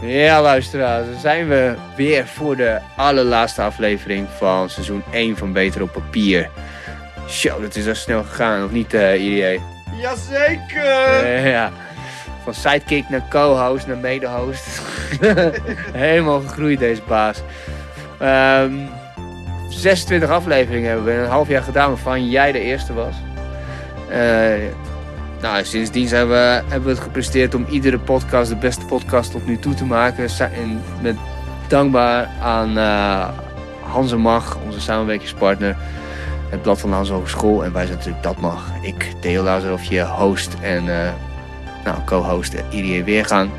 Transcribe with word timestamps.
Ja, 0.00 0.42
luisteraars, 0.42 1.06
dan 1.10 1.20
zijn 1.20 1.48
we 1.48 1.74
weer 1.96 2.26
voor 2.26 2.56
de 2.56 2.78
allerlaatste 2.96 3.62
aflevering 3.62 4.28
van 4.36 4.70
seizoen 4.70 5.02
1 5.10 5.36
van 5.36 5.52
Beter 5.52 5.82
op 5.82 5.92
Papier. 5.92 6.50
Zo, 7.28 7.60
dat 7.60 7.76
is 7.76 7.88
al 7.88 7.94
snel 7.94 8.22
gegaan, 8.22 8.64
of 8.64 8.70
niet, 8.70 8.94
eh 8.94 9.24
IDA? 9.24 9.62
Jazeker! 10.00 11.24
Eh, 11.24 11.50
ja, 11.50 11.72
van 12.44 12.54
sidekick 12.54 13.08
naar 13.08 13.24
co-host 13.28 13.86
naar 13.86 13.96
mede-host. 13.96 14.80
Helemaal 15.92 16.40
gegroeid, 16.40 16.78
deze 16.78 17.02
baas. 17.06 17.42
Ehm 18.18 18.72
26 19.68 20.30
afleveringen 20.30 20.88
hebben 20.88 21.06
we 21.06 21.12
in 21.12 21.18
een 21.18 21.30
half 21.30 21.48
jaar 21.48 21.62
gedaan, 21.62 21.88
waarvan 21.88 22.28
jij 22.28 22.52
de 22.52 22.60
eerste 22.60 22.94
was. 22.94 23.14
Eh, 24.08 24.52
nou, 25.40 25.64
sindsdien 25.64 26.08
zijn 26.08 26.28
we, 26.28 26.34
hebben 26.34 26.82
we 26.82 26.90
het 26.90 26.98
gepresteerd 26.98 27.54
om 27.54 27.66
iedere 27.70 27.98
podcast 27.98 28.48
de 28.48 28.56
beste 28.56 28.84
podcast 28.84 29.30
tot 29.30 29.46
nu 29.46 29.58
toe 29.58 29.74
te 29.74 29.84
maken. 29.84 30.28
En 30.38 30.82
met 31.02 31.16
dankbaar 31.68 32.28
aan 32.40 32.78
eh, 32.78 33.28
Hans 33.82 34.12
en 34.12 34.18
Mag, 34.18 34.58
onze 34.66 34.80
samenwerkingspartner. 34.80 35.76
Het 36.48 36.62
Blad 36.62 36.80
van 36.80 36.90
de 36.90 36.96
Hans 36.96 37.10
Hogeschool. 37.10 37.64
En 37.64 37.72
wij 37.72 37.84
zijn 37.86 37.96
natuurlijk 37.96 38.24
Dat 38.24 38.40
Mag. 38.40 38.70
Ik, 38.82 39.12
Theo 39.20 39.58
je 39.90 40.04
host 40.04 40.56
en 40.62 41.02
eh, 41.02 41.10
nou, 41.84 41.98
co-host 42.04 42.54
Irie 42.70 43.04
Weergang. 43.04 43.50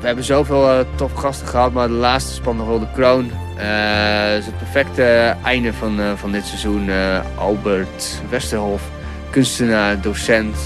We 0.00 0.06
hebben 0.06 0.24
zoveel 0.24 0.84
toffe 0.94 1.16
gasten 1.16 1.46
gehad, 1.46 1.72
maar 1.72 1.88
de 1.88 1.94
laatste 1.94 2.34
spant 2.34 2.58
nog 2.58 2.66
wel 2.66 2.78
de 2.78 2.92
kroon. 2.94 3.30
Het 3.56 4.38
is 4.38 4.46
het 4.46 4.58
perfecte 4.58 5.36
einde 5.42 5.72
van, 5.72 6.00
van 6.16 6.32
dit 6.32 6.46
seizoen. 6.46 6.90
Albert 7.38 8.22
Westerhof, 8.30 8.82
kunstenaar, 9.34 10.00
docent, 10.00 10.56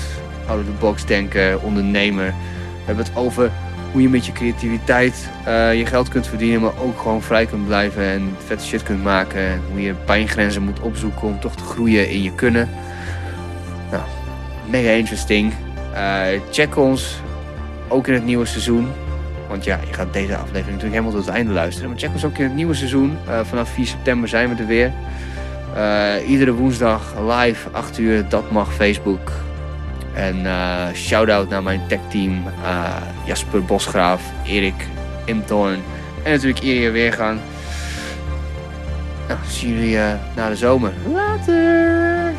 out 0.47 0.61
of 0.61 0.65
the 0.65 0.73
box 0.81 1.05
denker, 1.05 1.61
ondernemer. 1.61 2.27
We 2.27 2.85
hebben 2.85 3.05
het 3.05 3.17
over 3.17 3.51
hoe 3.93 4.03
je 4.03 4.09
met 4.09 4.27
je 4.27 4.33
creativiteit 4.33 5.31
eh, 5.45 5.79
je 5.79 5.87
geld 5.87 6.09
kunt 6.09 6.27
verdienen, 6.27 6.61
maar 6.61 6.79
ook 6.81 7.01
gewoon 7.01 7.23
vrij 7.23 7.47
kunt 7.47 7.67
blijven 7.67 8.03
en 8.03 8.37
vette 8.47 8.65
shit 8.65 8.83
kunt 8.83 9.03
maken. 9.03 9.41
En 9.41 9.61
hoe 9.71 9.81
je 9.81 9.95
pijngrenzen 9.95 10.63
moet 10.63 10.81
opzoeken 10.81 11.29
om 11.29 11.41
toch 11.41 11.57
te 11.57 11.63
groeien 11.63 12.11
in 12.11 12.23
je 12.23 12.35
kunnen. 12.35 12.69
Nou, 13.91 14.03
mega 14.71 14.91
interesting. 14.91 15.53
Eh, 15.95 16.41
check 16.51 16.77
ons 16.77 17.21
ook 17.89 18.07
in 18.07 18.15
het 18.15 18.25
nieuwe 18.25 18.47
seizoen. 18.47 18.89
Want 19.49 19.65
ja, 19.65 19.79
je 19.87 19.95
gaat 19.95 20.13
deze 20.13 20.37
aflevering 20.37 20.67
natuurlijk 20.67 20.93
helemaal 20.93 21.13
tot 21.13 21.27
het 21.27 21.35
einde 21.35 21.53
luisteren. 21.53 21.91
Maar 21.91 21.99
check 21.99 22.13
ons 22.13 22.25
ook 22.25 22.39
in 22.39 22.45
het 22.45 22.55
nieuwe 22.55 22.75
seizoen. 22.75 23.17
Eh, 23.29 23.41
vanaf 23.45 23.69
4 23.69 23.87
september 23.87 24.29
zijn 24.29 24.49
we 24.49 24.63
er 24.63 24.67
weer. 24.67 24.93
Eh, 25.75 26.29
iedere 26.31 26.53
woensdag 26.53 27.03
live, 27.29 27.69
8 27.73 27.99
uur, 27.99 28.29
dat 28.29 28.51
mag 28.51 28.75
Facebook. 28.75 29.33
En 30.15 30.47
eh 30.47 30.87
shout-out 30.95 31.49
naar 31.49 31.63
mijn 31.63 31.81
techteam. 31.89 32.43
eh 32.65 32.95
Jasper 33.25 33.65
Bosgraaf, 33.65 34.23
Erik 34.45 34.87
Imthorn 35.25 35.79
en 36.23 36.33
natuurlijk 36.33 36.61
Iria 36.63 36.91
Weergang. 36.91 37.41
Nou, 39.29 39.41
zien 39.49 39.75
jullie 39.75 39.99
na 40.37 40.49
de 40.49 40.57
zomer. 40.57 40.93
Later! 41.13 42.33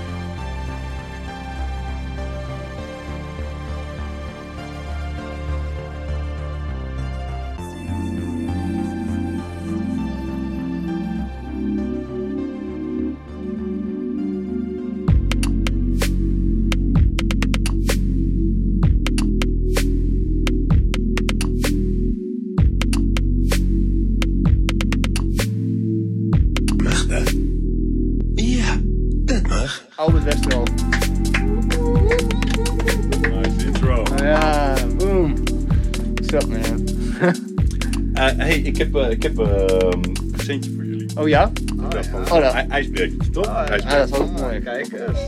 Ik 39.19 39.23
heb, 39.23 39.39
eh, 39.39 39.63
ik 39.63 39.69
heb 39.69 39.81
eh, 39.81 39.89
een 39.91 40.31
presentje 40.31 40.71
voor 40.73 40.83
jullie. 40.85 41.07
Oh 41.19 41.27
ja? 41.27 41.51
Ik 41.97 42.03
van, 42.11 42.21
Oh, 42.21 42.29
dat- 42.31 42.53
ij- 42.53 42.67
ijsbrekertje, 42.69 43.29
toch? 43.31 43.47
Ah, 43.47 43.69
Ijsbreker. 43.69 43.97
dat 43.97 44.09
is 44.09 44.15
ook 44.17 44.39
mooi. 44.39 44.59
Kijk 44.59 44.91
eens. 44.91 45.19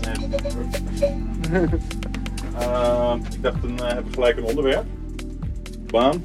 Eh, 2.60 3.16
ik 3.34 3.42
dacht, 3.42 3.62
dan 3.62 3.80
eh, 3.80 3.88
hebben 3.88 4.06
we 4.06 4.14
gelijk 4.14 4.38
een 4.38 4.44
onderwerp. 4.44 4.84
Baan. 5.88 6.24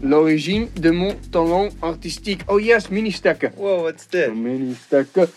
L'origine 0.00 0.66
de 0.80 0.92
mon 0.92 1.14
talent 1.30 1.72
artistique. 1.78 2.52
Oh 2.52 2.60
yes, 2.60 2.88
mini-stekken. 2.88 3.52
Wow, 3.56 3.82
wat 3.82 3.94
is 3.94 4.06
dit? 4.08 4.34
Mini-stekken. 4.34 5.28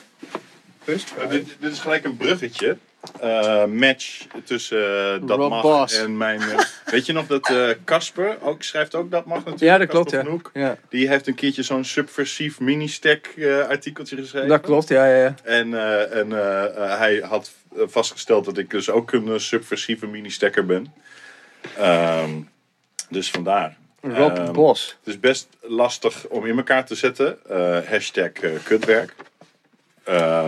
Eh, 0.85 0.95
dit, 1.29 1.55
dit 1.59 1.71
is 1.71 1.79
gelijk 1.79 2.05
een 2.05 2.17
bruggetje. 2.17 2.77
Eh, 3.19 3.65
match 3.65 4.25
tussen 4.43 5.13
eh, 5.13 5.27
Dat 5.27 5.37
Rob 5.37 5.49
Mag 5.49 5.61
Boss. 5.61 5.97
en 5.97 6.17
mijn... 6.17 6.41
eh, 6.41 6.59
weet 6.93 7.05
je 7.05 7.13
nog 7.13 7.27
dat 7.27 7.53
Casper 7.85 8.37
ook 8.41 8.63
schrijft 8.63 8.95
ook 8.95 9.11
Dat 9.11 9.25
Mag 9.25 9.37
natuurlijk? 9.37 9.61
Ja, 9.61 9.77
dat 9.77 9.87
klopt, 9.87 10.11
ja. 10.53 10.77
Die 10.89 11.07
heeft 11.07 11.27
een 11.27 11.35
keertje 11.35 11.63
zo'n 11.63 11.83
subversief 11.83 12.59
mini-stack 12.59 13.33
artikeltje 13.69 14.15
geschreven. 14.15 14.49
Dat 14.49 14.61
klopt, 14.61 14.87
ja, 14.87 15.05
ja, 15.05 15.15
ja. 15.23 15.35
En, 15.43 15.73
en 16.11 16.29
hij 16.97 17.15
had 17.17 17.51
vastgesteld 17.73 18.45
dat 18.45 18.57
ik 18.57 18.69
dus 18.69 18.89
ook 18.89 19.11
een 19.11 19.39
subversieve 19.39 20.07
mini-stacker 20.07 20.65
ben. 20.65 20.93
Ehm, 21.77 22.31
dus 23.09 23.29
vandaar. 23.31 23.77
Rob 24.01 24.37
Ehm, 24.37 24.53
Bos. 24.53 24.97
Het 24.99 25.07
is 25.13 25.19
best 25.19 25.47
lastig 25.61 26.25
om 26.27 26.45
in 26.45 26.57
elkaar 26.57 26.85
te 26.85 26.95
zetten. 26.95 27.37
Eh, 27.49 27.77
hashtag 27.89 28.31
kutwerk. 28.63 29.15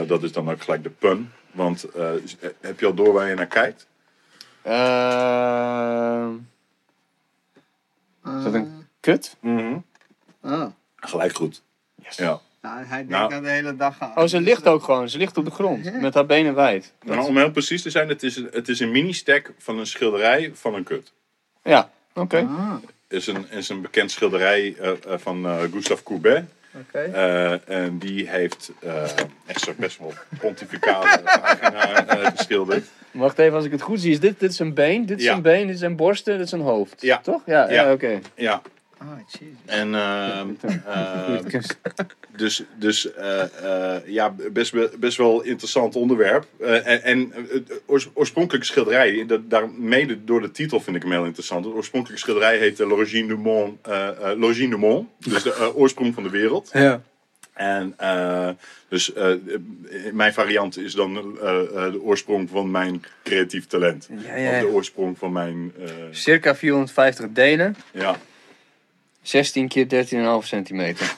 Dat 0.07 0.23
is 0.23 0.31
dan 0.31 0.51
ook 0.51 0.61
gelijk 0.61 0.83
de 0.83 0.89
pun. 0.89 1.31
Want 1.59 1.83
eh, 1.83 2.13
eh, 2.15 2.21
heb 2.61 2.79
je 2.79 2.85
al 2.85 2.93
door 2.93 3.13
waar 3.13 3.27
je 3.29 3.35
naar 3.35 3.47
kijkt? 3.47 3.87
Ehm 4.61 6.33
is 8.37 8.43
dat 8.43 8.53
een 8.53 8.87
kut? 8.99 9.35
Ah. 10.41 10.65
Gelijk 10.95 11.33
goed. 11.35 11.61
Ja. 12.15 12.39
Nou, 12.61 12.83
hij 12.85 12.97
denkt 12.97 13.11
Nou. 13.11 13.33
aan 13.33 13.43
de 13.43 13.49
hele 13.49 13.75
dag 13.75 13.99
aan. 13.99 14.17
Oh, 14.17 14.25
ze 14.25 14.41
ligt 14.41 14.67
ook 14.67 14.83
gewoon. 14.83 15.09
Ze 15.09 15.17
ligt 15.17 15.37
op 15.37 15.45
de 15.45 15.51
grond. 15.51 16.01
Met 16.01 16.13
haar 16.13 16.25
benen 16.25 16.55
wijd. 16.55 16.93
Nou, 17.05 17.27
om 17.27 17.37
heel 17.37 17.51
precies 17.51 17.81
te 17.81 17.89
zijn, 17.89 18.09
het 18.09 18.23
is, 18.23 18.35
een- 18.35 18.49
het 18.51 18.69
is 18.69 18.79
een 18.79 18.91
mini-stack 18.91 19.53
van 19.57 19.77
een 19.79 19.87
schilderij 19.87 20.51
van 20.53 20.73
een 20.75 20.83
kut. 20.83 21.11
Ja, 21.63 21.91
oké. 22.13 22.37
Ah, 22.37 22.73
is 23.07 23.27
een, 23.27 23.49
is 23.49 23.69
een 23.69 23.81
bekend 23.81 24.11
schilderij 24.11 24.75
eh, 24.79 24.91
eh, 24.91 25.19
van 25.19 25.45
eh, 25.45 25.59
Gustave 25.71 26.03
Courbet. 26.03 26.45
Oké. 26.73 26.99
Eh, 26.99 27.69
en 27.85 27.97
die 27.97 28.29
heeft 28.29 28.71
eh, 28.79 29.03
echt 29.45 29.61
zo 29.61 29.73
best 29.77 29.97
wel 29.99 30.13
pontificale 30.39 31.21
pagina 31.41 32.07
eh, 32.07 32.31
geschilderd. 32.35 32.85
Wacht 33.11 33.39
even, 33.39 33.55
als 33.55 33.65
ik 33.65 33.71
het 33.71 33.81
goed 33.81 34.01
zie. 34.01 34.11
Is 34.11 34.19
dit, 34.19 34.39
dit 34.39 34.51
is 34.51 34.59
een 34.59 34.73
been, 34.73 35.05
dit 35.05 35.17
is 35.17 35.23
Ja. 35.23 35.33
een 35.33 35.41
been, 35.41 35.67
dit 35.67 35.75
is 35.75 35.81
een 35.81 35.95
borsten, 35.95 36.37
dit 36.37 36.45
is 36.45 36.51
een 36.51 36.59
hoofd. 36.61 37.01
Ja. 37.01 37.17
Toch? 37.17 37.41
Ja, 37.45 37.69
ja. 37.69 37.83
Ja. 37.83 37.91
oké. 37.91 38.19
Ja, 38.35 38.61
Ah, 39.01 39.07
jezus. 39.27 39.55
en 39.65 39.95
ehm, 39.95 40.49
eh, 40.85 41.59
dus, 42.35 42.63
dus 42.79 43.13
eh, 43.13 43.95
eh, 43.95 44.01
ja, 44.05 44.35
best, 44.51 44.71
wel- 44.71 44.89
best 44.99 45.17
wel 45.17 45.41
interessant 45.41 45.95
onderwerp. 45.95 46.45
Eh, 46.59 46.87
en 46.87 47.03
en 47.03 47.31
het 47.49 47.81
oors- 47.85 48.09
oorspronkelijke 48.13 48.65
schilderij, 48.67 49.25
dat, 49.27 49.49
daar, 49.49 49.69
mede 49.69 50.23
door 50.23 50.41
de 50.41 50.51
titel 50.51 50.79
vind 50.79 50.95
ik 50.95 51.01
hem 51.01 51.11
heel 51.11 51.25
interessant. 51.25 51.65
Het 51.65 51.73
oorspronkelijke 51.73 52.21
schilderij 52.23 52.57
heet 52.57 52.79
uh, 52.79 52.87
L'origine 52.87 53.27
du 53.27 53.35
monde, 53.37 53.75
eh, 53.81 54.07
eh, 54.31 54.37
L'origine 54.39 54.69
du 54.69 54.77
monde, 54.77 55.07
dus 55.19 55.43
de 55.43 55.71
oorsprong 55.75 56.13
van 56.13 56.23
de 56.23 56.29
wereld. 56.29 56.69
Ja. 56.73 57.01
En 57.53 57.93
eh, 57.97 58.49
dus 58.87 59.13
eh, 59.13 59.31
mijn 60.13 60.33
variant 60.33 60.77
is 60.77 60.93
dan 60.93 61.37
eh, 61.41 61.61
eh, 61.61 61.91
de 61.91 62.01
oorsprong 62.01 62.49
van 62.49 62.71
mijn 62.71 63.03
creatief 63.23 63.65
talent. 63.67 64.09
Ja, 64.25 64.35
ja, 64.35 64.51
Of 64.55 64.59
de 64.59 64.67
oorsprong 64.67 65.17
van 65.17 65.31
mijn. 65.31 65.73
eh, 65.79 65.85
Circa 66.11 66.55
450 66.55 67.25
delen. 67.33 67.75
ja, 67.91 68.15
16 69.21 69.67
keer 69.67 69.87
13,5 70.41 70.47
centimeter. 70.47 71.15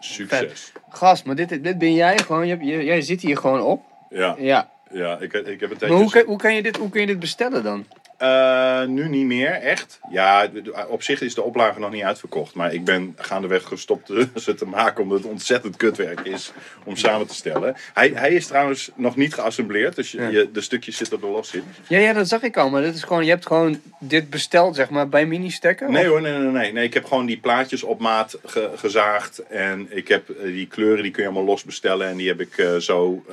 succes. 0.00 0.72
Gast, 0.88 1.24
maar 1.24 1.34
dit, 1.34 1.48
dit 1.64 1.78
ben 1.78 1.92
jij 1.94 2.18
gewoon. 2.18 2.46
Je, 2.46 2.52
hebt- 2.54 2.66
je- 2.66 2.84
jij 2.84 3.00
zit 3.00 3.20
hier 3.20 3.36
gewoon 3.36 3.60
op. 3.60 3.82
Ja, 4.10 4.34
Ja. 4.38 4.70
ja 4.92 5.18
ik, 5.18 5.32
ik 5.32 5.60
heb 5.60 5.70
een 5.70 5.76
Maar 5.80 5.88
hoe 5.88 5.98
tijdje. 5.98 6.10
kan, 6.18 6.22
hoe, 6.28 6.38
kan 6.38 6.54
je 6.54 6.62
dit, 6.62 6.76
hoe 6.76 6.88
kan 6.88 7.00
je 7.00 7.06
dit 7.06 7.18
bestellen 7.20 7.62
dan? 7.62 7.84
Eh, 8.18 8.84
nu 8.84 9.08
niet 9.08 9.26
meer, 9.26 9.50
echt. 9.50 10.00
Ja, 10.10 10.48
op 10.88 11.02
zich 11.02 11.20
is 11.20 11.34
de 11.34 11.42
oplage 11.42 11.80
nog 11.80 11.90
niet 11.90 12.02
uitverkocht. 12.02 12.54
Maar 12.54 12.72
ik 12.74 12.84
ben 12.84 13.14
gaandeweg 13.18 13.62
gestopt 13.64 14.10
eh, 14.10 14.24
ze 14.44 14.54
te 14.54 14.64
maken 14.66 15.02
omdat 15.02 15.18
het 15.18 15.26
ontzettend 15.26 15.76
kutwerk 15.76 16.20
is 16.20 16.52
om 16.84 16.96
samen 16.96 17.26
te 17.26 17.34
stellen. 17.34 17.76
Hij, 17.94 18.12
hij 18.14 18.32
is 18.32 18.46
trouwens 18.46 18.90
nog 18.94 19.16
niet 19.16 19.34
geassembleerd, 19.34 19.96
dus 19.96 20.10
je, 20.10 20.22
Ja. 20.22 20.44
de 20.52 20.60
stukjes 20.60 20.96
zitten 20.96 21.18
er 21.22 21.28
los 21.28 21.52
in. 21.54 21.62
Ja, 21.88 21.98
ja, 21.98 22.12
dat 22.12 22.28
zag 22.28 22.42
ik 22.42 22.56
al. 22.56 22.70
Maar 22.70 22.82
dit 22.82 22.94
is 22.94 23.02
gewoon, 23.02 23.24
je 23.24 23.30
hebt 23.30 23.46
gewoon 23.46 23.80
dit 24.00 24.30
besteld, 24.30 24.74
zeg 24.76 24.90
maar, 24.90 25.08
bij 25.08 25.26
mini-stekken? 25.26 25.90
Nee 25.92 26.02
Of- 26.04 26.08
hoor, 26.08 26.20
nee, 26.20 26.32
nee, 26.38 26.50
nee, 26.50 26.72
nee. 26.72 26.84
Ik 26.84 26.94
heb 26.94 27.04
gewoon 27.04 27.26
die 27.26 27.38
plaatjes 27.40 27.82
op 27.82 28.00
maat 28.00 28.38
ge- 28.44 28.70
gezaagd. 28.76 29.38
En 29.38 29.86
ik 29.90 30.08
heb 30.08 30.28
eh, 30.30 30.42
die 30.44 30.66
kleuren, 30.66 31.02
die 31.02 31.12
kun 31.12 31.22
je 31.22 31.28
allemaal 31.28 31.46
los 31.48 31.64
bestellen. 31.64 32.08
En 32.08 32.16
die 32.16 32.28
heb 32.28 32.40
ik 32.40 32.58
eh, 32.58 32.76
zo 32.76 33.24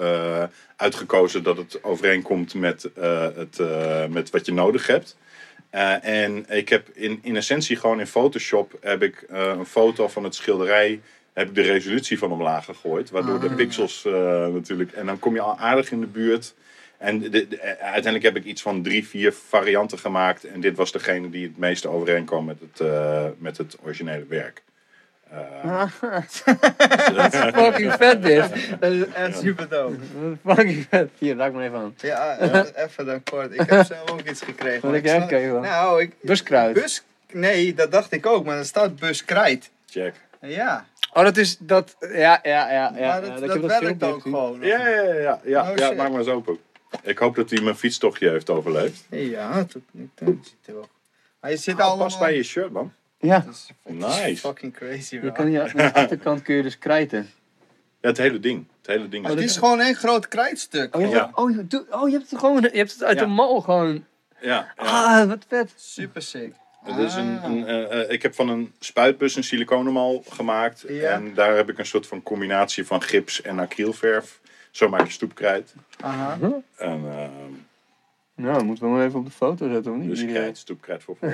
uitgekozen 0.76 1.44
dat 1.44 1.58
het 1.58 1.84
overeenkomt 1.84 2.54
met, 2.54 2.92
eh, 2.96 3.28
het, 3.36 3.60
eh, 3.60 4.06
met 4.08 4.30
wat 4.30 4.46
je 4.46 4.54
nodig 4.54 4.88
hebt. 4.88 5.18
Eh, 5.70 6.06
en 6.06 6.46
ik 6.50 6.70
heb 6.70 6.90
in, 6.94 7.20
in 7.22 7.36
essentie 7.36 7.76
gewoon 7.76 8.00
in 8.00 8.08
Photoshop 8.08 8.78
heb 8.82 9.04
ik 9.04 9.26
een 9.30 9.66
foto 9.66 10.08
van 10.08 10.24
het 10.24 10.36
schilderij. 10.36 11.02
Heb 11.34 11.48
ik 11.48 11.56
de 11.56 11.62
resolutie 11.62 12.18
van 12.18 12.32
omlaag 12.32 12.66
gegooid. 12.66 13.10
Waardoor 13.10 13.40
de 13.40 13.54
pixels 13.56 14.06
eh, 14.06 14.14
natuurlijk. 14.48 14.92
En 14.92 15.06
dan 15.06 15.20
kom 15.20 15.34
je 15.34 15.42
al 15.42 15.58
aardig 15.58 15.92
in 15.92 16.00
de 16.00 16.08
buurt. 16.08 16.54
En 16.98 17.20
de, 17.20 17.30
de- 17.30 17.60
uiteindelijk 17.80 18.24
heb 18.24 18.36
ik 18.36 18.44
iets 18.44 18.62
van 18.62 18.84
drie, 18.84 19.08
vier 19.08 19.34
varianten 19.34 20.00
gemaakt. 20.00 20.44
En 20.44 20.62
dit 20.62 20.76
was 20.78 20.92
degene 20.92 21.30
die 21.30 21.44
het 21.48 21.58
meeste 21.58 21.88
overeenkwam 21.88 22.46
met 22.46 22.60
het, 22.60 22.88
met 23.40 23.58
het 23.58 23.78
originele 23.84 24.26
werk. 24.26 24.64
Dat 27.16 27.34
is 27.34 27.40
fucking 27.40 27.94
vet 27.94 28.24
dit. 28.24 28.44
Dat 28.80 28.92
is 28.92 29.06
echt 29.14 29.40
super 29.40 29.70
dope. 29.70 29.96
Fucking 30.46 30.86
vet. 30.90 31.10
Hier, 31.18 31.36
raak 31.36 31.54
me 31.54 31.64
even 31.64 31.78
aan. 31.78 31.96
Ja, 31.98 32.38
eh, 32.38 32.64
even 32.86 33.06
dan 33.06 33.24
kort. 33.24 33.54
Ik 33.54 33.70
heb 33.70 33.86
zelf 33.86 34.12
ook 34.12 34.22
iets 34.22 34.42
gekregen. 34.42 34.82
Wat 34.82 34.94
heb 34.94 35.06
jij 35.06 35.22
gekregen 35.22 35.54
dan? 35.54 35.62
Nou, 35.62 36.02
ik... 36.02 36.14
Buskruid. 36.22 36.74
Bus... 36.74 37.04
Nee, 37.32 37.74
dat 37.74 37.92
dacht 37.92 38.12
ik 38.12 38.26
ook, 38.26 38.46
maar 38.46 38.58
er 38.58 38.66
staat 38.66 38.96
buskrijt. 38.96 39.70
Check. 39.86 40.14
Ja, 40.42 40.86
Oh, 41.14 41.24
dat 41.24 41.38
is 41.38 41.58
dat. 41.60 41.96
Ja, 42.00 42.08
ja, 42.14 42.40
ja. 42.44 42.72
ja, 42.72 42.90
maar 42.92 43.00
ja, 43.00 43.20
dat, 43.20 43.42
ik 43.42 43.62
dat, 43.62 43.72
heb 43.72 43.82
werkt 43.82 44.04
ook 44.04 44.22
gewoon. 44.22 44.60
Ja, 44.62 44.88
ja, 44.88 45.02
ja. 45.02 45.14
ja, 45.14 45.40
ja, 45.44 45.72
Oh, 45.72 45.78
ja 45.78 45.92
maak 45.92 46.10
maar 46.10 46.20
eens 46.20 46.28
open. 46.28 46.58
Ik 47.04 47.18
hoop 47.18 47.36
dat 47.36 47.50
hij 47.50 47.62
mijn 47.62 47.76
fietstochtje 47.76 48.30
heeft 48.30 48.50
overleefd. 48.50 49.06
Ja, 49.10 49.64
tot 49.64 49.82
nu 49.92 50.10
toe 50.16 50.38
er 51.40 51.52
je 51.52 51.58
zit 51.58 51.80
Ah, 51.80 51.86
allemaal... 51.86 52.06
past 52.06 52.20
bij 52.20 52.36
je 52.36 52.44
shirt, 52.44 52.72
man. 52.72 52.94
Ja, 53.26 53.40
Dat 53.40 53.54
is 53.54 53.68
Nice. 53.84 54.36
fucking 54.38 54.74
crazy, 54.74 55.20
je 55.22 55.32
kan 55.32 55.46
hier 55.46 55.62
aan 55.62 55.70
de 55.76 55.94
achterkant 55.94 56.42
kun 56.42 56.56
je 56.56 56.62
dus 56.62 56.78
krijten. 56.78 57.30
Ja, 58.02 58.10
het 58.10 58.18
hele 58.18 58.40
ding. 58.40 58.68
Het 58.78 58.88
hele 58.88 59.10
ding. 59.10 59.26
Is- 59.28 59.34
het 59.34 59.44
is 59.44 59.58
gewoon 59.58 59.80
één 59.82 59.96
groot 59.96 60.28
krijtstuk. 60.28 60.96
Oh, 60.96 61.02
je, 61.02 61.08
Ja. 61.08 61.32
oh, 61.34 61.52
je, 61.70 61.86
oh, 61.90 62.08
je 62.10 62.16
hebt 62.18 62.30
het 62.32 62.40
gewoon. 62.40 62.62
Je 62.62 62.70
hebt 62.78 62.92
het 62.94 63.04
uit 63.04 63.20
Ja. 63.20 63.24
de 63.26 63.30
mal 63.32 63.62
gewoon. 63.62 64.06
Ja, 64.42 64.74
ja. 64.78 64.84
Ah, 65.22 65.28
wat 65.28 65.46
vet. 65.48 65.74
Super 65.76 66.22
sick. 66.22 66.54
Het 66.84 66.98
is 66.98 67.14
een, 67.16 67.38
Ah. 67.40 67.44
een, 67.44 67.68
eh, 67.68 68.02
eh, 68.02 68.10
ik 68.12 68.22
heb 68.22 68.36
van 68.36 68.50
een 68.50 68.74
spuitbus 68.80 69.36
een 69.36 69.44
siliconemal 69.44 70.24
gemaakt. 70.30 70.86
Ja. 70.88 71.10
En 71.12 71.34
daar 71.34 71.56
heb 71.56 71.70
ik 71.70 71.78
een 71.78 71.86
soort 71.86 72.08
van 72.08 72.24
combinatie 72.24 72.86
van 72.86 73.02
gips 73.02 73.42
en 73.42 73.60
acrylverf. 73.60 74.40
Zo 74.72 74.90
maak 74.90 75.06
je 75.06 75.12
stoepkrijt. 75.12 75.74
Aha. 76.02 76.38
En 76.78 77.02
uh, 77.04 77.28
Nou, 78.36 78.64
moeten 78.64 78.86
we 78.92 78.98
hem 78.98 79.08
even 79.08 79.20
op 79.20 79.26
de 79.26 79.32
foto 79.32 79.70
zetten, 79.72 79.92
of 79.92 79.98
niet? 79.98 80.10
dus 80.10 80.22
eh, 80.22 80.30
krijt, 80.30 80.58
stoepkrijt 80.58 81.04
voor 81.04 81.18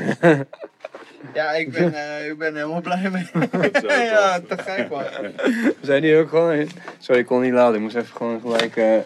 Ja, 1.33 1.51
ik 1.51 1.71
ben, 1.71 1.93
eh, 1.93 2.27
ik 2.29 2.37
ben 2.37 2.55
helemaal 2.55 2.81
blij 2.81 3.09
mee. 3.09 3.25
Zo 3.81 3.87
ja, 4.13 4.39
te 4.39 4.57
gek 4.57 4.89
man. 4.89 5.03
We 5.03 5.75
zijn 5.81 6.03
hier 6.03 6.19
ook 6.19 6.29
gewoon. 6.29 6.67
Sorry, 6.99 7.21
ik 7.21 7.27
kon 7.27 7.41
niet 7.41 7.53
laden. 7.53 7.75
Ik 7.75 7.81
moest 7.81 7.95
even 7.95 8.15
gewoon 8.15 8.41
gelijk. 8.41 8.75
eh 8.75 8.97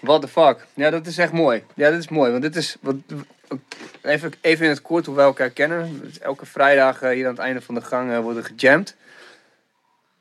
What 0.00 0.20
the 0.20 0.28
fuck? 0.28 0.66
Ja, 0.74 0.90
dat 0.90 1.06
is 1.06 1.18
echt 1.18 1.32
mooi. 1.32 1.62
Ja, 1.74 1.90
dat 1.90 1.98
is 1.98 2.08
mooi. 2.08 2.30
Want 2.30 2.42
dit 2.42 2.56
is. 2.56 2.76
Wat, 2.80 2.94
even, 4.02 4.32
even 4.40 4.64
in 4.64 4.70
het 4.70 4.82
kort 4.82 5.06
hoe 5.06 5.14
wij 5.14 5.24
elkaar 5.24 5.50
kennen. 5.50 6.02
Elke 6.20 6.46
vrijdag 6.46 7.02
eh, 7.02 7.10
hier 7.10 7.24
aan 7.26 7.32
het 7.32 7.40
einde 7.42 7.60
van 7.60 7.74
de 7.74 7.80
gang 7.80 8.12
eh, 8.12 8.18
worden 8.18 8.44
gejamd. 8.44 8.96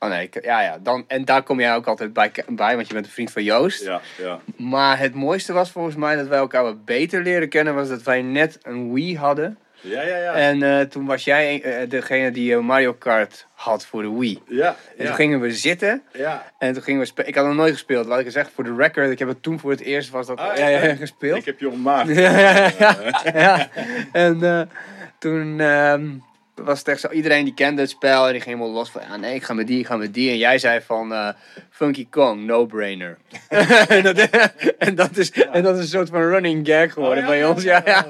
Oh 0.04 0.10
nee, 0.10 0.30
ja, 0.42 0.62
ja. 0.62 0.78
Dan, 0.84 1.04
en 1.08 1.26
daar 1.26 1.44
kom 1.44 1.60
jij 1.60 1.76
ook 1.76 1.88
altijd 1.88 2.14
bij, 2.14 2.32
bij, 2.48 2.76
want 2.76 2.88
je 2.88 2.94
bent 2.94 3.06
een 3.06 3.12
vriend 3.12 3.32
van 3.32 3.44
Joost. 3.44 3.84
Ja, 3.84 4.02
ja. 4.18 4.40
Maar 4.58 5.00
het 5.00 5.14
mooiste 5.14 5.54
was 5.54 5.72
volgens 5.72 5.96
mij 5.96 6.16
dat 6.16 6.28
wij 6.28 6.38
elkaar 6.38 6.64
wat 6.64 6.86
beter 6.86 7.22
leren 7.24 7.50
kennen. 7.50 7.76
Was 7.76 7.90
dat 7.90 8.04
wij 8.04 8.22
net 8.22 8.60
een 8.62 8.94
Wii 8.94 9.18
hadden. 9.18 9.58
Ja, 9.82 10.02
ja, 10.02 10.18
ja. 10.18 10.34
En 10.34 10.64
eh, 10.64 10.80
toen 10.86 11.06
was 11.06 11.24
jij 11.24 11.62
eh, 11.62 11.90
degene 11.90 12.32
die 12.32 12.54
eh, 12.54 12.60
Mario 12.60 12.94
Kart 12.94 13.48
had 13.54 13.86
voor 13.86 14.02
de 14.02 14.12
Wii. 14.18 14.42
ja, 14.48 14.68
En 14.68 14.98
toen 14.98 15.06
ja, 15.06 15.14
gingen 15.14 15.40
we 15.40 15.52
zitten. 15.52 16.04
ja. 16.14 16.52
En 16.58 16.74
toen 16.74 16.84
gingen 16.84 17.00
we 17.00 17.06
spelen. 17.06 17.30
Ik 17.30 17.36
had 17.36 17.46
nog 17.46 17.56
nooit 17.56 17.74
gespeeld. 17.74 18.06
Wat 18.08 18.20
ik 18.20 18.32
zeg 18.32 18.50
voor 18.56 18.64
de 18.64 18.76
record. 18.78 19.10
Ik 19.12 19.20
heb 19.20 19.28
het 19.28 19.44
toen 19.44 19.60
voor 19.60 19.72
het 19.72 19.82
eerst 19.82 20.10
was 20.10 20.28
dat, 20.28 20.38
Ah, 20.40 20.58
ja, 20.58 20.68
ja, 20.68 20.84
ja. 20.84 20.96
gespeeld. 20.96 21.38
Ik 21.38 21.46
heb 21.46 21.60
je 21.60 21.70
ontmaagd. 21.70 22.10
Ja, 22.16 22.38
ja, 22.40 22.72
ja, 22.80 22.96
ja. 23.34 23.68
En 24.12 24.70
toen 25.20 25.60
ehm, 25.60 26.10
was 26.56 26.84
echt 26.84 27.00
zo. 27.00 27.10
Iedereen 27.10 27.44
die 27.46 27.54
kende 27.54 27.82
het 27.82 27.90
spel. 27.90 28.26
En 28.26 28.32
die 28.32 28.42
ging 28.42 28.56
helemaal 28.56 28.76
los 28.78 28.90
van. 28.92 29.02
Ja, 29.02 29.16
nee, 29.16 29.36
ik 29.36 29.44
ga 29.44 29.54
met 29.54 29.68
die, 29.68 29.80
ik 29.80 29.86
ga 29.86 29.98
met 29.98 30.14
die. 30.14 30.30
En 30.30 30.38
jij 30.38 30.58
zei 30.58 30.82
van. 30.82 31.14
eh, 31.14 31.30
Funky 31.84 32.08
Kong, 32.10 32.46
no-brainer. 32.46 33.18
en, 33.88 34.04
dat, 34.04 34.18
en, 34.78 34.96
dat 34.96 35.18
is, 35.18 35.32
en 35.32 35.64
dat 35.64 35.76
is 35.76 35.82
een 35.82 35.88
soort 35.88 36.10
van 36.10 36.22
running 36.22 36.68
gag 36.68 36.94
geworden 36.94 37.18
Oh, 37.18 37.24
ja, 37.24 37.28
bij 37.30 37.46
ons. 37.46 37.64
Ja, 37.64 37.82
ja. 37.86 38.06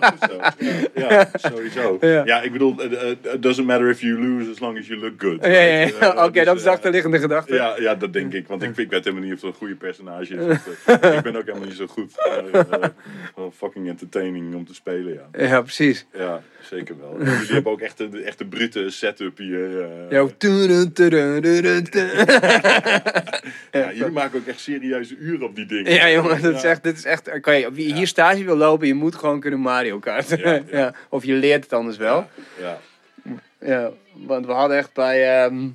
Ja, 0.96 1.12
ja, 1.12 1.30
sowieso. 1.34 1.98
Ja. 2.26 2.42
Ik 2.42 2.52
bedoel, 2.52 2.76
eh, 2.80 3.02
eh, 3.02 3.10
it 3.34 3.42
doesn't 3.42 3.68
matter 3.68 3.90
if 3.90 4.02
you 4.02 4.20
lose 4.22 4.52
as 4.52 4.60
long 4.60 4.78
as 4.80 4.88
you 4.88 5.00
look 5.00 5.14
good. 5.18 5.46
Ja. 5.46 5.50
Eh, 5.50 6.24
Oké, 6.24 6.32
dus, 6.32 6.46
dat 6.46 6.56
is 6.56 6.62
de 6.62 6.68
eh, 6.68 6.74
achterliggende 6.76 7.20
gedachte. 7.20 7.54
Ja, 7.54 7.76
ja, 7.80 7.96
dat 7.96 8.14
denk 8.14 8.34
ik. 8.34 8.48
Want 8.48 8.64
ik, 8.64 8.78
ik 8.78 8.90
weet 8.90 9.04
helemaal 9.04 9.26
niet 9.26 9.34
of 9.34 9.42
het 9.42 9.50
een 9.50 9.56
goede 9.58 9.76
personage 9.76 10.36
is. 10.36 10.58
eh, 11.00 11.14
ik 11.16 11.22
ben 11.24 11.36
ook 11.36 11.46
helemaal 11.46 11.68
niet 11.68 11.78
zo 11.78 11.88
goed. 11.88 12.12
Eh, 12.18 12.60
eh, 12.60 12.66
gewoon 13.34 13.54
fucking 13.54 13.88
entertaining 13.90 14.56
om 14.56 14.66
te 14.66 14.74
spelen, 14.74 15.14
ja. 15.14 15.28
Ja, 15.48 15.62
precies. 15.62 16.06
Ja, 16.14 16.42
zeker 16.62 16.96
wel. 17.00 17.16
En 17.20 17.32
jullie 17.32 17.54
hebben 17.54 17.72
ook 17.72 17.82
echt 17.82 18.00
een, 18.00 18.24
echt 18.24 18.42
een 18.42 18.50
brute 18.50 18.90
setup 18.90 19.38
hier. 19.38 19.82
eh. 19.82 19.88
Ja, 20.10 20.28
Ja, 23.72 23.92
jullie 23.92 24.12
maken 24.12 24.40
ook 24.40 24.46
echt 24.48 24.60
serieuze 24.60 25.16
uren 25.18 25.48
op 25.48 25.56
die 25.56 25.66
dingen. 25.66 25.94
Ja, 25.94 26.10
jongen, 26.10 26.42
dat 26.42 26.56
is 26.56 26.64
echt, 26.64 26.84
dit 26.84 26.98
is 26.98 27.06
echt. 27.06 27.34
Oké, 27.34 27.72
wie 27.72 27.94
hier 27.94 28.08
stage 28.08 28.44
wil 28.44 28.56
lopen, 28.56 28.88
je 28.88 28.94
moet 28.94 29.16
gewoon 29.16 29.40
kunnen 29.40 29.60
Mario 29.60 30.00
Kart. 30.00 30.40
Ja. 30.72 30.94
Of 31.10 31.26
je 31.26 31.34
leert 31.34 31.64
het 31.64 31.74
anders 31.74 31.98
wel. 31.98 32.28
Ja, 32.60 32.80
Ja, 33.60 33.92
want 34.14 34.46
we 34.46 34.52
hadden 34.52 34.78
echt 34.78 34.94
bij 34.94 35.44
ehm, 35.44 35.68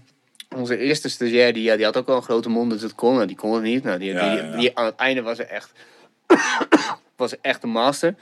onze 0.57 0.79
eerste 0.79 1.09
stagiair, 1.09 1.53
die, 1.53 1.63
ja, 1.63 1.77
die 1.77 1.85
had 1.85 1.97
ook 1.97 2.07
wel 2.07 2.17
een 2.17 2.23
grote 2.23 2.49
mond, 2.49 2.71
dus 2.71 2.81
dat 2.81 2.95
kon. 2.95 3.15
Nou, 3.15 3.27
die 3.27 3.37
kon 3.37 3.55
het 3.55 3.63
niet. 3.63 3.85
Nou, 3.85 3.99
die, 3.99 4.13
die, 4.13 4.57
die, 4.57 4.79
aan 4.79 4.85
het 4.85 4.97
einde 4.97 5.23
was 5.23 5.39
er 5.39 5.47
echt, 5.47 5.73
was 7.17 7.33
er 7.33 7.39
echt 7.41 7.63
een 7.63 7.71
master. 7.71 8.15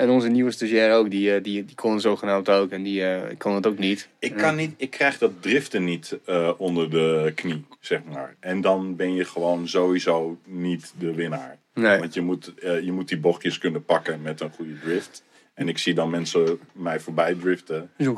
En 0.00 0.10
onze 0.10 0.28
nieuwe 0.28 0.50
stagiair 0.50 0.94
ook, 0.94 1.10
die, 1.10 1.34
eh, 1.34 1.42
die, 1.42 1.64
die 1.64 1.74
kon 1.74 2.00
zogenaamd 2.00 2.48
ook. 2.48 2.70
En 2.70 2.82
die 2.82 3.04
eh, 3.04 3.36
kon 3.38 3.54
het 3.54 3.66
ook 3.66 3.78
niet. 3.78 4.08
Ik, 4.18 4.36
kan 4.36 4.56
niet, 4.56 4.74
ik 4.76 4.90
krijg 4.90 5.18
dat 5.18 5.42
driften 5.42 5.84
niet 5.84 6.18
eh, 6.24 6.50
onder 6.56 6.90
de 6.90 7.32
knie, 7.34 7.64
zeg 7.80 8.00
maar. 8.04 8.36
En 8.40 8.60
dan 8.60 8.96
ben 8.96 9.14
je 9.14 9.24
gewoon 9.24 9.68
sowieso 9.68 10.38
niet 10.44 10.92
de 10.98 11.14
winnaar. 11.14 11.58
Nee. 11.74 11.98
Want 11.98 12.14
je 12.14 12.20
moet, 12.20 12.52
je 12.82 12.92
moet 12.92 13.08
die 13.08 13.18
bochtjes 13.18 13.58
kunnen 13.58 13.84
pakken 13.84 14.22
met 14.22 14.40
een 14.40 14.50
goede 14.50 14.78
drift. 14.78 15.24
En 15.54 15.68
ik 15.68 15.78
zie 15.78 15.94
dan 15.94 16.10
mensen 16.10 16.60
mij 16.72 17.00
voorbij 17.00 17.34
driften. 17.34 17.90
Zo. 17.98 18.16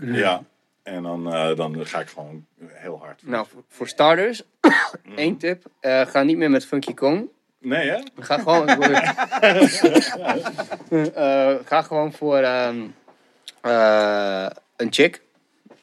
Ja. 0.00 0.44
En 0.82 1.02
dan, 1.02 1.24
dan 1.56 1.86
ga 1.86 2.00
ik 2.00 2.08
gewoon 2.08 2.46
heel 2.66 2.98
hard. 2.98 3.22
Nou, 3.26 3.46
voor, 3.68 3.88
starters, 3.88 4.42
één 5.16 5.36
tip. 5.36 5.66
ga 5.80 6.22
niet 6.22 6.36
meer 6.36 6.50
met 6.50 6.66
Funky 6.66 6.94
Kong. 6.94 7.28
Nee, 7.64 7.90
hè? 7.90 7.98
Ga 8.18 8.38
gewoon. 8.38 8.68
Eh, 11.14 11.54
ga 11.64 11.82
gewoon 11.82 12.12
voor 12.12 12.36
ehm, 12.38 12.80
eh, 13.60 14.46
een 14.76 14.92
chick. 14.92 15.22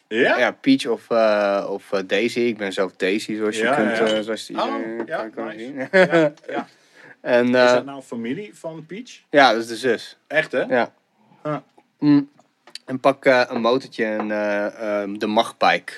Ja? 0.07 0.37
Ja, 0.37 0.51
Peach 0.51 0.85
of, 0.87 1.09
eh, 1.09 1.67
of 1.69 1.89
Daisy. 2.05 2.39
Ik 2.39 2.57
ben 2.57 2.73
zelf 2.73 2.95
Daisy, 2.95 3.35
zoals 3.35 3.57
je 3.57 3.63
Ja, 3.63 3.75
kunt 3.75 3.97
ja. 3.97 4.21
zoals 4.21 4.47
je 4.47 4.61
Oh, 4.61 5.05
ja, 5.05 5.29
kan, 5.29 5.45
nice. 5.45 5.59
zien. 5.59 5.75
Ja, 5.91 6.31
ja. 6.47 6.67
en 7.21 7.45
Is 7.45 7.51
dat 7.51 7.85
nou 7.85 8.01
familie 8.01 8.57
van 8.57 8.85
Peach? 8.85 9.19
ja, 9.29 9.51
dat 9.51 9.61
is 9.61 9.67
de 9.67 9.75
zus. 9.75 10.17
Echt, 10.27 10.51
hè? 10.51 10.61
Ja. 10.61 10.91
Mm. 11.99 12.29
En 12.85 12.99
pak 12.99 13.25
een 13.25 13.61
motortje 13.61 14.05
en 14.05 14.31
eh, 14.31 15.01
ehm, 15.01 15.13
de 15.17 15.27
Magbike. 15.27 15.93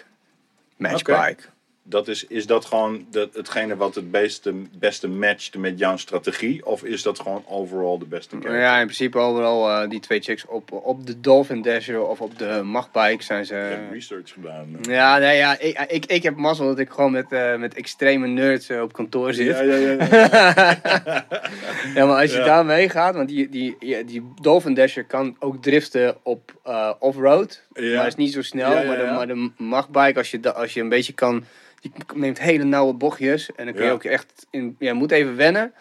Matchbike. 0.77 1.43
Dat 1.85 2.07
is, 2.07 2.27
is 2.27 2.45
dat 2.45 2.65
gewoon 2.65 3.05
dat, 3.11 3.33
hetgene 3.33 3.75
wat 3.75 3.95
het 3.95 4.11
beste, 4.11 4.53
beste 4.77 5.07
matcht 5.07 5.57
met 5.57 5.79
jouw 5.79 5.97
strategie? 5.97 6.65
Of 6.65 6.83
is 6.83 7.03
dat 7.03 7.19
gewoon 7.19 7.43
overall 7.47 7.97
de 7.97 8.05
beste 8.05 8.29
character? 8.35 8.59
Ja, 8.61 8.77
in 8.79 8.85
principe 8.85 9.17
overal 9.17 9.69
eh, 9.69 9.89
die 9.89 9.99
twee 9.99 10.21
chicks 10.21 10.45
op, 10.45 10.71
op 10.71 11.05
de 11.07 11.19
Dolphin 11.19 11.61
Dasher 11.61 12.01
of 12.07 12.21
op 12.21 12.37
de 12.37 12.61
Magbike 12.63 13.23
zijn 13.23 13.45
ze... 13.45 13.55
Ik 13.55 13.61
heb 13.79 13.91
research 13.91 14.31
gedaan. 14.33 14.67
eh. 14.81 14.93
Ja, 14.95 15.17
nee, 15.17 15.37
ja 15.37 15.59
ik, 15.59 15.79
ik, 15.87 16.05
ik 16.05 16.23
heb 16.23 16.35
mazzel 16.35 16.65
dat 16.65 16.79
ik 16.79 16.89
gewoon 16.89 17.11
met, 17.11 17.31
eh, 17.31 17.55
met 17.55 17.73
extreme 17.73 18.27
nerds 18.27 18.69
op 18.69 18.93
kantoor 18.93 19.33
zit. 19.33 19.47
Ja, 19.57 19.61
ja, 19.61 19.75
ja. 19.75 20.07
ja. 20.11 21.25
Ja, 21.95 22.05
maar 22.05 22.21
als 22.21 22.31
je 22.31 22.37
Ja. 22.37 22.45
daar 22.45 22.65
meegaat, 22.65 23.15
want 23.15 23.29
die, 23.29 23.49
die, 23.49 23.75
die 24.05 24.33
Dolphin 24.41 24.73
Dasher 24.73 25.03
kan 25.05 25.35
ook 25.39 25.61
driften 25.63 26.15
op 26.23 26.51
off-road. 26.99 27.61
Ja. 27.73 27.95
Maar 27.95 28.07
is 28.07 28.15
niet 28.15 28.33
zo 28.33 28.41
snel. 28.41 28.85
Maar, 28.85 28.97
de, 28.97 29.03
maar 29.05 29.27
de 29.27 29.51
magbike, 29.57 30.17
als 30.17 30.31
je, 30.31 30.53
als 30.53 30.73
je 30.73 30.81
een 30.81 30.89
beetje 30.89 31.13
kan, 31.13 31.43
die 31.83 31.91
neemt 32.15 32.39
hele 32.39 32.63
nauwe 32.63 32.93
bochtjes. 32.93 33.49
En 33.55 33.65
dan 33.65 33.73
kun 33.73 33.83
je 33.83 33.87
Ja. 33.89 33.93
ook 33.93 34.03
echt, 34.03 34.47
in, 34.49 34.75
ja, 34.79 34.93
moet 34.93 35.11
even 35.11 35.35
wennen. 35.35 35.73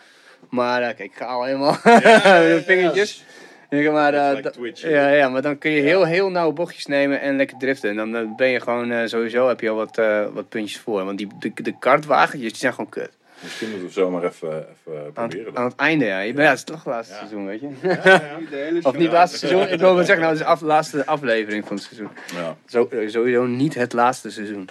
Maar 0.50 0.80
eh, 0.82 0.86
kijk, 0.86 0.98
ik 1.10 1.14
ga 1.16 1.24
al 1.24 1.44
helemaal 1.44 1.76
ja, 1.84 2.60
vingertjes. 2.66 3.24
Ja, 3.70 3.92
maar, 3.92 4.14
eh, 4.14 4.42
da- 4.42 4.50
twitchen. 4.50 4.90
ja, 4.90 5.08
ja, 5.08 5.28
maar 5.28 5.42
dan 5.42 5.58
kun 5.58 5.70
je 5.70 5.82
heel, 5.82 6.04
heel 6.04 6.30
nauwe 6.30 6.52
bochtjes 6.52 6.86
nemen 6.86 7.20
en 7.20 7.36
lekker 7.36 7.58
driften. 7.58 7.90
En 7.90 7.96
dan 8.12 8.36
ben 8.36 8.48
je 8.48 8.60
gewoon, 8.60 8.90
eh, 8.90 9.06
sowieso 9.06 9.48
heb 9.48 9.60
je 9.60 9.70
al 9.70 9.76
wat, 9.76 9.98
eh, 9.98 10.26
wat 10.32 10.48
puntjes 10.48 10.80
voor. 10.80 11.04
Want 11.04 11.18
die, 11.18 11.28
de, 11.38 11.52
de 11.62 11.78
kartwagentjes, 11.78 12.50
die 12.50 12.60
zijn 12.60 12.72
gewoon 12.74 12.90
kut. 12.90 13.10
Misschien 13.42 13.68
moeten 13.70 13.86
we 13.86 13.92
zomaar 13.92 14.24
even, 14.24 14.48
even 14.58 15.04
Aan, 15.06 15.12
proberen. 15.12 15.46
het- 15.46 15.56
aan 15.56 15.64
het 15.64 15.76
einde, 15.76 16.04
ja. 16.04 16.18
Je 16.20 16.32
bent, 16.32 16.44
ja, 16.44 16.48
het 16.50 16.58
is 16.58 16.64
toch 16.64 16.76
het 16.84 16.86
laatste 16.86 17.12
Ja. 17.14 17.18
seizoen, 17.20 17.46
weet 17.46 17.60
je. 17.60 17.68
Ja, 17.82 17.88
ja. 18.04 18.38
De 18.50 18.56
hele 18.56 18.80
Of 18.82 18.92
niet 18.92 19.02
het 19.02 19.12
laatste 19.12 19.38
seizoen. 19.38 19.68
Ik 19.68 19.78
wil 19.80 19.94
wel 19.94 20.04
zeggen, 20.04 20.18
nou, 20.24 20.28
het 20.30 20.40
is 20.40 20.46
de 20.46 20.52
af, 20.52 20.60
laatste 20.60 21.06
aflevering 21.06 21.66
van 21.66 21.76
het 21.76 21.84
seizoen. 21.84 22.08
Ja. 22.34 22.56
Zo, 22.66 22.88
sowieso 23.06 23.44
niet 23.46 23.74
het 23.74 23.92
laatste 23.92 24.30
seizoen. 24.30 24.68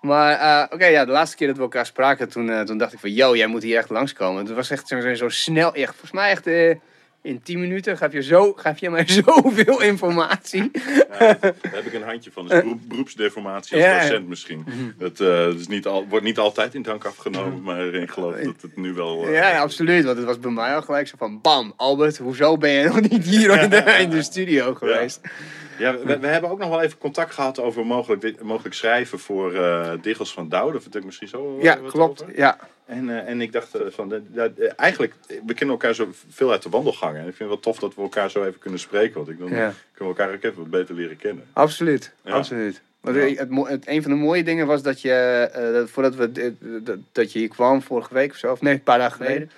maar 0.00 0.32
eh, 0.38 0.74
oké, 0.74 0.86
ja, 0.86 1.04
de 1.04 1.12
laatste 1.12 1.36
keer 1.36 1.46
dat 1.46 1.56
we 1.56 1.62
elkaar 1.62 1.86
spraken, 1.86 2.28
toen, 2.28 2.50
eh, 2.50 2.60
toen 2.60 2.78
dacht 2.78 2.92
ik 2.92 2.98
van, 2.98 3.12
yo, 3.12 3.36
jij 3.36 3.46
moet 3.46 3.62
hier 3.62 3.76
echt 3.76 3.90
langskomen. 3.90 4.44
Het 4.44 4.54
was 4.54 4.70
echt 4.70 4.88
zo, 4.88 5.14
zo, 5.14 5.28
snel, 5.28 5.74
echt, 5.74 5.90
volgens 5.90 6.12
mij 6.12 6.30
echt, 6.30 6.46
eh, 6.46 6.74
In 7.22 7.42
10 7.42 7.60
minuten 7.60 7.96
gaf 7.96 8.12
je, 8.12 8.22
zo, 8.22 8.52
gaf 8.52 8.78
je 8.78 8.90
mij 8.90 9.06
zoveel 9.24 9.82
informatie. 9.82 10.70
Ja, 10.72 11.18
daar 11.18 11.54
heb 11.62 11.86
ik 11.86 11.92
een 11.92 12.02
handje 12.02 12.30
van. 12.32 12.46
Dus 12.46 12.62
beroep, 12.62 12.80
beroepsdeformatie 12.88 13.76
als 13.76 13.84
Ja, 13.84 14.00
docent 14.00 14.28
misschien. 14.28 14.64
Dat 14.98 15.20
eh, 15.20 15.46
is 15.46 15.66
niet 15.66 15.86
al, 15.86 16.06
wordt 16.08 16.24
niet 16.24 16.38
altijd 16.38 16.74
in 16.74 16.82
dank 16.82 17.04
afgenomen, 17.04 17.62
maar 17.62 17.94
ik 17.94 18.10
geloof 18.10 18.34
dat 18.34 18.62
het 18.62 18.76
nu 18.76 18.92
wel... 18.92 19.30
Ja, 19.30 19.50
ja, 19.50 19.60
absoluut. 19.60 20.04
Want 20.04 20.16
het 20.16 20.26
was 20.26 20.38
bij 20.38 20.50
mij 20.50 20.74
al 20.74 20.82
gelijk 20.82 21.08
zo 21.08 21.14
van... 21.18 21.40
Bam, 21.40 21.72
Albert, 21.76 22.18
hoezo 22.18 22.56
ben 22.56 22.70
je 22.70 22.84
nog 22.84 23.00
niet 23.00 23.24
hier 23.24 23.58
in 23.62 23.70
de, 23.70 23.96
in 23.98 24.10
de 24.10 24.22
studio 24.22 24.74
geweest? 24.74 25.20
Ja, 25.22 25.30
we, 25.78 26.18
we 26.18 26.26
hebben 26.26 26.50
ook 26.50 26.58
nog 26.58 26.68
wel 26.68 26.80
even 26.82 26.98
contact 26.98 27.34
gehad 27.34 27.58
over 27.60 27.86
mogelijk, 27.86 28.42
mogelijk 28.42 28.74
schrijven 28.74 29.18
voor 29.18 29.54
eh 29.54 29.90
Diggels 30.02 30.32
van 30.32 30.48
Douw. 30.48 30.70
Daar 30.72 30.80
vertel 30.82 31.00
ik 31.00 31.06
misschien 31.06 31.28
zo 31.28 31.42
wel 31.54 31.62
Ja, 31.64 31.74
klopt. 31.88 32.22
over. 32.22 32.36
Ja. 32.38 32.58
En, 32.86 33.08
eh, 33.10 33.28
en 33.30 33.40
ik 33.40 33.52
dacht 33.52 33.74
eh, 33.74 33.82
van, 33.90 34.12
eh, 34.12 34.44
eh, 34.44 34.72
eigenlijk, 34.76 35.14
we 35.46 35.54
kennen 35.54 35.76
elkaar 35.76 35.94
zo 35.94 36.08
veel 36.28 36.50
uit 36.50 36.62
de 36.62 36.68
wandelgangen. 36.68 37.20
En 37.20 37.28
ik 37.28 37.34
vind 37.36 37.38
het 37.38 37.48
wel 37.48 37.72
tof 37.72 37.78
dat 37.78 37.94
we 37.94 38.02
elkaar 38.02 38.30
zo 38.30 38.44
even 38.44 38.58
kunnen 38.58 38.80
spreken. 38.80 39.14
Want 39.14 39.28
ik 39.28 39.38
dan 39.38 39.48
Ja. 39.48 39.54
kunnen 39.94 40.14
we 40.14 40.20
elkaar 40.20 40.34
ook 40.34 40.42
even 40.42 40.56
wat 40.58 40.70
beter 40.70 40.94
leren 40.94 41.16
kennen. 41.16 41.44
Absoluut, 41.52 42.12
Ja. 42.24 42.32
absoluut. 42.32 42.80
Ja. 43.02 43.12
het, 43.12 43.48
het- 43.68 43.88
een 43.88 44.02
van 44.02 44.10
de 44.10 44.16
mooie 44.16 44.42
dingen 44.44 44.66
was 44.66 44.82
dat 44.82 45.00
je, 45.00 45.12
eh, 45.52 45.72
dat 45.72 45.90
voordat 45.90 46.14
we, 46.14 46.52
dat, 46.82 46.98
dat 47.12 47.32
je 47.32 47.38
hier 47.38 47.48
kwam 47.48 47.82
vorige 47.82 48.14
week 48.14 48.30
of 48.30 48.36
zo, 48.36 48.52
of 48.52 48.60
nee, 48.60 48.72
een 48.74 48.82
paar 48.82 48.98
dagen 48.98 49.16
geleden, 49.24 49.50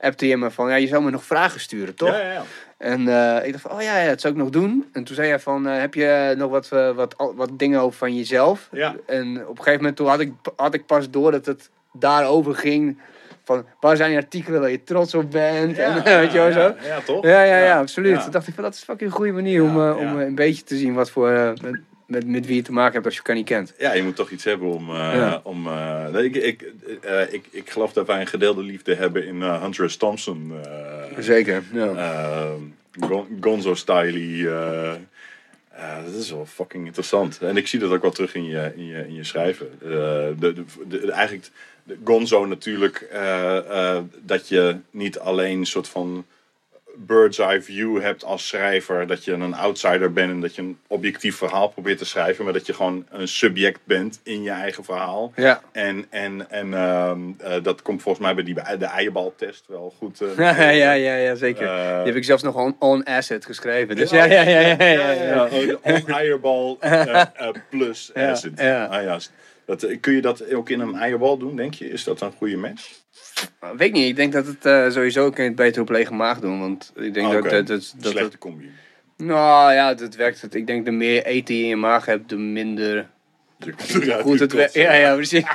appte 0.00 0.26
je 0.26 0.36
me 0.36 0.50
van, 0.50 0.68
ja, 0.68 0.74
je 0.76 0.86
zou 0.86 1.02
me 1.02 1.10
nog 1.10 1.24
vragen 1.24 1.60
sturen, 1.60 1.94
toch? 1.94 2.08
Ja, 2.08 2.18
ja, 2.20 2.32
ja. 2.32 2.42
En 2.78 3.08
eh, 3.08 3.46
ik 3.46 3.52
dacht 3.52 3.62
van, 3.62 3.72
oh 3.72 3.82
ja, 3.82 3.98
ja, 3.98 4.08
dat 4.08 4.20
zou 4.20 4.34
ik 4.34 4.40
nog 4.40 4.50
doen. 4.50 4.88
En 4.92 5.04
toen 5.04 5.14
zei 5.14 5.28
jij 5.28 5.40
van, 5.40 5.68
eh, 5.68 5.78
heb 5.78 5.94
je 5.94 6.34
nog 6.36 6.50
wat, 6.50 6.68
eh, 6.72 6.90
wat, 6.90 7.14
wat 7.36 7.50
dingen 7.52 7.80
over 7.80 7.98
van 7.98 8.14
jezelf? 8.16 8.68
Ja. 8.72 8.94
En 9.06 9.40
op 9.40 9.50
een 9.50 9.56
gegeven 9.56 9.76
moment 9.76 9.96
toen 9.96 10.06
had 10.06 10.20
ik, 10.20 10.32
had 10.56 10.74
ik 10.74 10.86
pas 10.86 11.10
door 11.10 11.30
dat 11.30 11.46
het 11.46 11.70
daarover 11.92 12.54
ging. 12.54 12.98
Van, 13.44 13.64
waar 13.80 13.96
zijn 13.96 14.08
die 14.08 14.18
artikelen 14.18 14.60
waar 14.60 14.70
je 14.70 14.84
trots 14.84 15.14
op 15.14 15.30
bent? 15.30 15.78
en, 15.78 16.02
weet 16.20 16.32
je 16.32 16.38
wel 16.38 16.52
zo. 16.52 16.60
Ja, 16.60 16.76
ja, 16.82 17.00
toch? 17.00 17.24
Ja, 17.24 17.42
ja, 17.42 17.58
ja, 17.58 17.78
absoluut. 17.78 18.16
Ja. 18.16 18.22
Toen 18.22 18.32
dacht 18.32 18.48
ik 18.48 18.54
van, 18.54 18.64
dat 18.64 18.74
is 18.74 18.80
een 18.80 18.86
fucking 18.86 19.12
goede 19.12 19.32
manier 19.32 19.62
om, 19.62 19.78
Ja, 19.78 19.92
om 19.92 20.18
ja. 20.18 20.24
een 20.24 20.34
beetje 20.34 20.64
te 20.64 20.76
zien 20.76 20.94
wat 20.94 21.10
voor, 21.10 21.54
met, 22.08 22.26
met, 22.26 22.46
wie 22.46 22.56
je 22.56 22.62
te 22.62 22.72
maken 22.72 22.92
hebt 22.92 23.04
als 23.04 23.14
je 23.14 23.20
elkaar 23.20 23.36
niet 23.36 23.46
kent. 23.46 23.74
Ja, 23.78 23.92
je 23.94 24.02
moet 24.02 24.16
toch 24.16 24.30
iets 24.30 24.44
hebben 24.44 24.68
om. 24.68 24.90
eh, 24.90 24.96
Ja. 24.96 25.40
om 25.44 25.68
nee, 26.12 26.24
ik, 26.24 26.36
ik, 26.36 26.72
eh, 27.02 27.32
ik, 27.32 27.46
ik 27.50 27.70
geloof 27.70 27.92
dat 27.92 28.06
wij 28.06 28.20
een 28.20 28.26
gedeelde 28.26 28.62
liefde 28.62 28.94
hebben 28.94 29.26
in 29.26 29.42
Hunter 29.42 29.90
S. 29.90 29.96
Thompson. 29.96 30.52
Zeker, 31.18 31.62
ja. 31.72 32.54
Gon- 33.00 33.38
Gonzo 33.40 33.74
Styley. 33.74 34.46
eh, 34.52 34.94
dat 36.04 36.14
is 36.14 36.30
wel 36.30 36.46
fucking 36.46 36.86
interessant. 36.86 37.38
En 37.42 37.56
ik 37.56 37.66
zie 37.66 37.78
dat 37.78 37.90
ook 37.90 38.02
wel 38.02 38.10
terug 38.10 38.34
in 38.34 38.44
je, 38.44 38.72
in 38.76 38.86
je, 38.86 38.98
in 39.08 39.14
je 39.14 39.24
schrijven. 39.24 39.68
De, 39.80 40.34
de, 40.38 40.64
de- 40.88 41.12
eigenlijk, 41.12 41.48
de 41.82 41.98
Gonzo 42.04 42.46
natuurlijk, 42.46 43.08
dat 44.22 44.48
je 44.48 44.76
niet 44.90 45.18
alleen 45.18 45.58
een 45.58 45.66
soort 45.66 45.88
van 45.88 46.24
bird's 47.06 47.38
eye 47.38 47.62
view 47.62 48.00
hebt 48.00 48.24
als 48.24 48.48
schrijver. 48.48 49.06
Dat 49.06 49.24
je 49.24 49.32
een 49.32 49.54
outsider 49.54 50.12
bent 50.12 50.30
en 50.30 50.40
dat 50.40 50.54
je 50.54 50.62
een 50.62 50.78
objectief 50.86 51.36
verhaal 51.36 51.68
probeert 51.68 51.98
te 51.98 52.04
schrijven. 52.04 52.44
Maar 52.44 52.52
dat 52.52 52.66
je 52.66 52.74
gewoon 52.74 53.06
een 53.10 53.28
subject 53.28 53.80
bent 53.84 54.20
in 54.22 54.42
je 54.42 54.50
eigen 54.50 54.84
verhaal. 54.84 55.32
Ja. 55.36 55.60
En, 55.72 56.06
en, 56.10 56.50
en 56.50 56.74
ehm, 56.74 57.18
eh, 57.38 57.62
dat 57.62 57.82
komt 57.82 58.02
volgens 58.02 58.24
mij 58.24 58.34
bij 58.34 58.44
die, 58.44 58.54
de 58.78 58.84
eierbaltest 58.84 59.64
wel 59.68 59.94
goed. 59.98 60.20
eh, 60.20 60.36
Ja, 60.58 60.68
ja, 60.70 60.92
ja, 60.92 61.14
ja, 61.14 61.34
zeker. 61.34 61.66
Eh, 61.68 61.96
Die 61.96 62.06
heb 62.06 62.14
ik 62.16 62.24
zelfs 62.24 62.42
nog 62.42 62.54
on, 62.54 62.76
on 62.78 63.04
asset 63.04 63.44
geschreven. 63.44 63.96
Dus 63.96 64.10
ja, 64.10 64.24
ja, 64.24 64.42
ja, 64.42 64.60
ja, 64.60 64.76
ja, 64.84 65.10
ja. 65.12 65.44
Oh, 65.44 66.08
eierbal 66.18 66.78
plus 67.70 68.10
ja. 68.14 68.84
Ah, 68.84 69.02
ja. 69.02 69.18
Dat, 69.68 69.82
eh, 69.82 70.00
kun 70.00 70.12
je 70.12 70.20
dat 70.20 70.52
ook 70.52 70.68
in 70.68 70.80
een 70.80 70.94
eierbal 70.94 71.38
doen, 71.38 71.56
denk 71.56 71.74
je? 71.74 71.90
Is 71.90 72.04
dat 72.04 72.20
een 72.20 72.32
goede 72.32 72.56
match? 72.56 72.90
Weet 73.60 73.80
ik 73.80 73.92
niet, 73.92 74.08
ik 74.08 74.16
denk 74.16 74.32
dat 74.32 74.46
het 74.46 74.64
eh, 74.64 74.90
sowieso 74.90 75.30
kun 75.30 75.42
je 75.42 75.48
het 75.48 75.58
beter 75.58 75.82
op 75.82 75.88
lege 75.88 76.14
maag 76.14 76.40
doen. 76.40 76.60
Want 76.60 76.92
ik 76.96 77.14
denk 77.14 77.26
Ah, 77.26 77.32
dat, 77.32 77.42
dat, 77.42 77.66
dat, 77.66 77.94
dat, 77.96 78.10
Slechte 78.12 78.38
combi. 78.38 78.70
Nou 79.16 79.72
ja, 79.72 79.94
dat 79.94 80.14
werkt. 80.14 80.40
Het. 80.42 80.54
Ik 80.54 80.66
denk 80.66 80.84
de 80.84 80.90
meer 80.90 81.24
eten 81.24 81.54
je 81.54 81.62
in 81.62 81.68
je 81.68 81.76
maag 81.76 82.06
hebt, 82.06 82.28
de 82.28 82.36
minder 82.36 83.08
goed 84.22 84.40
het 84.40 84.52
werkt. 84.52 84.74
Ja, 84.74 84.92
ja, 84.92 85.14
precies. 85.14 85.44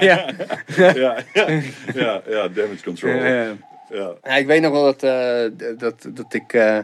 ja. 0.00 0.30
ja, 0.76 1.24
ja, 1.32 1.62
ja, 1.94 2.22
ja, 2.26 2.48
damage 2.48 2.82
control. 2.84 3.12
Ja, 3.12 3.56
Ja, 3.90 4.14
ja. 4.22 4.36
Ik 4.36 4.46
weet 4.46 4.62
nog 4.62 4.72
wel 4.72 4.84
dat, 4.84 5.02
eh, 5.02 5.76
dat, 5.78 6.08
dat 6.08 6.34
ik 6.34 6.52
eh, 6.52 6.78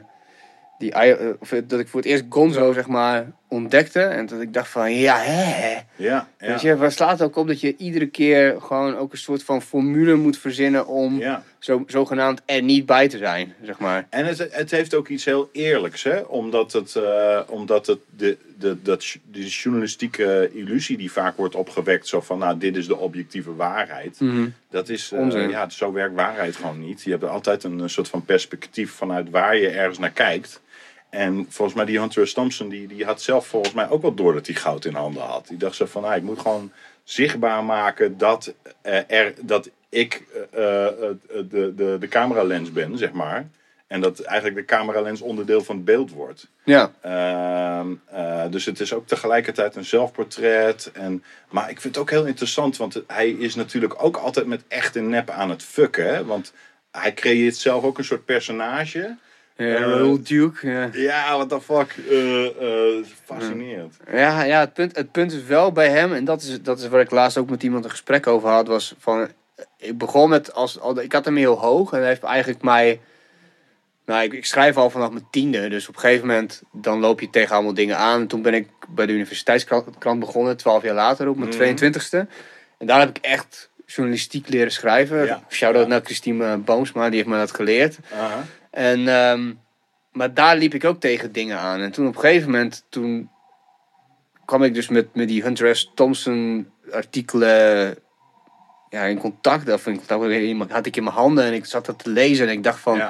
die, 0.78 0.94
of, 1.40 1.48
dat 1.66 1.80
ik 1.80 1.88
voor 1.88 2.00
het 2.00 2.08
eerst 2.08 2.24
Gonzo 2.28 2.72
zeg 2.72 2.86
maar 2.86 3.32
ontdekte 3.52 4.00
en 4.00 4.26
dat 4.26 4.40
ik 4.40 4.52
dacht 4.52 4.68
van 4.68 4.94
ja 4.94 5.16
hè. 5.18 5.72
ja, 5.72 5.84
ja. 5.96 6.28
Weet 6.38 6.60
je, 6.60 6.76
waar 6.76 6.92
slaat 6.92 7.22
ook 7.22 7.36
op 7.36 7.46
dat 7.46 7.60
je 7.60 7.76
iedere 7.76 8.06
keer 8.06 8.56
gewoon 8.60 8.96
ook 8.96 9.12
een 9.12 9.18
soort 9.18 9.42
van 9.42 9.62
formule 9.62 10.14
moet 10.14 10.38
verzinnen 10.38 10.86
om 10.86 11.18
ja. 11.18 11.44
zo, 11.58 11.84
zogenaamd 11.86 12.42
er 12.44 12.62
niet 12.62 12.86
bij 12.86 13.08
te 13.08 13.18
zijn, 13.18 13.54
zeg 13.62 13.78
maar. 13.78 14.06
En 14.10 14.26
het, 14.26 14.48
het 14.50 14.70
heeft 14.70 14.94
ook 14.94 15.08
iets 15.08 15.24
heel 15.24 15.48
eerlijks, 15.52 16.02
hè? 16.02 16.18
Omdat 16.18 16.72
het, 16.72 16.96
eh, 16.96 17.40
omdat 17.46 17.86
het 17.86 17.98
de, 18.16 18.36
de, 18.58 18.82
dat, 18.82 19.16
de 19.32 19.46
journalistieke 19.46 20.50
illusie 20.54 20.96
die 20.96 21.12
vaak 21.12 21.36
wordt 21.36 21.54
opgewekt, 21.54 22.08
zo 22.08 22.20
van, 22.20 22.38
nou, 22.38 22.58
dit 22.58 22.76
is 22.76 22.86
de 22.86 22.96
objectieve 22.96 23.54
waarheid. 23.54 24.18
Dat 24.70 24.88
is, 24.88 25.12
eh, 25.12 25.50
ja, 25.50 25.68
zo 25.68 25.92
werkt 25.92 26.14
waarheid 26.14 26.56
gewoon 26.56 26.80
niet. 26.80 27.02
Je 27.02 27.10
hebt 27.10 27.24
altijd 27.24 27.64
een, 27.64 27.90
soort 27.90 28.08
van 28.08 28.24
perspectief 28.24 28.92
vanuit 28.92 29.30
waar 29.30 29.56
je 29.56 29.68
ergens 29.68 29.98
naar 29.98 30.10
kijkt. 30.10 30.60
En 31.14 31.46
volgens 31.48 31.76
mij 31.76 31.86
die 31.86 31.98
Hunter. 31.98 32.32
Thompson, 32.32 32.68
die, 32.68 32.86
die 32.86 33.04
had 33.04 33.22
zelf 33.22 33.46
volgens 33.46 33.74
mij 33.74 33.90
ook 33.90 34.02
wel 34.02 34.14
door 34.14 34.32
dat 34.34 34.46
hij 34.46 34.54
goud 34.54 34.84
in 34.84 34.94
handen 34.94 35.22
had. 35.22 35.46
Die 35.46 35.56
dacht 35.56 35.76
zo 35.76 35.86
van, 35.86 36.04
ah, 36.04 36.16
ik 36.16 36.22
moet 36.22 36.40
gewoon 36.40 36.72
zichtbaar 37.04 37.64
maken 37.64 38.18
dat, 38.18 38.54
eh, 38.82 39.10
er, 39.10 39.34
dat 39.40 39.70
ik 39.88 40.22
eh, 40.32 40.48
de, 40.50 41.72
de, 41.76 41.96
de 42.00 42.08
cameralens 42.08 42.72
ben, 42.72 42.98
zeg 42.98 43.12
maar. 43.12 43.48
En 43.86 44.00
dat 44.00 44.20
eigenlijk 44.20 44.56
de 44.56 44.74
cameralens 44.74 45.20
onderdeel 45.20 45.60
van 45.60 45.76
het 45.76 45.84
beeld 45.84 46.10
wordt. 46.10 46.48
Ja, 46.64 46.92
Ehm, 47.82 47.94
eh, 48.04 48.50
dus 48.50 48.64
het 48.64 48.80
is 48.80 48.92
ook 48.92 49.06
tegelijkertijd 49.06 49.76
een 49.76 49.84
zelfportret. 49.84 50.90
En, 50.92 51.24
maar 51.50 51.70
ik 51.70 51.80
vind 51.80 51.94
het 51.94 52.02
ook 52.02 52.10
heel 52.10 52.26
interessant, 52.26 52.76
want 52.76 53.02
hij 53.06 53.30
is 53.30 53.54
natuurlijk 53.54 54.04
ook 54.04 54.16
altijd 54.16 54.46
met 54.46 54.62
echt 54.68 54.96
en 54.96 55.08
nep 55.08 55.30
aan 55.30 55.50
het 55.50 55.62
fucken. 55.62 56.14
Hè? 56.14 56.24
Want 56.24 56.52
hij 56.90 57.14
creëert 57.14 57.56
zelf 57.56 57.84
ook 57.84 57.98
een 57.98 58.04
soort 58.04 58.24
personage. 58.24 59.16
Ja 59.56 59.64
Eh, 59.66 59.80
Raoul 59.80 60.22
Duke. 60.22 60.68
Ja. 60.70 60.88
Ja, 60.92 61.32
what 61.36 61.48
the 61.48 61.60
fuck. 61.60 61.94
Eh, 62.10 62.44
eh, 62.98 63.04
fascinerend. 63.24 63.96
Ja, 64.12 64.42
ja 64.42 64.60
het, 64.60 64.72
punt, 64.72 64.96
het 64.96 65.12
punt 65.12 65.32
is 65.32 65.44
wel 65.44 65.72
bij 65.72 65.88
hem, 65.88 66.12
en 66.12 66.24
dat 66.24 66.42
is, 66.42 66.62
dat 66.62 66.80
is 66.80 66.88
waar 66.88 67.00
ik 67.00 67.10
laatst 67.10 67.38
ook 67.38 67.50
met 67.50 67.62
iemand 67.62 67.84
een 67.84 67.90
gesprek 67.90 68.26
over 68.26 68.48
had, 68.48 68.66
was 68.66 68.94
van, 68.98 69.28
ik 69.78 69.98
begon 69.98 70.28
met, 70.28 70.54
als, 70.54 70.80
al- 70.80 71.00
ik 71.00 71.12
had 71.12 71.24
hem 71.24 71.36
heel 71.36 71.58
hoog 71.58 71.92
en 71.92 71.98
hij 71.98 72.08
heeft 72.08 72.22
eigenlijk 72.22 72.62
mij, 72.62 73.00
nou 74.06 74.22
ik, 74.22 74.32
ik 74.32 74.46
schrijf 74.46 74.76
al 74.76 74.90
vanaf 74.90 75.10
mijn 75.10 75.26
tiende, 75.30 75.68
dus 75.68 75.88
op 75.88 75.94
een 75.94 76.00
gegeven 76.00 76.26
moment, 76.26 76.62
dan 76.72 77.00
loop 77.00 77.20
je 77.20 77.30
tegen 77.30 77.54
allemaal 77.54 77.74
dingen 77.74 77.96
aan. 77.98 78.20
En 78.20 78.26
toen 78.26 78.42
ben 78.42 78.54
ik 78.54 78.68
bij 78.88 79.06
de 79.06 79.12
universiteitskrant 79.12 79.98
krant 79.98 80.20
begonnen, 80.20 80.56
twaalf 80.56 80.82
jaar 80.82 80.94
later, 80.94 81.28
op 81.28 81.36
mijn 81.36 81.48
Mhm. 81.48 81.58
22e. 81.58 82.26
En 82.78 82.86
daar 82.86 83.00
heb 83.00 83.08
ik 83.08 83.18
echt 83.24 83.70
journalistiek 83.86 84.48
leren 84.48 84.72
schrijven. 84.72 85.24
Ja. 85.24 85.42
Shout-out 85.48 85.82
Ja. 85.84 85.88
naar 85.88 86.00
Christine 86.04 86.56
Boomsma, 86.56 87.06
die 87.08 87.16
heeft 87.16 87.28
me 87.28 87.36
dat 87.36 87.54
geleerd. 87.54 87.98
En, 88.72 89.08
ehm, 89.08 89.52
maar 90.12 90.34
daar 90.34 90.56
liep 90.56 90.74
ik 90.74 90.84
ook 90.84 91.00
tegen 91.00 91.32
dingen 91.32 91.58
aan. 91.58 91.80
En 91.80 91.92
toen 91.92 92.06
op 92.06 92.14
een 92.14 92.20
gegeven 92.20 92.50
moment, 92.50 92.84
toen 92.88 93.30
kwam 94.44 94.62
ik 94.62 94.74
dus 94.74 94.88
met, 94.88 95.14
met 95.14 95.28
die 95.28 95.42
Hunter 95.42 95.76
S. 95.76 95.90
Thompson 95.94 96.70
artikelen 96.90 97.96
ja, 98.88 99.02
in 99.02 99.18
contact. 99.18 99.72
Of 99.72 99.86
in 99.86 99.96
contact 99.96 100.72
had 100.72 100.86
ik 100.86 100.96
in 100.96 101.02
mijn 101.02 101.16
handen 101.16 101.44
en 101.44 101.52
ik 101.52 101.64
zat 101.64 101.86
dat 101.86 102.02
te 102.02 102.10
lezen. 102.10 102.46
En 102.46 102.52
ik 102.52 102.62
dacht 102.62 102.80
van, 102.80 103.02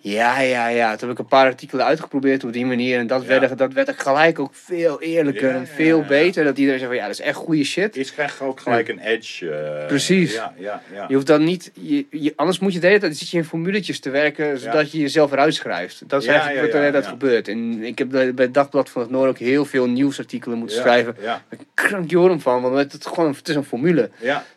Ja. 0.00 0.40
ja, 0.40 0.68
ja. 0.68 0.96
Toen 0.96 1.08
heb 1.08 1.18
ik 1.18 1.24
een 1.24 1.30
paar 1.30 1.46
artikelen 1.46 1.84
uitgeprobeerd 1.84 2.44
op 2.44 2.52
die 2.52 2.66
manier. 2.66 2.98
En 2.98 3.06
dat, 3.06 3.22
Ja. 3.22 3.28
werd, 3.40 3.58
dat 3.58 3.72
werd 3.72 4.00
gelijk 4.02 4.38
ook 4.38 4.54
veel 4.54 5.00
eerlijker 5.02 5.48
Ja, 5.48 5.54
en 5.54 5.66
veel 5.66 5.98
ja. 6.00 6.06
beter. 6.06 6.44
Dat 6.44 6.58
iedereen 6.58 6.78
zei 6.78 6.90
van, 6.90 7.00
ja, 7.00 7.06
dat 7.06 7.18
is 7.18 7.24
echt 7.24 7.36
goede 7.36 7.64
shit. 7.64 7.96
Iets 7.96 8.12
krijgt 8.12 8.40
ook 8.40 8.60
gelijk 8.60 8.88
een 8.88 8.98
edge. 8.98 9.50
eh, 9.50 9.86
Precies. 9.86 10.34
Ja, 10.34 10.54
ja, 10.58 10.82
ja. 10.92 11.04
Je 11.08 11.14
hoeft 11.14 11.26
dan 11.26 11.44
niet, 11.44 11.70
je, 11.74 12.06
je- 12.10 12.32
anders 12.36 12.58
moet 12.58 12.72
je 12.72 12.78
de 12.80 12.86
hele 12.86 12.98
tijd 12.98 13.16
zit 13.16 13.30
je 13.30 13.36
in 13.36 13.44
formuletjes 13.44 14.00
te 14.00 14.10
werken, 14.10 14.58
zodat 14.58 14.92
je 14.92 14.98
jezelf 14.98 15.32
eruit 15.32 15.54
schrijft. 15.54 16.02
Dat 16.08 16.22
is 16.22 16.28
eigenlijk 16.28 16.60
wat 16.72 16.82
er 16.82 16.90
tijd 16.92 17.04
ja. 17.04 17.10
gebeurt. 17.10 17.48
En 17.48 17.82
ik 17.84 17.98
heb 17.98 18.08
bij 18.08 18.32
het 18.36 18.54
Dagblad 18.54 18.90
van 18.90 19.02
het 19.02 19.10
Noorden 19.10 19.30
ook 19.30 19.38
heel 19.38 19.64
veel 19.64 19.86
nieuwsartikelen 19.88 20.58
moeten 20.58 20.76
schrijven. 20.76 21.16
Ja, 21.20 21.42
Ik 21.50 21.58
krank 21.74 22.10
jorum 22.10 22.40
van, 22.40 22.62
want 22.62 22.76
het, 22.92 22.94
is 23.00 23.06
gewoon, 23.06 23.30
het 23.32 23.48
is 23.48 23.54
een 23.54 23.64
formule 23.64 24.10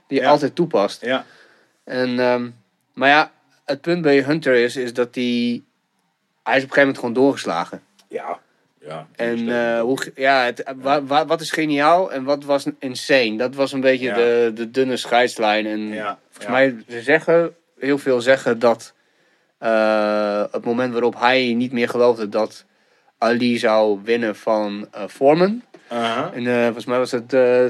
die 0.07 0.19
je 0.19 0.27
altijd 0.27 0.55
toepast. 0.55 1.05
ja. 1.05 1.25
En, 1.83 2.19
ehm, 2.19 2.49
maar 2.93 3.09
ja, 3.09 3.31
het 3.71 3.81
punt 3.81 4.01
bij 4.01 4.21
Hunter 4.21 4.53
is, 4.55 4.75
is 4.75 4.93
dat 4.93 5.15
hij, 5.15 5.61
hij 6.43 6.57
is 6.57 6.63
op 6.63 6.69
een 6.69 6.73
gegeven 6.73 6.77
moment 6.79 6.97
gewoon 6.97 7.13
doorgeslagen. 7.13 7.81
ja. 8.07 8.39
ja. 8.79 9.07
En 9.15 9.49
eh, 9.49 9.81
hoe, 9.81 10.11
ja, 10.15 10.43
het, 10.45 10.63
wa- 10.75 11.03
wa- 11.03 11.25
wat 11.25 11.41
is 11.41 11.51
geniaal 11.51 12.11
en 12.11 12.23
wat 12.23 12.43
was 12.43 12.65
insane? 12.79 13.37
Dat 13.37 13.55
was 13.55 13.71
een 13.71 13.81
beetje 13.81 14.05
Ja. 14.05 14.13
de, 14.15 14.51
de 14.53 14.71
dunne 14.71 14.97
scheidslijn. 14.97 15.65
En 15.65 15.79
Ja, 15.79 16.17
volgens 16.29 16.45
ja. 16.45 16.51
mij 16.51 16.75
ze 16.89 17.01
zeggen, 17.01 17.55
heel 17.79 17.97
veel 17.97 18.21
zeggen 18.21 18.59
dat 18.59 18.93
eh, 19.57 20.43
het 20.51 20.65
moment 20.65 20.91
waarop 20.93 21.19
hij 21.19 21.53
niet 21.53 21.71
meer 21.71 21.89
geloofde 21.89 22.29
dat 22.29 22.65
Ali 23.17 23.57
zou 23.57 23.99
winnen 24.03 24.35
van 24.35 24.87
eh 24.91 25.03
Foreman. 25.07 25.61
Aha. 25.87 26.31
En 26.33 26.47
eh, 26.47 26.63
volgens 26.63 26.85
mij 26.85 26.97
was 26.97 27.11
het, 27.11 27.33
eh, 27.33 27.65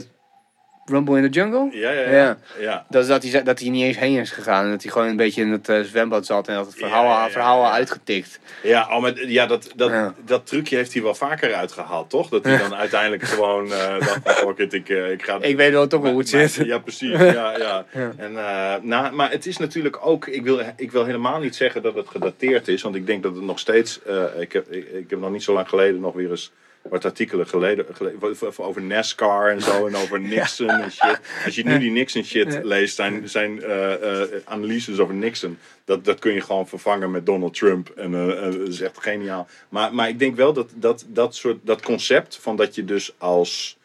Rumble 0.91 1.17
in 1.17 1.31
the 1.31 1.39
Jungle? 1.39 1.69
Ja, 1.71 1.91
ja, 1.91 2.01
ja. 2.01 2.11
Ja. 2.11 2.37
ja. 2.59 2.85
Dat 2.89 3.01
is 3.01 3.07
dat 3.07 3.23
hij, 3.23 3.43
dat 3.43 3.59
hij 3.59 3.69
niet 3.69 3.83
eens 3.83 3.97
heen 3.97 4.19
is 4.19 4.31
gegaan. 4.31 4.63
En 4.63 4.71
dat 4.71 4.81
hij 4.83 4.91
gewoon 4.91 5.07
een 5.07 5.15
beetje 5.15 5.41
in 5.41 5.51
het 5.51 5.69
eh, 5.69 5.81
zwembad 5.81 6.25
zat 6.25 6.47
en 6.47 6.55
dat 6.55 6.65
het 6.65 6.75
verhaal, 6.75 7.03
Ja, 7.03 7.29
verhaal 7.29 7.63
al 7.63 7.71
uitgetikt. 7.71 8.39
Ja, 8.63 8.87
oh, 8.91 9.01
maar, 9.01 9.25
ja, 9.27 9.45
dat, 9.45 9.71
dat, 9.75 10.13
dat 10.25 10.47
trucje 10.47 10.75
heeft 10.75 10.93
hij 10.93 11.01
wel 11.01 11.15
vaker 11.15 11.53
uitgehaald, 11.53 12.09
toch? 12.09 12.29
Dat 12.29 12.43
hij 12.43 12.57
dan 12.57 12.75
uiteindelijk 12.75 13.23
gewoon 13.23 13.71
eh 13.71 13.99
dacht 14.23 14.39
fuck 14.39 14.57
it, 14.57 14.73
ik, 14.73 14.89
eh, 14.89 15.11
ik 15.11 15.23
ga... 15.23 15.37
Ik 15.41 15.55
weet 15.55 15.71
wel 15.71 15.87
toch 15.87 16.01
wel 16.01 16.11
hoe 16.11 16.19
het 16.19 16.29
zit. 16.29 16.53
Ja, 16.53 16.77
precies. 16.77 17.19
Ja, 17.31 17.57
ja. 17.57 17.85
En, 18.17 18.33
nou, 18.81 19.13
maar 19.13 19.31
het 19.31 19.45
is 19.45 19.57
natuurlijk 19.57 20.05
ook, 20.05 20.27
ik 20.27 20.43
wil, 20.43 20.61
ik 20.75 20.91
wil 20.91 21.05
helemaal 21.05 21.39
niet 21.39 21.55
zeggen 21.55 21.81
dat 21.81 21.95
het 21.95 22.07
gedateerd 22.07 22.67
is, 22.67 22.81
want 22.81 22.95
ik 22.95 23.05
denk 23.05 23.23
dat 23.23 23.35
het 23.35 23.43
nog 23.43 23.59
steeds, 23.59 23.99
ik, 24.39 24.53
heb, 24.53 24.71
ik, 24.71 24.87
ik 24.87 25.09
heb 25.09 25.19
nog 25.19 25.31
niet 25.31 25.43
zo 25.43 25.53
lang 25.53 25.69
geleden 25.69 26.01
nog 26.01 26.13
weer 26.13 26.29
eens 26.29 26.51
wat 26.81 27.05
artikelen 27.05 27.47
geleden, 27.47 27.85
gele- 27.91 28.15
over 28.57 28.81
NASCAR 28.81 29.51
en 29.51 29.61
zo 29.61 29.87
en 29.87 29.95
over 29.95 30.19
Nixon 30.29 30.69
en 30.69 30.91
shit. 30.91 31.19
Als 31.45 31.55
je 31.55 31.63
nu 31.63 31.79
die 31.79 31.91
Nixon 31.91 32.23
shit 32.23 32.63
leest, 32.63 32.95
zijn, 32.95 33.29
zijn 33.29 33.63
eh, 33.63 34.21
eh, 34.21 34.29
analyses 34.45 34.99
over 34.99 35.13
Nixon, 35.13 35.57
dat, 35.85 36.05
dat 36.05 36.19
kun 36.19 36.33
je 36.33 36.41
gewoon 36.41 36.67
vervangen 36.67 37.11
met 37.11 37.25
Donald 37.25 37.53
Trump. 37.53 37.89
En 37.89 38.13
eh, 38.13 38.41
dat 38.41 38.67
is 38.67 38.81
echt 38.81 39.03
geniaal. 39.03 39.47
Maar, 39.69 39.93
maar 39.93 40.09
ik 40.09 40.19
denk 40.19 40.35
wel 40.35 40.53
dat 40.53 40.69
dat, 40.75 41.05
dat 41.07 41.35
soort 41.35 41.57
dat 41.61 41.81
concept 41.81 42.37
van 42.41 42.55
dat 42.55 42.75
je 42.75 42.85
dus 42.85 43.13
als 43.17 43.77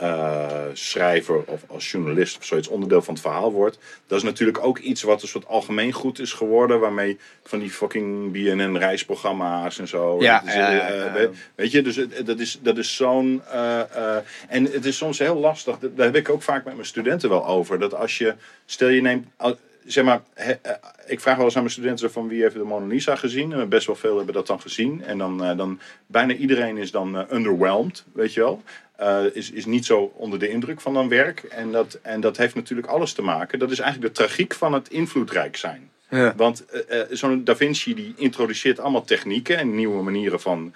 eh, 0.00 0.60
schrijver 0.72 1.42
of 1.46 1.60
als 1.66 1.90
journalist 1.90 2.36
of 2.38 2.44
zoiets 2.44 2.68
onderdeel 2.68 3.02
van 3.02 3.14
het 3.14 3.22
verhaal 3.22 3.52
wordt. 3.52 3.78
Dat 4.06 4.18
is 4.18 4.24
natuurlijk 4.24 4.64
ook 4.64 4.78
iets 4.78 5.02
wat 5.02 5.22
een 5.22 5.28
soort 5.28 5.46
algemeen 5.46 5.92
goed 5.92 6.18
is 6.18 6.32
geworden. 6.32 6.80
Waarmee 6.80 7.18
van 7.44 7.58
die 7.58 7.70
fucking 7.70 8.32
BNN 8.32 8.76
reisprogramma's 8.76 9.78
en 9.78 9.88
zo. 9.88 10.16
Ja, 10.22 10.42
is, 10.46 10.54
ja, 10.54 10.70
eh, 10.70 10.76
ja, 10.98 11.04
ja. 11.04 11.12
weet- 11.12 11.30
Weet 11.54 11.70
je, 11.70 11.82
dus 11.82 11.96
het- 11.96 12.26
dat 12.26 12.38
is, 12.38 12.58
dat 12.62 12.78
is 12.78 12.96
zo'n. 12.96 13.42
eh, 13.50 13.80
eh, 13.80 14.16
en 14.48 14.64
het 14.64 14.84
is 14.84 14.96
soms 14.96 15.18
heel 15.18 15.36
lastig. 15.36 15.78
Daar 15.78 16.06
heb 16.06 16.16
ik 16.16 16.28
ook 16.28 16.42
vaak 16.42 16.64
met 16.64 16.74
mijn 16.74 16.86
studenten 16.86 17.28
wel 17.28 17.46
over. 17.46 17.78
Dat 17.78 17.94
als 17.94 18.18
je. 18.18 18.34
Stel 18.66 18.88
je 18.88 19.00
neemt. 19.00 19.26
Zeg 19.86 20.04
maar, 20.04 20.20
he- 20.34 20.58
eh, 20.62 20.72
ik 21.06 21.20
vraag 21.20 21.36
wel 21.36 21.44
eens 21.44 21.54
aan 21.54 21.62
mijn 21.62 21.74
studenten 21.74 22.12
van 22.12 22.28
wie 22.28 22.42
heeft 22.42 22.54
de 22.54 22.62
Mona 22.62 22.86
Lisa 22.86 23.16
gezien. 23.16 23.52
En 23.52 23.68
best 23.68 23.86
wel 23.86 23.96
veel 23.96 24.16
hebben 24.16 24.34
dat 24.34 24.46
dan 24.46 24.60
gezien. 24.60 25.04
En 25.04 25.18
dan, 25.18 25.44
eh, 25.44 25.56
dan 25.56 25.80
bijna 26.06 26.34
iedereen 26.34 26.76
is 26.76 26.90
dan 26.90 27.16
eh, 27.18 27.36
underwhelmed, 27.36 28.04
weet 28.12 28.34
je 28.34 28.40
wel. 28.40 28.62
Is, 29.32 29.50
is 29.50 29.66
niet 29.66 29.84
zo 29.84 30.12
onder 30.16 30.38
de 30.38 30.48
indruk 30.48 30.80
van 30.80 30.94
dan 30.94 31.08
werk. 31.08 31.42
En 31.42 31.72
dat, 31.72 31.98
en 32.02 32.20
dat 32.20 32.36
heeft 32.36 32.54
natuurlijk 32.54 32.88
alles 32.88 33.12
te 33.12 33.22
maken. 33.22 33.58
Dat 33.58 33.70
is 33.70 33.78
eigenlijk 33.78 34.14
de 34.14 34.22
tragiek 34.22 34.54
van 34.54 34.72
het 34.72 34.88
invloedrijk 34.88 35.56
zijn. 35.56 35.90
Ja. 36.10 36.34
Want 36.36 36.64
zo'n 37.10 37.44
Da 37.44 37.56
Vinci 37.56 37.94
die 37.94 38.14
introduceert 38.16 38.80
allemaal 38.80 39.04
technieken 39.04 39.56
en 39.58 39.74
nieuwe 39.74 40.02
manieren 40.02 40.40
van 40.40 40.74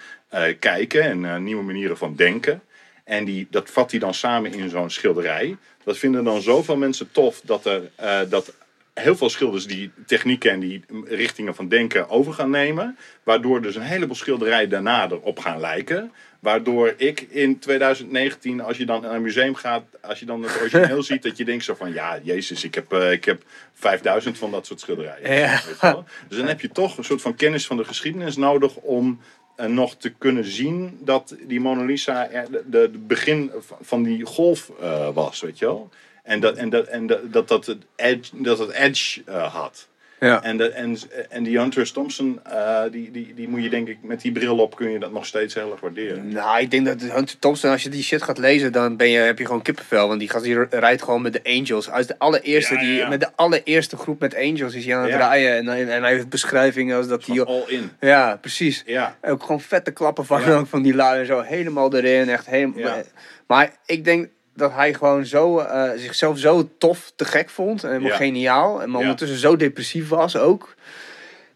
kijken 0.59 1.01
en 1.01 1.43
nieuwe 1.43 1.63
manieren 1.63 1.97
van 1.97 2.15
denken. 2.15 2.61
En 3.03 3.25
die, 3.25 3.47
dat 3.49 3.69
vat 3.69 3.91
hij 3.91 3.99
dan 3.99 4.13
samen 4.13 4.53
in 4.53 4.69
zo'n 4.69 4.89
schilderij. 4.89 5.57
Dat 5.83 5.97
vinden 5.97 6.23
dan 6.23 6.41
zoveel 6.41 6.77
mensen 6.77 7.11
tof 7.11 7.41
dat 7.43 7.65
er 7.65 7.81
dat 8.29 8.53
heel 9.01 9.15
veel 9.15 9.29
schilders 9.29 9.67
die 9.67 9.91
technieken 10.05 10.51
en 10.51 10.59
die 10.59 10.83
richtingen 11.05 11.55
van 11.55 11.67
denken 11.67 12.09
over 12.09 12.33
gaan 12.33 12.49
nemen. 12.49 12.97
Waardoor 13.23 13.61
dus 13.61 13.75
een 13.75 13.81
heleboel 13.81 14.15
schilderijen 14.15 14.69
daarna 14.69 15.09
erop 15.09 15.39
gaan 15.39 15.59
lijken. 15.59 16.11
Waardoor 16.39 16.93
ik 16.97 17.21
in 17.21 17.59
2019, 17.59 18.61
als 18.61 18.77
je 18.77 18.85
dan 18.85 19.01
naar 19.01 19.15
een 19.15 19.21
museum 19.21 19.55
gaat, 19.55 19.83
als 20.01 20.19
je 20.19 20.25
dan 20.25 20.43
het 20.43 20.59
origineel 20.61 21.03
ziet, 21.13 21.23
dat 21.23 21.37
je 21.37 21.45
denkt 21.45 21.63
zo 21.63 21.75
van, 21.75 21.93
ja, 21.93 22.19
jezus, 22.23 22.63
ik 22.63 22.75
heb, 22.75 22.91
eh, 22.93 23.11
ik 23.11 23.25
heb 23.25 23.43
5000 23.73 24.37
van 24.37 24.51
dat 24.51 24.65
soort 24.65 24.79
schilderijen. 24.79 25.35
Ja. 25.35 25.51
Weet 25.51 25.63
je 25.63 25.75
wel? 25.81 26.05
Dus 26.27 26.37
dan 26.37 26.47
heb 26.47 26.61
je 26.61 26.69
toch 26.69 26.97
een 26.97 27.03
soort 27.03 27.21
van 27.21 27.35
kennis 27.35 27.65
van 27.65 27.77
de 27.77 27.83
geschiedenis 27.83 28.35
nodig 28.35 28.75
om 28.75 29.19
eh, 29.55 29.65
nog 29.65 29.95
te 29.95 30.09
kunnen 30.09 30.45
zien 30.45 30.97
dat 31.01 31.35
die 31.47 31.59
Mona 31.59 31.83
Lisa 31.83 32.29
er 32.29 32.47
de, 32.65 32.91
begin 32.99 33.51
van 33.81 34.03
die 34.03 34.25
golf 34.25 34.71
eh, 34.81 35.09
was, 35.13 35.41
weet 35.41 35.59
je 35.59 35.65
wel. 35.65 35.89
En 36.25 36.39
dat, 36.39 36.55
en 36.55 36.69
dat, 36.69 36.87
en 36.87 37.07
dat, 37.07 37.33
dat, 37.33 37.47
dat 37.47 37.65
het 37.65 37.77
edge, 37.95 38.29
dat 38.43 38.59
het 38.59 38.71
edge 38.71 39.21
eh, 39.25 39.53
had. 39.53 39.87
Ja. 40.19 40.43
En, 40.43 40.57
de, 40.57 40.69
en, 40.69 40.97
en 41.29 41.43
die 41.43 41.59
Hunter 41.59 41.91
Thompson, 41.91 42.39
eh, 42.43 42.81
die, 42.91 43.11
die, 43.11 43.33
die 43.33 43.47
moet 43.47 43.63
je 43.63 43.69
denk 43.69 43.87
ik 43.87 43.97
met 44.01 44.21
die 44.21 44.31
bril 44.31 44.57
op 44.57 44.75
kun 44.75 44.89
je 44.91 44.99
dat 44.99 45.11
nog 45.11 45.25
steeds 45.25 45.53
heel 45.53 45.71
erg 45.71 45.79
waarderen. 45.79 46.27
Nou, 46.27 46.59
ik 46.59 46.71
denk 46.71 46.85
dat 46.85 47.01
Hunter 47.01 47.39
Thompson, 47.39 47.71
als 47.71 47.83
je 47.83 47.89
die 47.89 48.03
shit 48.03 48.21
gaat 48.23 48.37
lezen, 48.37 48.71
dan 48.71 48.97
ben 48.97 49.09
je, 49.09 49.17
heb 49.17 49.39
je 49.39 49.45
gewoon 49.45 49.61
kippenvel. 49.61 50.07
Want 50.07 50.19
die 50.19 50.29
gast 50.29 50.43
die 50.43 50.65
rijdt 50.69 51.03
gewoon 51.03 51.21
met 51.21 51.33
de 51.33 51.41
Angels. 51.43 51.89
Als 51.89 52.07
de 52.07 52.19
allereerste, 52.19 52.73
Ja, 52.73 52.81
ja, 52.81 52.87
die, 52.87 53.07
met 53.07 53.19
de 53.19 53.29
allereerste 53.35 53.97
groep 53.97 54.19
met 54.19 54.35
Angels 54.35 54.73
is 54.73 54.85
hij 54.85 54.95
aan 54.95 55.01
het 55.03 55.11
Ja. 55.11 55.17
rijden. 55.27 55.55
En, 55.57 55.67
hij- 55.67 55.87
en 55.87 56.03
hij 56.03 56.13
heeft 56.13 56.29
beschrijvingen 56.29 56.97
als 56.97 57.07
dat 57.07 57.25
hij... 57.25 57.41
All 57.43 57.63
in. 57.67 57.91
Ja, 57.99 58.37
precies. 58.41 58.83
Ja. 58.85 59.17
Ook 59.21 59.41
gewoon 59.41 59.61
vette 59.61 59.91
klappen 59.91 60.25
van, 60.25 60.67
van 60.67 60.81
die 60.81 60.93
lui 60.95 61.19
en 61.19 61.25
zo. 61.25 61.41
Helemaal 61.41 61.93
erin. 61.95 62.29
Echt 62.29 62.45
helemaal. 62.45 62.79
Ja. 62.79 63.03
Maar 63.47 63.71
ik 63.85 64.03
denk 64.03 64.27
dat 64.55 64.71
hij 64.73 64.93
gewoon 64.93 65.25
zo, 65.25 65.59
eh, 65.59 65.89
zichzelf 65.95 66.37
zo 66.39 66.69
tof 66.77 67.11
te 67.15 67.25
gek 67.25 67.49
vond. 67.49 67.83
En 67.83 67.89
helemaal 67.89 68.09
Ja. 68.11 68.15
geniaal. 68.17 68.81
En 68.81 68.89
maar 68.89 69.01
ondertussen 69.01 69.37
zo 69.37 69.55
depressief 69.55 70.09
was 70.09 70.37
ook. 70.37 70.75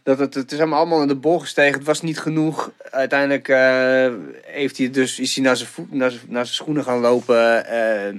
Dat 0.03 0.19
het, 0.19 0.33
het 0.33 0.51
is 0.51 0.57
hem 0.57 0.73
allemaal 0.73 1.01
in 1.01 1.07
de 1.07 1.15
bol 1.15 1.39
gestegen. 1.39 1.77
Het 1.77 1.87
was 1.87 2.01
niet 2.01 2.19
genoeg. 2.19 2.71
Uiteindelijk 2.91 3.47
eh, 3.47 4.13
heeft 4.45 4.77
hij 4.77 4.89
dus, 4.89 5.19
is 5.19 5.35
hij 5.35 5.43
naar 5.43 5.57
zijn, 5.57 5.69
voet, 5.69 5.93
naar 5.93 6.11
zijn, 6.11 6.23
naar 6.27 6.45
zijn 6.45 6.55
schoenen 6.55 6.83
gaan 6.83 6.99
lopen. 6.99 7.65
eh, 7.65 8.15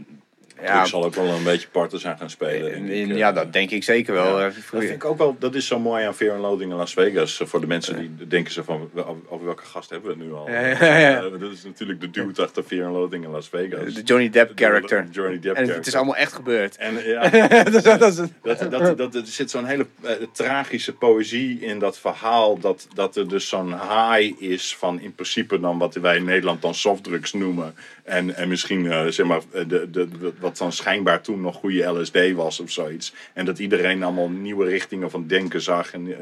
ja, 0.62 0.80
Ik 0.80 0.86
zal 0.86 1.04
ook 1.04 1.14
wel 1.14 1.26
een 1.28 1.44
beetje 1.44 1.68
parten 1.68 1.98
zijn 2.00 2.18
gaan 2.18 2.30
spelen. 2.30 2.88
in- 2.88 3.16
ja, 3.16 3.28
Eh, 3.28 3.34
dat 3.34 3.52
denk 3.52 3.70
ik 3.70 3.84
zeker 3.84 4.14
wel. 4.14 4.38
Ja, 4.40 4.46
Eh, 4.46 4.54
Dat 4.54 4.80
vind 4.82 4.90
ik 4.94 5.04
ook 5.04 5.18
wel, 5.18 5.36
dat 5.38 5.54
is 5.54 5.66
zo 5.66 5.78
mooi 5.78 6.04
aan 6.04 6.14
Fear 6.14 6.32
and 6.32 6.40
Loathing 6.40 6.70
in 6.70 6.76
Las 6.76 6.92
Vegas. 6.92 7.40
Eh, 7.40 7.46
Voor 7.46 7.60
de 7.60 7.66
mensen 7.66 7.98
die 8.16 8.26
denken 8.26 8.52
zo 8.52 8.62
van, 8.62 8.90
over- 9.28 9.44
welke 9.44 9.64
gast 9.64 9.90
hebben 9.90 10.10
we 10.10 10.16
het 10.16 10.26
nu 10.26 10.34
al? 10.34 10.50
Ja, 10.50 10.60
ja, 10.60 10.96
ja. 10.98 11.20
Dat 11.20 11.52
is 11.52 11.64
natuurlijk 11.64 12.00
de 12.00 12.10
dude 12.10 12.42
achter 12.42 12.62
Fear 12.62 12.86
and 12.86 12.94
Loathing 12.94 13.24
in 13.24 13.30
Las 13.30 13.48
Vegas. 13.48 13.94
De 13.94 14.02
Johnny 14.02 14.30
Depp 14.30 14.52
character. 14.54 15.04
De 15.06 15.10
Johnny 15.12 15.38
Depp 15.40 15.56
En 15.56 15.68
het 15.68 15.86
is 15.86 15.94
allemaal 15.94 16.16
echt 16.16 16.32
gebeurd. 16.32 16.76
En 16.76 16.94
ja, 17.04 17.28
dat, 17.64 17.82
dat 17.84 18.00
dat, 18.42 18.70
dat, 18.70 18.98
dat, 18.98 19.14
er 19.14 19.22
zit 19.26 19.50
zo'n 19.50 19.64
hele 19.66 19.86
tragische 20.32 20.92
poëzie 20.92 21.60
in 21.60 21.78
dat 21.78 21.98
verhaal. 21.98 22.58
Dat, 22.58 22.86
dat 22.94 23.16
er 23.16 23.28
dus 23.28 23.48
zo'n 23.48 23.68
high 23.72 24.42
is 24.42 24.76
van 24.76 25.00
in 25.00 25.14
principe 25.14 25.60
dan 25.60 25.78
wat 25.78 25.94
wij 25.94 26.16
in 26.16 26.24
Nederland 26.24 26.62
dan 26.62 26.74
softdrugs 26.74 27.32
noemen. 27.32 27.74
En, 28.04 28.34
en 28.36 28.48
misschien 28.48 28.92
eh, 28.92 29.06
zeg 29.06 29.26
maar 29.26 29.40
eh, 29.52 29.68
de, 29.68 29.90
de, 29.90 30.08
de- 30.08 30.32
wat 30.40 30.56
dan 30.58 30.72
schijnbaar 30.72 31.20
toen 31.20 31.40
nog 31.40 31.56
goede 31.56 31.84
LSD 31.86 32.32
was 32.32 32.60
of 32.60 32.70
zoiets. 32.70 33.14
En 33.32 33.44
dat 33.44 33.58
iedereen 33.58 34.02
allemaal 34.02 34.28
nieuwe 34.28 34.68
richtingen 34.68 35.10
van 35.10 35.26
denken 35.26 35.60
zag. 35.60 35.92
En, 35.92 36.14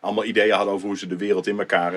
allemaal 0.00 0.24
ideeën 0.24 0.54
hadden 0.54 0.74
over 0.74 0.86
hoe 0.86 0.98
ze 0.98 1.06
de 1.06 1.16
wereld 1.16 1.46
in 1.46 1.58
elkaar, 1.58 1.92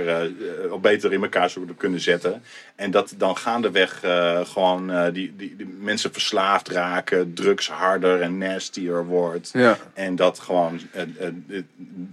of 0.69 0.81
beter 0.81 1.13
in 1.13 1.21
elkaar 1.23 1.49
zouden 1.49 1.75
kunnen 1.77 1.99
zetten. 1.99 2.41
En 2.75 2.91
dat 2.91 3.13
dan 3.17 3.37
gaandeweg 3.37 3.99
gewoon 4.43 5.11
die, 5.13 5.33
die, 5.37 5.55
die 5.55 5.67
mensen 5.79 6.13
verslaafd 6.13 6.69
raken, 6.69 7.33
drugs 7.33 7.69
harder 7.69 8.21
en 8.21 8.37
nastier 8.37 9.05
wordt. 9.05 9.49
Ja. 9.53 9.77
En 9.93 10.15
dat 10.15 10.39
gewoon 10.39 10.79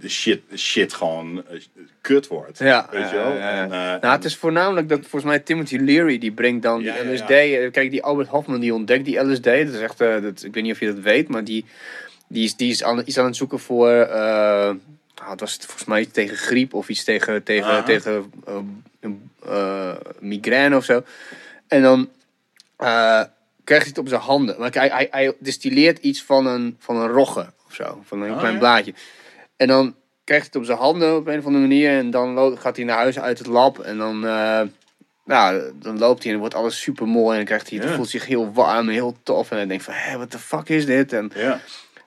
shit, 0.07 0.41
shit 0.55 0.93
gewoon 0.93 1.43
kut 2.01 2.27
wordt. 2.27 2.59
Ja, 2.59 2.87
Weet 2.91 3.09
je 3.09 3.15
wel? 3.15 3.31
En, 3.37 3.69
Nou, 3.69 4.07
het 4.15 4.25
is 4.25 4.35
voornamelijk 4.35 4.89
dat 4.89 4.99
volgens 4.99 5.23
mij 5.23 5.39
Timothy 5.39 5.77
Leary 5.77 6.17
die 6.17 6.31
brengt 6.31 6.63
dan 6.63 6.79
die 6.79 6.94
ja, 7.03 7.13
LSD. 7.13 7.29
Eh, 7.29 7.71
Kijk, 7.71 7.91
die 7.91 8.03
Albert 8.03 8.27
Hoffman 8.27 8.59
die 8.59 8.73
ontdekt 8.73 9.05
die 9.05 9.19
LSD. 9.19 9.43
Dat 9.43 9.53
is 9.55 9.79
echt, 9.79 10.01
eh, 10.01 10.21
dat, 10.21 10.43
ik 10.43 10.53
weet 10.53 10.63
niet 10.63 10.73
of 10.73 10.79
je 10.79 10.85
dat 10.93 10.99
weet, 11.03 11.27
maar 11.27 11.43
die, 11.43 11.65
die, 12.27 12.43
is, 12.43 12.55
die 12.55 12.69
is, 12.69 12.83
aan, 12.83 13.05
is 13.05 13.17
aan 13.17 13.25
het 13.25 13.35
zoeken 13.35 13.59
voor. 13.59 14.07
ah, 14.07 15.29
het 15.29 15.39
was 15.39 15.53
het 15.53 15.65
volgens 15.65 15.85
mij 15.85 16.01
iets 16.01 16.11
tegen 16.11 16.37
griep 16.37 16.73
of 16.73 16.89
iets 16.89 17.03
tegen, 17.03 17.43
tegen, 17.43 17.69
Aha. 17.69 17.83
tegen 17.83 18.31
migraine 20.19 20.75
of 20.75 20.83
zo. 20.83 21.03
En 21.67 21.81
dan 21.81 22.09
krijgt 23.63 23.83
hij 23.85 23.93
het 23.95 23.97
op 23.97 24.07
zijn 24.07 24.21
handen. 24.21 24.55
Maar 24.59 24.73
hij, 24.73 24.87
hij, 24.87 25.07
hij 25.11 25.33
distilleert 25.39 25.97
iets 25.99 26.23
van 26.23 26.45
een, 26.45 26.75
van 26.79 26.95
een 26.95 27.07
rogge 27.07 27.51
of 27.67 27.73
zo, 27.73 28.01
van 28.05 28.21
een 28.21 28.31
Oh, 28.31 28.37
klein 28.39 28.53
ja. 28.53 28.59
blaadje. 28.59 28.93
En 29.55 29.67
dan 29.67 29.95
krijgt 30.23 30.43
hij 30.43 30.51
het 30.53 30.55
op 30.55 30.65
zijn 30.65 30.77
handen 30.87 31.15
op 31.15 31.27
een 31.27 31.39
of 31.39 31.45
andere 31.45 31.67
manier. 31.67 31.89
En 31.89 32.09
dan 32.11 32.57
gaat 32.57 32.75
hij 32.75 32.85
naar 32.85 32.97
huis 32.97 33.19
uit 33.19 33.37
het 33.37 33.47
lab. 33.47 33.79
En 33.79 33.97
dan, 33.97 34.21
nou, 35.25 35.71
dan 35.75 35.97
loopt 35.97 36.17
hij 36.23 36.25
en 36.25 36.31
dan 36.31 36.39
wordt 36.39 36.55
alles 36.55 36.81
super 36.81 37.07
mooi. 37.07 37.29
En 37.31 37.35
dan 37.35 37.45
krijgt 37.45 37.69
hij, 37.69 37.79
Ja. 37.79 37.85
dan 37.85 37.95
voelt 37.95 38.09
zich 38.09 38.25
heel 38.25 38.53
warm 38.53 38.87
en 38.87 38.93
heel 38.93 39.15
tof. 39.23 39.51
En 39.51 39.57
hij 39.57 39.65
denkt 39.67 39.83
van, 39.83 39.93
hé, 39.93 40.17
wat 40.17 40.31
de 40.31 40.39
fuck 40.39 40.69
is 40.69 40.85
dit? 40.85 41.13
En 41.13 41.31
ja, 41.35 41.59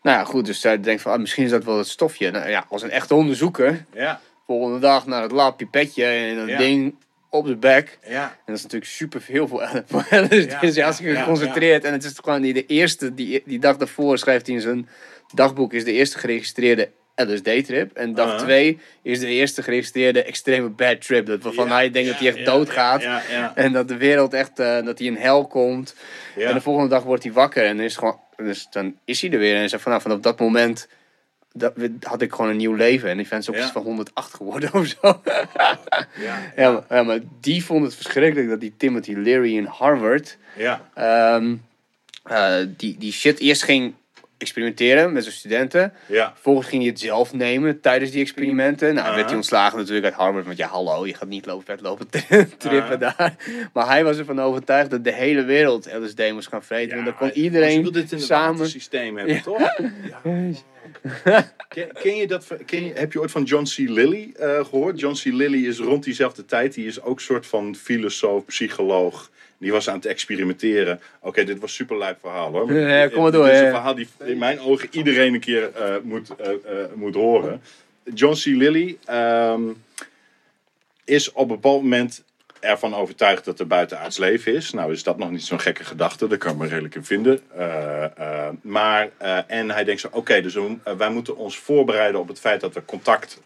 nou 0.02 0.18
ja, 0.18 0.24
goed, 0.24 0.46
dus 0.46 0.62
hij 0.62 0.81
denkt 0.81 1.02
van, 1.02 1.12
ah, 1.12 1.18
misschien 1.18 1.44
is 1.44 1.50
dat 1.50 1.64
wel 1.64 1.78
het 1.78 1.88
stofje. 1.88 2.31
Nou 2.31 2.48
ja, 2.48 2.64
als 2.68 2.83
een 2.83 2.90
echte 2.90 3.14
onderzoeker, 3.14 3.85
ja, 3.94 4.20
volgende 4.46 4.78
dag 4.78 5.07
naar 5.07 5.22
het 5.22 5.33
lab, 5.33 5.57
pipetje 5.57 6.04
en 6.04 6.37
dat 6.37 6.48
Ja. 6.48 6.59
ding 6.59 6.94
op 7.31 7.46
de 7.46 7.57
bek. 7.57 7.98
ja. 8.09 8.22
En 8.22 8.38
dat 8.46 8.57
is 8.57 8.62
natuurlijk 8.62 8.90
super 8.90 9.20
veel 9.20 9.44
LSD. 9.46 10.11
Ja, 10.11 10.61
dus 10.61 10.74
ja, 10.74 10.92
ja, 10.98 11.20
geconcentreerd. 11.20 11.85
En 11.85 11.92
het 11.92 12.04
is 12.04 12.14
gewoon 12.24 12.42
die, 12.42 12.52
de 12.54 12.66
eerste, 12.66 13.14
die, 13.14 13.42
die 13.46 13.59
dag 13.59 13.76
daarvoor 13.76 14.18
schrijft 14.18 14.46
hij 14.46 14.54
in 14.54 14.61
zijn 14.61 14.88
dagboek, 15.35 15.72
is 15.72 15.85
de 15.85 15.92
eerste 15.92 16.18
geregistreerde 16.18 16.90
LSD-trip. 17.26 17.96
En 17.96 18.14
dag 18.14 18.26
Uh-huh. 18.26 18.42
twee 18.42 18.78
is 19.02 19.20
de 19.20 19.26
eerste 19.26 19.62
geregistreerde 19.62 20.22
extreme 20.22 20.68
bad 20.68 21.00
trip. 21.00 21.26
Dat, 21.26 21.42
waarvan 21.42 21.70
hij 21.70 21.90
denkt 21.90 22.09
dat 22.09 22.18
hij 22.18 22.28
echt 22.28 22.38
ja, 22.38 22.44
doodgaat. 22.44 23.04
En 23.54 23.72
dat 23.72 23.88
de 23.88 23.96
wereld 23.96 24.35
echt, 24.35 24.59
eh, 24.59 24.85
dat 24.85 24.98
hij 24.98 25.07
in 25.07 25.16
hel 25.16 25.46
komt. 25.46 25.94
En 26.37 26.54
de 26.54 26.61
volgende 26.61 26.88
dag 26.88 27.02
wordt 27.02 27.22
hij 27.22 27.33
wakker 27.33 27.64
en 27.64 27.81
is 27.81 27.96
gewoon, 27.96 28.20
dus 28.37 28.66
dan 28.70 28.96
is 29.04 29.20
hij 29.20 29.31
er 29.31 29.38
weer. 29.38 29.52
En 29.52 29.59
hij 29.59 29.68
zegt 29.68 29.83
van, 29.83 29.90
nou, 29.90 30.02
vanaf 30.02 30.20
dat 30.20 30.38
moment 30.38 30.88
dat, 31.52 31.72
had 32.00 32.22
ik 32.22 32.33
gewoon 32.33 32.50
een 32.50 32.57
nieuw 32.57 32.74
leven. 32.74 33.11
En 33.11 33.16
die 33.16 33.26
is 33.31 33.50
ook 33.50 33.57
iets 33.57 33.70
van 33.70 33.83
108 33.83 34.35
geworden 34.35 34.74
of 34.81 34.87
zo. 34.87 35.20
ja, 35.24 36.52
Ja, 36.57 36.72
maar, 36.72 36.85
ja, 36.88 37.02
maar 37.02 37.20
die 37.40 37.64
vond 37.64 37.85
het 37.85 37.94
verschrikkelijk 37.94 38.48
dat 38.48 38.61
die 38.61 38.74
Timothy 38.76 39.14
Leary 39.14 39.57
in 39.57 39.64
Harvard... 39.64 40.37
ja. 40.57 40.81
ehm, 40.94 41.57
eh, 42.24 42.66
die, 42.76 42.96
die 42.98 43.12
shit 43.12 43.38
eerst 43.38 43.62
ging 43.62 43.94
experimenteren 44.38 45.12
met 45.12 45.22
zijn 45.22 45.35
studenten. 45.35 45.92
Ja. 46.07 46.31
Vervolgens 46.33 46.68
ging 46.68 46.83
hij 46.83 46.90
het 46.90 47.01
zelf 47.01 47.33
nemen 47.33 47.81
tijdens 47.81 48.11
die 48.11 48.20
experimenten. 48.20 48.94
Nou, 48.94 49.14
werd 49.14 49.27
hij 49.27 49.37
ontslagen 49.37 49.79
natuurlijk 49.79 50.05
uit 50.07 50.14
Harvard. 50.14 50.44
Want 50.44 50.57
ja, 50.57 50.68
hallo, 50.68 51.07
je 51.07 51.14
gaat 51.14 51.29
niet 51.29 51.46
lopen, 51.46 51.64
vet 51.64 51.81
lopen 51.81 52.09
trippen 52.59 53.03
Aha. 53.03 53.14
daar. 53.16 53.37
Maar 53.72 53.87
hij 53.87 54.05
was 54.05 54.18
ervan 54.18 54.40
overtuigd 54.40 54.90
dat 54.90 55.05
de 55.05 55.12
hele 55.12 55.44
wereld 55.44 55.88
LSD 55.92 56.33
moest 56.33 56.48
gaan 56.48 56.62
vreten. 56.62 56.94
want 56.94 57.07
dan 57.07 57.16
kon 57.16 57.27
je 57.27 57.33
iedereen 57.33 57.83
wil 57.83 57.92
dit 57.92 58.12
in 58.12 58.18
het 58.18 58.27
samen... 58.27 58.68
systeem 58.68 59.16
hebben, 59.16 59.42
toch? 59.42 59.77
Ja. 61.24 61.53
Ken, 61.68 61.88
ken 61.92 62.16
je 62.16 62.27
dat, 62.27 62.46
ken 62.66 62.85
je, 62.85 62.92
heb 62.94 63.12
je 63.12 63.20
ooit 63.20 63.31
van 63.31 63.42
John 63.42 63.64
C. 63.64 63.77
Lilly 63.77 64.35
eh, 64.37 64.64
gehoord? 64.64 65.01
John 65.01 65.14
C. 65.14 65.24
Lilly 65.24 65.66
is 65.66 65.79
rond 65.79 66.05
diezelfde 66.05 66.44
tijd, 66.44 66.74
die 66.74 66.87
is 66.87 67.03
ook 67.03 67.20
soort 67.20 67.46
van 67.46 67.74
filosoof, 67.74 68.44
psycholoog. 68.44 69.31
Die 69.59 69.73
was 69.73 69.88
aan 69.88 69.94
het 69.97 70.07
experimenteren. 70.07 71.01
Oké, 71.21 71.44
dit 71.44 71.59
was 71.59 71.75
super 71.75 71.99
lijp 71.99 72.18
verhaal 72.21 72.51
hoor. 72.53 72.73
Ja, 72.73 73.09
kom 73.09 73.23
maar 73.23 73.33
door, 73.33 73.44
Dit 73.44 73.55
is 73.55 73.61
een 73.61 73.68
verhaal 73.71 73.94
die 73.94 74.09
in 74.25 74.38
mijn 74.38 74.61
ogen 74.61 74.88
iedereen 74.90 75.35
een 75.35 75.40
keer 75.40 75.71
eh, 75.75 75.94
moet, 76.03 76.37
eh, 76.37 76.49
eh, 76.51 76.59
moet 76.94 77.14
horen. 77.14 77.62
John 78.14 78.35
C. 78.35 78.44
Lilly 78.44 78.99
ehm, 79.05 79.62
is 81.05 81.33
op 81.33 81.40
een 81.42 81.61
bepaald 81.61 81.83
moment 81.83 82.25
ervan 82.61 82.94
overtuigd 82.94 83.44
dat 83.44 83.61
er 83.61 83.66
buitenaards 83.66 84.18
leven 84.18 84.55
is. 84.55 84.73
Nou 84.73 84.92
is 84.92 85.03
dat 85.03 85.18
nog 85.18 85.31
niet 85.31 85.42
zo'n 85.44 85.61
gekke 85.61 85.85
gedachte, 85.85 86.27
daar 86.29 86.38
kan 86.38 86.53
ik 86.53 86.59
me 86.59 86.66
redelijk 86.66 86.94
in 86.94 87.05
vinden. 87.05 87.40
Maar, 88.62 89.11
en 89.47 89.71
hij 89.71 89.85
denkt 89.85 90.01
zo, 90.01 90.09
oké, 90.12 90.40
dus 90.40 90.55
we- 90.55 90.97
wij 90.99 91.11
moeten 91.11 91.37
ons 91.37 91.59
voorbereiden 91.59 92.21
op 92.21 92.29
het 92.29 92.40
feit 92.40 92.61
dat 92.61 92.75
we 92.75 92.85
contact 92.85 93.40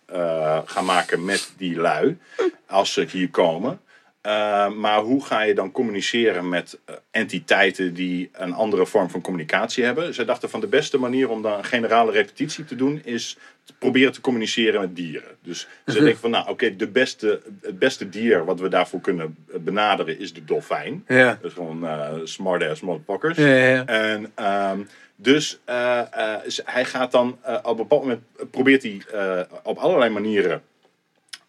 gaan 0.65 0.85
maken 0.85 1.25
met 1.25 1.53
die 1.57 1.77
lui, 1.77 2.19
als 2.67 2.93
ze 2.93 3.07
hier 3.11 3.31
komen. 3.31 3.81
Eh, 4.23 4.69
maar 4.73 5.01
hoe 5.01 5.25
ga 5.25 5.43
je 5.43 5.55
dan 5.55 5.73
communiceren 5.73 6.49
met 6.49 6.79
eh, 6.85 6.95
entiteiten 7.11 7.95
die 7.95 8.31
een 8.33 8.53
andere 8.53 8.87
vorm 8.87 9.11
van 9.11 9.21
communicatie 9.21 9.85
hebben? 9.85 10.15
Zij 10.15 10.25
dachten 10.25 10.51
van 10.51 10.61
de 10.61 10.67
beste 10.67 10.99
manier 10.99 11.29
om 11.29 11.43
dan 11.43 11.59
een 11.59 11.65
generale 11.65 12.13
repetitie 12.13 12.65
te 12.65 12.77
doen 12.77 13.01
is 13.05 13.37
te 13.65 13.73
proberen 13.79 14.13
te 14.13 14.21
communiceren 14.21 14.81
met 14.81 14.97
dieren. 14.97 15.37
Dus 15.43 15.69
ze 15.87 15.99
denken 15.99 16.19
van 16.19 16.31
nou 16.31 16.49
oké, 16.49 16.77
de 16.77 16.89
beste, 16.89 17.41
het 17.61 17.79
beste 17.79 18.09
dier 18.09 18.45
wat 18.45 18.61
we 18.61 18.69
daarvoor 18.69 19.01
kunnen 19.01 19.37
benaderen 19.61 20.19
is 20.19 20.33
de 20.33 20.45
dolfijn. 20.45 21.05
Ja. 21.09 21.39
Dat 21.41 21.51
is 21.51 21.57
gewoon 21.57 21.87
eh 21.87 22.13
smart 22.25 22.63
ass 22.63 22.81
motherfuckers. 22.81 23.37
Ja. 23.37 23.87
En 23.87 24.33
ehm, 24.35 24.81
dus 25.17 25.61
eh, 25.65 26.01
eh, 26.01 26.41
hij 26.65 26.85
gaat 26.85 27.11
dan 27.11 27.39
eh, 27.43 27.59
op 27.63 27.71
een 27.71 27.77
bepaald 27.77 28.03
moment 28.03 28.23
probeert 28.51 28.83
hij 28.83 29.03
eh, 29.13 29.41
op 29.63 29.79
allerlei 29.79 30.11
manieren 30.11 30.63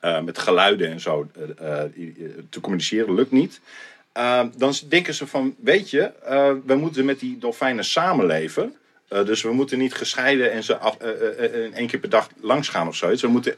eh, 0.04 0.22
met 0.22 0.38
geluiden 0.38 0.90
en 0.90 1.00
zo 1.00 1.28
eh, 1.58 1.84
eh, 1.84 1.90
te 2.50 2.60
communiceren. 2.62 3.14
Lukt 3.14 3.32
niet. 3.32 3.60
Ehm, 4.12 4.50
dan 4.58 4.74
denken 4.88 5.14
ze 5.14 5.28
van, 5.28 5.56
weet 5.60 5.90
je, 5.90 6.12
we 6.66 6.76
moeten 6.76 7.06
met 7.06 7.20
die 7.20 7.38
dolfijnen 7.38 7.86
samenleven. 7.86 8.76
Dus 9.08 9.42
we 9.42 9.52
moeten 9.52 9.78
niet 9.78 9.94
gescheiden 9.94 10.52
en 10.52 10.64
ze 10.64 10.78
af, 10.78 10.98
één 11.74 11.88
keer 11.88 12.00
per 12.00 12.10
dag 12.10 12.30
langs 12.42 12.68
gaan 12.68 12.88
of 12.88 12.96
zoiets. 12.96 13.22
We 13.22 13.28
moeten 13.28 13.56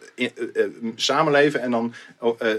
samenleven 0.96 1.62
en 1.62 1.72
dan 1.72 1.94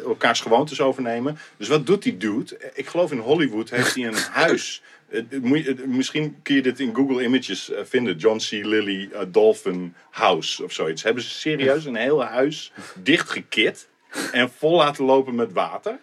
elkaars 0.05 0.41
gewoontes 0.41 0.81
overnemen. 0.81 1.39
Dus 1.57 1.69
wat 1.69 1.87
doet 1.87 2.03
die 2.03 2.17
dude? 2.17 2.59
Ik 2.75 2.87
geloof 2.87 3.13
in 3.13 3.19
Hollywood 3.19 3.71
heeft 3.71 3.95
hij 3.95 4.07
een 4.07 4.17
huis. 4.43 4.83
Eh, 5.11 5.19
eh, 5.31 5.69
eh, 5.69 5.77
misschien 5.87 6.37
kun 6.43 6.55
je 6.55 6.63
dit 6.63 6.81
in 6.81 6.95
Google 6.95 7.23
Images 7.23 7.71
eh, 7.73 7.81
vinden. 7.85 8.17
John 8.17 8.39
C. 8.39 8.51
Lilly 8.51 9.09
eh, 9.13 9.21
Dolphin 9.29 9.95
House 10.11 10.65
of 10.65 10.73
zoiets. 10.73 11.03
Hebben 11.03 11.23
ze 11.23 11.29
serieus 11.31 11.85
een 11.85 11.97
heel 11.97 12.25
huis 12.25 12.73
dichtgekit 13.03 13.89
en 14.33 14.51
vol 14.59 14.77
laten 14.77 15.05
lopen 15.05 15.35
met 15.35 15.53
water. 15.53 15.99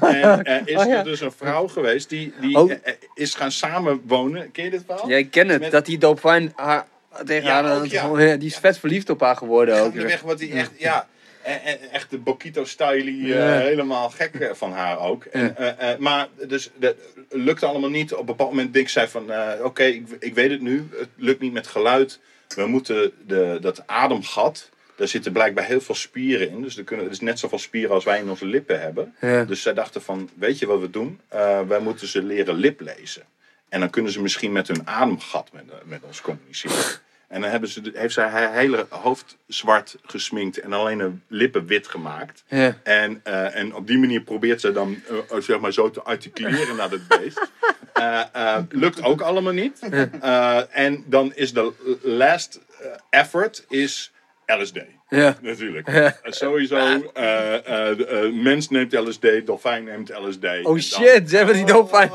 En 0.00 0.44
er 0.44 0.62
is 0.64 0.76
Oh, 0.76 0.86
ja. 0.86 0.98
er 0.98 1.04
dus 1.04 1.20
een 1.20 1.32
vrouw 1.32 1.66
geweest 1.68 2.08
die, 2.08 2.32
die 2.40 2.56
Oh. 2.58 2.70
eh, 2.70 2.76
eh, 2.82 2.94
is 3.14 3.34
gaan 3.34 3.52
samenwonen. 3.52 4.50
Ken 4.50 4.64
je 4.64 4.70
dit 4.70 4.82
verhaal? 4.86 5.08
Jij 5.08 5.24
kent 5.24 5.50
het, 5.50 5.60
Met- 5.60 5.70
dat 5.70 5.86
die 5.86 5.98
dolfijn 5.98 6.52
haar 6.56 6.86
tegen 7.24 7.44
Ja, 7.48 7.62
haar... 7.62 7.76
ook, 7.78 7.86
ja. 7.86 8.18
ja, 8.18 8.36
Die 8.36 8.48
is 8.48 8.56
vet 8.56 8.78
verliefd 8.78 9.10
op 9.10 9.20
haar 9.20 9.36
geworden 9.36 9.74
ook. 9.74 9.80
Gaandeweg 9.92 10.20
wat 10.20 10.40
hij 10.40 10.50
echt, 10.50 10.70
ja, 10.78 11.08
echt 11.92 12.10
de 12.10 12.18
Bokito-style, 12.18 13.16
Ja. 13.26 13.58
helemaal 13.58 14.10
gek 14.10 14.34
eh, 14.34 14.50
van 14.52 14.72
haar 14.72 14.98
ook. 15.00 15.24
En, 15.24 15.56
eh, 15.56 15.90
eh, 15.92 15.98
maar 15.98 16.28
dus, 16.48 16.70
dat 16.74 16.94
lukte 17.30 17.66
allemaal 17.66 17.90
niet. 17.90 18.12
Op 18.12 18.20
een 18.20 18.26
bepaald 18.26 18.50
moment 18.50 18.74
denk 18.74 18.88
zij 18.88 19.08
van, 19.08 19.30
eh, 19.32 19.64
oké, 19.64 19.82
ik, 19.84 20.06
ik 20.18 20.34
weet 20.34 20.50
het 20.50 20.60
nu. 20.60 20.88
Het 20.98 21.08
lukt 21.16 21.40
niet 21.40 21.52
met 21.52 21.66
geluid. 21.66 22.20
We 22.56 22.66
moeten 22.66 23.12
de, 23.26 23.58
dat 23.60 23.82
ademgat, 23.86 24.70
daar 24.96 25.08
zitten 25.08 25.32
blijkbaar 25.32 25.64
heel 25.64 25.80
veel 25.80 25.94
spieren 25.94 26.48
in. 26.50 26.62
Dus 26.62 26.76
er 26.76 26.84
kunnen, 26.84 27.04
het 27.04 27.14
is 27.14 27.20
net 27.20 27.38
zoveel 27.38 27.58
spieren 27.58 27.90
als 27.94 28.04
wij 28.04 28.18
in 28.18 28.28
onze 28.30 28.46
lippen 28.46 28.80
hebben. 28.80 29.14
Dus 29.46 29.62
zij 29.62 29.74
dachten 29.74 30.02
van, 30.02 30.30
weet 30.34 30.58
je 30.58 30.66
wat 30.66 30.80
we 30.80 30.90
doen? 30.90 31.20
Eh, 31.28 31.60
wij 31.68 31.80
moeten 31.80 32.06
ze 32.08 32.22
leren 32.22 32.54
liplezen. 32.54 33.22
En 33.68 33.80
dan 33.80 33.90
kunnen 33.90 34.12
ze 34.12 34.22
misschien 34.22 34.52
met 34.52 34.68
hun 34.68 34.86
ademgat 34.88 35.48
met, 35.52 35.64
met 35.84 36.00
ons 36.06 36.20
communiceren. 36.20 36.76
En 37.32 37.40
dan 37.40 37.50
hebben 37.50 37.68
ze, 37.68 37.80
de- 37.80 37.90
heeft 37.94 38.14
zij 38.14 38.28
haar 38.28 38.52
hele 38.52 38.86
hoofd 38.88 39.36
zwart 39.46 39.96
gesminkt 40.02 40.58
en 40.60 40.72
alleen 40.72 41.00
een 41.00 41.22
lippen 41.28 41.66
wit 41.66 41.88
gemaakt. 41.88 42.44
Ja. 42.48 42.76
En, 42.82 43.20
eh, 43.24 43.56
en 43.56 43.74
op 43.74 43.86
die 43.86 43.98
manier 43.98 44.20
probeert 44.22 44.60
ze 44.60 44.72
dan 44.72 44.96
eh, 45.30 45.38
zeg 45.40 45.60
maar 45.60 45.72
zo 45.72 45.90
te 45.90 46.02
articuleren 46.02 46.76
naar 46.76 46.90
het 46.90 47.08
beest. 47.08 47.40
Eh, 47.92 48.20
eh, 48.32 48.62
lukt 48.70 49.02
ook 49.02 49.20
allemaal 49.20 49.52
niet. 49.52 49.78
Eh, 50.20 50.76
en 50.76 51.04
dan 51.06 51.32
is 51.34 51.52
de 51.52 51.72
last 52.02 52.60
eh, 52.80 52.86
effort 53.10 53.64
is 53.68 54.12
LSD. 54.60 54.76
Ja. 55.08 55.36
Natuurlijk. 55.42 55.88
Eh, 55.88 56.08
sowieso, 56.22 56.76
eh, 56.76 58.32
mens 58.32 58.68
neemt 58.68 58.92
LSD, 58.92 59.26
dolfijn 59.44 59.84
neemt 59.84 60.08
LSD. 60.08 60.44
Oh 60.44 60.62
dan- 60.62 60.80
shit, 60.80 61.30
ze 61.30 61.36
hebben 61.36 61.54
die 61.54 61.64
dolfijn... 61.64 62.08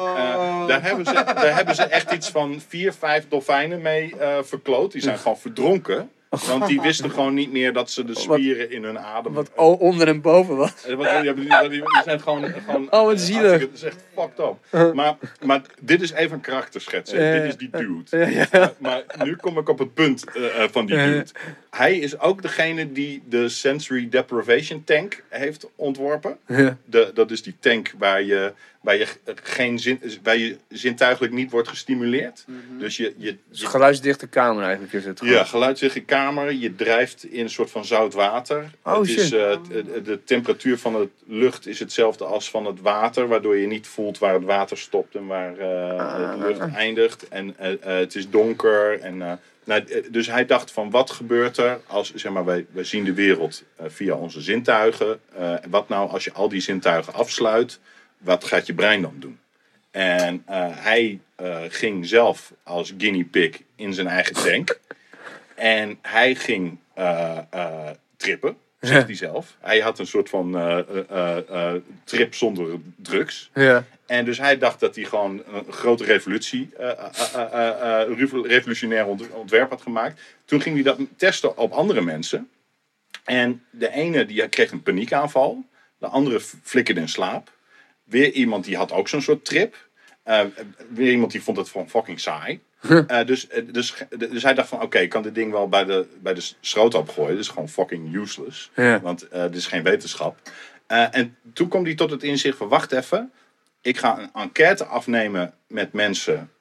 daar, 0.67 0.83
hebben 0.83 1.05
ze, 1.05 1.13
daar 1.13 1.55
hebben 1.55 1.75
ze 1.75 1.83
echt 1.83 2.11
iets 2.11 2.29
van 2.29 2.61
vier, 2.67 2.93
vijf 2.93 3.27
dolfijnen 3.27 3.81
mee 3.81 4.15
verkloot. 4.43 4.91
Die 4.91 5.01
zijn 5.01 5.17
gewoon 5.17 5.37
verdronken. 5.37 6.09
Want 6.29 6.67
die 6.67 6.81
wisten 6.81 7.09
gewoon 7.11 7.33
niet 7.33 7.51
meer 7.51 7.73
dat 7.73 7.91
ze 7.91 8.03
de 8.05 8.15
spieren 8.19 8.71
in 8.71 8.83
hun 8.83 8.99
adem... 8.99 9.33
Wat 9.33 9.51
onder 9.55 10.07
en 10.07 10.21
boven 10.21 10.55
was. 10.55 10.71
Wat- 10.95 11.05
ja, 11.23 11.33
die, 11.67 11.83
zijn 12.03 12.21
gewoon... 12.21 12.53
gewoon 12.65 12.91
Oh, 12.91 13.05
wat 13.05 13.19
zielig. 13.19 13.59
Het 13.61 13.69
is 13.73 13.83
echt 13.83 13.95
fucked 14.15 14.39
up. 14.39 14.93
Maar, 14.93 15.15
maar 15.45 15.61
dit 15.81 16.01
is 16.01 16.11
even 16.11 16.33
een 16.35 16.41
karakterschets. 16.41 17.11
Ja, 17.11 17.31
Dit 17.31 17.43
is 17.43 17.57
die 17.57 17.69
dude. 17.69 18.17
Ja, 18.31 18.45
ja. 18.51 18.73
Maar 18.77 19.03
nu 19.23 19.35
kom 19.35 19.57
ik 19.57 19.69
op 19.69 19.79
het 19.79 19.93
punt 19.93 20.23
van 20.71 20.85
die 20.85 20.95
Ja, 20.95 21.01
ja. 21.03 21.07
dude. 21.11 21.25
Hij 21.77 21.97
is 21.97 22.19
ook 22.19 22.41
degene 22.41 22.91
die 22.91 23.23
de 23.29 23.49
Sensory 23.49 24.09
Deprivation 24.09 24.83
Tank 24.83 25.23
heeft 25.29 25.69
ontworpen. 25.75 26.37
Ja. 26.47 26.77
De, 26.85 27.11
dat 27.13 27.31
is 27.31 27.41
die 27.43 27.55
tank 27.59 27.93
waar 27.97 28.21
je, 28.23 28.53
waar 28.81 28.95
je, 28.97 29.07
geen 29.43 29.79
zin, 29.79 30.01
waar 30.23 30.37
je 30.37 30.57
zintuigelijk 30.69 31.33
niet 31.33 31.51
wordt 31.51 31.67
gestimuleerd. 31.67 32.45
Dus 32.79 32.97
je, 32.97 33.13
je, 33.17 33.37
Dus 33.49 33.59
je 33.59 33.65
geluidsdichte 33.67 34.27
kamer 34.27 34.63
eigenlijk 34.63 34.93
is 34.93 35.05
het. 35.05 35.19
ja, 35.23 35.43
geluidsdichte 35.43 35.99
kamer. 36.01 36.51
Je 36.53 36.75
drijft 36.75 37.23
in 37.25 37.39
een 37.43 37.49
soort 37.49 37.71
van 37.71 37.85
zout 37.85 38.13
water. 38.13 38.65
Oh, 38.83 38.99
het 38.99 39.07
is, 39.09 39.27
shit. 39.27 39.33
eh, 39.33 39.51
t- 39.51 40.05
de 40.05 40.19
temperatuur 40.23 40.77
van 40.77 40.93
de 40.93 41.07
lucht 41.25 41.67
is 41.67 41.79
hetzelfde 41.79 42.23
als 42.25 42.49
van 42.49 42.65
het 42.65 42.81
water. 42.81 43.27
Waardoor 43.27 43.57
je 43.57 43.67
niet 43.67 43.87
voelt 43.87 44.17
waar 44.17 44.33
het 44.33 44.43
water 44.43 44.77
stopt 44.77 45.15
en 45.15 45.25
waar 45.27 45.51
eh, 45.57 46.31
de 46.39 46.47
lucht 46.47 46.73
eindigt. 46.75 47.27
En 47.27 47.55
eh, 47.57 47.71
het 47.81 48.15
is 48.15 48.29
donker. 48.29 48.99
En, 48.99 49.21
eh, 49.21 49.31
nou, 49.67 49.83
eh, 49.83 50.03
dus 50.09 50.27
hij 50.27 50.45
dacht 50.45 50.71
van 50.71 50.89
wat 50.89 51.11
gebeurt 51.11 51.57
er 51.57 51.79
als, 51.87 52.13
zeg 52.13 52.31
maar, 52.31 52.45
wij, 52.45 52.65
wij 52.71 52.83
zien 52.83 53.03
de 53.03 53.13
wereld 53.13 53.63
eh, 53.75 53.85
via 53.89 54.15
onze 54.15 54.41
zintuigen. 54.41 55.19
Eh, 55.35 55.53
wat 55.69 55.89
nou 55.89 56.09
als 56.09 56.23
je 56.23 56.33
al 56.33 56.49
die 56.49 56.61
zintuigen 56.61 57.13
afsluit? 57.13 57.79
Wat 58.17 58.43
gaat 58.43 58.67
je 58.67 58.73
brein 58.73 59.01
dan 59.01 59.15
doen? 59.19 59.39
En 59.91 60.43
hij 60.71 61.19
ging 61.69 62.05
zelf 62.07 62.53
als 62.63 62.93
guinea 62.97 63.23
pig 63.31 63.61
in 63.75 63.93
zijn 63.93 64.07
eigen 64.07 64.33
tank. 64.33 64.79
En 65.55 65.99
hij 66.01 66.35
ging 66.35 66.77
trippen, 68.17 68.57
zegt 68.79 69.05
hij 69.05 69.15
zelf. 69.15 69.55
Hij 69.59 69.79
had 69.79 69.99
een 69.99 70.07
soort 70.07 70.29
van 70.29 70.57
eh, 70.57 70.79
eh, 71.09 71.37
eh, 71.49 71.81
trip 72.03 72.35
zonder 72.35 72.79
drugs. 72.95 73.49
Ja. 73.53 73.85
En 74.05 74.25
dus 74.25 74.37
hij 74.37 74.57
dacht 74.57 74.79
dat 74.79 74.95
hij 74.95 75.03
gewoon 75.03 75.43
een 75.51 75.73
grote 75.73 76.03
revolutie, 76.03 76.69
revo- 78.15 78.41
revolutionair 78.41 79.05
ont- 79.05 79.29
ontwerp 79.31 79.69
had 79.69 79.81
gemaakt. 79.81 80.21
Toen 80.45 80.61
ging 80.61 80.75
hij 80.75 80.83
dat 80.83 80.99
testen 81.15 81.57
op 81.57 81.71
andere 81.71 82.01
mensen. 82.01 82.49
En 83.23 83.63
de 83.71 83.91
ene 83.91 84.25
die 84.25 84.47
kreeg 84.47 84.71
een 84.71 84.83
paniekaanval. 84.83 85.63
De 85.97 86.07
andere 86.07 86.39
flikkerde 86.63 87.01
in 87.01 87.09
slaap. 87.09 87.51
Weer 88.03 88.31
iemand 88.31 88.63
die 88.65 88.77
had 88.77 88.91
ook 88.91 89.07
zo'n 89.07 89.21
soort 89.21 89.45
trip. 89.45 89.75
Weer 90.89 91.11
iemand 91.11 91.31
die 91.31 91.43
vond 91.43 91.57
het 91.57 91.69
van 91.69 91.89
fucking 91.89 92.19
saai. 92.19 92.59
Eh, 92.81 93.25
dus, 93.25 93.47
eh, 93.47 93.63
dus, 93.71 93.93
dus 94.09 94.43
hij 94.43 94.53
dacht 94.53 94.69
van 94.69 94.81
oké, 94.81 94.97
ik 94.99 95.09
kan 95.09 95.21
dit 95.23 95.35
ding 95.35 95.51
wel 95.51 95.69
bij 95.69 95.85
de, 95.85 96.07
bij 96.21 96.33
de 96.33 96.51
schroothoop 96.59 97.09
gooien. 97.09 97.31
Dit 97.31 97.39
is 97.39 97.47
gewoon 97.47 97.69
fucking 97.69 98.15
useless. 98.15 98.71
Ja. 98.75 98.99
Want 99.01 99.27
eh 99.27 99.41
dit 99.41 99.55
is 99.55 99.67
geen 99.67 99.83
wetenschap. 99.83 100.39
En 100.87 101.37
toen 101.53 101.67
kwam 101.67 101.83
hij 101.83 101.95
tot 101.95 102.11
het 102.11 102.23
inzicht 102.23 102.57
van 102.57 102.67
wacht 102.67 102.91
even. 102.91 103.31
Ik 103.81 103.97
ga 103.97 104.19
een 104.19 104.29
enquête 104.33 104.85
afnemen 104.85 105.53
met 105.67 105.93
mensen 105.93 106.51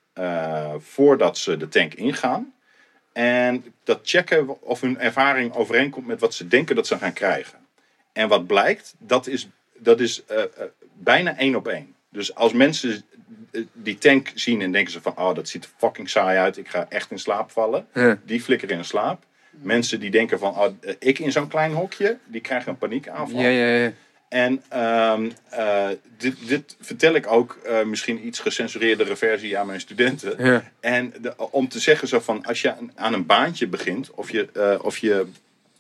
voordat 0.78 1.38
ze 1.38 1.56
de 1.56 1.68
tank 1.68 1.94
ingaan. 1.94 2.54
En 3.12 3.64
dat 3.84 4.00
checken 4.02 4.62
of 4.62 4.80
hun 4.80 4.98
ervaring 4.98 5.54
overeenkomt 5.54 6.06
met 6.06 6.20
wat 6.20 6.34
ze 6.34 6.48
denken 6.48 6.76
dat 6.76 6.86
ze 6.86 6.98
gaan 6.98 7.12
krijgen. 7.12 7.58
En 8.12 8.28
wat 8.28 8.46
blijkt, 8.46 8.94
dat 8.98 9.26
is, 9.26 9.48
dat 9.78 10.00
is 10.00 10.22
bijna 10.92 11.36
één 11.36 11.54
op 11.54 11.68
één. 11.68 11.94
Dus 12.10 12.34
als 12.34 12.52
mensen 12.52 13.04
die 13.72 13.98
tank 13.98 14.32
zien 14.34 14.60
en 14.62 14.72
denken 14.72 14.92
ze 14.92 15.00
van, 15.00 15.16
oh, 15.16 15.34
dat 15.34 15.48
ziet 15.48 15.64
er 15.64 15.70
fucking 15.76 16.10
saai 16.10 16.38
uit, 16.38 16.56
ik 16.56 16.68
ga 16.68 16.86
echt 16.88 17.10
in 17.10 17.18
slaap 17.18 17.50
vallen. 17.50 17.86
Ja. 17.94 18.18
Die 18.24 18.40
flikkeren 18.42 18.76
in 18.78 18.84
slaap. 18.84 19.24
Mensen 19.50 20.00
die 20.00 20.10
denken 20.10 20.38
van, 20.38 20.50
oh, 20.58 20.66
eh, 20.80 20.94
ik 20.98 21.18
in 21.18 21.32
zo'n 21.32 21.48
klein 21.48 21.72
hokje, 21.72 22.18
die 22.24 22.40
krijgen 22.40 22.70
een 22.70 22.78
paniekaanval. 22.78 23.40
Ja, 23.40 23.48
ja, 23.48 23.66
ja. 23.66 23.92
En 24.28 24.62
ehm, 24.68 25.30
eh, 25.50 25.88
dit, 26.18 26.48
dit 26.48 26.76
vertel 26.80 27.14
ik 27.14 27.26
ook 27.26 27.58
eh, 27.64 27.82
misschien 27.84 28.26
iets 28.26 28.38
gecensureerdere 28.38 29.16
versie 29.16 29.58
aan 29.58 29.66
mijn 29.66 29.80
studenten. 29.80 30.44
Ja. 30.44 30.70
En 30.80 31.12
de- 31.20 31.50
om 31.50 31.68
te 31.68 31.78
zeggen 31.80 32.08
zo 32.08 32.20
van, 32.20 32.44
als 32.44 32.60
je 32.62 32.74
aan- 32.94 33.14
een 33.14 33.26
baantje 33.26 33.66
begint, 33.68 34.10
of 34.10 34.30
je, 34.30 34.48
eh, 34.52 34.84
of 34.84 34.98
je 34.98 35.26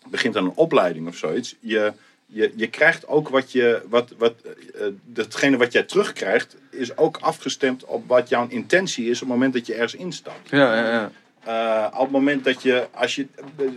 begint 0.08 0.36
aan 0.36 0.44
een 0.44 0.52
opleiding 0.56 1.08
of 1.08 1.16
zoiets, 1.16 1.56
je, 1.60 1.92
je, 2.26 2.52
je 2.56 2.66
krijgt 2.66 3.06
ook 3.06 3.28
wat 3.28 3.52
je, 3.52 3.82
wat, 3.88 4.12
wat, 4.18 4.34
eh, 4.74 4.86
datgene 5.04 5.56
wat 5.56 5.72
jij 5.72 5.82
terugkrijgt, 5.82 6.56
is 6.70 6.96
ook 6.96 7.18
afgestemd 7.20 7.84
op 7.84 8.08
wat 8.08 8.28
jouw 8.28 8.46
intentie 8.48 9.04
is 9.10 9.14
op 9.22 9.28
het 9.28 9.36
moment 9.36 9.52
dat 9.54 9.66
je 9.66 9.72
ergens 9.74 9.94
instapt. 9.94 10.50
Ja, 10.50 10.76
ja, 10.76 10.90
ja. 10.92 11.10
Eh, 11.44 11.94
op 11.94 12.02
het 12.02 12.10
moment 12.10 12.44
dat 12.44 12.62
je, 12.62 12.86
als 12.94 13.14
je 13.14 13.26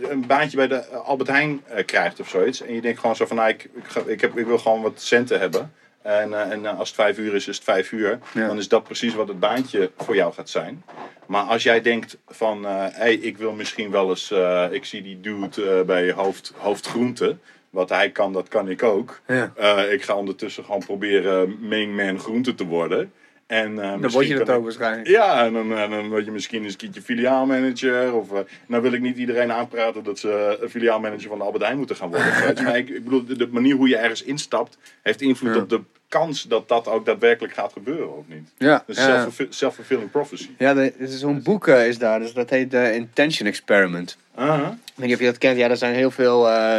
een 0.08 0.26
baantje 0.26 0.56
bij 0.56 0.68
de 0.68 0.86
Albert 0.86 1.28
Heijn 1.28 1.60
eh, 1.66 1.84
krijgt 1.84 2.20
of 2.20 2.28
zoiets. 2.28 2.62
En 2.62 2.74
je 2.74 2.80
denkt 2.80 3.00
gewoon 3.00 3.16
zo 3.16 3.26
van, 3.26 3.36
nou, 3.36 3.48
ik, 3.48 3.62
ik, 3.74 3.84
ga- 3.84 4.02
ik, 4.06 4.20
heb, 4.20 4.38
ik 4.38 4.46
wil 4.46 4.58
gewoon 4.58 4.82
wat 4.82 5.00
centen 5.00 5.40
hebben. 5.40 5.72
En, 6.02 6.32
eh, 6.34 6.50
en 6.50 6.66
eh, 6.66 6.78
als 6.78 6.88
het 6.88 6.96
vijf 6.96 7.18
uur 7.18 7.34
is, 7.34 7.48
is 7.48 7.54
het 7.56 7.64
vijf 7.64 7.92
uur. 7.92 8.18
Ja. 8.34 8.46
Dan 8.46 8.58
is 8.58 8.68
dat 8.68 8.82
precies 8.84 9.14
wat 9.14 9.28
het 9.28 9.40
baantje 9.40 9.90
voor 9.98 10.14
jou 10.14 10.32
gaat 10.32 10.48
zijn. 10.50 10.82
Maar 11.26 11.42
als 11.42 11.62
jij 11.62 11.80
denkt 11.80 12.16
van, 12.28 12.64
hé, 12.64 12.88
hey, 12.92 13.14
ik 13.14 13.38
wil 13.38 13.52
misschien 13.52 13.90
wel 13.90 14.08
eens, 14.08 14.30
eh, 14.30 14.66
ik 14.70 14.84
zie 14.84 15.02
die 15.02 15.20
dude 15.20 15.70
eh, 15.78 15.84
bij 15.86 16.12
hoofd, 16.12 16.52
hoofdgroente. 16.56 17.36
Wat 17.70 17.88
hij 17.88 18.10
kan, 18.10 18.32
dat 18.32 18.48
kan 18.48 18.68
ik 18.68 18.82
ook. 18.82 19.20
Ja. 19.26 19.52
Eh, 19.56 19.92
ik 19.92 20.02
ga 20.02 20.14
ondertussen 20.16 20.64
gewoon 20.64 20.84
proberen 20.84 21.56
main 21.68 21.94
man 21.94 22.18
groente 22.18 22.54
te 22.54 22.64
worden. 22.66 23.12
En, 23.46 23.78
eh, 23.82 24.00
Dan 24.00 24.10
word 24.10 24.26
je 24.26 24.34
dat 24.38 24.50
ook 24.50 24.62
waarschijnlijk. 24.62 25.08
ja, 25.08 25.44
en 25.44 25.52
dan, 25.52 25.76
en 25.76 25.90
dan 25.90 26.08
word 26.08 26.24
je 26.24 26.30
misschien 26.30 26.62
eens 26.62 26.72
een 26.72 26.78
keertje 26.78 27.02
filiaalmanager. 27.02 28.14
Of, 28.14 28.32
eh, 28.32 28.38
nou 28.66 28.82
wil 28.82 28.92
ik 28.92 29.00
niet 29.00 29.16
iedereen 29.16 29.52
aanpraten 29.52 30.04
dat 30.04 30.18
ze 30.18 30.58
filiaalmanager 30.68 31.28
van 31.28 31.38
de 31.38 31.44
Albert 31.44 31.62
Heijn 31.62 31.78
moeten 31.78 31.96
gaan 31.96 32.08
worden. 32.08 32.64
maar 32.64 32.76
ik, 32.76 32.88
ik 32.88 33.04
bedoel, 33.04 33.24
de, 33.24 33.36
de 33.36 33.48
manier 33.50 33.74
hoe 33.74 33.88
je 33.88 33.96
ergens 33.96 34.22
instapt, 34.22 34.78
heeft 35.02 35.20
invloed 35.20 35.54
Ja. 35.54 35.60
op 35.60 35.68
de 35.68 35.80
kans 36.08 36.42
dat 36.42 36.68
dat 36.68 36.88
ook 36.88 37.06
daadwerkelijk 37.06 37.54
gaat 37.54 37.72
gebeuren, 37.72 38.16
of 38.16 38.24
niet? 38.26 38.48
Ja, 38.58 38.82
Dus 38.86 38.96
ja. 38.96 39.28
self-fulfilling 39.48 40.10
prophecy. 40.10 40.50
Ja, 40.58 40.76
er 40.76 40.92
zo'n 40.98 41.42
boek 41.42 41.66
eh, 41.68 41.88
is 41.88 41.98
daar, 41.98 42.18
dus 42.20 42.32
dat 42.32 42.50
heet 42.50 42.70
de 42.70 42.94
Intention 42.94 43.48
Experiment. 43.48 44.16
Aha. 44.34 44.56
Ik 44.70 44.92
weet 44.94 45.06
niet 45.06 45.14
of 45.14 45.20
je 45.20 45.26
dat 45.26 45.38
kent. 45.38 45.58
Ja, 45.58 45.68
daar 45.68 45.76
zijn 45.76 45.94
heel 45.94 46.10
veel 46.10 46.48
eh, 46.50 46.78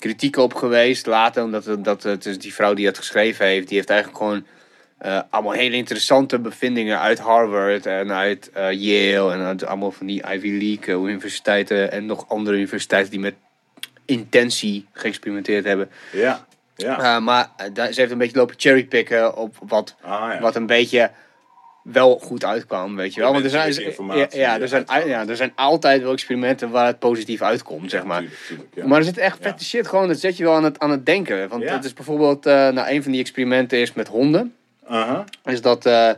kritiek 0.00 0.36
op 0.36 0.54
geweest 0.54 1.06
later. 1.06 1.42
Omdat 1.42 1.64
het, 1.64 1.84
dat, 1.84 2.02
het 2.02 2.26
is 2.26 2.38
die 2.38 2.54
vrouw 2.54 2.74
die 2.74 2.86
het 2.86 2.98
geschreven 2.98 3.46
heeft, 3.46 3.68
die 3.68 3.76
heeft 3.76 3.90
eigenlijk 3.90 4.18
gewoon 4.18 4.46
eh, 4.98 5.20
allemaal 5.30 5.52
hele 5.52 5.76
interessante 5.76 6.38
bevindingen 6.38 7.00
uit 7.00 7.18
Harvard 7.18 7.86
en 7.86 8.12
uit 8.12 8.50
eh, 8.52 8.72
Yale 8.72 9.32
en 9.32 9.40
uit 9.40 9.64
allemaal 9.64 9.92
van 9.92 10.06
die 10.06 10.22
Ivy 10.32 10.48
League 10.48 10.94
eh, 10.94 11.10
universiteiten 11.10 11.92
en 11.92 12.06
nog 12.06 12.28
andere 12.28 12.56
universiteiten 12.56 13.10
die 13.10 13.20
met 13.20 13.34
intentie 14.04 14.86
geëxperimenteerd 14.92 15.64
hebben. 15.64 15.90
Ja, 16.12 16.46
ja. 16.76 17.20
Maar 17.20 17.50
ze 17.74 17.92
heeft 17.94 18.10
een 18.10 18.18
beetje 18.18 18.38
lopen 18.38 18.54
cherrypicken 18.58 19.36
op 19.36 19.56
wat, 19.66 19.96
Ah, 20.02 20.32
ja. 20.32 20.40
wat 20.40 20.56
een 20.56 20.66
beetje 20.66 21.10
wel 21.82 22.18
goed 22.18 22.44
uitkwam, 22.44 22.96
weet 22.96 23.14
je 23.14 23.20
wel. 23.20 23.32
Want 23.32 23.44
er 23.44 23.50
zijn, 23.50 23.94
ja, 24.14 24.26
ja, 24.30 24.60
er 24.60 24.68
zijn, 24.68 24.84
ja, 25.06 25.28
er 25.28 25.36
zijn 25.36 25.52
altijd 25.54 26.02
wel 26.02 26.12
experimenten 26.12 26.70
waar 26.70 26.86
het 26.86 26.98
positief 26.98 27.42
uitkomt, 27.42 27.90
zeg 27.90 28.04
maar. 28.04 28.18
Tuurlijk, 28.18 28.40
tuurlijk, 28.46 28.68
ja. 28.74 28.86
Maar 28.86 28.98
er 28.98 29.04
zit 29.04 29.18
echt 29.18 29.38
vette 29.40 29.64
shit 29.64 29.88
gewoon, 29.88 30.08
dat 30.08 30.18
zet 30.18 30.36
je 30.36 30.44
wel 30.44 30.54
aan 30.54 30.64
het, 30.64 30.78
aan 30.78 30.90
het 30.90 31.06
denken. 31.06 31.48
Want 31.48 31.68
het 31.68 31.84
is 31.84 31.92
bijvoorbeeld, 31.92 32.46
eh 32.46 32.68
nou, 32.68 32.90
een 32.90 33.02
van 33.02 33.12
die 33.12 33.20
experimenten 33.20 33.78
is 33.78 33.92
met 33.92 34.08
honden. 34.08 34.54
Is 35.44 35.60
dat, 35.60 35.86
eh, 35.86 36.10
eh, 36.10 36.16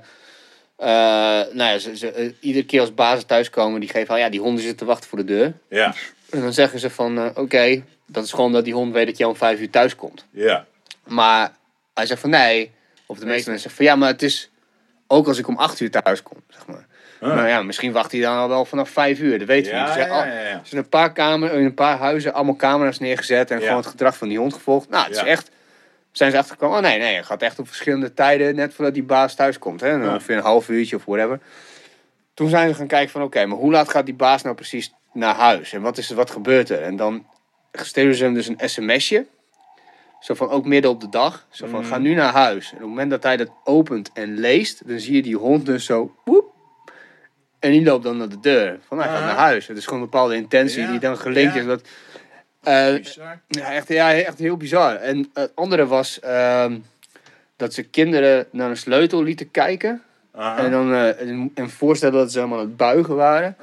nou 1.53 1.71
ja, 1.71 1.79
ze, 1.79 1.97
ze, 1.97 2.35
iedere 2.41 2.67
keer 2.67 2.81
als 2.81 2.95
bazen 2.95 3.27
thuiskomen, 3.27 3.81
die 3.81 3.89
geven 3.89 4.15
al, 4.15 4.21
ja, 4.21 4.29
die 4.29 4.41
honden 4.41 4.61
zitten 4.61 4.79
te 4.79 4.85
wachten 4.85 5.09
voor 5.09 5.19
de 5.19 5.25
deur. 5.25 5.53
Ja, 5.69 5.95
En 6.31 6.41
dan 6.41 6.53
zeggen 6.53 6.79
ze 6.79 6.91
van, 6.91 7.37
oké, 7.37 7.83
dat 8.07 8.25
is 8.25 8.33
gewoon 8.33 8.53
dat 8.53 8.65
die 8.65 8.75
hond 8.75 8.93
weet 8.93 9.07
dat 9.07 9.19
je 9.19 9.29
om 9.29 9.37
vijf 9.37 9.61
uur 9.61 9.71
thuis 9.71 9.97
komt. 9.97 10.25
ja. 10.31 10.67
Maar 11.07 11.53
hij 11.95 12.07
zegt 12.07 12.21
van 12.21 12.31
nee, 12.31 12.71
of 13.07 13.19
de 13.19 13.27
meeste 13.27 13.51
mensen 13.51 13.71
zeggen 13.71 13.77
van 13.77 13.85
ja, 13.85 13.97
maar 13.97 14.09
het 14.09 14.23
is 14.23 14.51
ook 15.13 15.27
als 15.27 15.39
ik 15.39 15.49
om 15.49 15.57
acht 15.57 15.81
uur 15.81 15.91
thuis 15.91 16.23
kom, 16.23 16.37
zeg 16.49 16.67
maar. 16.67 16.87
Ah. 17.21 17.35
Nou 17.35 17.49
ja, 17.49 17.63
misschien 17.63 17.93
wacht 17.93 18.13
hij 18.13 18.21
dan 18.21 18.37
al 18.37 18.49
wel 18.49 18.65
vanaf 18.65 18.91
vijf 18.91 19.19
uur, 19.19 19.39
dat 19.39 19.47
weten 19.47 19.73
we 19.73 19.79
Ja, 19.79 19.97
niet. 19.97 20.09
Al-. 20.09 20.23
Er 20.23 20.61
zijn 20.63 20.83
een 20.83 20.89
paar 20.89 21.13
kamers, 21.13 21.53
in 21.53 21.65
een 21.65 21.75
paar 21.75 21.99
huizen 21.99 22.33
allemaal 22.33 22.57
camera's 22.57 22.99
neergezet 22.99 23.51
en 23.51 23.61
gewoon 23.61 23.77
het 23.77 23.87
gedrag 23.87 24.17
van 24.17 24.29
die 24.29 24.39
hond 24.39 24.55
gevolgd. 24.55 24.89
Nou, 24.89 25.05
het 25.05 25.17
is 25.17 25.23
echt, 25.23 25.51
zijn 26.13 26.31
ze 26.31 26.39
achtergekomen, 26.39 26.77
oh 26.77 26.83
nee, 26.83 26.99
nee, 26.99 27.17
het 27.17 27.27
gaat 27.27 27.43
echt 27.43 27.59
op 27.59 27.67
verschillende 27.67 28.15
tijden, 28.15 28.55
net 28.55 28.75
voordat 28.75 28.95
die 28.95 29.03
baas 29.03 29.35
thuis 29.35 29.59
komt. 29.59 29.81
Hè? 29.81 29.89
Ja. 29.89 30.13
Ongeveer 30.13 30.37
een 30.37 30.43
half 30.43 30.69
uurtje 30.69 30.97
of 30.97 31.05
whatever. 31.05 31.41
Toen 32.35 32.49
zijn 32.49 32.69
ze 32.69 32.75
gaan 32.75 32.87
kijken 32.87 33.11
van 33.11 33.23
oké, 33.23 33.47
maar 33.47 33.59
hoe 33.59 33.73
laat 33.73 33.91
gaat 33.91 34.05
die 34.07 34.15
baas 34.15 34.43
nou 34.43 34.55
precies 34.55 34.93
naar 35.13 35.35
huis? 35.35 35.73
En 35.73 35.83
wat, 35.83 35.99
is 35.99 36.11
er, 36.11 36.17
wat 36.17 36.31
gebeurt 36.31 36.71
er? 36.71 36.83
En 36.83 36.97
dan 36.97 37.27
sturen 37.73 38.15
ze 38.15 38.25
hem 38.25 38.35
dus 38.35 38.47
een 38.47 38.59
sms'je. 38.69 39.27
Zo 40.23 40.35
van 40.35 40.49
ook 40.49 40.65
midden 40.65 40.91
op 40.91 41.01
de 41.01 41.09
dag. 41.09 41.47
Zo 41.51 41.67
van 41.67 41.85
ga 41.85 41.99
nu 41.99 42.15
naar 42.15 42.33
huis. 42.33 42.69
En 42.69 42.75
op 42.75 42.81
het 42.81 42.89
moment 42.89 43.11
dat 43.11 43.23
hij 43.23 43.37
dat 43.37 43.49
opent 43.65 44.11
en 44.13 44.39
leest, 44.39 44.89
dan 44.89 44.99
zie 45.01 45.15
je 45.15 45.23
die 45.23 45.37
hond 45.37 45.67
dus 45.67 45.85
zo. 45.85 46.15
Woep, 46.25 46.53
en 47.59 47.71
die 47.71 47.83
loopt 47.85 48.05
dan 48.05 48.17
naar 48.17 48.29
de 48.29 48.41
deur. 48.41 48.79
Van 48.87 48.99
hij 48.99 49.09
gaat 49.09 49.19
Ah. 49.19 49.27
naar 49.27 49.35
huis. 49.37 49.67
Het 49.67 49.77
is 49.77 49.85
gewoon 49.85 49.99
een 50.03 50.11
bepaalde 50.11 50.35
intentie 50.35 50.81
Ja, 50.83 50.91
die 50.91 50.99
dan 50.99 51.19
gelinkt 51.19 51.55
ja. 51.55 51.61
is. 51.61 51.67
Dat, 51.67 51.83
eh, 52.63 52.95
Bizar. 52.95 53.41
ja, 53.49 53.73
echt, 53.73 53.89
ja, 53.89 54.13
echt 54.15 54.39
heel 54.39 54.57
bizar. 54.57 54.95
En 54.95 55.31
het 55.35 55.53
andere 55.55 55.87
was 55.87 56.21
ehm, 56.21 56.79
dat 57.57 57.75
ze 57.75 57.83
kinderen 57.83 58.47
naar 58.51 58.71
een 58.71 58.77
sleutel 58.77 59.23
lieten 59.23 59.51
kijken. 59.51 60.03
En 60.33 60.71
dan 60.71 60.93
eh, 60.93 61.21
en, 61.21 61.51
en 61.55 61.71
voorstellen 61.71 62.19
dat 62.19 62.33
ze 62.33 62.39
helemaal 62.39 62.59
aan 62.59 62.65
het 62.67 62.77
buigen 62.77 63.17
waren. 63.17 63.57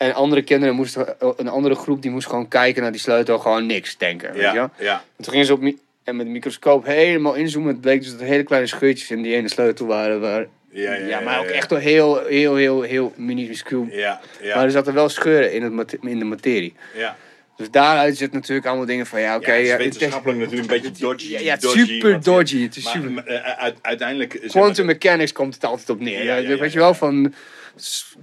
En 0.00 0.14
andere 0.14 0.42
kinderen 0.42 0.74
moesten, 0.74 1.14
een 1.36 1.48
andere 1.48 1.74
groep 1.74 2.02
die 2.02 2.10
moest 2.10 2.26
gewoon 2.28 2.48
kijken 2.48 2.82
naar 2.82 2.90
die 2.92 3.00
sleutel, 3.00 3.38
gewoon 3.38 3.66
niks 3.66 3.96
denken. 3.96 4.32
Weet 4.32 4.52
je? 4.52 4.68
Ja. 4.78 5.04
En 5.16 5.24
toen 5.24 5.32
gingen 5.32 5.46
ze 5.46 5.52
op 5.52 5.62
en 6.04 6.16
met 6.16 6.26
de 6.26 6.32
microscoop 6.32 6.86
helemaal 6.86 7.34
inzoomen. 7.34 7.72
Het 7.72 7.80
bleek 7.80 8.00
dus 8.02 8.10
dat 8.10 8.20
er 8.20 8.26
hele 8.26 8.42
kleine 8.42 8.68
scheurtjes 8.68 9.10
in 9.10 9.22
die 9.22 9.34
ene 9.34 9.48
sleutel 9.48 9.86
waren. 9.86 10.20
Waar, 10.20 10.46
Ja, 10.70 10.94
ja, 10.94 11.06
ja, 11.06 11.20
maar 11.20 11.38
ook 11.38 11.44
echt 11.46 11.70
wel 11.70 11.78
heel, 11.78 12.24
heel, 12.26 12.54
heel, 12.54 12.82
heel 12.82 13.12
minuscuul. 13.16 13.86
Ja, 13.90 14.20
ja. 14.42 14.54
Maar 14.54 14.64
er 14.64 14.70
zaten 14.70 14.94
wel 14.94 15.08
scheuren 15.08 15.52
in, 15.52 15.78
het, 15.78 15.96
in 16.00 16.18
de 16.18 16.24
materie. 16.24 16.74
ja. 16.96 17.16
Dus 17.56 17.70
daaruit 17.70 18.16
zit 18.16 18.32
natuurlijk 18.32 18.66
allemaal 18.66 18.86
dingen 18.86 19.06
van 19.06 19.20
ja, 19.20 19.36
oké. 19.36 19.52
ja, 19.52 19.56
het 19.56 19.64
is 19.64 19.70
ja, 19.70 19.76
wetenschappelijk 19.76 20.38
natuurlijk 20.40 20.70
een 20.72 20.80
beetje 20.80 21.04
dodgy. 21.06 21.36
Ja, 21.38 21.56
dodgy, 21.56 21.78
super 21.86 22.22
dodgy. 22.22 22.62
Het 22.62 22.76
is 22.76 22.84
Maar, 22.84 22.92
super. 22.92 23.26
eh, 23.26 23.58
uit- 23.58 23.78
uiteindelijk... 23.82 24.40
Quantum 24.48 24.86
mechanics 24.86 25.32
komt 25.32 25.54
het 25.54 25.64
altijd 25.64 25.90
op 25.90 26.00
neer. 26.00 26.24
Ja, 26.24 26.58
weet 26.58 26.72
je 26.72 26.78
wel 26.78 26.94
van 26.94 27.34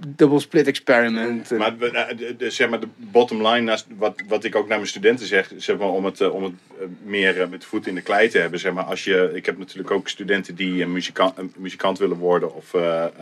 double 0.06 0.40
split 0.40 0.66
experiment. 0.66 1.50
en- 1.50 1.58
Maar 1.58 1.78
eh, 1.80 2.50
zeg 2.50 2.68
maar 2.68 2.80
de 2.80 2.88
bottom 2.96 3.46
line, 3.46 3.78
wat, 3.96 4.14
wat 4.28 4.44
ik 4.44 4.54
ook 4.56 4.68
naar 4.68 4.76
mijn 4.76 4.88
studenten 4.90 5.26
zeg, 5.26 5.50
zeg 5.56 5.78
maar, 5.78 5.88
om 5.88 6.04
het, 6.04 6.20
eh, 6.20 6.34
om 6.34 6.42
het 6.42 6.52
eh, 6.80 6.86
meer 7.02 7.48
met 7.48 7.64
voet 7.64 7.86
in 7.86 7.94
de 7.94 8.00
klei 8.02 8.28
te 8.28 8.38
hebben. 8.38 8.60
Zeg 8.60 8.72
maar, 8.72 8.84
als 8.84 9.04
je, 9.04 9.30
ik 9.34 9.46
heb 9.46 9.58
natuurlijk 9.58 9.90
ook 9.90 10.08
studenten 10.08 10.54
die 10.54 10.82
een 10.82 10.92
muzikant, 10.92 11.58
muzikant 11.58 11.98
willen 11.98 12.16
worden 12.16 12.54
of 12.54 12.74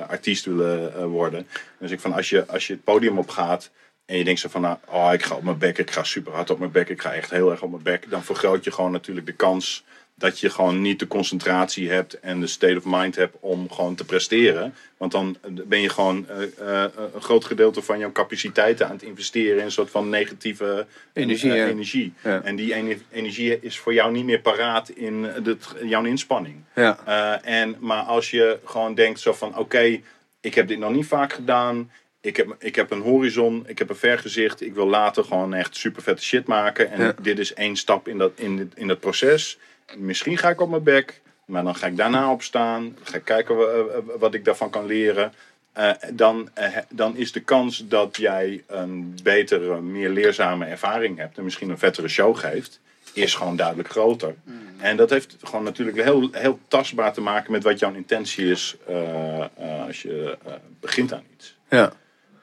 artiest 0.08 0.44
willen 0.44 1.08
worden. 1.08 1.46
Dus 1.78 1.90
ik 1.90 2.00
van 2.00 2.12
als 2.12 2.28
je, 2.30 2.46
als 2.46 2.66
je 2.66 2.72
het 2.72 2.84
podium 2.84 3.18
op 3.18 3.28
gaat 3.28 3.70
en 4.06 4.18
je 4.18 4.24
denkt 4.24 4.40
zo 4.40 4.48
van, 4.48 4.60
nou, 4.60 4.76
oh, 4.88 5.10
ik 5.12 5.22
ga 5.22 5.34
op 5.34 5.42
mijn 5.42 5.58
bek, 5.58 5.78
ik 5.78 5.90
ga 5.90 6.02
super 6.04 6.32
hard 6.32 6.50
op 6.50 6.58
mijn 6.58 6.70
bek, 6.70 6.88
ik 6.88 7.00
ga 7.02 7.12
echt 7.12 7.30
heel 7.30 7.50
erg 7.50 7.62
op 7.62 7.70
mijn 7.70 7.82
bek. 7.82 8.10
Dan 8.10 8.24
vergroot 8.24 8.64
je 8.64 8.72
gewoon 8.72 8.92
natuurlijk 8.92 9.26
de 9.26 9.32
kans 9.32 9.84
dat 10.18 10.40
je 10.40 10.50
gewoon 10.50 10.80
niet 10.80 10.98
de 10.98 11.06
concentratie 11.06 11.90
hebt 11.90 12.20
en 12.20 12.40
de 12.40 12.46
state 12.46 12.76
of 12.76 12.82
mind 12.86 13.16
hebt 13.16 13.36
om 13.40 13.70
gewoon 13.72 13.94
te 13.94 14.04
presteren. 14.04 14.74
Want 14.96 15.12
dan 15.12 15.36
ben 15.66 15.80
je 15.80 15.88
gewoon 15.88 16.26
eh, 16.28 16.42
eh, 16.84 16.90
een 17.14 17.20
groot 17.22 17.44
gedeelte 17.44 17.82
van 17.82 17.98
jouw 17.98 18.12
capaciteiten 18.12 18.86
aan 18.86 18.92
het 18.92 19.02
investeren 19.02 19.58
in 19.58 19.64
een 19.64 19.70
soort 19.70 19.90
van 19.90 20.08
negatieve 20.08 20.86
eh, 21.12 21.22
Energie, 21.22 21.52
ja. 21.52 21.66
energie. 21.66 22.12
Ja. 22.22 22.42
En 22.42 22.56
die 22.56 22.74
ene- 22.74 22.98
energie 23.10 23.60
is 23.60 23.78
voor 23.78 23.94
jou 23.94 24.12
niet 24.12 24.24
meer 24.24 24.40
paraat 24.40 24.88
in 24.88 25.22
de, 25.42 25.56
jouw 25.84 26.04
inspanning. 26.04 26.56
ja. 26.74 27.42
En, 27.42 27.76
maar 27.80 28.02
als 28.02 28.30
je 28.30 28.58
gewoon 28.64 28.94
denkt 28.94 29.20
zo 29.20 29.32
van 29.32 29.58
oké, 29.58 30.00
ik 30.40 30.54
heb 30.54 30.68
dit 30.68 30.78
nog 30.78 30.92
niet 30.92 31.06
vaak 31.06 31.32
gedaan. 31.32 31.90
Ik 32.20 32.36
heb, 32.36 32.56
ik 32.58 32.74
heb 32.76 32.90
een 32.90 33.00
horizon, 33.00 33.64
ik 33.66 33.78
heb 33.78 33.88
een 33.88 33.96
vergezicht. 33.96 34.60
Ik 34.60 34.74
wil 34.74 34.86
later 34.86 35.24
gewoon 35.24 35.54
echt 35.54 35.76
super 35.76 36.02
vette 36.02 36.22
shit 36.22 36.46
maken. 36.46 36.90
En 36.90 37.02
Ja. 37.04 37.14
dit 37.22 37.38
is 37.38 37.54
één 37.54 37.76
stap 37.76 38.08
in 38.08 38.18
dat, 38.18 38.32
in, 38.34 38.72
in 38.74 38.86
dat 38.88 39.00
proces. 39.00 39.58
Misschien 39.96 40.38
ga 40.38 40.48
ik 40.50 40.60
op 40.60 40.70
mijn 40.70 40.82
bek, 40.82 41.20
maar 41.44 41.64
dan 41.64 41.74
ga 41.76 41.86
ik 41.86 41.96
daarna 41.96 42.30
opstaan. 42.32 42.96
Ga 43.02 43.16
ik 43.16 43.24
kijken 43.24 43.56
wa- 43.56 43.64
eh, 43.64 43.98
wat 44.18 44.34
ik 44.34 44.44
daarvan 44.44 44.70
kan 44.70 44.86
leren. 44.86 45.32
Eh, 45.72 45.90
dan, 46.12 46.48
eh, 46.54 46.76
dan 46.88 47.16
is 47.16 47.32
de 47.32 47.40
kans 47.40 47.84
dat 47.88 48.16
jij 48.16 48.64
een 48.66 49.16
betere, 49.22 49.80
meer 49.80 50.08
leerzame 50.08 50.64
ervaring 50.66 51.18
hebt. 51.18 51.38
En 51.38 51.44
misschien 51.44 51.70
een 51.70 51.78
vettere 51.78 52.08
show 52.08 52.36
geeft. 52.36 52.80
Is 53.12 53.34
gewoon 53.34 53.56
duidelijk 53.56 53.88
groter. 53.88 54.34
En 54.78 54.96
dat 54.96 55.10
heeft 55.10 55.36
gewoon 55.42 55.64
natuurlijk 55.64 56.02
heel, 56.02 56.28
heel 56.32 56.58
tastbaar 56.68 57.12
te 57.12 57.20
maken 57.20 57.52
met 57.52 57.62
wat 57.62 57.78
jouw 57.78 57.94
intentie 57.94 58.50
is 58.50 58.76
eh, 58.86 59.40
eh, 59.40 59.48
als 59.86 60.02
je 60.02 60.38
eh, 60.46 60.52
begint 60.80 61.12
aan 61.12 61.24
iets. 61.36 61.56
ja. 61.70 61.92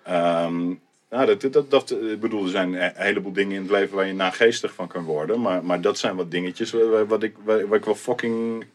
Ehm, 0.04 0.74
nou, 1.14 1.26
dat, 1.38 1.54
dat, 1.54 1.72
dat, 1.72 1.92
ik 1.92 2.20
bedoel, 2.20 2.44
er 2.44 2.50
zijn 2.50 2.74
een 2.74 2.92
heleboel 2.96 3.34
dingen 3.34 3.56
in 3.56 3.62
het 3.62 3.72
leven 3.72 3.96
waar 3.96 4.08
je 4.08 4.14
nageestig 4.14 4.74
van 4.74 4.88
kan 4.88 5.04
worden. 5.04 5.42
Maar, 5.42 5.64
maar 5.66 5.82
dat 5.82 5.98
zijn 5.98 6.16
wat 6.16 6.32
dingetjes 6.32 6.72
waar, 6.72 7.08
wat 7.08 7.24
ik, 7.24 7.36
waar, 7.44 7.68
waar 7.68 7.78
ik 7.78 7.86
wel 7.86 7.96
fucking 7.96 8.66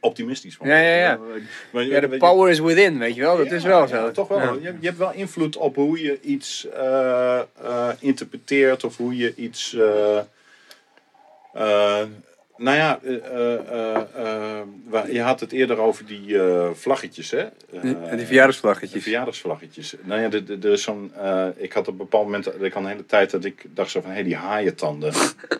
optimistisch 0.00 0.56
van. 0.56 0.68
Ja, 0.68 0.76
ja, 0.78 0.96
ja. 0.96 1.18
Maar, 1.72 1.84
Ja, 1.84 2.00
de 2.00 2.16
power 2.16 2.50
is 2.50 2.58
within, 2.58 2.98
weet 2.98 3.14
je 3.14 3.20
wel. 3.20 3.36
Dat 3.36 3.50
is 3.52 3.64
wel 3.64 3.80
ja, 3.80 3.86
zo. 3.86 4.10
toch 4.10 4.28
wel. 4.28 4.54
Je, 4.54 4.74
je 4.80 4.86
hebt 4.86 4.98
wel 4.98 5.12
invloed 5.12 5.56
op 5.56 5.74
hoe 5.74 6.02
je 6.02 6.20
iets 6.20 6.68
eh, 6.68 7.38
eh, 7.38 7.88
interpreteert 7.98 8.84
of 8.84 8.96
hoe 8.96 9.16
je 9.16 9.34
iets. 9.34 9.74
eh, 9.74 10.18
eh, 11.54 12.02
nou 12.58 12.76
ja, 12.76 12.98
eh, 13.02 13.14
eh, 13.54 14.62
eh, 14.94 15.12
je 15.12 15.20
had 15.22 15.40
het 15.40 15.52
eerder 15.52 15.78
over 15.78 16.06
die 16.06 16.38
vlaggetjes, 16.74 17.30
hè? 17.30 17.46
Die, 17.70 17.80
Eh, 17.96 18.08
die 18.08 18.16
de 18.18 18.26
verjaardagsvlaggetjes. 18.26 19.02
verjaardagsvlaggetjes. 19.02 19.94
Nou 20.02 20.20
ja, 20.20 20.28
de- 20.28 20.44
de- 20.44 20.58
er 20.68 20.72
is 20.72 20.82
zo'n. 20.82 21.12
ik 21.56 21.72
had 21.72 21.82
op 21.86 21.92
een 21.92 21.96
bepaald 21.98 22.24
moment. 22.24 22.46
Ik 22.62 22.72
had 22.72 22.82
een 22.82 22.88
hele 22.88 23.06
tijd 23.06 23.30
dat 23.30 23.44
ik 23.44 23.64
dacht 23.68 23.90
zo 23.90 24.00
van. 24.00 24.08
Hé, 24.10 24.14
hey, 24.16 24.24
die 24.24 24.36
haaientanden. 24.36 25.12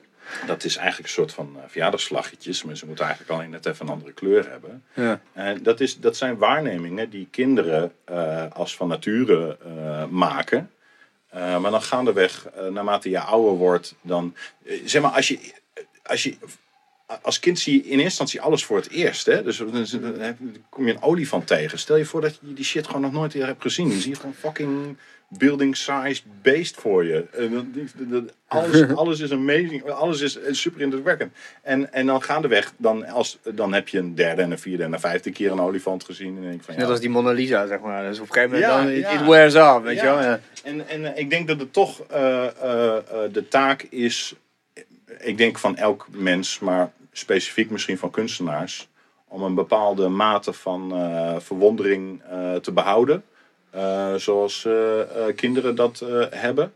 dat 0.47 0.65
is 0.65 0.77
eigenlijk 0.77 1.09
een 1.09 1.15
soort 1.15 1.33
van 1.33 1.57
verjaardagsvlaggetjes. 1.67 2.63
Maar 2.65 2.77
ze 2.77 2.87
moeten 2.87 3.05
eigenlijk 3.05 3.35
alleen 3.39 3.51
net 3.51 3.67
even 3.67 3.87
een 3.87 3.93
andere 3.93 4.13
kleur 4.13 4.51
hebben. 4.51 4.85
Ja. 4.95 5.21
En 5.33 5.63
dat, 5.63 5.81
is, 5.81 5.99
dat 6.01 6.17
zijn 6.17 6.37
waarnemingen 6.37 7.11
die 7.11 7.29
kinderen 7.31 7.93
als 8.53 8.77
van 8.77 8.89
nature 8.89 9.59
maken. 10.11 10.71
Maar 11.33 11.71
dan 11.71 11.83
gaandeweg, 11.83 12.47
naarmate 12.71 13.11
je 13.11 13.21
ouder 13.21 13.53
wordt, 13.53 13.95
dan. 14.01 14.35
zeg 14.85 15.03
maar, 15.03 15.11
als 15.11 15.29
je. 15.29 15.39
Als 16.03 16.23
je 16.23 16.37
als 17.23 17.38
kind 17.38 17.59
zie 17.59 17.73
je 17.73 17.79
in 17.79 17.85
eerste 17.85 18.05
instantie 18.05 18.40
alles 18.40 18.64
voor 18.64 18.77
het 18.77 18.90
eerst. 18.90 19.27
Hè? 19.27 19.42
Dus 19.42 19.57
dan 19.57 20.37
kom 20.68 20.87
je 20.87 20.92
een 20.92 21.03
olifant 21.03 21.47
tegen. 21.47 21.79
Stel 21.79 21.97
je 21.97 22.05
voor 22.05 22.21
dat 22.21 22.38
je 22.40 22.55
die 22.55 22.64
shit 22.64 22.87
gewoon 22.87 23.03
nog 23.03 23.12
nooit 23.12 23.33
eerder 23.33 23.49
hebt 23.49 23.62
gezien. 23.62 23.88
Je 23.88 24.01
ziet 24.01 24.16
gewoon 24.16 24.35
fucking 24.35 24.97
building-sized 25.29 26.23
beest 26.42 26.77
voor 26.77 27.05
je. 27.05 27.25
Alles, 28.47 28.88
alles 28.94 29.21
is 29.21 29.33
amazing. 29.33 29.90
Alles 29.90 30.21
is 30.21 30.38
super 30.51 30.81
indrukwekkend. 30.81 31.33
En, 31.62 31.92
en 31.92 32.07
dan 32.07 32.23
gaandeweg, 32.23 32.73
dan, 32.77 33.07
als, 33.07 33.38
dan 33.55 33.73
heb 33.73 33.88
je 33.88 33.99
een 33.99 34.14
derde 34.14 34.42
en 34.42 34.51
een 34.51 34.59
vierde 34.59 34.83
en 34.83 34.92
een 34.92 35.01
vijfde 35.01 35.31
keer 35.31 35.51
een 35.51 35.61
olifant 35.61 36.05
gezien. 36.05 36.37
En 36.37 36.42
denk 36.42 36.55
ik 36.55 36.62
van, 36.62 36.75
Net 36.75 36.85
ja, 36.85 36.90
als 36.90 37.01
die 37.01 37.11
Mona 37.11 37.31
Lisa, 37.31 37.66
zeg 37.66 37.81
maar. 37.81 38.03
Dus 38.03 38.21
op 38.21 38.27
een 38.27 38.33
gegeven 38.33 38.61
moment, 38.61 38.73
Ja, 38.73 38.83
dan, 38.83 38.92
it, 38.92 39.01
ja. 39.01 39.21
it 39.21 39.29
wears 39.29 39.55
off, 39.55 39.83
weet 39.83 39.97
je 39.97 40.05
wel. 40.05 40.21
Ja. 40.21 40.40
En, 40.62 40.88
en 40.88 41.14
eh, 41.14 41.21
ik 41.21 41.31
denk 41.31 41.49
dat 41.49 41.61
het 41.61 41.73
toch 41.73 42.03
eh, 42.09 42.47
eh, 42.47 42.53
de 43.33 43.49
taak 43.49 43.83
is, 43.83 44.35
ik 45.18 45.38
denk 45.38 45.59
van 45.59 45.77
elk 45.77 46.07
mens, 46.11 46.59
maar 46.59 46.92
specifiek 47.12 47.71
misschien 47.71 47.99
van 47.99 48.11
kunstenaars, 48.11 48.88
om 49.29 49.42
een 49.42 49.55
bepaalde 49.55 50.09
mate 50.09 50.53
van 50.53 50.92
eh, 50.92 51.37
verwondering 51.38 52.23
eh, 52.23 52.55
te 52.55 52.73
behouden. 52.73 53.25
Eh, 53.71 54.14
zoals 54.14 54.68
kinderen 55.35 55.75
dat 55.75 56.05
hebben. 56.31 56.73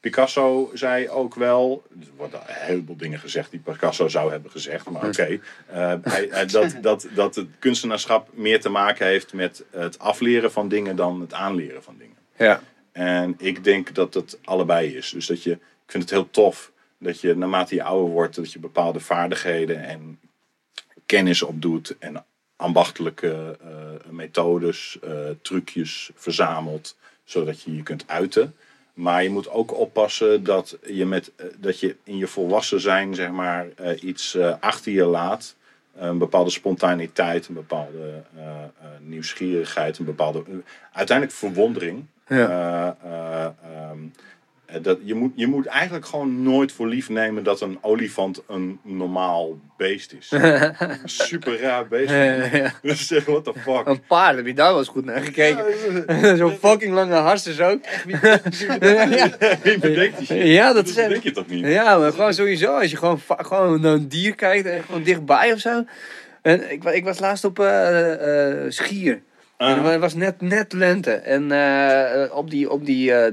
Picasso 0.00 0.70
zei 0.74 1.08
ook 1.08 1.34
wel, 1.34 1.82
er 2.00 2.06
worden 2.16 2.40
een 2.40 2.54
heleboel 2.54 2.96
dingen 2.96 3.18
gezegd 3.18 3.50
die 3.50 3.60
Picasso 3.60 4.08
zou 4.08 4.30
hebben 4.30 4.50
gezegd, 4.50 4.90
maar 4.90 5.06
oké. 5.06 5.38
hij- 5.66 6.28
hij- 6.30 6.46
dat, 6.56 6.76
dat, 6.80 7.08
dat 7.14 7.34
het 7.34 7.46
kunstenaarschap 7.58 8.28
meer 8.32 8.60
te 8.60 8.68
maken 8.68 9.06
heeft 9.06 9.32
met 9.32 9.64
het 9.70 9.98
afleren 9.98 10.52
van 10.52 10.68
dingen 10.68 10.96
dan 10.96 11.20
het 11.20 11.32
aanleren 11.32 11.82
van 11.82 11.94
dingen. 11.98 12.16
Ja. 12.36 12.60
En 12.92 13.34
ik 13.38 13.64
denk 13.64 13.94
dat 13.94 14.14
het 14.14 14.38
allebei 14.44 14.96
is. 14.96 15.10
Dus 15.10 15.26
dat 15.26 15.42
je, 15.42 15.50
ik 15.52 15.58
vind 15.86 16.02
het 16.02 16.12
heel 16.12 16.30
tof 16.30 16.72
dat 16.98 17.20
je 17.20 17.36
naarmate 17.36 17.74
je 17.74 17.82
ouder 17.82 18.10
wordt, 18.10 18.36
dat 18.36 18.52
je 18.52 18.58
bepaalde 18.58 19.00
vaardigheden 19.00 19.84
en 19.84 20.20
kennis 21.06 21.42
opdoet 21.42 21.98
en 21.98 22.24
ambachtelijke 22.56 23.58
eh, 23.62 24.10
methodes, 24.10 24.98
eh, 25.02 25.10
trucjes 25.42 26.10
verzamelt, 26.14 26.96
zodat 27.24 27.62
je 27.62 27.76
je 27.76 27.82
kunt 27.82 28.04
uiten. 28.06 28.54
Maar 28.94 29.22
je 29.22 29.30
moet 29.30 29.50
ook 29.50 29.78
oppassen 29.78 30.44
dat 30.44 30.78
je, 30.86 31.06
met, 31.06 31.32
eh, 31.36 31.46
dat 31.58 31.80
je 31.80 31.96
in 32.04 32.16
je 32.16 32.26
volwassen 32.26 32.80
zijn 32.80 33.14
zeg 33.14 33.30
maar, 33.30 33.66
iets 34.00 34.38
achter 34.60 34.92
je 34.92 35.04
laat. 35.04 35.56
Een 35.96 36.18
bepaalde 36.18 36.50
spontaniteit, 36.50 37.48
een 37.48 37.54
bepaalde 37.54 38.22
nieuwsgierigheid, 39.00 39.98
een 39.98 40.04
bepaalde 40.04 40.44
uiteindelijk 40.92 41.36
verwondering. 41.36 42.06
Ja. 42.28 42.96
Eh, 43.02 43.12
eh, 43.12 43.44
ehm, 43.44 43.54
eh, 43.62 44.22
dat, 44.82 44.98
je, 45.02 45.14
moet, 45.14 45.32
je 45.34 45.46
moet 45.46 45.66
eigenlijk 45.66 46.06
gewoon 46.06 46.42
nooit 46.42 46.72
voor 46.72 46.88
lief 46.88 47.08
nemen 47.08 47.42
dat 47.42 47.60
een 47.60 47.78
olifant 47.80 48.42
een 48.48 48.78
normaal 48.82 49.58
beest 49.76 50.12
is. 50.12 50.30
Een 50.30 50.74
super 51.04 51.60
raar 51.60 51.88
beest. 51.88 52.10
Ja, 52.18 52.22
ja. 52.52 52.72
Dus 52.82 53.06
zeg, 53.06 53.24
what 53.24 53.44
the 53.44 53.52
fuck. 53.60 53.86
Een 53.86 54.02
paard, 54.06 54.36
heb 54.36 54.46
je 54.46 54.54
daar 54.54 54.68
wel 54.68 54.78
eens 54.78 54.88
goed 54.88 55.04
naar 55.04 55.20
gekeken? 55.20 55.64
Zo'n 56.38 56.56
fucking 56.60 56.94
lange 56.94 57.14
harses 57.14 57.60
ook. 57.60 57.80
Wie 59.62 59.78
bedenkt 59.78 60.18
die 60.18 60.26
shit? 60.26 60.46
Ja, 60.46 60.72
dat 60.72 60.86
is 60.86 60.94
bedenk 60.94 61.22
je 61.22 61.30
toch 61.30 61.46
niet? 61.46 61.66
Ja, 61.66 61.98
maar 61.98 62.12
gewoon 62.12 62.34
sowieso, 62.34 62.78
als 62.78 62.90
je 62.90 62.96
gewoon, 62.96 63.20
gewoon 63.28 63.80
naar 63.80 63.92
een 63.92 64.08
dier 64.08 64.34
kijkt 64.34 64.66
en 64.66 64.82
gewoon 64.84 65.02
dichtbij 65.02 65.52
of 65.52 65.58
zo. 65.58 65.84
En 66.42 66.72
ik, 66.72 66.84
ik 66.84 67.04
was 67.04 67.18
laatst 67.18 67.44
op 67.44 67.58
eh, 67.58 68.64
eh, 68.64 68.70
Schier. 68.70 69.22
Ah. 69.58 69.70
En 69.70 69.84
het 69.84 70.00
was 70.00 70.14
net, 70.14 70.40
net 70.40 70.72
lente. 70.72 71.12
En 71.12 71.52
eh, 71.52 72.36
op 72.36 72.50
die, 72.50 72.70
op 72.70 72.86
die 72.86 73.12
eh, 73.12 73.32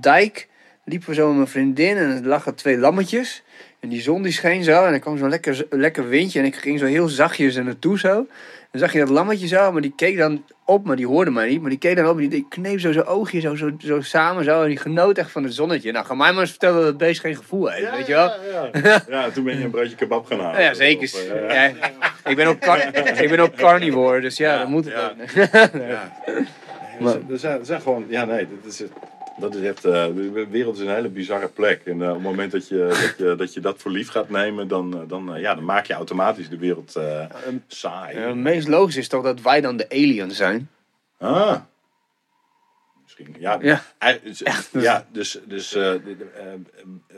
dijk 0.00 0.48
liepen 0.84 1.08
we 1.08 1.14
zo 1.14 1.26
met 1.28 1.36
mijn 1.36 1.48
vriendin 1.48 1.96
en 1.96 2.10
er 2.10 2.26
lagen 2.26 2.54
twee 2.54 2.78
lammetjes. 2.78 3.42
En 3.80 3.88
die 3.88 4.00
zon 4.02 4.22
die 4.22 4.32
scheen 4.32 4.64
zo 4.64 4.84
en 4.84 4.92
er 4.92 4.98
kwam 4.98 5.18
zo'n 5.18 5.28
lekker, 5.28 5.66
lekker 5.70 6.08
windje 6.08 6.38
en 6.38 6.44
ik 6.44 6.56
ging 6.56 6.78
zo 6.78 6.84
heel 6.86 7.08
zachtjes 7.08 7.54
er 7.56 7.64
naartoe 7.64 7.98
zo. 7.98 8.26
Dan 8.70 8.80
zag 8.80 8.92
je 8.92 8.98
dat 8.98 9.08
lammetje 9.08 9.46
zo, 9.46 9.72
maar 9.72 9.82
die 9.82 9.92
keek 9.96 10.16
dan 10.18 10.44
op, 10.64 10.84
maar 10.86 10.96
die 10.96 11.06
hoorde 11.06 11.30
mij 11.30 11.48
niet. 11.48 11.60
Maar 11.60 11.70
die 11.70 11.78
keek 11.78 11.96
dan 11.96 12.08
op 12.08 12.18
en 12.18 12.28
die, 12.28 12.46
kneep 12.48 12.80
zo 12.80 12.92
zijn 12.92 13.04
oogje 13.06 13.40
zo, 13.40 13.54
zo, 13.54 13.70
zo 13.78 14.00
samen 14.00 14.44
zo 14.44 14.62
en 14.62 14.68
die 14.68 14.76
genoot 14.76 15.18
echt 15.18 15.30
van 15.30 15.42
het 15.44 15.54
zonnetje. 15.54 15.92
Nou, 15.92 16.06
ga 16.06 16.14
mij 16.14 16.32
maar 16.32 16.40
eens 16.40 16.50
vertellen 16.50 16.76
dat 16.76 16.84
het 16.86 16.96
beest 16.96 17.20
geen 17.20 17.36
gevoel 17.36 17.68
heeft, 17.70 17.90
weet 17.90 18.06
je 18.06 18.12
wel. 18.12 18.30
Ja, 18.52 18.70
ja. 18.82 19.02
ja, 19.08 19.30
toen 19.30 19.44
ben 19.44 19.58
je 19.58 19.64
een 19.64 19.70
broodje 19.70 19.96
kebab 19.96 20.26
gaan 20.26 20.40
halen. 20.40 20.62
Ja, 20.62 20.74
zeker. 20.74 21.02
Of, 21.14 21.28
eh, 21.28 21.54
Ja, 21.54 21.72
ik, 22.30 22.36
ben 22.36 22.46
ook 22.46 22.58
car- 22.58 22.96
ik 23.22 23.28
ben 23.28 23.40
ook 23.40 23.54
carnivore, 23.54 24.20
dus 24.20 24.36
ja, 24.36 24.52
Ja, 24.52 24.58
dan 24.58 24.70
moet 24.70 24.84
het 24.84 24.94
ja. 24.94 25.08
ook. 25.08 25.70
Ja. 25.88 26.12
Er, 27.30 27.38
zijn, 27.38 27.58
er 27.58 27.66
zijn 27.66 27.80
gewoon, 27.80 28.04
ja 28.08 28.24
nee, 28.24 28.48
dat 28.62 28.72
is, 28.72 28.78
het- 28.78 28.90
dat 29.42 29.54
is 29.54 29.66
echt, 29.66 29.84
eh, 29.84 29.92
de 29.92 30.46
wereld 30.50 30.76
is 30.76 30.80
een 30.82 30.94
hele 30.94 31.08
bizarre 31.08 31.48
plek. 31.48 31.82
En 31.84 32.02
eh, 32.02 32.08
op 32.08 32.14
het 32.14 32.22
moment 32.22 32.52
dat 32.52 32.68
je 32.68 32.76
dat, 32.88 33.14
je, 33.18 33.34
dat, 33.36 33.54
je 33.54 33.60
dat 33.60 33.78
voor 33.78 33.90
lief 33.90 34.08
gaat 34.08 34.28
nemen, 34.28 34.68
dan, 34.68 34.94
eh, 34.94 35.08
dan, 35.08 35.32
ja, 35.36 35.54
dan 35.54 35.64
maak 35.64 35.86
je 35.86 35.92
automatisch 35.94 36.48
de 36.48 36.58
wereld 36.58 37.00
saai. 37.66 38.16
Het 38.16 38.34
meest 38.36 38.68
logisch 38.68 38.96
is 38.96 39.08
toch 39.08 39.22
dat 39.22 39.40
wij 39.40 39.60
dan 39.60 39.76
de 39.76 39.88
aliens 39.88 40.36
zijn? 40.36 40.68
Ah. 41.18 41.56
Misschien, 43.02 43.36
ja. 43.38 43.58
Ja. 43.60 43.82
Dus- 44.22 44.42
Ja, 44.72 45.06
dus, 45.12 45.38
dus 45.44 45.74
eh, 45.74 45.92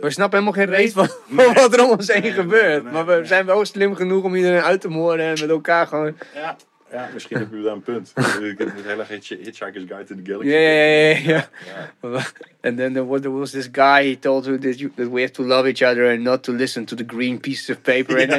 We 0.00 0.10
snappen 0.10 0.38
helemaal 0.38 0.64
geen 0.64 0.74
reet 0.76 0.92
van, 0.92 1.08
van 1.28 1.54
wat 1.54 1.74
er 1.74 1.84
om 1.84 1.90
ons 1.90 2.12
heen 2.12 2.32
gebeurt. 2.32 2.92
Maar 2.92 3.06
we 3.06 3.20
zijn 3.24 3.46
wel 3.46 3.64
slim 3.64 3.94
genoeg 3.94 4.24
om 4.24 4.34
iedereen 4.34 4.62
uit 4.62 4.80
te 4.80 4.88
moorden 4.88 5.26
en 5.26 5.40
met 5.40 5.50
elkaar 5.50 5.86
gewoon... 5.86 6.16
ja, 6.34 6.56
ja, 6.94 7.08
misschien 7.12 7.38
heb 7.38 7.48
je 7.50 7.62
daar 7.62 7.72
een 7.72 7.82
punt. 7.82 8.12
Ik 8.52 8.58
heb 8.58 8.68
het 8.86 9.08
Hitch- 9.08 9.28
Hitchhiker's 9.44 9.84
Guide 9.88 10.04
to 10.04 10.14
the 10.14 10.22
Galaxy. 10.24 10.48
Ja, 10.48 10.58
ja, 10.58 11.16
ja. 11.16 11.48
Ja. 12.02 12.22
And 12.68 12.76
then 12.76 12.92
there 12.92 13.06
was, 13.06 13.20
there 13.20 13.34
was 13.34 13.50
this 13.50 13.68
guy, 13.72 14.04
he 14.08 14.18
told 14.18 14.44
you 14.44 14.58
that, 14.58 14.78
you 14.78 14.90
that 14.96 15.08
we 15.10 15.20
have 15.20 15.32
to 15.32 15.42
love 15.42 15.66
each 15.66 15.82
other 15.82 16.10
and 16.10 16.22
not 16.22 16.42
to 16.42 16.52
listen 16.52 16.84
to 16.84 16.96
the 16.96 17.04
green 17.06 17.40
pieces 17.40 17.70
of 17.70 17.82
paper. 17.82 18.18
And, 18.22 18.32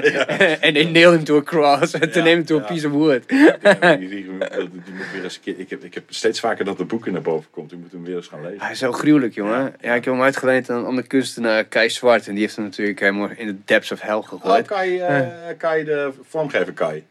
and 0.63 0.73
they 0.75 0.85
nailed 0.91 1.15
him 1.15 1.23
to 1.25 1.37
a 1.37 1.43
cross 1.43 1.93
and 1.93 2.13
to 2.13 2.21
name 2.21 2.37
him 2.37 2.45
to 2.45 2.57
a 2.57 2.61
piece 2.61 2.87
of 2.87 2.91
wood. 2.93 3.23
Ja, 3.27 3.95
die, 3.95 4.09
die, 4.09 4.23
die 4.23 4.93
moet 4.93 5.11
weer 5.13 5.23
eens 5.23 5.39
ik, 5.43 5.69
heb, 5.69 5.83
ik 5.83 5.93
heb 5.93 6.03
steeds 6.09 6.39
vaker 6.39 6.65
dat 6.65 6.77
de 6.77 6.85
boeken 6.85 7.13
naar 7.13 7.21
boven 7.21 7.49
komt. 7.51 7.71
Ik 7.71 7.77
moet 7.77 7.91
hem 7.91 8.03
weer 8.03 8.15
eens 8.15 8.27
gaan 8.27 8.41
lezen. 8.41 8.61
Hij 8.61 8.71
is 8.71 8.79
zo 8.79 8.91
gruwelijk, 8.91 9.33
jongen. 9.33 9.73
Ja, 9.81 9.93
ik 9.93 10.05
heb 10.05 10.13
hem 10.13 10.23
uitgeleend 10.23 10.69
aan 10.69 10.77
een 10.77 10.85
andere 10.85 11.07
kunstenaar, 11.07 11.63
Kai 11.63 11.89
Zwart. 11.89 12.27
En 12.27 12.33
die 12.33 12.41
heeft 12.41 12.55
hem 12.55 12.65
natuurlijk 12.65 12.99
helemaal 12.99 13.29
in 13.35 13.47
de 13.47 13.55
depths 13.65 13.91
of 13.91 14.01
hell 14.01 14.13
Oh, 14.15 14.27
gegooid. 14.27 14.67
Kai, 14.67 14.99
eh, 14.99 15.27
Kai, 15.57 15.83
de 15.83 16.11
vormgever 16.21 16.73
Kai. 16.73 17.03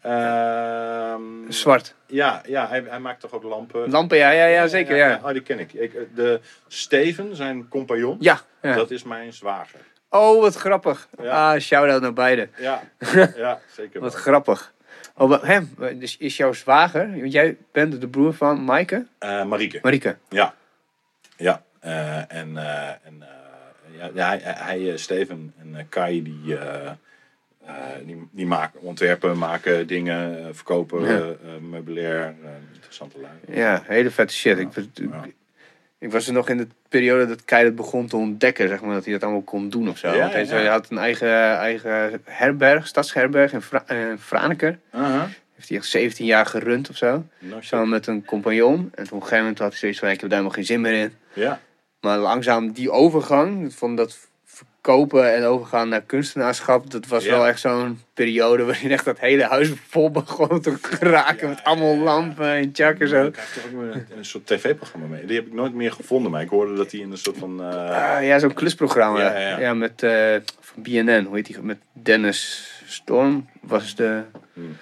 Ehm, 0.00 1.22
Zwart. 1.48 1.94
ja, 2.06 2.42
ja 2.46 2.68
hij, 2.68 2.84
hij 2.88 2.98
maakt 2.98 3.20
toch 3.20 3.32
ook 3.32 3.42
lampen? 3.42 3.90
Lampen, 3.90 4.16
ja, 4.16 4.30
ja, 4.30 4.44
ja, 4.46 4.66
zeker, 4.66 4.96
ja. 4.96 5.20
Oh, 5.22 5.30
die 5.30 5.42
ken 5.42 5.58
ik. 5.58 5.72
ik. 5.72 5.94
eh, 5.94 6.02
De 6.14 6.40
Steven, 6.68 7.36
zijn 7.36 7.68
compagnon, 7.68 8.16
Ja, 8.20 8.40
ja. 8.62 8.74
dat 8.74 8.90
is 8.90 9.02
mijn 9.02 9.32
zwager. 9.32 9.80
Oh, 10.08 10.40
wat 10.40 10.54
grappig. 10.54 11.08
Ja. 11.22 11.52
Ah, 11.54 11.60
shout-out 11.60 12.00
naar 12.02 12.12
beiden. 12.12 12.50
Ja, 12.58 12.82
ja 13.36 13.60
zeker. 13.72 14.00
Wat 14.00 14.14
grappig. 14.14 14.72
Oh, 15.16 15.42
hem, 15.42 15.74
dus 15.98 16.16
is 16.16 16.36
jouw 16.36 16.52
zwager, 16.52 17.10
want 17.20 17.32
jij 17.32 17.56
bent 17.72 18.00
de 18.00 18.08
broer 18.08 18.34
van 18.34 18.64
Maaike? 18.64 19.06
Eh, 19.18 19.44
Marieke. 19.44 19.78
Marieke. 19.82 20.16
Ja. 20.28 20.54
Ja. 21.36 21.62
eh, 21.80 22.16
en 22.34 22.56
en 23.04 23.24
ja, 23.98 24.10
ja, 24.14 24.28
hij, 24.28 24.40
hij, 24.54 24.96
Steven 24.96 25.54
en 25.58 25.88
Kai, 25.88 26.22
die, 26.22 26.58
die, 28.06 28.28
die 28.30 28.46
maken, 28.46 28.80
ontwerpen, 28.80 29.38
maken 29.38 29.86
dingen, 29.86 30.38
eh, 30.38 30.44
verkopen, 30.52 31.00
Ja. 31.00 31.06
eh, 31.08 31.28
eh, 31.28 31.36
meubilair. 31.70 32.20
eh, 32.20 32.50
interessante 32.74 33.16
lui. 33.20 33.58
Ja, 33.58 33.82
hele 33.86 34.10
vette 34.10 34.34
shit. 34.34 34.58
Ik, 34.58 34.68
Ja. 34.94 35.24
ik 35.98 36.12
was 36.12 36.26
er 36.26 36.32
nog 36.32 36.48
in 36.48 36.56
de 36.56 36.66
periode 36.88 37.26
dat 37.26 37.42
dat 37.46 37.74
begon 37.74 38.06
te 38.06 38.16
ontdekken, 38.16 38.68
zeg 38.68 38.80
maar, 38.80 38.94
dat 38.94 39.04
hij 39.04 39.12
dat 39.12 39.22
allemaal 39.22 39.42
kon 39.42 39.68
doen 39.68 39.88
of 39.88 39.98
zo. 39.98 40.08
Ja, 40.14 40.18
Want 40.32 40.50
hij, 40.50 40.62
ja. 40.62 40.70
had 40.70 40.90
een 40.90 40.98
eigen, 40.98 41.56
eigen 41.58 42.20
herberg, 42.24 42.86
stadsherberg 42.86 43.52
in, 43.52 43.62
Fra 43.62 43.88
in 43.88 44.18
Franeker. 44.18 44.78
Aha. 44.90 45.28
Heeft 45.54 45.68
hij 45.68 45.78
echt 45.78 45.88
17 45.88 46.26
jaar 46.26 46.46
gerund 46.46 46.90
of 46.90 46.96
zo. 46.96 47.24
No. 47.38 47.56
Samen 47.60 47.88
met 47.88 48.06
een 48.06 48.24
compagnon. 48.24 48.78
En 48.78 48.90
toen 48.90 49.04
op 49.04 49.12
een 49.12 49.20
gegeven 49.22 49.38
moment 49.38 49.58
had 49.58 49.68
hij 49.70 49.78
zoiets 49.78 49.98
van, 49.98 50.08
ik 50.08 50.20
heb 50.20 50.30
daar 50.30 50.38
helemaal 50.38 50.56
geen 50.56 50.64
zin 50.66 50.80
meer 50.80 50.92
in. 50.92 51.12
Ja. 51.32 51.60
Maar 52.00 52.18
langzaam 52.18 52.72
die 52.72 52.90
overgang 52.90 53.74
van 53.74 53.96
dat 53.96 54.28
kopen 54.80 55.34
en 55.34 55.44
overgaan 55.44 55.88
naar 55.88 56.00
kunstenaarschap. 56.02 56.90
Dat 56.90 57.06
was 57.06 57.24
Ja. 57.24 57.30
wel 57.30 57.46
echt 57.46 57.60
zo'n 57.60 58.00
periode 58.14 58.64
waarin 58.64 58.90
echt 58.90 59.04
dat 59.04 59.18
hele 59.18 59.44
huis 59.44 59.72
vol 59.88 60.10
begon 60.10 60.60
te 60.60 60.78
kraken. 60.80 61.46
Ja, 61.48 61.48
met 61.54 61.64
allemaal 61.64 61.94
ja, 61.94 62.00
lampen 62.02 62.46
en 62.50 62.72
tjak 62.72 62.98
en 62.98 63.08
zo. 63.08 63.24
Ik 63.26 63.32
krijg 63.32 63.52
toch 63.52 63.64
ook 63.64 63.80
een, 63.80 64.06
een 64.16 64.24
soort 64.24 64.46
tv-programma 64.46 65.06
mee. 65.06 65.24
Die 65.24 65.36
heb 65.36 65.46
ik 65.46 65.52
nooit 65.52 65.74
meer 65.74 65.92
gevonden, 65.92 66.30
maar 66.30 66.42
ik 66.42 66.48
hoorde 66.48 66.74
dat 66.74 66.90
die 66.90 67.00
in 67.02 67.10
een 67.10 67.18
soort 67.18 67.36
van... 67.38 67.60
eh, 67.62 68.16
Ah, 68.16 68.24
ja, 68.24 68.38
zo'n 68.38 68.54
klusprogramma. 68.54 69.38
Ja, 69.58 69.74
met 69.74 70.02
eh, 70.02 70.36
van 70.60 70.82
BNN, 70.82 71.24
hoe 71.26 71.36
heet 71.36 71.46
die? 71.46 71.60
Met 71.62 71.78
Dennis 71.92 72.70
Storm 72.86 73.48
was 73.60 73.94
de. 73.94 74.22
Hmm. 74.52 74.76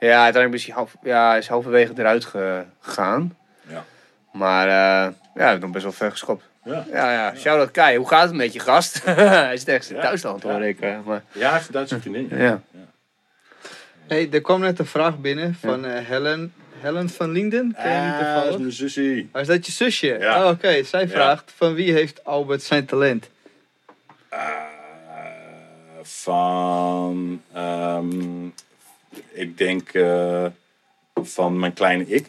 Ja, 0.00 0.22
uiteindelijk 0.22 0.62
is 0.62 0.66
hij, 0.66 0.74
half, 0.74 0.94
ja, 1.02 1.36
is 1.36 1.48
halverwege 1.48 1.92
eruit 1.96 2.24
gegaan. 2.24 3.36
Ja. 3.68 3.84
Maar 4.32 4.66
eh, 4.66 5.12
ja, 5.34 5.42
hij 5.42 5.48
heeft 5.48 5.60
nog 5.60 5.70
best 5.70 5.84
wel 5.84 5.92
ver 5.92 6.10
geschopt. 6.10 6.44
Ja. 6.66 6.84
Ja, 6.92 7.12
ja. 7.12 7.34
Shout-out 7.36 7.70
Kai. 7.70 7.96
Hoe 7.96 8.08
gaat 8.08 8.26
het 8.26 8.34
met 8.34 8.52
je 8.52 8.60
gast? 8.60 9.00
hij 9.04 9.54
is 9.54 9.64
ergens 9.64 9.90
in 9.90 9.96
Ja, 9.96 10.02
Duitsland 10.02 10.42
hoor 10.42 10.52
ja. 10.52 10.66
ik. 10.66 10.80
eh, 10.80 10.98
maar, 11.04 11.22
ja, 11.32 11.40
hij 11.44 11.52
heeft 11.52 11.66
een 11.66 11.72
Duitse 11.72 12.00
vriendin. 12.00 12.28
Ja. 12.30 12.38
ja. 12.38 12.60
Hey, 14.06 14.28
er 14.32 14.40
kwam 14.40 14.60
net 14.60 14.78
een 14.78 14.86
vraag 14.86 15.18
binnen 15.18 15.54
van 15.60 15.84
eh, 15.84 16.06
Helen, 16.06 16.52
Helen 16.80 17.08
van 17.08 17.30
Linden. 17.30 17.74
Ken 17.82 17.92
je 17.92 18.00
die 18.18 18.26
Ah, 18.26 18.44
dat 18.44 18.52
is 18.52 18.58
mijn 18.58 18.72
zusje. 18.72 19.26
Oh, 19.32 19.40
is 19.40 19.46
dat 19.46 19.66
je 19.66 19.72
zusje? 19.72 20.16
Ja. 20.20 20.44
Oh, 20.44 20.50
Oké, 20.50 20.82
zij 20.82 21.08
vraagt 21.08 21.52
van 21.56 21.74
wie 21.74 21.92
heeft 21.92 22.24
Albert 22.24 22.62
zijn 22.62 22.84
talent? 22.86 23.30
Eh, 24.28 24.40
van, 26.02 27.42
ehm, 27.52 28.46
ik 29.32 29.58
denk 29.58 29.88
eh, 29.92 30.46
van 31.14 31.58
mijn 31.58 31.72
kleine 31.72 32.06
ik. 32.06 32.26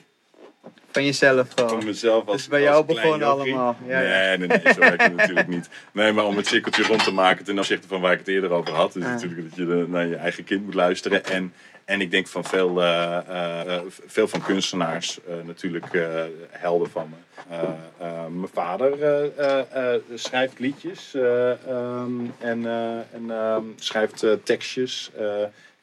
Van 0.97 1.05
jezelf 1.05 1.47
Van 1.55 1.69
gewoon. 1.69 1.85
mezelf 1.85 2.27
als 2.27 2.35
Dus 2.37 2.47
bij 2.47 2.61
jou 2.61 2.85
jochie. 2.87 3.25
allemaal. 3.25 3.77
Ja, 3.87 3.99
nee, 3.99 4.37
nee, 4.37 4.47
nee, 4.47 4.73
zo 4.73 4.79
werkt 4.79 5.01
het 5.03 5.15
natuurlijk 5.15 5.47
niet. 5.47 5.69
Nee, 5.91 6.11
maar 6.11 6.25
om 6.25 6.37
het 6.37 6.47
cirkeltje 6.47 6.83
rond 6.83 7.03
te 7.03 7.11
maken 7.13 7.45
ten 7.45 7.57
opzichte 7.57 7.87
van 7.87 8.01
waar 8.01 8.11
ik 8.13 8.19
het 8.19 8.27
eerder 8.27 8.51
over 8.51 8.73
had. 8.73 8.95
Is 8.95 9.03
Ah. 9.03 9.09
natuurlijk 9.09 9.41
dat 9.49 9.55
je 9.67 9.73
eh, 9.85 9.91
naar 9.91 10.07
je 10.07 10.15
eigen 10.15 10.43
kind 10.43 10.65
moet 10.65 10.73
luisteren. 10.73 11.23
En, 11.25 11.53
en 11.85 12.01
ik 12.01 12.11
denk 12.11 12.27
van 12.27 12.43
veel, 12.45 12.81
eh, 12.81 13.17
eh, 13.27 13.75
eh, 13.75 13.81
veel 14.05 14.27
van 14.27 14.41
kunstenaars 14.43 15.19
eh, 15.27 15.33
natuurlijk 15.43 15.93
eh, 15.93 16.23
helden 16.49 16.89
van 16.89 17.09
me. 17.09 17.15
Eh, 17.55 17.61
eh, 18.07 18.25
mijn 18.25 18.49
vader 18.53 19.01
eh, 19.03 19.25
eh, 19.37 19.93
eh, 19.93 20.01
schrijft 20.15 20.59
liedjes 20.59 21.13
eh, 21.13 21.51
ehm, 21.51 22.11
en, 22.39 22.65
eh, 22.65 22.97
en 23.13 23.25
ehm, 23.31 23.63
schrijft 23.75 24.23
eh, 24.23 24.31
tekstjes. 24.43 25.09
eh, 25.17 25.25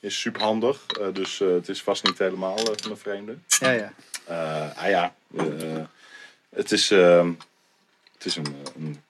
is 0.00 0.20
super 0.20 0.42
handig, 0.42 0.86
dus 1.12 1.40
eh, 1.40 1.48
het 1.48 1.68
is 1.68 1.82
vast 1.82 2.04
niet 2.04 2.18
helemaal 2.18 2.56
eh, 2.56 2.64
van 2.76 2.90
een 2.90 2.96
vreemde. 2.96 3.34
ja, 3.46 3.70
ja. 3.70 3.92
Eh, 4.24 4.78
ah 4.82 4.88
ja, 4.88 5.14
eh, 5.36 5.44
het 6.56 6.72
is, 6.72 6.90
ehm, 6.90 7.32
het 8.14 8.24
is 8.24 8.36
een, 8.36 8.56
een 8.76 9.02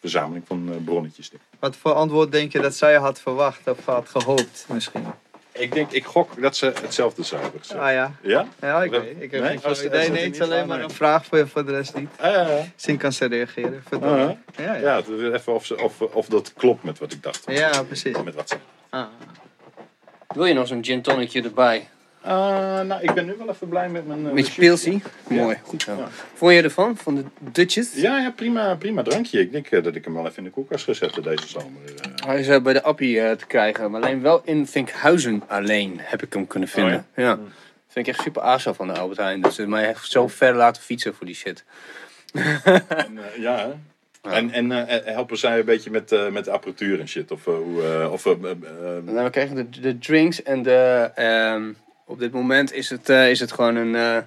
verzameling 0.00 0.46
van 0.46 0.68
eh, 0.72 0.84
bronnetjes. 0.84 1.30
Wat 1.58 1.76
voor 1.76 1.92
antwoord 1.92 2.32
denk 2.32 2.52
je 2.52 2.60
dat 2.60 2.74
zij 2.74 2.94
had 2.94 3.20
verwacht 3.20 3.68
of 3.68 3.84
had 3.84 4.08
gehoopt 4.08 4.64
misschien? 4.68 5.06
Ik 5.52 5.72
denk, 5.72 5.90
ik 5.90 6.04
gok 6.04 6.42
dat 6.42 6.56
ze 6.56 6.72
hetzelfde 6.82 7.22
zou 7.22 7.42
hebben 7.42 7.60
gezegd. 7.60 7.80
Ah 7.80 7.92
ja. 7.92 8.12
Ja? 8.22 8.46
Ja, 8.60 8.82
ik 8.82 8.90
weet. 8.90 9.16
Ik 9.22 9.30
heb 9.30 9.42
Nee? 9.42 9.58
geen 9.58 9.86
idee. 9.86 10.10
Nee, 10.10 10.24
het 10.24 10.34
is 10.34 10.40
alleen 10.40 10.66
maar 10.66 10.80
een 10.82 10.90
vraag 10.90 11.24
voor, 11.24 11.48
voor 11.48 11.64
de 11.64 11.70
rest 11.72 11.94
niet. 11.94 12.08
Ah, 12.18 12.32
ja, 12.32 12.48
ja. 12.48 12.64
Misschien 12.72 12.96
kan 12.96 13.12
ze 13.12 13.24
reageren. 13.26 13.82
Ja, 14.00 14.36
ja. 14.56 14.74
Ja, 14.74 14.96
even 15.32 15.52
of, 15.54 15.66
ze, 15.66 15.82
of, 15.82 16.00
of 16.00 16.26
dat 16.26 16.52
klopt 16.52 16.82
met 16.82 16.98
wat 16.98 17.12
ik 17.12 17.22
dacht. 17.22 17.42
Ja, 17.46 17.82
precies. 17.82 18.22
Met 18.22 18.34
wat 18.34 18.48
ze. 18.48 18.56
Ah. 18.90 19.06
Wil 20.28 20.44
je 20.44 20.54
nog 20.54 20.66
zo'n 20.66 20.84
gin 20.84 21.02
tonicje 21.02 21.42
erbij? 21.42 21.88
Uh, 22.26 22.30
nou, 22.80 23.02
ik 23.02 23.14
ben 23.14 23.26
nu 23.26 23.34
wel 23.38 23.48
even 23.48 23.68
blij 23.68 23.88
met 23.88 24.06
mijn... 24.06 24.26
uh, 24.26 24.32
Met 24.32 24.46
je 24.46 24.54
pilsie? 24.60 25.02
Ja. 25.28 25.42
Mooi, 25.42 25.56
goed 25.62 25.82
zo. 25.82 25.96
Ja. 25.96 26.08
Vond 26.34 26.52
je 26.52 26.62
ervan? 26.62 26.96
Van 26.96 27.14
de 27.14 27.24
Dutches? 27.38 27.94
Ja, 27.94 28.18
ja 28.18 28.30
prima, 28.30 28.74
prima 28.76 29.02
drankje. 29.02 29.40
Ik 29.40 29.52
denk 29.52 29.66
eh, 29.66 29.82
dat 29.82 29.94
ik 29.94 30.04
hem 30.04 30.14
wel 30.14 30.24
even 30.26 30.36
in 30.38 30.44
de 30.44 30.50
koelkast 30.50 30.84
ga 30.84 30.92
zetten 30.92 31.22
deze 31.22 31.48
zomer. 31.48 31.68
eh. 32.02 32.26
Hij 32.26 32.38
is 32.40 32.48
eh, 32.48 32.62
bij 32.62 32.72
de 32.72 32.82
Appie 32.82 33.20
eh, 33.20 33.30
te 33.36 33.46
krijgen, 33.46 33.90
maar 33.90 34.02
alleen 34.02 34.22
wel 34.22 34.42
in 34.44 34.66
Vinkhuizen 34.66 35.42
alleen 35.46 35.96
heb 36.00 36.22
ik 36.22 36.32
hem 36.32 36.46
kunnen 36.46 36.68
vinden. 36.68 36.96
Oh 36.96 37.02
ja? 37.14 37.22
ja? 37.24 37.38
Vind 37.88 38.06
ik 38.06 38.14
echt 38.14 38.22
super 38.22 38.42
aso 38.42 38.72
van 38.72 38.86
de 38.86 38.92
Albert 38.98 39.18
Heijn. 39.20 39.40
Dat 39.40 39.54
ze 39.54 39.66
mij 39.66 39.88
echt 39.88 40.10
zo 40.10 40.28
ver 40.28 40.54
laten 40.54 40.82
fietsen 40.82 41.14
voor 41.14 41.26
die 41.26 41.34
shit. 41.34 41.64
En, 42.32 43.18
eh, 43.18 43.36
ja, 43.38 43.56
hè? 43.56 43.72
En, 44.30 44.50
en 44.50 44.72
eh, 44.88 45.14
helpen 45.14 45.38
zij 45.38 45.58
een 45.58 45.64
beetje 45.64 45.90
met, 45.90 46.12
eh, 46.12 46.28
met 46.28 46.44
de 46.44 46.50
apparatuur 46.50 47.00
en 47.00 47.08
shit? 47.08 47.30
Of, 47.30 47.46
eh, 47.46 47.54
hoe, 47.54 47.82
eh, 47.82 48.12
of, 48.12 48.26
eh, 48.26 48.32
eh, 48.32 48.50
eh, 48.50 48.96
En 48.96 49.14
dan 49.14 49.30
krijgen 49.30 49.56
de, 49.56 49.80
de 49.80 49.98
drinks 49.98 50.42
en 50.42 50.62
de... 50.62 51.10
ehm, 51.14 51.72
op 52.04 52.18
dit 52.18 52.32
moment 52.32 52.72
is 52.72 52.90
het, 52.90 53.08
eh, 53.08 53.30
is 53.30 53.40
het 53.40 53.52
gewoon 53.52 53.76
een, 53.76 53.94
eh, 53.94 54.18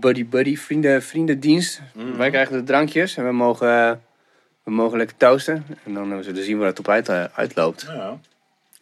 buddy-buddy 0.00 0.56
vrienden, 0.56 1.02
vriendendienst. 1.02 1.80
Mhm. 1.94 2.16
Wij 2.16 2.30
krijgen 2.30 2.56
de 2.56 2.62
drankjes 2.62 3.16
en 3.16 3.24
we 3.24 3.32
mogen, 3.32 3.68
eh, 3.68 3.92
we 4.62 4.70
mogen 4.70 4.98
lekker 4.98 5.16
toasten. 5.16 5.66
En 5.84 5.94
dan 5.94 6.22
zullen 6.22 6.38
we 6.38 6.44
zien 6.44 6.58
waar 6.58 6.66
het 6.66 6.78
op 6.78 6.88
uit, 6.88 7.08
eh, 7.08 7.24
uitloopt. 7.34 7.82
ja. 7.88 8.18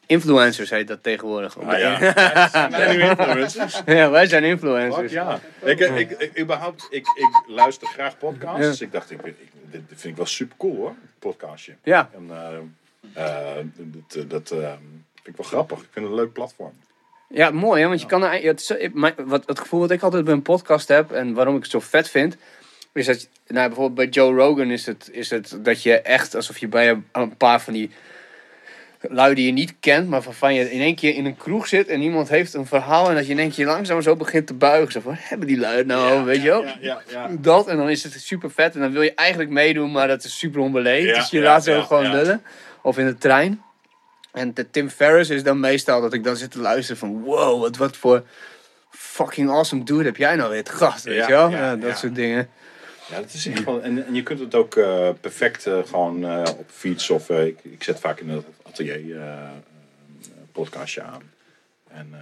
Influencers 0.07 0.71
heet 0.71 0.89
dat 0.89 1.03
tegenwoordig. 1.03 1.59
Ah, 1.59 1.79
ja. 1.79 1.99
Zijn 2.51 2.71
wij 2.71 2.97
nu 2.97 3.03
influencers? 3.03 3.83
ja, 3.87 4.11
wij 4.11 4.27
zijn 4.27 4.43
Fuck, 4.43 4.53
influencers. 4.53 5.13
ja. 5.13 5.41
Ik, 5.63 5.79
ik, 5.79 6.11
ik, 6.11 6.39
überhaupt, 6.41 6.87
ik, 6.91 7.07
ik 7.07 7.43
luister 7.47 7.89
graag 7.89 8.19
podcasts. 8.19 8.61
Ja. 8.61 8.67
Dus 8.71 8.81
ik 8.81 8.93
dacht, 8.93 9.11
ik, 9.11 9.23
ik, 9.23 9.37
dit 9.71 9.83
vind 9.87 10.05
ik 10.05 10.17
wel 10.17 10.27
super 10.27 10.57
cool 10.57 10.77
hoor, 10.77 10.95
podcastje. 11.19 11.75
Ja. 11.83 12.11
En, 12.15 12.31
eh, 12.31 13.59
eh, 13.59 13.65
dat 13.77 14.31
dat 14.31 14.51
eh, 14.51 14.73
vind 15.15 15.27
ik 15.27 15.37
wel 15.37 15.47
grappig. 15.47 15.79
Ik 15.79 15.89
vind 15.91 16.05
het 16.05 16.15
een 16.15 16.21
leuk 16.21 16.33
platform. 16.33 16.73
Ja, 17.33 17.51
mooi 17.51 17.83
hè, 17.83 17.89
want 17.89 18.01
je 18.01 18.07
kan 18.07 18.24
er, 18.24 18.43
het, 18.43 18.76
wat, 19.16 19.43
het 19.47 19.59
gevoel 19.59 19.81
wat 19.81 19.91
ik 19.91 20.03
altijd 20.03 20.24
bij 20.24 20.35
een 20.35 20.43
podcast 20.43 20.89
heb 20.89 21.12
en 21.12 21.35
waarom 21.35 21.57
ik 21.57 21.62
het 21.62 21.70
zo 21.70 21.81
vet 21.81 22.09
vind, 22.09 22.37
is 22.93 23.07
dat, 23.07 23.28
nou 23.47 23.66
bijvoorbeeld 23.66 23.95
bij 23.95 24.07
Joe 24.07 24.35
Rogan 24.35 24.70
is 24.70 24.87
het, 24.87 25.09
is 25.12 25.31
het 25.31 25.59
dat 25.62 25.83
je 25.83 26.01
echt 26.01 26.35
alsof 26.35 26.59
je 26.59 26.68
bij 26.68 27.03
een, 27.12 27.37
paar 27.37 27.61
van 27.61 27.72
die 27.72 27.91
lui 29.01 29.35
die 29.35 29.47
je 29.47 29.53
niet 29.53 29.74
kent, 29.81 30.09
maar 30.09 30.20
waarvan 30.20 30.55
je 30.55 30.70
in 30.70 30.81
één 30.81 30.95
keer 30.95 31.14
in 31.14 31.24
een 31.24 31.37
kroeg 31.37 31.68
zit 31.68 31.89
en 31.89 32.01
iemand 32.01 32.28
heeft 32.28 32.55
een 32.55 32.66
verhaal 32.66 33.09
en 33.09 33.14
dat 33.14 33.26
je 33.26 33.33
in 33.33 33.39
één 33.39 33.51
keer 33.51 33.66
langzaam 33.66 34.03
zo 34.03 34.16
begint 34.16 34.47
te 34.47 34.55
buigen. 34.55 34.93
Zo 34.93 35.01
van, 35.01 35.14
hebben 35.16 35.47
die 35.47 35.59
lui 35.59 35.85
nou, 35.85 36.24
weet 36.24 36.43
je 36.43 36.49
wel? 36.49 36.64
Ja, 36.64 36.76
ja, 36.81 37.03
ja. 37.09 37.31
Dat 37.39 37.68
en 37.68 37.76
dan 37.76 37.91
is 37.91 38.03
het 38.03 38.12
super 38.12 38.51
vet 38.51 38.74
en 38.74 38.81
dan 38.81 38.93
wil 38.93 39.03
je 39.03 39.14
eigenlijk 39.14 39.51
meedoen, 39.51 39.93
maar 39.93 40.09
dat 40.09 40.24
is 40.24 40.39
super 40.39 40.61
onbeleefd. 40.61 41.14
Dus 41.14 41.31
je 41.31 41.41
laat 41.41 41.64
ze 41.64 41.74
ook 41.74 41.87
gewoon 41.87 42.11
lullen. 42.11 42.43
Of 42.83 42.99
in 42.99 43.07
de 43.07 43.18
trein. 43.18 43.62
En 44.33 44.55
de 44.55 44.70
Tim 44.70 44.91
Ferriss 44.91 45.31
is 45.31 45.43
dan 45.43 45.61
meestal 45.61 46.01
dat 46.01 46.12
ik 46.12 46.24
dan 46.24 46.37
zit 46.37 46.51
te 46.51 46.61
luisteren 46.61 46.99
van 46.99 47.22
wow, 47.22 47.61
wat, 47.61 47.76
wat 47.76 47.97
voor 47.97 48.22
fucking 48.91 49.51
awesome 49.51 49.85
dude 49.85 50.05
heb 50.05 50.16
jij 50.16 50.37
nou 50.37 50.51
weer 50.51 50.64
te 50.64 50.72
gast, 50.72 51.05
weet 51.05 51.26
je 51.26 51.33
wel? 51.33 51.51
ja, 51.51 51.76
dat 51.76 51.99
soort 51.99 52.14
dingen. 52.14 52.49
Ja, 53.11 53.20
dat 53.20 53.33
is 53.33 53.47
echt 53.47 53.59
gewoon, 53.59 53.83
en, 53.83 54.07
en 54.07 54.14
je 54.14 54.22
kunt 54.22 54.41
het 54.41 54.55
ook 54.55 54.76
eh, 54.76 55.09
perfect 55.20 55.66
eh, 55.66 55.78
gewoon 55.87 56.24
eh, 56.24 56.43
op 56.59 56.70
fiets 56.70 57.11
of 57.11 57.31
ik, 57.31 57.59
ik 57.62 57.83
zet 57.83 58.01
vaak 58.01 58.20
in 58.20 58.28
het 58.28 58.45
atelier 58.62 59.16
een 59.16 60.51
podcastje 60.53 61.03
aan. 61.03 61.22
En 61.89 62.14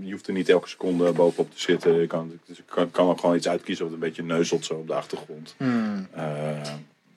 je, 0.00 0.12
hoeft 0.12 0.26
er 0.26 0.32
niet 0.32 0.48
elke 0.48 0.68
seconde 0.68 1.12
bovenop 1.12 1.54
te 1.54 1.60
zitten. 1.60 2.00
Je 2.00 2.06
kan, 2.06 2.40
dus 2.46 2.60
kan, 2.64 2.90
kan 2.90 3.08
ook 3.08 3.20
gewoon 3.20 3.36
iets 3.36 3.48
uitkiezen 3.48 3.84
wat 3.84 3.94
een 3.94 4.00
beetje 4.00 4.22
neuzelt 4.22 4.64
zo 4.64 4.74
op 4.74 4.86
de 4.86 4.94
achtergrond. 4.94 5.54
Hmm. 5.56 6.08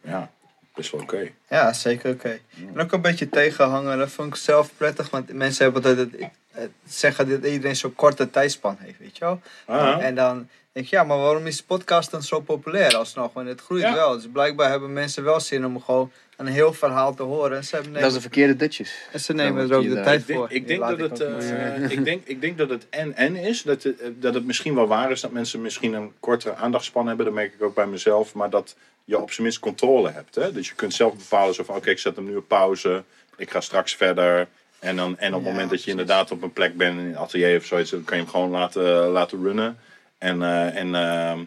Ja, 0.01 0.32
best 0.76 0.91
wel 0.91 1.01
oké. 1.01 1.30
Ja, 1.49 1.73
zeker 1.73 2.11
oké. 2.13 2.39
En 2.73 2.80
ook 2.82 2.91
een 2.91 3.01
beetje 3.01 3.30
tegenhangen, 3.30 3.97
dat 3.97 4.09
vond 4.09 4.28
ik 4.28 4.36
zelf 4.36 4.71
prettig. 4.78 5.09
Want 5.09 5.34
mensen 5.34 5.63
hebben 5.63 5.84
altijd 5.84 6.11
het, 6.11 6.30
het 6.51 6.71
zeggen 6.88 7.30
dat 7.30 7.45
iedereen 7.51 7.76
zo'n 7.76 7.95
korte 7.95 8.30
tijdspan 8.30 8.78
heeft, 8.80 8.99
weet 8.99 9.17
je 9.17 9.26
wel. 9.26 9.41
Ah, 9.65 10.03
En 10.05 10.15
dan 10.15 10.49
denk 10.71 10.86
ik, 10.86 10.91
ja, 10.91 11.03
maar 11.03 11.17
waarom 11.17 11.47
is 11.47 11.61
podcast 11.63 12.11
dan 12.11 12.23
zo 12.23 12.39
populair 12.39 12.95
alsnog? 12.95 13.34
Want 13.34 13.47
het 13.47 13.61
groeit 13.61 13.82
Ja. 13.84 13.93
wel. 13.93 14.13
Dus 14.13 14.28
blijkbaar 14.32 14.69
hebben 14.69 14.93
mensen 14.93 15.23
wel 15.23 15.39
zin 15.39 15.65
om 15.65 15.82
gewoon 15.82 16.11
een 16.38 16.47
heel 16.47 16.73
verhaal 16.73 17.13
te 17.13 17.23
horen. 17.23 17.57
En 17.57 17.63
ze, 17.63 17.75
hebben 17.75 17.93
Dat 17.93 18.01
is 18.01 18.07
de 18.07 18.13
nemen, 18.13 18.21
verkeerde 18.21 18.55
Dutches. 18.55 18.93
en 19.11 19.19
ze 19.19 19.33
nemen 19.33 19.69
er 19.69 19.77
ook 19.77 19.83
de 19.83 20.01
tijd 20.01 20.21
ik 20.21 20.27
denk, 20.27 20.39
voor. 20.39 20.51
ik 20.51 20.67
denk 20.67 20.79
dat 20.79 20.99
het, 20.99 21.19
eh, 21.19 21.91
ik, 21.91 22.05
denk, 22.05 22.21
ik 22.25 22.41
denk 22.41 22.57
dat 22.57 22.69
het 22.69 22.86
en 22.89 23.15
en 23.15 23.36
is. 23.36 23.61
Dat 23.61 23.83
het, 23.83 23.99
eh, 23.99 24.09
dat 24.19 24.33
het 24.33 24.45
misschien 24.45 24.75
wel 24.75 24.88
waar 24.88 25.11
is 25.11 25.21
dat 25.21 25.31
mensen 25.31 25.61
misschien 25.61 25.93
een 25.93 26.11
kortere 26.19 26.55
aandachtspan 26.55 27.07
hebben. 27.07 27.25
Dat 27.25 27.33
merk 27.36 27.53
ik 27.53 27.61
ook 27.63 27.75
bij 27.75 27.88
mezelf. 27.88 28.33
Maar 28.33 28.49
dat 28.49 28.75
je 29.03 29.19
op 29.19 29.31
zijn 29.31 29.43
minst 29.43 29.59
controle 29.59 30.11
hebt. 30.11 30.36
Hè? 30.36 30.51
Dus 30.51 30.67
je 30.67 30.75
kunt 30.75 30.93
zelf 30.93 31.13
bepalen 31.15 31.53
zo 31.53 31.63
van 31.63 31.75
oké, 31.75 31.89
ik 31.89 31.99
zet 31.99 32.15
hem 32.15 32.25
nu 32.25 32.36
op 32.36 32.47
pauze. 32.47 33.03
Ik 33.38 33.51
ga 33.51 33.61
straks 33.61 33.95
verder. 33.95 34.47
En, 34.79 34.95
dan, 34.95 35.17
en 35.17 35.33
op 35.33 35.39
het 35.39 35.45
Ja, 35.45 35.51
moment 35.51 35.69
dat 35.69 35.83
je 35.83 35.91
inderdaad 35.91 36.31
op 36.31 36.43
een 36.43 36.53
plek 36.53 36.77
bent 36.77 36.99
in 36.99 37.05
een 37.05 37.17
atelier 37.17 37.57
of 37.57 37.65
zoiets, 37.65 37.89
dan 37.89 38.03
kan 38.03 38.17
je 38.17 38.23
hem 38.23 38.31
gewoon 38.31 38.49
laten, 38.49 38.83
laten 39.07 39.43
runnen. 39.43 39.77
En, 40.17 40.41
eh, 40.41 40.75
en 40.75 40.95
ehm, 40.95 41.39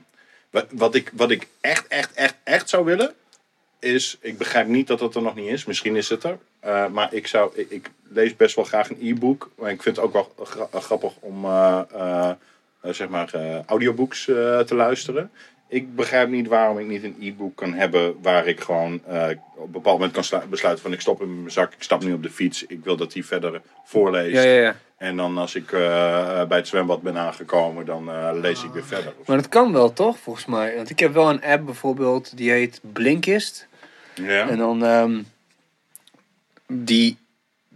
wat, 0.51 0.66
wat, 0.70 0.95
ik, 0.95 1.11
wat 1.14 1.30
ik 1.30 1.47
echt, 1.61 1.86
echt, 1.86 2.12
echt, 2.14 2.34
echt 2.45 2.68
zou 2.68 2.84
willen, 2.84 3.14
is, 3.79 4.16
ik 4.20 4.39
begrijp 4.39 4.66
niet 4.66 4.87
dat 4.87 4.99
dat 4.99 5.14
er 5.14 5.22
nog 5.22 5.35
niet 5.35 5.49
is. 5.49 5.64
Misschien 5.64 5.97
is 5.97 6.09
het 6.09 6.24
er. 6.24 6.39
Eh, 6.61 6.87
maar 6.87 7.14
ik, 7.14 7.26
zou, 7.26 7.51
ik, 7.55 7.70
ik 7.70 7.91
lees 8.09 8.37
best 8.37 8.57
wel 8.57 8.64
graag 8.64 8.91
een 8.91 8.99
e-book. 9.03 9.51
Maar 9.59 9.70
ik 9.70 9.83
vind 9.83 9.97
het 9.97 10.05
ook 10.05 10.12
wel 10.12 10.33
gra- 10.47 10.81
grappig 10.81 11.12
om 11.20 11.45
eh, 11.45 11.81
eh, 11.95 12.31
eh, 12.81 12.93
zeg 12.93 13.09
maar, 13.09 13.35
eh, 13.35 13.64
audiobooks 13.66 14.29
eh, 14.29 14.59
te 14.59 14.74
luisteren. 14.74 15.31
Ik 15.70 15.95
begrijp 15.97 16.29
niet 16.29 16.47
waarom 16.49 16.79
ik 16.79 16.87
niet 16.87 17.03
een 17.05 17.16
e-book 17.20 17.57
kan 17.57 17.72
hebben 17.72 18.16
waar 18.22 18.47
ik 18.47 18.61
gewoon 18.61 19.01
eh, 19.07 19.29
op 19.57 19.64
een 19.64 19.70
bepaald 19.70 19.97
moment 19.97 20.12
kan 20.12 20.24
slu- 20.24 20.47
besluiten 20.51 20.83
van 20.85 20.93
ik 20.93 21.01
stop 21.01 21.22
in 21.22 21.39
mijn 21.41 21.51
zak, 21.51 21.72
ik 21.74 21.83
stap 21.83 22.05
nu 22.05 22.12
op 22.12 22.22
de 22.22 22.31
fiets, 22.31 22.66
ik 22.66 22.85
wil 22.85 22.97
dat 22.97 23.12
hij 23.12 23.22
verder 23.22 23.61
voorleest. 23.85 24.35
Ja, 24.35 24.43
ja, 24.43 24.61
ja. 24.62 24.76
En 24.97 25.16
dan 25.16 25.39
als 25.39 25.55
ik 25.55 25.72
eh, 25.72 26.45
bij 26.45 26.59
het 26.59 26.68
zwembad 26.68 27.03
ben 27.03 27.16
aangekomen, 27.16 27.87
dan 27.87 28.11
eh, 28.11 28.31
lees 28.33 28.62
ik 28.64 28.70
weer 28.70 28.85
verder. 28.85 29.12
Maar 29.26 29.37
dat 29.37 29.49
kan 29.49 29.72
wel, 29.72 29.93
toch? 29.93 30.18
Volgens 30.18 30.47
mij. 30.47 30.76
Want 30.76 30.91
ik 30.91 30.99
heb 30.99 31.12
wel 31.12 31.31
een 31.31 31.43
app 31.43 31.64
bijvoorbeeld, 31.64 32.37
die 32.37 32.51
heet 32.51 32.81
Blinkist. 32.93 33.68
Ja. 34.23 34.49
En 34.49 34.57
dan, 34.59 34.85
ehm, 34.85 35.23
die. 36.66 37.16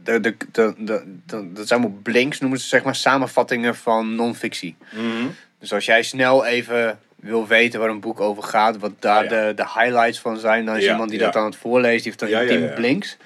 De, 0.05 0.21
de, 0.21 0.37
de, 0.53 0.75
de, 0.79 1.03
de- 1.27 1.53
dat 1.53 1.67
zijn 1.69 1.81
allemaal 1.81 1.99
blinks, 2.03 2.41
noemen 2.41 2.59
ze 2.61 2.67
zeg 2.67 2.83
maar 2.85 2.95
samenvattingen 2.95 3.77
van 3.77 4.15
non-fictie. 4.15 4.77
Mhm. 4.93 5.27
Dus 5.59 5.73
als 5.73 5.85
jij 5.85 6.03
snel 6.03 6.45
even 6.45 6.99
wil 7.17 7.47
weten 7.47 7.81
waar 7.81 7.89
een 7.89 8.01
boek 8.01 8.21
over 8.21 8.43
gaat, 8.43 8.79
wat 8.79 8.93
daar 8.99 9.25
Ah, 9.25 9.31
ja. 9.31 9.47
de, 9.47 9.55
de 9.55 9.63
highlights 9.81 10.21
van 10.21 10.39
zijn, 10.39 10.65
dan 10.65 10.77
is 10.77 10.85
Ja, 10.85 10.91
iemand 10.91 11.11
die 11.11 11.19
dat 11.19 11.37
aan 11.37 11.45
het 11.45 11.57
voorlezen, 11.57 11.97
die 12.03 12.05
heeft 12.05 12.19
dan 12.19 12.29
Ja, 12.29 12.41
ja, 12.41 12.47
tien 12.49 12.61
ja. 12.61 12.75
blinks. 12.75 13.17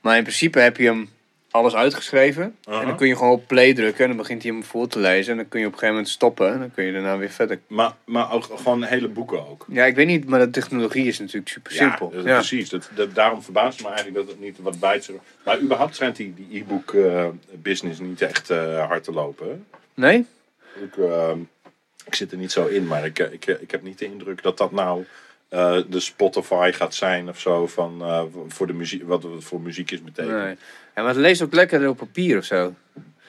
Maar 0.00 0.16
in 0.16 0.22
principe 0.22 0.58
heb 0.58 0.76
je 0.76 0.84
hem 0.86 1.10
alles 1.52 1.74
uitgeschreven. 1.74 2.42
En 2.42 2.86
dan 2.86 2.96
kun 2.96 3.06
je 3.08 3.16
gewoon 3.16 3.32
op 3.32 3.46
play 3.46 3.74
drukken 3.74 4.00
en 4.02 4.08
dan 4.08 4.16
begint 4.16 4.42
hij 4.42 4.52
hem 4.52 4.64
voor 4.64 4.86
te 4.88 4.98
lezen. 4.98 5.30
En 5.32 5.36
dan 5.38 5.48
kun 5.48 5.60
je 5.60 5.66
op 5.66 5.72
een 5.72 5.78
gegeven 5.78 5.94
moment 6.00 6.14
stoppen 6.14 6.52
en 6.52 6.58
dan 6.58 6.70
kun 6.74 6.84
je 6.84 6.92
daarna 6.92 7.16
weer 7.18 7.30
verder. 7.30 7.60
Maar, 7.66 7.92
maar 8.04 8.32
ook 8.32 8.44
gewoon 8.56 8.82
hele 8.82 9.08
boeken 9.08 9.48
ook. 9.48 9.66
Ja, 9.68 9.84
ik 9.84 9.94
weet 9.94 10.06
niet, 10.06 10.28
maar 10.28 10.38
de 10.40 10.50
technologie 10.50 11.06
is 11.06 11.18
natuurlijk 11.18 11.48
super 11.48 11.72
simpel. 11.72 12.08
Ja, 12.10 12.16
dat- 12.16 12.24
Ja, 12.26 12.34
precies. 12.34 12.68
Dat, 12.68 12.90
dat, 12.94 13.14
daarom 13.14 13.42
verbaast 13.42 13.78
het 13.78 13.86
me 13.88 13.92
eigenlijk 13.94 14.26
dat 14.26 14.34
het 14.34 14.44
niet 14.44 14.58
wat 14.60 14.80
bijt. 14.80 15.10
Maar 15.44 15.60
überhaupt 15.60 15.94
schijnt 15.94 16.16
die, 16.16 16.34
die 16.34 16.60
e-book 16.60 16.94
eh, 16.94 17.26
business 17.52 18.00
niet 18.00 18.20
echt 18.22 18.50
eh, 18.50 18.86
hard 18.86 19.04
te 19.04 19.12
lopen. 19.12 19.66
Nee? 19.94 20.26
Ik, 20.82 20.96
ehm, 20.96 21.38
ik 22.06 22.14
zit 22.14 22.32
er 22.32 22.38
niet 22.38 22.52
zo 22.52 22.66
in, 22.66 22.86
maar 22.86 23.04
ik, 23.04 23.18
eh, 23.18 23.32
ik, 23.32 23.46
ik 23.46 23.70
heb 23.70 23.82
niet 23.82 23.98
de 23.98 24.04
indruk 24.04 24.42
dat 24.42 24.58
dat 24.58 24.72
nou 24.72 25.04
eh, 25.52 25.78
de 25.88 26.00
Spotify 26.00 26.70
gaat 26.74 26.94
zijn 26.94 27.28
of 27.28 27.40
zo. 27.40 27.66
Van, 27.66 28.02
eh, 28.02 28.22
voor 28.48 28.66
de 28.66 28.72
muziek, 28.72 29.02
wat 29.06 29.22
het 29.22 29.44
voor 29.44 29.60
muziek 29.60 29.90
is 29.90 30.02
betekent. 30.02 30.36
nee. 30.36 30.56
Ja, 30.94 31.02
maar 31.02 31.06
het 31.12 31.16
leest 31.16 31.42
ook 31.42 31.52
lekkerder 31.54 31.88
op 31.88 31.96
papier 31.96 32.38
of 32.38 32.44
zo. 32.44 32.74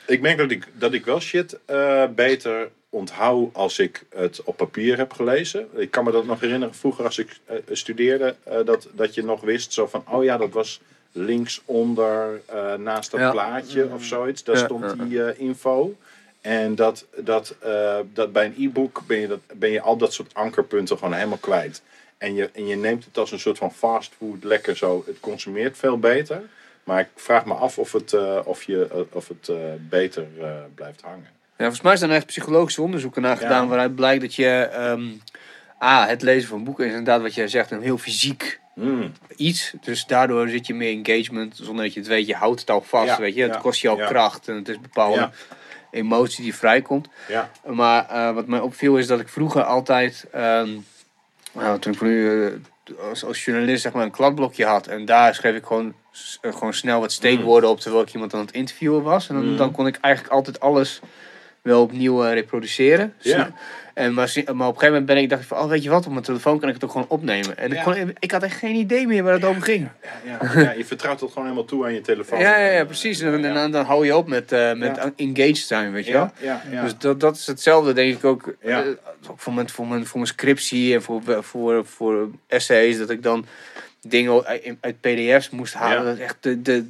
Ik 0.08 0.22
merk 0.22 0.38
dat 0.38 0.52
ik, 0.52 0.68
dat 0.74 0.94
ik 0.94 1.06
wel 1.06 1.20
shit 1.20 1.60
eh, 1.66 2.04
beter 2.16 2.70
onthoud 2.90 3.50
als 3.54 3.80
ik 3.80 4.04
het 4.16 4.44
op 4.44 4.58
papier 4.58 4.98
heb 4.98 5.12
gelezen. 5.14 5.68
Ik 5.76 5.92
kan 5.92 6.04
me 6.04 6.12
dat 6.12 6.26
nog 6.26 6.40
herinneren 6.40 6.76
vroeger 6.76 7.06
als 7.06 7.18
ik 7.18 7.40
eh, 7.46 7.56
studeerde. 7.72 8.36
eh, 8.44 8.58
dat, 8.66 8.88
dat 8.94 9.14
je 9.14 9.24
nog 9.24 9.42
wist 9.42 9.74
zo 9.74 9.88
van, 9.88 10.04
oh 10.10 10.24
ja, 10.24 10.38
dat 10.38 10.50
was 10.52 10.82
linksonder 11.12 12.42
eh, 12.46 12.74
naast 12.74 13.12
dat 13.12 13.20
Ja. 13.20 13.32
plaatje 13.32 13.90
of 13.94 14.04
zoiets. 14.04 14.44
Daar 14.44 14.58
Ja, 14.58 14.64
stond 14.66 15.00
die 15.10 15.24
eh, 15.24 15.40
info. 15.40 15.96
En 16.42 16.76
dat, 16.76 17.06
dat, 17.16 17.56
eh, 17.60 17.98
dat 18.14 18.32
bij 18.34 18.46
een 18.46 18.56
e-book 18.60 19.02
ben 19.08 19.20
je, 19.20 19.28
dat, 19.28 19.40
ben 19.54 19.72
je 19.72 19.82
al 19.82 19.98
dat 19.98 20.14
soort 20.14 20.34
ankerpunten 20.34 20.98
gewoon 20.98 21.14
helemaal 21.14 21.38
kwijt. 21.38 21.82
En 22.24 22.36
je, 22.36 22.50
en 22.54 22.68
je 22.68 22.76
neemt 22.76 23.06
het 23.06 23.18
als 23.18 23.32
een 23.32 23.40
soort 23.40 23.58
van 23.58 23.74
fastfood 23.74 24.44
lekker 24.44 24.78
zo. 24.78 25.04
Het 25.06 25.20
consumeert 25.20 25.78
veel 25.78 26.00
beter. 26.00 26.42
Maar 26.84 27.00
ik 27.00 27.08
vraag 27.16 27.46
me 27.46 27.54
af 27.54 27.78
of 27.78 27.92
het, 27.92 28.14
eh, 28.14 28.40
of 28.44 28.64
je, 28.64 28.88
eh, 28.92 29.00
of 29.12 29.28
het 29.28 29.50
eh, 29.50 29.56
beter 29.80 30.28
blijft 30.76 31.02
hangen. 31.02 31.28
Ja, 31.34 31.54
volgens 31.58 31.82
mij 31.82 31.96
zijn 31.96 32.10
er 32.10 32.16
echt 32.16 32.26
psychologische 32.26 32.82
onderzoeken 32.82 33.22
naar 33.22 33.38
gedaan 33.38 33.68
waaruit 33.68 33.96
blijkt 33.96 34.22
dat 34.22 34.36
je 34.36 34.70
ehm, 34.74 35.04
A, 35.82 36.08
het 36.08 36.22
lezen 36.22 36.50
van 36.50 36.64
boeken 36.64 36.86
is 36.86 36.92
inderdaad 36.92 37.22
wat 37.22 37.34
jij 37.34 37.48
zegt, 37.48 37.72
een 37.72 37.82
heel 37.82 37.98
fysiek 37.98 38.62
Mm. 38.76 39.12
iets. 39.36 39.74
Dus 39.82 40.06
daardoor 40.06 40.50
zit 40.50 40.68
je 40.68 40.74
meer 40.74 41.04
engagement 41.04 41.56
zonder 41.62 41.84
dat 41.84 41.94
je 41.94 42.00
het 42.00 42.10
weet. 42.10 42.28
Je 42.28 42.36
houdt 42.36 42.60
het 42.60 42.70
al 42.70 42.82
vast, 42.82 43.08
Ja, 43.08 43.20
weet 43.20 43.36
je. 43.36 43.42
Het 43.42 43.58
kost 43.58 43.82
je 43.82 43.90
al 43.90 43.96
kracht 43.96 44.48
en 44.48 44.56
het 44.56 44.70
is 44.70 44.80
bepaalde 44.80 45.30
emotie 45.92 46.44
die 46.44 46.56
vrijkomt. 46.56 47.08
Ja. 47.28 47.50
Maar 47.66 48.34
wat 48.34 48.48
mij 48.48 48.60
opviel 48.60 48.98
is 48.98 49.08
dat 49.08 49.20
ik 49.20 49.30
vroeger 49.30 49.64
altijd, 49.64 50.26
ehm, 50.32 50.70
nou, 51.54 51.80
toen 51.80 51.94
ik 51.94 52.02
nu 52.02 52.46
eh, 52.46 52.52
als, 53.10 53.26
als 53.26 53.46
journalist 53.46 53.82
zeg 53.82 53.94
maar 53.94 54.04
een 54.04 54.12
kladblokje 54.12 54.66
had. 54.66 54.88
En 54.88 55.06
daar 55.06 55.36
schreef 55.36 55.56
ik 55.56 55.66
gewoon, 55.66 55.94
eh, 56.42 56.54
gewoon 56.54 56.74
snel 56.74 57.00
wat 57.00 57.12
steekwoorden 57.12 57.70
op 57.70 57.80
terwijl 57.80 58.04
ik 58.04 58.14
iemand 58.14 58.34
aan 58.34 58.40
het 58.40 58.52
interviewen 58.52 59.04
was. 59.04 59.30
En 59.30 59.36
dan, 59.36 59.50
Mm. 59.52 59.58
dan 59.58 59.72
kon 59.72 59.88
ik 59.88 59.98
eigenlijk 60.02 60.34
altijd 60.34 60.60
alles 60.60 61.00
wel 61.64 61.82
opnieuw 61.82 62.24
eh, 62.26 62.34
reproduceren. 62.34 63.14
Ja. 63.20 63.52
En 63.94 64.14
maar, 64.14 64.34
maar 64.36 64.52
op 64.52 64.58
een 64.60 64.64
gegeven 64.66 64.86
moment 64.88 65.06
ben 65.06 65.18
ik 65.18 65.30
dacht 65.30 65.42
ik 65.42 65.48
van, 65.48 65.58
oh 65.58 65.70
weet 65.70 65.84
je 65.84 65.90
wat, 65.90 66.06
op 66.06 66.12
mijn 66.12 66.24
telefoon 66.24 66.60
kan 66.60 66.68
ik 66.70 66.74
het 66.74 66.84
ook 66.84 66.92
gewoon 66.92 67.08
opnemen. 67.10 67.58
En 67.58 67.70
Ja. 67.72 67.78
ik, 67.78 67.84
kon, 67.84 68.14
ik 68.20 68.32
had 68.32 68.44
echt 68.44 68.58
geen 68.58 68.76
idee 68.76 69.08
meer 69.08 69.24
waar 69.24 69.34
het 69.34 69.44
over 69.44 69.62
ging. 69.62 69.88
Ja, 70.26 70.40
ja, 70.54 70.62
ja, 70.62 70.72
je 70.72 70.86
vertrouwt 70.86 71.20
het 71.20 71.30
gewoon 71.30 71.44
helemaal 71.44 71.66
toe 71.68 71.86
aan 71.86 71.94
je 71.94 72.02
telefoon. 72.02 72.40
Ja, 72.40 72.58
ja, 72.58 72.86
precies. 72.86 73.20
En, 73.20 73.32
dan- 73.32 73.44
en 73.46 73.54
dan, 73.54 73.72
dan 73.72 73.86
hou 73.86 74.06
je 74.06 74.16
op 74.16 74.28
met, 74.28 74.52
eh, 74.52 74.74
met 74.74 75.12
engaged 75.16 75.58
zijn, 75.58 75.92
weet 75.92 76.06
je 76.06 76.12
wel. 76.14 76.32
Dus 76.82 76.98
dat, 76.98 77.20
dat 77.20 77.36
is 77.36 77.48
hetzelfde, 77.48 77.94
denk 77.94 78.16
ik 78.16 78.24
ook. 78.26 78.56
Ja. 78.62 78.82
eh, 78.84 78.88
ook 79.30 79.40
voor, 79.40 79.54
mijn, 79.54 79.70
voor, 79.70 79.88
mijn, 79.88 80.06
voor 80.06 80.20
mijn 80.20 80.32
scriptie 80.32 80.94
en 80.94 81.02
voor, 81.02 81.22
voor, 81.44 81.86
voor 81.86 82.30
essays, 82.48 82.98
dat 82.98 83.10
ik 83.10 83.24
dan 83.24 83.46
dingen 84.02 84.44
uit, 84.46 84.76
uit 84.82 85.00
PDF's 85.02 85.50
moest 85.50 85.74
halen. 85.74 86.06
Dat 86.06 86.18
echt 86.18 86.38
de, 86.40 86.62
de 86.62 86.86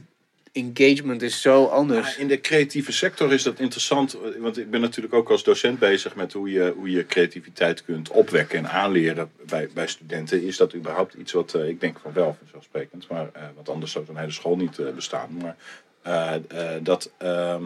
engagement 0.53 1.21
is 1.21 1.41
zo 1.41 1.65
anders. 1.65 2.17
In 2.17 2.27
de 2.27 2.41
creatieve 2.41 2.91
sector 2.91 3.33
is 3.33 3.43
dat 3.43 3.59
interessant. 3.59 4.17
Want 4.37 4.57
ik 4.57 4.69
ben 4.69 4.81
natuurlijk 4.81 5.13
ook 5.13 5.29
als 5.29 5.43
docent 5.43 5.79
bezig 5.79 6.15
met 6.15 6.33
hoe 6.33 6.51
je, 6.51 6.73
hoe 6.77 6.91
je 6.91 7.05
creativiteit 7.05 7.83
kunt 7.83 8.09
opwekken 8.09 8.57
en 8.57 8.69
aanleren 8.69 9.31
bij, 9.45 9.69
bij 9.73 9.87
studenten. 9.87 10.43
Is 10.43 10.57
dat 10.57 10.75
überhaupt 10.75 11.13
iets 11.13 11.31
wat 11.31 11.53
eh, 11.53 11.67
ik 11.67 11.81
denk 11.81 11.99
van 11.99 12.13
wel 12.13 12.35
vanzelfsprekend. 12.39 13.07
Maar 13.07 13.29
uh, 13.35 13.41
want 13.55 13.69
anders 13.69 13.91
zou 13.91 14.05
zo'n 14.05 14.17
hele 14.17 14.31
school 14.31 14.55
niet 14.55 14.77
uh, 14.77 14.89
bestaan. 14.89 15.37
Maar 15.41 15.55
dat. 16.81 17.11
ehm, 17.17 17.63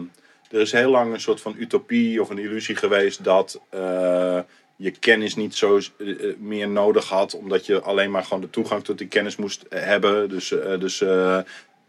er 0.50 0.60
is 0.60 0.72
heel 0.72 0.90
lang 0.90 1.12
een 1.12 1.20
soort 1.20 1.40
van 1.40 1.54
utopie 1.58 2.20
of 2.20 2.30
een 2.30 2.38
illusie 2.38 2.76
geweest 2.76 3.24
dat 3.24 3.60
eh, 3.70 4.38
je 4.76 4.90
kennis 4.90 5.36
niet 5.36 5.54
zo 5.54 5.80
meer 6.38 6.68
nodig 6.68 7.08
had, 7.08 7.34
omdat 7.34 7.66
je 7.66 7.80
alleen 7.80 8.10
maar 8.10 8.24
gewoon 8.24 8.40
de 8.40 8.50
toegang 8.50 8.84
tot 8.84 8.98
die 8.98 9.06
kennis 9.06 9.36
moest 9.36 9.64
hebben. 9.68 10.28
Dus, 10.28 10.48
dus 10.78 11.04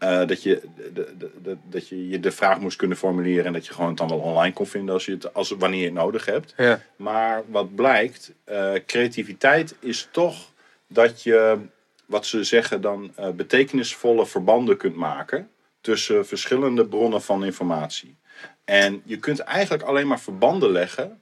dat, 0.00 0.42
je, 0.42 0.62
de, 0.92 1.14
de, 1.18 1.30
de, 1.42 1.56
dat 1.62 1.88
je 1.88 2.08
je 2.08 2.20
de 2.20 2.30
vraag 2.30 2.60
moest 2.60 2.76
kunnen 2.76 2.96
formuleren 2.96 3.44
en 3.44 3.52
dat 3.52 3.66
je 3.66 3.72
gewoon 3.72 3.88
het 3.88 3.98
dan 3.98 4.08
wel 4.08 4.18
online 4.18 4.52
kon 4.52 4.66
vinden 4.66 4.94
als 4.94 5.04
je 5.04 5.12
het, 5.12 5.34
als, 5.34 5.50
wanneer 5.50 5.78
je 5.78 5.84
het 5.84 5.94
nodig 5.94 6.24
hebt. 6.24 6.54
Ja. 6.56 6.82
Maar 6.96 7.42
wat 7.46 7.74
blijkt, 7.74 8.32
uh, 8.50 8.72
creativiteit 8.86 9.74
is 9.80 10.08
toch 10.10 10.50
dat 10.86 11.22
je, 11.22 11.58
wat 12.06 12.26
ze 12.26 12.44
zeggen, 12.44 12.80
dan 12.80 13.12
uh, 13.18 13.28
betekenisvolle 13.28 14.26
verbanden 14.26 14.76
kunt 14.76 14.96
maken 14.96 15.50
tussen 15.80 16.26
verschillende 16.26 16.86
bronnen 16.86 17.22
van 17.22 17.44
informatie. 17.44 18.16
En 18.64 19.02
je 19.04 19.16
kunt 19.16 19.38
eigenlijk 19.38 19.82
alleen 19.82 20.06
maar 20.06 20.20
verbanden 20.20 20.70
leggen 20.70 21.20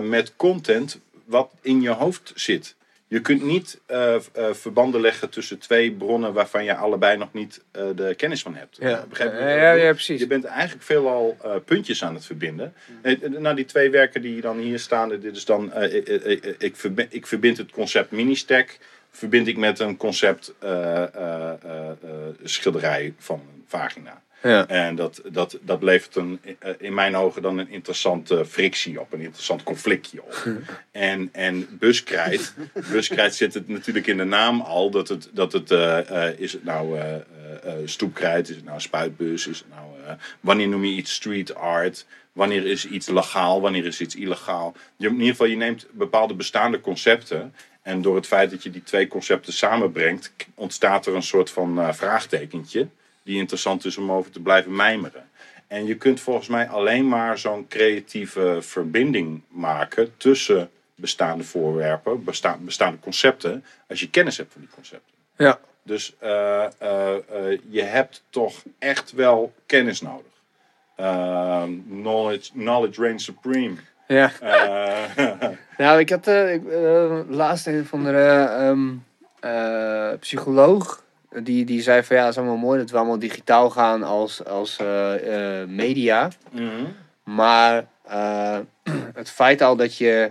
met 0.00 0.36
content 0.36 1.00
wat 1.24 1.52
in 1.60 1.80
je 1.80 1.90
hoofd 1.90 2.32
zit. 2.34 2.76
Je 3.12 3.20
kunt 3.20 3.42
niet 3.42 3.80
uh, 3.90 4.14
uh, 4.36 4.52
verbanden 4.52 5.00
leggen 5.00 5.30
tussen 5.30 5.58
twee 5.58 5.92
bronnen 5.92 6.32
waarvan 6.32 6.64
je 6.64 6.74
allebei 6.74 7.16
nog 7.16 7.32
niet 7.32 7.62
uh, 7.76 7.82
de 7.94 8.14
kennis 8.14 8.42
van 8.42 8.54
hebt. 8.54 8.76
Ja. 8.80 9.06
Begrijp 9.08 9.32
je? 9.32 9.38
Ja, 9.38 9.72
ja, 9.72 9.92
precies. 9.92 10.20
Je 10.20 10.26
bent 10.26 10.44
eigenlijk 10.44 10.84
veelal 10.84 11.36
puntjes 11.64 12.04
aan 12.04 12.14
het 12.14 12.24
verbinden. 12.24 12.74
Nou, 13.38 13.56
die 13.56 13.64
twee 13.64 13.90
werken 13.90 14.22
die 14.22 14.40
dan 14.40 14.58
hier 14.58 14.78
staan, 14.78 15.08
dit 15.08 15.36
is 15.36 15.44
dan, 15.44 15.74
ik, 15.82 16.08
ik, 16.08 16.56
ik, 16.58 16.76
verbind, 16.76 17.14
ik 17.14 17.26
verbind 17.26 17.56
het 17.56 17.70
concept 17.70 18.10
mini-stack 18.10 18.78
verbind 19.10 19.46
ik 19.46 19.56
met 19.56 19.78
een 19.78 19.96
concept 19.96 20.54
schilderij 22.42 23.14
van 23.18 23.42
vagina. 23.66 24.22
Ja. 24.42 24.66
En 24.66 24.96
dat, 24.96 25.22
dat, 25.24 25.58
dat 25.60 25.82
levert 25.82 26.16
een, 26.16 26.40
in 26.78 26.94
mijn 26.94 27.16
ogen 27.16 27.42
dan 27.42 27.58
een 27.58 27.70
interessante 27.70 28.44
frictie 28.44 29.00
op, 29.00 29.12
een 29.12 29.20
interessant 29.20 29.62
conflictje 29.62 30.22
op. 30.22 30.46
en, 30.90 31.28
en 31.32 31.68
buskrijt, 31.78 32.54
buskrijt 32.90 33.34
zit 33.34 33.54
het 33.54 33.68
natuurlijk 33.68 34.06
in 34.06 34.16
de 34.16 34.24
naam 34.24 34.60
al, 34.60 34.90
dat 34.90 35.08
het, 35.08 35.30
dat 35.32 35.52
het 35.52 35.70
is 36.38 36.52
het 36.52 36.64
nou 36.64 36.98
stoepkrijt, 37.84 38.48
is 38.48 38.56
het 38.56 38.64
nou 38.64 38.80
spuitbus, 38.80 39.46
is 39.46 39.58
het 39.58 39.68
nou, 39.68 40.16
wanneer 40.40 40.68
noem 40.68 40.84
je 40.84 40.96
iets 40.96 41.14
street 41.14 41.54
art, 41.54 42.06
wanneer 42.32 42.66
is 42.66 42.86
iets 42.86 43.08
legaal, 43.08 43.60
wanneer 43.60 43.86
is 43.86 44.00
iets 44.00 44.14
illegaal. 44.14 44.74
Je, 44.96 45.06
in 45.08 45.14
ieder 45.14 45.28
geval, 45.28 45.46
je 45.46 45.56
neemt 45.56 45.86
bepaalde 45.90 46.34
bestaande 46.34 46.80
concepten 46.80 47.54
en 47.82 48.02
door 48.02 48.16
het 48.16 48.26
feit 48.26 48.50
dat 48.50 48.62
je 48.62 48.70
die 48.70 48.82
twee 48.82 49.06
concepten 49.06 49.52
samenbrengt, 49.52 50.34
ontstaat 50.54 51.06
er 51.06 51.14
een 51.14 51.22
soort 51.22 51.50
van 51.50 51.78
uh, 51.78 51.92
vraagtekentje. 51.92 52.88
Die 53.22 53.38
interessant 53.38 53.84
is 53.84 53.96
om 53.96 54.12
over 54.12 54.30
te 54.30 54.40
blijven 54.40 54.76
mijmeren. 54.76 55.30
En 55.66 55.86
je 55.86 55.96
kunt 55.96 56.20
volgens 56.20 56.48
mij 56.48 56.68
alleen 56.68 57.08
maar 57.08 57.38
zo'n 57.38 57.68
creatieve 57.68 58.58
verbinding 58.60 59.42
maken 59.48 60.16
tussen 60.16 60.70
bestaande 60.94 61.44
voorwerpen, 61.44 62.24
besta 62.24 62.56
bestaande 62.60 62.98
concepten, 62.98 63.64
als 63.88 64.00
je 64.00 64.10
kennis 64.10 64.36
hebt 64.36 64.52
van 64.52 64.60
die 64.60 64.70
concepten. 64.74 65.12
Ja. 65.36 65.58
Dus 65.82 66.14
uh, 66.22 66.28
uh, 66.82 67.18
je 67.68 67.82
hebt 67.82 68.22
toch 68.30 68.62
echt 68.78 69.12
wel 69.12 69.52
kennis 69.66 70.00
nodig. 70.00 70.32
knowledge, 71.88 72.50
knowledge 72.52 73.00
reigns 73.00 73.24
supreme. 73.24 73.74
Ja. 74.06 74.30
nou, 75.78 75.98
ik 75.98 76.10
had 76.10 76.28
uh, 76.28 76.54
ik, 76.54 76.62
uh, 76.64 77.20
laatst 77.28 77.66
een 77.66 77.86
van 77.86 78.04
de 78.04 78.48
um, 78.60 79.04
uh, 79.44 80.12
psycholoog. 80.20 81.01
Die, 81.42 81.64
die 81.64 81.82
zei 81.82 82.02
van 82.02 82.16
ja, 82.16 82.22
het 82.22 82.32
is 82.32 82.38
allemaal 82.38 82.56
mooi 82.56 82.78
dat 82.78 82.90
we 82.90 82.96
allemaal 82.96 83.18
digitaal 83.18 83.70
gaan 83.70 84.02
als, 84.02 84.44
als 84.44 84.78
media. 85.66 86.30
Mm 86.50 86.68
-hmm. 86.68 86.96
Maar 87.24 87.84
het 89.20 89.30
feit 89.30 89.62
al 89.62 89.76
dat 89.76 89.96
je 89.96 90.30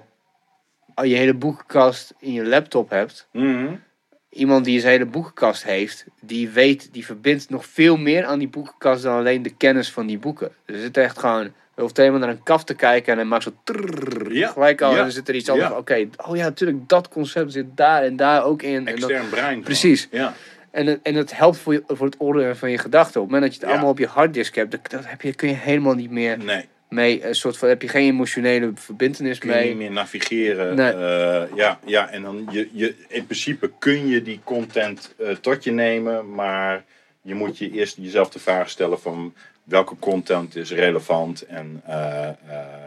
al 0.94 1.04
je 1.04 1.16
hele 1.16 1.34
boekenkast 1.34 2.14
in 2.20 2.34
je 2.34 2.46
laptop 2.46 2.90
hebt. 2.90 3.28
Mm 3.32 3.56
-hmm. 3.56 3.82
Iemand 4.30 4.66
die 4.66 4.80
zijn 4.80 4.92
hele 4.92 5.06
boekenkast 5.06 5.64
heeft, 5.64 6.06
die 6.22 6.50
weet, 6.50 6.90
die 6.92 7.06
verbindt 7.06 7.50
nog 7.50 7.66
veel 7.66 7.98
meer 7.98 8.26
aan 8.26 8.40
die 8.40 8.48
boekenkast 8.48 9.04
dan 9.04 9.18
alleen 9.18 9.44
de 9.44 9.56
kennis 9.56 9.92
van 9.92 10.06
die 10.06 10.20
boeken. 10.20 10.52
Dus 10.66 10.76
er 10.76 10.82
zit 10.82 10.98
echt 10.98 11.20
gewoon 11.20 11.52
je 11.76 11.82
hoeft 11.82 11.98
helemaal 11.98 12.20
naar 12.20 12.30
een 12.30 12.44
kaf 12.44 12.64
te 12.64 12.74
kijken 12.74 13.12
en 13.12 13.18
hij 13.18 13.28
maakt 13.28 13.44
zo 13.44 13.54
trrr, 13.64 14.34
ja, 14.34 14.50
gelijk 14.50 14.82
al 14.82 14.92
ja, 14.92 14.98
en 14.98 15.02
dan 15.02 15.12
zit 15.12 15.28
er 15.28 15.36
iets 15.36 15.50
anders. 15.50 15.70
ja. 15.70 15.78
Oké, 15.78 15.92
okay, 15.92 16.10
oh 16.18 16.36
ja, 16.36 16.44
natuurlijk, 16.44 16.90
dat 16.90 17.10
concept 17.10 17.52
zit 17.52 17.66
daar 17.76 18.04
en 18.04 18.16
daar 18.16 18.44
ook 18.44 18.62
in. 18.62 18.88
Extern 18.88 19.24
en 19.24 19.30
brein. 19.30 19.62
Precies. 19.62 20.08
Ja. 20.12 20.34
En, 20.72 20.86
het- 20.88 21.00
en 21.04 21.16
het 21.16 21.38
helpt 21.38 21.58
voor, 21.58 21.74
je, 21.74 21.84
voor 21.88 22.06
het 22.06 22.18
ordenen 22.18 22.58
van 22.58 22.72
je 22.72 22.78
gedachten. 22.78 23.22
Op 23.22 23.28
het 23.28 23.36
moment 23.36 23.44
dat 23.52 23.54
je 23.54 23.60
het 23.60 23.68
Ja. 23.70 23.72
allemaal 23.74 23.92
op 23.92 24.00
je 24.00 24.08
harddisk 24.08 24.56
hebt, 24.56 24.72
dat, 24.72 24.90
dat 24.90 25.04
heb 25.10 25.22
je, 25.22 25.34
kun 25.34 25.48
je 25.50 25.56
helemaal 25.56 25.94
niet 25.94 26.12
meer 26.12 26.38
Nee, 26.38 26.66
mee. 26.90 27.26
Een 27.26 27.36
soort 27.36 27.58
van, 27.58 27.68
heb 27.70 27.82
je 27.82 27.88
geen 27.88 28.08
emotionele 28.08 28.72
verbindenis 28.76 29.38
kun 29.38 29.50
je 29.50 29.56
mee. 29.56 29.68
niet 29.68 29.78
meer 29.78 29.92
navigeren. 29.92 30.76
Nee. 30.76 30.92
Eh, 30.94 31.44
ja, 31.56 31.80
ja, 31.86 32.10
en 32.10 32.22
dan 32.22 32.48
je, 32.52 32.70
je, 32.72 32.96
in 33.08 33.26
principe 33.26 33.72
kun 33.80 34.08
je 34.08 34.22
die 34.22 34.40
content 34.44 35.14
eh, 35.18 35.30
tot 35.32 35.64
je 35.64 35.72
nemen, 35.72 36.34
maar 36.34 36.84
je 37.22 37.36
moet 37.36 37.58
je 37.58 37.72
eerst 37.72 37.98
jezelf 37.98 38.30
de 38.30 38.40
vraag 38.40 38.70
stellen 38.70 39.00
van 39.00 39.34
welke 39.64 39.96
content 40.00 40.56
is 40.56 40.72
relevant 40.72 41.42
en 41.46 41.82
eh, 41.86 42.28
eh, 42.28 42.34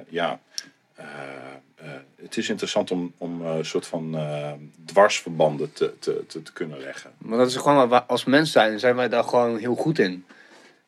ja. 0.09 0.41
Het 2.25 2.37
is 2.37 2.49
interessant 2.49 2.91
om, 2.91 3.12
om 3.18 3.43
eh, 3.47 3.57
een 3.57 3.64
soort 3.64 3.87
van 3.87 4.16
eh, 4.16 4.53
dwarsverbanden 4.85 5.72
te, 5.72 5.93
te, 5.99 6.25
te, 6.27 6.43
te 6.43 6.53
kunnen 6.53 6.81
leggen. 6.81 7.11
Maar 7.18 7.39
dat 7.39 7.49
is 7.49 7.57
gewoon 7.57 8.07
als 8.09 8.25
mens 8.25 8.53
zijn, 8.53 8.79
zijn 8.79 8.97
wij 8.97 9.09
daar 9.09 9.25
gewoon 9.25 9.59
heel 9.59 9.75
goed 9.75 9.99
in. 9.99 10.25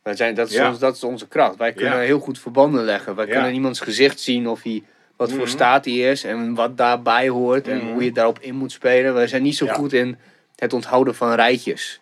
Wij 0.03 0.16
zijn, 0.16 0.34
dat, 0.34 0.49
is 0.49 0.55
Ja. 0.55 0.68
ons, 0.68 0.78
dat 0.78 0.95
is 0.97 1.05
onze 1.05 1.28
kracht. 1.28 1.57
Wij 1.57 1.72
kunnen 1.72 1.99
Ja. 1.99 2.05
heel 2.05 2.18
goed 2.18 2.39
verbanden 2.39 2.84
leggen. 2.84 3.14
Wij 3.14 3.26
Ja. 3.26 3.32
kunnen 3.32 3.53
iemands 3.55 3.80
gezicht 3.80 4.20
zien 4.20 4.49
of 4.49 4.62
hij, 4.62 4.82
wat 5.16 5.30
voor 5.30 5.39
Mhm. 5.39 5.49
staat 5.49 5.84
hij 5.84 5.95
is 5.95 6.24
en 6.24 6.55
wat 6.55 6.76
daarbij 6.76 7.28
hoort 7.28 7.68
en 7.68 7.76
Mhm. 7.76 7.93
hoe 7.93 8.05
je 8.05 8.12
daarop 8.12 8.39
in 8.41 8.55
moet 8.55 8.72
spelen. 8.72 9.14
Wij 9.14 9.26
zijn 9.26 9.43
niet 9.43 9.57
zo 9.57 9.66
goed 9.66 9.93
in 9.93 10.16
het 10.57 10.72
onthouden 10.72 11.14
van 11.14 11.34
rijtjes. 11.34 12.01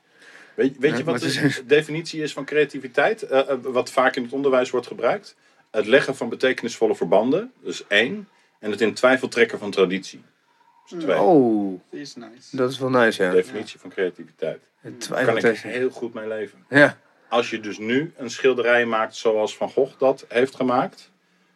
Weet, 0.54 0.76
weet 0.78 0.96
je 0.96 1.04
wat 1.04 1.20
de 1.20 1.62
definitie 1.66 2.22
is 2.22 2.32
van 2.32 2.44
creativiteit? 2.44 3.22
Eh, 3.22 3.42
wat 3.62 3.90
vaak 3.90 4.16
in 4.16 4.22
het 4.22 4.32
onderwijs 4.32 4.70
wordt 4.70 4.86
gebruikt? 4.86 5.36
Het 5.70 5.86
leggen 5.86 6.16
van 6.16 6.28
betekenisvolle 6.28 6.94
verbanden, 6.94 7.52
dus 7.62 7.86
één. 7.86 8.28
En 8.64 8.70
het 8.70 8.80
in 8.80 8.94
twijfel 8.94 9.28
trekken 9.28 9.58
van 9.58 9.70
traditie. 9.70 10.22
Dus 10.88 11.02
twee. 11.02 11.18
Oh, 11.20 11.80
Die 11.90 12.00
is 12.00 12.14
nice. 12.14 12.56
dat 12.56 12.70
is 12.70 12.78
wel 12.78 12.90
nice, 12.90 13.22
ja. 13.22 13.30
Definitie 13.30 13.80
van 13.80 13.90
creativiteit. 13.90 14.70
Het 14.80 15.08
Daar 15.08 15.24
kan 15.24 15.36
ik 15.36 15.42
tegen- 15.42 15.70
heel 15.70 15.90
goed 15.90 16.14
mee 16.14 16.28
leven. 16.28 16.64
Ja. 16.68 16.98
Als 17.28 17.50
je 17.50 17.60
dus 17.60 17.78
nu 17.78 18.12
een 18.16 18.30
schilderij 18.30 18.86
maakt 18.86 19.14
zoals 19.16 19.56
Van 19.56 19.70
Gogh 19.70 19.98
dat 19.98 20.24
heeft 20.28 20.54
gemaakt, 20.54 21.10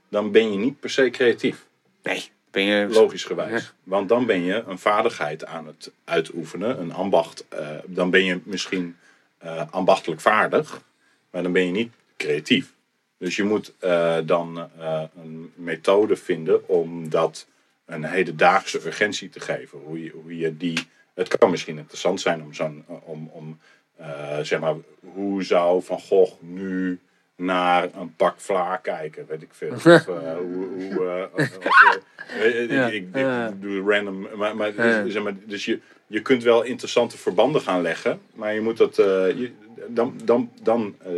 dan 0.09 0.31
ben 0.33 0.53
je 0.53 0.59
niet 0.59 0.81
per 0.81 0.91
se 0.91 1.11
creatief. 1.11 1.67
Nee, 2.03 2.31
ben 2.51 2.63
je... 2.63 2.87
Logisch 2.89 3.25
gewijs. 3.25 3.63
Ja. 3.63 3.69
Want 3.83 4.09
dan 4.09 4.27
ben 4.27 4.43
je 4.45 4.63
een 4.67 4.79
vaardigheid 4.79 5.45
aan 5.45 5.67
het 5.67 5.91
uitoefenen, 6.05 6.81
een 6.81 6.93
ambacht. 6.93 7.49
eh, 7.49 7.69
dan 7.87 8.11
ben 8.11 8.25
je 8.25 8.41
misschien 8.45 8.97
eh, 9.39 9.63
ambachtelijk 9.71 10.21
vaardig, 10.21 10.83
maar 11.31 11.43
dan 11.43 11.53
ben 11.53 11.67
je 11.67 11.73
niet 11.73 11.93
creatief. 12.17 12.73
Dus 13.19 13.37
je 13.37 13.45
moet 13.45 13.75
eh, 13.79 14.17
dan 14.25 14.69
eh, 14.79 15.03
een 15.23 15.53
methode 15.55 16.17
vinden 16.17 16.69
om 16.69 17.11
dat 17.11 17.47
een 17.87 18.05
hedendaagse 18.05 18.87
urgentie 18.87 19.29
te 19.29 19.41
geven. 19.41 19.79
Hoe 19.79 20.05
je, 20.05 20.11
hoe 20.11 20.39
je 20.39 20.57
die. 20.57 20.79
Het 21.15 21.39
kan 21.39 21.51
misschien 21.51 21.79
interessant 21.79 22.21
zijn 22.21 22.43
om 22.43 22.55
zo'n. 22.55 22.85
Om, 23.05 23.31
om, 23.33 23.59
eh, 23.97 24.39
zeg 24.43 24.61
maar, 24.61 24.75
hoe 25.01 25.43
zou 25.45 25.83
Van 25.83 26.01
Gogh 26.01 26.33
nu 26.41 26.99
naar 27.37 27.89
een 27.95 28.15
pak 28.17 28.41
vla 28.41 28.77
kijken? 28.77 29.27
Weet 29.29 29.43
ik 29.43 29.49
veel. 29.53 29.73
Of, 29.95 30.09
eh, 30.09 30.33
hoe, 30.37 30.67
hoe, 30.95 31.07
eh, 31.09 31.25
of, 31.35 31.59
eh, 31.59 32.45
eh, 32.45 32.95
ik- 32.95 33.09
ik, 33.15 33.61
doe 33.61 33.93
random. 33.95 34.29
Maar, 34.37 34.57
maar, 34.57 34.75
dus, 35.05 35.13
zeg 35.13 35.23
maar 35.23 35.35
dus 35.45 35.65
je, 35.65 35.81
je 36.07 36.23
kunt 36.23 36.43
wel 36.43 36.63
interessante 36.63 37.19
verbanden 37.19 37.61
gaan 37.61 37.83
leggen, 37.83 38.21
maar 38.35 38.55
je 38.55 38.61
moet 38.61 38.77
dat. 38.77 38.99
eh, 38.99 39.07
je, 39.39 39.51
dan, 39.89 40.21
dan, 40.25 40.51
dan, 40.63 40.95
eh, 40.99 41.13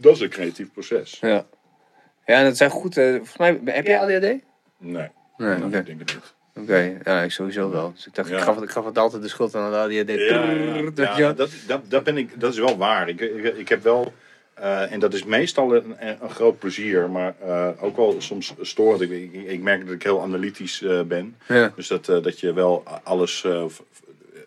dat 0.00 0.14
is 0.14 0.20
een 0.20 0.28
creatief 0.28 0.72
proces. 0.72 1.18
Ja. 1.20 1.46
Ja, 2.26 2.42
dat 2.42 2.56
zijn 2.56 2.70
goed. 2.70 2.96
eh, 2.96 3.08
volgens 3.14 3.36
mij, 3.36 3.60
heb 3.64 3.86
jij 3.86 3.98
ADHD? 4.00 4.20
Nee, 4.22 4.38
Nee, 4.78 5.08
nee, 5.36 5.56
oké. 5.64 5.78
ik 5.78 5.86
denk 5.86 5.98
het 5.98 6.14
niet. 6.14 6.34
Oké, 6.64 6.98
ja, 7.04 7.22
ik 7.22 7.30
sowieso 7.30 7.70
wel. 7.70 7.92
Dus 7.94 8.06
ik 8.06 8.14
dacht, 8.14 8.28
Ja. 8.28 8.36
ik, 8.36 8.42
gaf, 8.42 8.54
het- 8.54 8.64
ik 8.64 8.70
gaf 8.70 8.84
het 8.84 8.98
altijd 8.98 9.22
de 9.22 9.28
schuld 9.28 9.54
aan 9.54 9.70
de 9.70 9.76
ADHD. 9.76 10.10
Ja, 10.10 10.90
Dat 10.90 11.16
ja, 11.16 11.32
dat, 11.32 11.50
dat, 11.66 11.80
dat, 11.90 12.04
ben 12.04 12.16
ik, 12.16 12.40
dat 12.40 12.52
is 12.52 12.58
wel 12.58 12.76
waar. 12.76 13.08
Ik, 13.08 13.20
ik, 13.20 13.56
ik 13.56 13.68
heb 13.68 13.82
wel, 13.82 14.12
eh, 14.54 14.92
en 14.92 15.00
dat 15.00 15.14
is 15.14 15.24
meestal 15.24 15.74
een, 15.74 15.94
een 16.20 16.30
groot 16.30 16.58
plezier, 16.58 17.10
maar 17.10 17.34
eh, 17.46 17.68
ook 17.80 17.96
wel 17.96 18.14
soms 18.18 18.54
storend. 18.60 19.00
Ik, 19.00 19.10
ik, 19.10 19.32
ik 19.32 19.60
merk 19.62 19.84
dat 19.84 19.94
ik 19.94 20.02
heel 20.02 20.22
analytisch 20.22 20.82
eh, 20.82 21.02
ben. 21.02 21.36
Ja. 21.48 21.72
Dus 21.76 21.86
dat, 21.88 22.08
eh, 22.08 22.22
dat 22.22 22.40
je 22.40 22.52
wel 22.52 22.82
alles, 23.02 23.44
eh, 23.44 23.64
v- 23.68 23.80
v- 23.90 24.00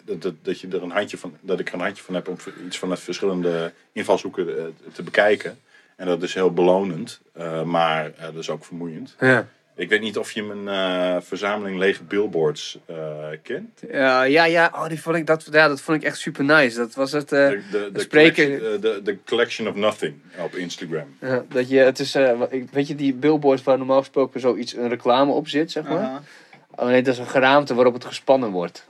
dat, 0.05 0.21
dat, 0.21 0.33
dat, 0.41 0.59
je 0.59 0.67
er 0.67 0.83
een 0.83 0.91
handje 0.91 1.17
van, 1.17 1.37
dat 1.41 1.59
ik 1.59 1.67
er 1.67 1.73
een 1.73 1.79
handje 1.79 2.03
van 2.03 2.13
heb 2.15 2.27
om 2.27 2.37
iets 2.65 2.77
vanuit 2.77 2.99
verschillende 2.99 3.73
invalshoeken 3.91 4.57
eh, 4.57 4.63
te 4.93 5.03
bekijken. 5.03 5.59
En 5.95 6.05
dat 6.07 6.23
is 6.23 6.33
heel 6.33 6.53
belonend, 6.53 7.21
eh, 7.33 7.63
maar 7.63 8.05
eh, 8.17 8.23
dat 8.23 8.35
is 8.35 8.49
ook 8.49 8.65
vermoeiend. 8.65 9.15
Ja. 9.19 9.47
Ik 9.75 9.89
weet 9.89 10.01
niet 10.01 10.17
of 10.17 10.31
je 10.31 10.43
mijn 10.43 10.67
eh, 10.67 11.21
verzameling 11.21 11.77
lege 11.77 12.03
billboards 12.03 12.77
eh, 12.85 12.95
kent. 13.43 13.81
Ja, 13.91 14.23
ja, 14.23 14.45
ja. 14.45 14.71
Oh, 14.75 14.87
die 14.87 15.01
vond 15.01 15.15
ik, 15.15 15.27
dat, 15.27 15.47
ja, 15.51 15.67
dat 15.67 15.81
vond 15.81 15.97
ik 15.97 16.03
echt 16.03 16.17
super 16.17 16.43
nice. 16.43 16.77
Dat 16.77 16.93
was 16.93 17.11
het. 17.11 17.31
eh, 17.31 17.49
de, 17.49 17.61
de, 17.71 17.89
de, 17.93 17.99
spreken- 17.99 18.45
collection, 18.45 18.75
eh, 18.75 18.81
de, 18.81 19.01
de 19.03 19.17
collection 19.25 19.67
of 19.67 19.75
nothing 19.75 20.15
op 20.43 20.55
Instagram. 20.55 21.15
ja, 21.21 21.43
dat 21.49 21.69
je, 21.69 21.77
het 21.77 21.99
is, 21.99 22.15
eh, 22.15 22.41
weet 22.71 22.87
je, 22.87 22.95
die 22.95 23.13
billboards 23.13 23.63
waar 23.63 23.77
normaal 23.77 23.99
gesproken 23.99 24.39
zoiets, 24.39 24.75
een 24.75 24.89
reclame 24.89 25.31
op 25.31 25.47
zit, 25.47 25.71
zeg 25.71 25.83
maar. 25.83 25.97
Aha. 25.97 26.21
Alleen 26.75 27.03
dat 27.03 27.13
is 27.13 27.19
een 27.19 27.27
geraamte 27.27 27.73
waarop 27.73 27.93
het 27.93 28.05
gespannen 28.05 28.49
wordt. 28.51 28.87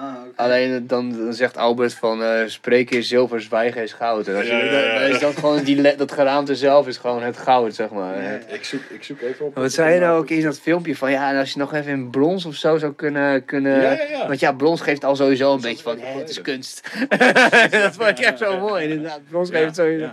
Ah. 0.00 0.14
Alleen 0.36 0.86
dan, 0.86 1.12
dan 1.12 1.34
zegt 1.34 1.56
Albert 1.56 1.94
van 1.94 2.22
eh, 2.22 2.46
spreken 2.46 2.96
is 2.96 3.08
zilver, 3.08 3.40
zwijgen 3.40 3.82
is 3.82 3.92
goud. 3.92 4.28
En 4.28 4.36
als 4.36 4.46
je, 4.46 4.52
Ja, 4.52 4.58
ja, 4.58 4.78
ja. 4.78 4.98
dan 4.98 5.08
is 5.08 5.18
dat 5.18 5.36
gewoon 5.36 5.62
die, 5.62 5.96
dat 5.96 6.12
geraamte 6.12 6.54
zelf 6.54 6.86
is 6.86 6.96
gewoon 6.96 7.22
het 7.22 7.36
goud, 7.36 7.74
zeg 7.74 7.90
maar. 7.90 8.40
Ik 8.52 8.64
zoek, 8.64 8.80
ik 8.88 9.04
zoek 9.04 9.20
even 9.20 9.46
op. 9.46 9.54
Wat 9.54 9.72
zei 9.72 9.94
je 9.94 10.00
nou 10.00 10.18
ook 10.18 10.30
in 10.30 10.42
dat 10.42 10.60
filmpje 10.60 10.96
van 10.96 11.10
ja, 11.10 11.30
en 11.30 11.38
als 11.38 11.52
je 11.52 11.58
nog 11.58 11.74
even 11.74 11.92
in 11.92 12.10
brons 12.10 12.44
of 12.44 12.54
zo 12.54 12.78
zou 12.78 12.92
kunnen. 12.92 13.44
kunnen 13.44 13.80
Ja, 13.80 13.92
ja, 13.92 14.02
ja. 14.02 14.26
Want 14.26 14.40
ja, 14.40 14.52
brons 14.52 14.80
geeft 14.80 15.04
al 15.04 15.16
sowieso 15.16 15.54
een 15.54 15.60
beetje 15.60 15.82
van 15.82 15.98
het 16.00 16.28
is 16.28 16.40
kunst. 16.40 16.90
dat 17.70 17.94
vond 17.94 18.08
ik 18.08 18.18
echt 18.18 18.38
zo 18.38 18.58
mooi, 18.58 18.82
inderdaad. 18.84 19.20
Brons 19.28 19.50
geeft 19.50 19.74
sowieso. 19.74 20.10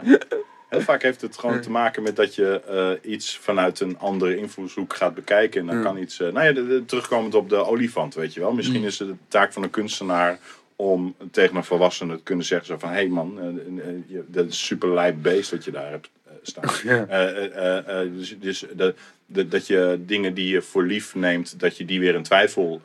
Heel 0.74 0.82
vaak 0.82 1.02
heeft 1.02 1.22
het 1.22 1.38
gewoon 1.38 1.62
te 1.62 1.72
maken 1.72 2.04
met 2.04 2.16
dat 2.16 2.36
je 2.36 2.62
eh, 3.04 3.12
iets 3.12 3.38
vanuit 3.38 3.80
een 3.80 3.98
andere 4.00 4.38
invalshoek 4.38 4.96
gaat 4.96 5.16
bekijken. 5.16 5.60
En 5.62 5.66
dan 5.68 5.76
kan 5.84 5.98
iets. 5.98 6.20
eh, 6.20 6.32
nou 6.32 6.46
ja, 6.46 6.52
de- 6.52 6.68
de- 6.68 6.86
terugkomend 6.86 7.36
op 7.36 7.50
de 7.50 7.66
olifant, 7.66 8.14
weet 8.16 8.34
je 8.34 8.40
wel. 8.40 8.54
Misschien 8.54 8.84
is 8.84 9.00
het 9.00 9.08
de 9.08 9.16
taak 9.28 9.54
van 9.54 9.64
een 9.64 9.70
kunstenaar 9.70 10.40
om 10.76 11.16
tegen 11.32 11.56
een 11.56 11.64
volwassene 11.64 12.16
te 12.16 12.24
kunnen 12.24 12.46
zeggen: 12.46 12.68
zo 12.68 12.78
van 12.78 12.90
hé 12.90 12.96
hey 12.96 13.08
man, 13.08 13.40
eh, 13.40 14.20
dat 14.28 14.46
is 14.46 14.52
een 14.52 14.58
super 14.58 14.94
lijp 14.94 15.16
beest 15.22 15.52
wat 15.52 15.64
je 15.66 15.72
daar 15.72 15.90
hebt 15.90 16.10
staan. 16.42 16.64
Ja. 16.84 18.04
Dus 18.04 18.36
dus 18.40 18.66
dat, 18.74 18.96
dat, 19.26 19.52
dat 19.52 19.68
je 19.68 20.00
dingen 20.06 20.34
die 20.34 20.48
je 20.48 20.62
voor 20.62 20.84
lief 20.84 21.16
neemt, 21.16 21.60
dat 21.60 21.78
je 21.78 21.86
die 21.86 22.00
weer 22.00 22.16
in 22.16 22.24
twijfel 22.24 22.82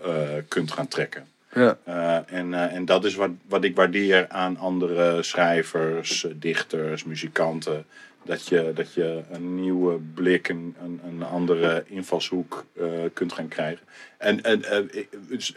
kunt 0.48 0.72
gaan 0.72 0.88
trekken. 0.88 1.26
Ja. 1.52 1.78
Eh, 1.84 2.32
en, 2.38 2.54
eh, 2.54 2.74
en 2.74 2.84
dat 2.84 3.04
is 3.04 3.14
wat, 3.14 3.30
wat 3.48 3.64
ik 3.64 3.76
waardeer 3.76 4.28
aan 4.28 4.56
andere 4.56 5.22
schrijvers, 5.22 6.26
dichters, 6.34 7.04
muzikanten. 7.04 7.86
Dat 8.24 8.48
je, 8.48 8.72
dat 8.74 8.94
je 8.94 9.22
een 9.30 9.60
nieuwe 9.60 9.98
blik, 10.14 10.48
een, 10.48 10.76
een, 11.04 11.22
andere 11.22 11.84
invalshoek 11.86 12.64
eh, 12.72 12.86
kunt 13.12 13.32
gaan 13.32 13.48
krijgen. 13.48 13.86
En, 14.18 14.42
en 14.42 14.60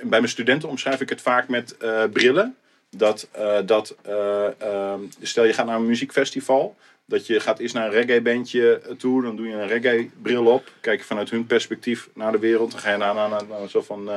bij 0.04 0.20
mijn 0.20 0.28
studenten 0.28 0.70
omschrijf 0.70 1.02
ik 1.02 1.10
het 1.10 1.22
vaak 1.22 1.48
met 1.48 1.78
brillen. 2.12 2.56
Dat, 2.98 3.30
dat 3.66 3.96
eh, 4.02 4.62
ehm, 4.62 5.00
stel 5.22 5.44
je 5.44 5.54
gaat 5.54 5.66
naar 5.66 5.76
een 5.76 5.86
muziekfestival. 5.86 6.76
Dat 7.06 7.28
je 7.28 7.40
gaat 7.40 7.60
eerst 7.60 7.74
naar 7.74 7.86
een 7.86 7.92
reggae-bandje 7.92 8.82
toe. 8.98 9.22
Dan 9.22 9.36
doe 9.36 9.48
je 9.48 9.54
een 9.54 9.68
reggae-bril 9.68 10.46
op. 10.46 10.72
Kijk 10.82 11.00
je 11.00 11.06
vanuit 11.06 11.30
hun 11.30 11.46
perspectief 11.46 12.10
naar 12.14 12.32
de 12.32 12.40
wereld. 12.40 12.72
Dan 12.72 12.80
ga 12.80 12.92
je 12.92 12.98
naar, 12.98 13.14
naar, 13.14 13.30
naar, 13.30 13.44
naar 13.50 13.70
soort 13.70 13.86
van 13.86 14.10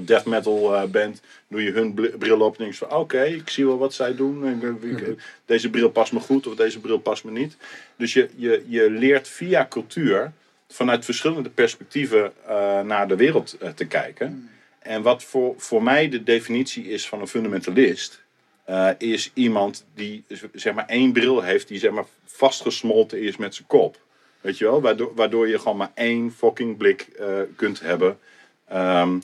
death 0.00 0.24
metal 0.24 0.74
eh, 0.74 0.84
band. 0.84 1.20
Doe 1.48 1.62
je 1.62 1.70
hun 1.70 1.94
bril 2.18 2.40
op. 2.40 2.52
En 2.52 2.58
denk 2.58 2.72
je 2.72 2.78
van 2.86 2.96
oké, 2.98 3.22
ik 3.22 3.48
zie 3.50 3.66
wel 3.66 3.78
wat 3.78 3.94
zij 3.94 4.14
doen. 4.14 4.62
Ik- 4.62 4.82
ik- 5.08 5.18
deze 5.46 5.70
bril 5.70 5.90
past 5.90 6.12
me 6.12 6.20
goed 6.20 6.46
of 6.46 6.54
deze 6.54 6.80
bril 6.80 6.98
past 6.98 7.24
me 7.24 7.30
niet. 7.30 7.56
Dus 7.96 8.12
je, 8.12 8.28
je, 8.36 8.64
je 8.68 8.90
leert 8.90 9.28
via 9.28 9.66
cultuur 9.70 10.32
vanuit 10.68 11.04
verschillende 11.04 11.48
perspectieven 11.50 12.32
eh, 12.46 12.80
naar 12.80 13.08
de 13.08 13.16
wereld 13.16 13.56
eh, 13.60 13.70
te 13.70 13.84
kijken. 13.84 14.50
En 14.78 15.02
wat 15.02 15.22
voor, 15.24 15.54
voor 15.56 15.82
mij 15.82 16.08
de 16.08 16.22
definitie 16.22 16.84
is 16.88 17.08
van 17.08 17.20
een 17.20 17.28
fundamentalist, 17.28 18.22
eh, 18.64 18.88
is 18.98 19.30
iemand 19.34 19.84
die 19.94 20.24
zeg 20.52 20.74
maar 20.74 20.86
één 20.86 21.12
bril 21.12 21.40
heeft 21.42 21.68
die 21.68 21.78
zeg 21.78 21.90
maar 21.90 22.04
vastgesmolten 22.24 23.20
is 23.22 23.36
met 23.36 23.54
zijn 23.54 23.66
kop. 23.68 23.96
Weet 24.40 24.58
je 24.58 24.64
wel? 24.64 24.80
Waardoor, 24.80 25.12
waardoor 25.14 25.48
je 25.48 25.58
gewoon 25.58 25.76
maar 25.76 25.90
één 25.94 26.32
fucking 26.36 26.76
blik 26.76 27.00
eh, 27.18 27.26
kunt 27.56 27.80
hebben. 27.80 28.18
Ehm, 28.68 29.18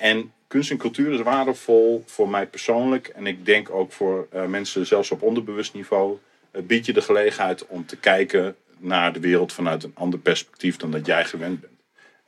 en 0.00 0.32
kunst 0.46 0.70
en 0.70 0.76
cultuur 0.76 1.12
is 1.12 1.20
waardevol 1.20 2.02
voor 2.06 2.28
mij 2.28 2.46
persoonlijk. 2.46 3.06
En 3.08 3.26
ik 3.26 3.46
denk 3.46 3.70
ook 3.70 3.92
voor 3.92 4.26
eh, 4.30 4.44
mensen 4.44 4.86
zelfs 4.86 5.10
op 5.10 5.22
onderbewust 5.22 5.74
niveau. 5.74 6.18
Het 6.50 6.66
biedt 6.66 6.86
je 6.86 6.92
de 6.92 7.02
gelegenheid 7.02 7.66
om 7.66 7.86
te 7.86 7.96
kijken 7.96 8.56
naar 8.78 9.12
de 9.12 9.20
wereld 9.20 9.52
vanuit 9.52 9.82
een 9.84 9.94
ander 9.94 10.18
perspectief 10.18 10.76
dan 10.76 10.90
dat 10.90 11.06
jij 11.06 11.24
gewend 11.24 11.60
bent. 11.60 11.72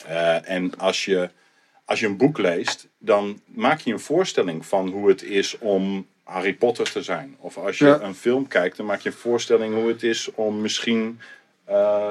Eh, 0.06 0.48
en 0.50 0.78
als 0.78 1.04
je, 1.04 1.30
als 1.84 2.00
je 2.00 2.06
een 2.06 2.16
boek 2.16 2.38
leest, 2.38 2.88
dan 2.98 3.40
maak 3.44 3.80
je 3.80 3.92
een 3.92 4.00
voorstelling 4.00 4.66
van 4.66 4.88
hoe 4.88 5.08
het 5.08 5.22
is 5.22 5.58
om 5.58 6.06
Harry 6.22 6.54
Potter 6.54 6.90
te 6.92 7.02
zijn. 7.02 7.36
Of 7.38 7.56
als 7.58 7.78
je 7.78 7.86
Ja. 7.86 8.00
een 8.00 8.14
film 8.14 8.48
kijkt, 8.48 8.76
dan 8.76 8.86
maak 8.86 9.00
je 9.00 9.08
een 9.08 9.14
voorstelling 9.14 9.74
hoe 9.74 9.88
het 9.88 10.02
is 10.02 10.30
om 10.34 10.60
misschien 10.60 11.20
eh, 11.64 12.10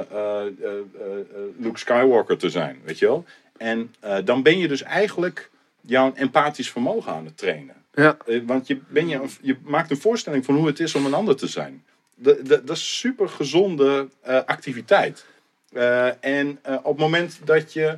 Luke 1.58 1.80
Skywalker 1.80 2.38
te 2.38 2.50
zijn. 2.50 2.82
Weet 2.84 3.00
je 3.00 3.06
wel? 3.06 3.26
En 3.58 3.96
dan 4.24 4.44
ben 4.44 4.58
je 4.58 4.68
dus 4.68 4.82
eigenlijk 4.84 5.51
jouw 5.82 6.14
empathisch 6.14 6.72
vermogen 6.72 7.12
aan 7.12 7.26
het 7.26 7.38
trainen. 7.38 7.76
Ja. 7.94 8.18
Eh, 8.26 8.42
Want 8.46 8.68
je, 8.68 8.80
ben 8.88 9.08
je, 9.08 9.22
je 9.42 9.58
maakt 9.64 9.92
een 9.92 10.02
voorstelling 10.02 10.46
van 10.46 10.56
hoe 10.56 10.68
het 10.68 10.80
is 10.80 10.96
om 10.96 11.06
een 11.06 11.14
ander 11.14 11.36
te 11.36 11.48
zijn. 11.48 11.84
Dat, 12.16 12.46
dat, 12.46 12.68
dat 12.68 12.78
is 12.78 13.00
super 13.00 13.30
gezonde 13.30 14.08
eh, 14.22 14.40
activiteit. 14.46 15.26
Eh, 15.72 16.26
en 16.26 16.60
op 16.84 16.92
het 16.92 16.98
moment 16.98 17.40
dat 17.44 17.74
je 17.74 17.98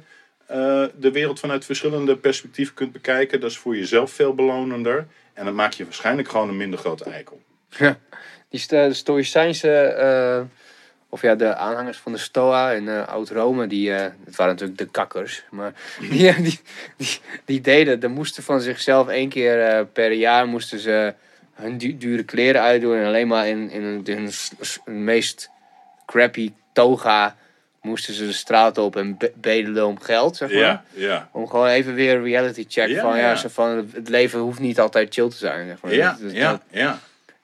de 0.96 1.12
wereld 1.12 1.40
vanuit 1.40 1.66
verschillende 1.66 2.18
perspectieven 2.18 2.74
kunt 2.74 2.92
bekijken, 2.92 3.40
dat 3.40 3.50
is 3.50 3.58
voor 3.58 3.78
jezelf 3.78 4.12
veel 4.12 4.34
belonender. 4.34 5.08
En 5.34 5.46
dan 5.46 5.56
maak 5.56 5.74
je 5.74 5.84
waarschijnlijk 5.84 6.30
gewoon 6.30 6.50
een 6.50 6.58
minder 6.58 6.80
grote 6.80 7.04
eikel. 7.04 7.42
Ja, 7.70 8.00
die 8.50 8.94
Stoïcijnse, 8.94 10.48
of 11.14 11.22
ja, 11.22 11.36
de 11.36 11.55
aanhangers 11.55 11.97
van 11.97 12.11
de 12.11 12.18
Stoa 12.18 12.72
in 12.72 12.88
eh, 12.89 13.07
Oud-Rome, 13.07 13.68
die, 13.68 13.93
eh 13.93 14.05
het 14.26 14.36
waren 14.36 14.53
natuurlijk 14.53 14.80
de 14.80 14.86
kakkers, 14.91 15.43
maar 15.51 15.74
die, 16.09 16.28
eh, 16.28 16.38
die, 16.38 16.59
die, 16.97 17.20
die 17.45 17.61
deden, 17.61 17.99
de 17.99 18.07
moesten 18.07 18.43
van 18.43 18.61
zichzelf 18.61 19.07
één 19.07 19.30
keer 19.30 19.86
per 19.86 20.11
jaar 20.11 20.47
moesten 20.47 20.80
ze 20.80 21.14
hun 21.53 21.78
du- 21.78 21.97
dure 21.97 22.24
kleren 22.24 22.61
uitdoen 22.61 22.95
en 22.97 23.05
alleen 23.05 23.28
maar 23.28 23.47
in, 23.47 23.70
in, 23.70 24.03
hun- 24.05 24.32
meest 24.86 25.49
crappy 26.05 26.51
toga 26.74 27.36
moesten 27.82 28.14
ze 28.14 28.26
de 28.26 28.34
straat 28.34 28.78
op 28.78 28.95
en 28.95 29.18
be- 29.18 29.32
bedelen 29.36 29.88
om 29.88 29.99
geld, 29.99 30.36
zeg 30.38 30.53
maar. 30.53 30.84
ja. 30.93 31.30
Om 31.32 31.47
gewoon 31.47 31.68
even 31.68 31.93
weer 31.93 32.16
een 32.16 32.24
reality 32.24 32.66
check 32.68 32.88
Ja, 32.89 33.01
van, 33.01 33.18
ja, 33.18 33.30
ja. 33.30 33.36
zo 33.36 33.47
van, 33.49 33.89
het 33.93 34.09
leven 34.09 34.39
hoeft 34.39 34.59
niet 34.59 34.80
altijd 34.80 35.14
chill 35.14 35.30
te 35.30 35.36
zijn. 35.38 35.68
Zeg 35.68 35.82
maar. 35.82 35.93
Ja, 35.93 36.09
Dat- 36.11 36.22
dat- 36.22 36.32
ja, 36.32 36.61
ja, 36.72 36.99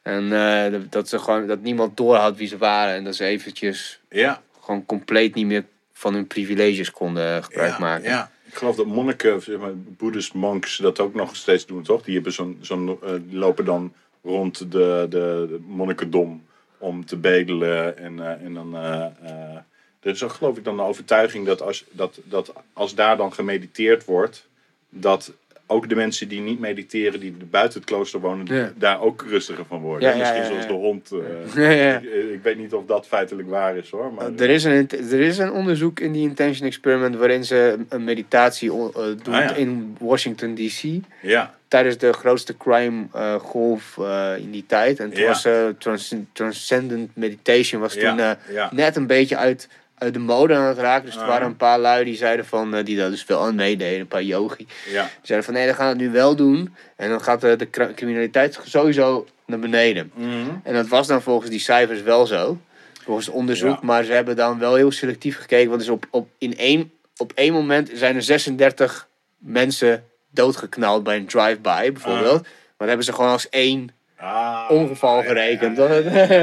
en 0.10 0.34
eh, 0.74 0.82
dat- 0.90 1.10
ze 1.10 1.20
gewoon, 1.20 1.48
dat 1.48 1.62
niemand 1.62 1.98
door 1.98 2.16
had 2.16 2.38
wie 2.38 2.48
ze 2.48 2.58
waren. 2.58 2.96
En 2.96 3.04
dat 3.04 3.16
ze 3.16 3.26
eventjes 3.26 4.00
ja. 4.10 4.42
gewoon 4.62 4.86
compleet 4.86 5.36
niet 5.36 5.46
meer 5.46 5.66
van 5.94 6.14
hun 6.14 6.28
privileges 6.28 6.92
konden 6.92 7.44
gebruik 7.44 7.72
ja, 7.72 7.80
maken. 7.80 8.10
Ja. 8.10 8.32
Ik 8.46 8.56
geloof 8.56 8.76
dat 8.76 8.86
monniken, 8.86 9.42
zeg 9.42 9.58
maar, 9.58 9.72
Boeddhist 9.76 10.34
monks, 10.34 10.78
dat 10.78 11.00
ook 11.00 11.14
nog 11.14 11.36
steeds 11.36 11.66
doen, 11.66 11.84
toch? 11.84 12.04
Die, 12.04 12.14
hebben 12.14 12.34
zo'n, 12.34 12.58
zo'n, 12.62 12.98
eh, 13.04 13.12
lopen 13.30 13.66
dan 13.66 13.94
rond 14.24 14.58
de, 14.58 15.06
de, 15.10 15.46
de 15.50 15.60
monnikendom 15.68 16.44
om 16.78 17.06
te 17.06 17.18
bedelen. 17.18 17.98
En, 17.98 18.20
eh, 18.20 18.46
en 18.46 18.54
dan, 18.54 18.76
eh, 18.76 19.06
eh, 19.06 19.56
er 20.00 20.12
is 20.12 20.24
ook 20.24 20.32
geloof 20.32 20.58
ik 20.58 20.64
dan 20.64 20.78
de 20.78 20.84
overtuiging 20.84 21.46
dat 21.46 21.62
als, 21.62 21.86
dat, 21.92 22.20
dat 22.24 22.54
als 22.74 22.96
daar 22.96 23.18
dan 23.18 23.34
gemediteerd 23.34 24.06
wordt, 24.06 24.48
dat 24.90 25.34
ook 25.72 25.90
de 25.90 25.96
mensen 25.96 26.28
die 26.28 26.42
niet 26.42 26.60
mediteren, 26.60 27.20
die 27.20 27.36
buiten 27.52 27.80
het 27.80 27.90
klooster 27.90 28.20
wonen, 28.20 28.46
Ja. 28.56 28.72
daar 28.76 29.02
ook 29.02 29.26
rustiger 29.30 29.66
van 29.66 29.82
worden. 29.82 30.10
Ja, 30.10 30.16
ja, 30.16 30.20
Misschien 30.20 30.42
ja, 30.42 30.48
zoals 30.48 30.62
ja. 30.64 30.68
de 30.70 30.74
hond. 30.74 31.12
eh, 31.12 31.64
Ja, 31.64 31.70
ja. 31.70 31.98
ik, 31.98 32.04
ik 32.34 32.40
weet 32.44 32.58
niet 32.58 32.74
of 32.74 32.86
dat 32.86 33.08
feitelijk 33.08 33.50
waar 33.50 33.76
is 33.78 33.90
hoor. 33.90 34.14
Maar, 34.14 34.32
Er 34.38 34.50
is, 34.50 34.64
een, 34.64 34.90
er 35.12 35.20
is 35.20 35.38
een 35.38 35.52
onderzoek 35.52 36.00
in 36.00 36.12
die 36.12 36.22
Intention 36.28 36.68
Experiment 36.68 37.16
waarin 37.16 37.46
ze 37.46 37.78
een 37.90 38.04
meditatie 38.04 38.70
eh, 38.72 38.94
doen 39.24 39.34
Ah, 39.34 39.44
ja. 39.44 39.54
in 39.56 39.96
Washington 40.00 40.56
DC. 40.56 40.84
ja, 41.22 41.58
Tijdens 41.68 41.98
de 41.98 42.14
grootste 42.14 42.58
crime 42.58 43.06
eh, 43.14 43.36
golf 43.36 43.98
eh, 43.98 44.32
in 44.38 44.52
die 44.52 44.64
tijd. 44.68 45.00
En 45.00 45.10
toen 45.12 45.22
Ja. 45.22 45.28
was 45.28 45.48
trans- 45.78 46.16
Transcendent 46.34 47.16
Meditation 47.16 47.82
was 47.82 47.94
toen 47.94 48.18
ja, 48.18 48.38
ja. 48.52 48.70
net 48.74 48.96
een 48.96 49.08
beetje 49.08 49.38
uit 49.38 49.68
de 50.12 50.20
mode 50.20 50.56
aan 50.56 50.68
het 50.68 50.78
raken. 50.78 51.06
Dus 51.06 51.16
er 51.16 51.22
Ah. 51.22 51.28
waren 51.28 51.48
een 51.48 51.56
paar 51.58 51.80
lui 51.80 52.04
die 52.04 52.16
zeiden 52.16 52.46
van, 52.46 52.74
eh, 52.76 52.86
die 52.86 52.98
daar 52.98 53.10
dus 53.10 53.26
wel 53.26 53.42
aan 53.46 53.56
meededen, 53.56 54.00
een 54.00 54.08
paar 54.08 54.24
yogi. 54.24 54.68
ja. 54.92 55.04
Die 55.04 55.12
zeiden 55.22 55.46
van 55.46 55.54
nee, 55.54 55.66
dan 55.66 55.76
gaan 55.76 55.86
we 55.86 55.92
het 55.92 56.02
nu 56.02 56.10
wel 56.12 56.36
doen. 56.36 56.76
En 56.96 57.10
dan 57.10 57.22
gaat 57.22 57.42
de, 57.42 57.56
de 57.56 57.70
criminaliteit 57.96 58.60
sowieso 58.64 59.28
naar 59.46 59.60
beneden. 59.60 60.12
Mhm. 60.16 60.30
En 60.64 60.74
dat 60.74 60.88
was 60.88 61.08
dan 61.08 61.22
volgens 61.22 61.50
die 61.50 61.60
cijfers 61.60 62.02
wel 62.02 62.26
zo. 62.26 62.58
Volgens 63.04 63.26
het 63.26 63.36
onderzoek. 63.36 63.70
Ja. 63.80 63.80
Maar 63.82 64.04
ze 64.04 64.12
hebben 64.12 64.36
dan 64.36 64.60
wel 64.60 64.76
heel 64.76 64.92
selectief 64.92 65.38
gekeken. 65.38 65.68
Want 65.70 65.80
dus 65.80 65.90
op, 65.90 66.06
op, 66.10 66.30
in 66.38 66.58
één, 66.58 66.92
op 67.18 67.32
één 67.36 67.54
moment 67.54 67.90
zijn 67.94 68.16
er 68.16 68.22
36 68.24 69.08
mensen 69.38 70.04
doodgeknald 70.32 71.04
bij 71.04 71.16
een 71.16 71.26
drive-by 71.26 71.92
bijvoorbeeld. 71.92 72.42
Maar 72.42 72.52
dat 72.78 72.88
hebben 72.88 73.06
ze 73.06 73.14
gewoon 73.14 73.32
als 73.32 73.50
één 73.50 73.90
Ah, 74.20 74.66
ongeval 74.70 75.22
gerekend. 75.24 75.78
Ja, 75.78 75.94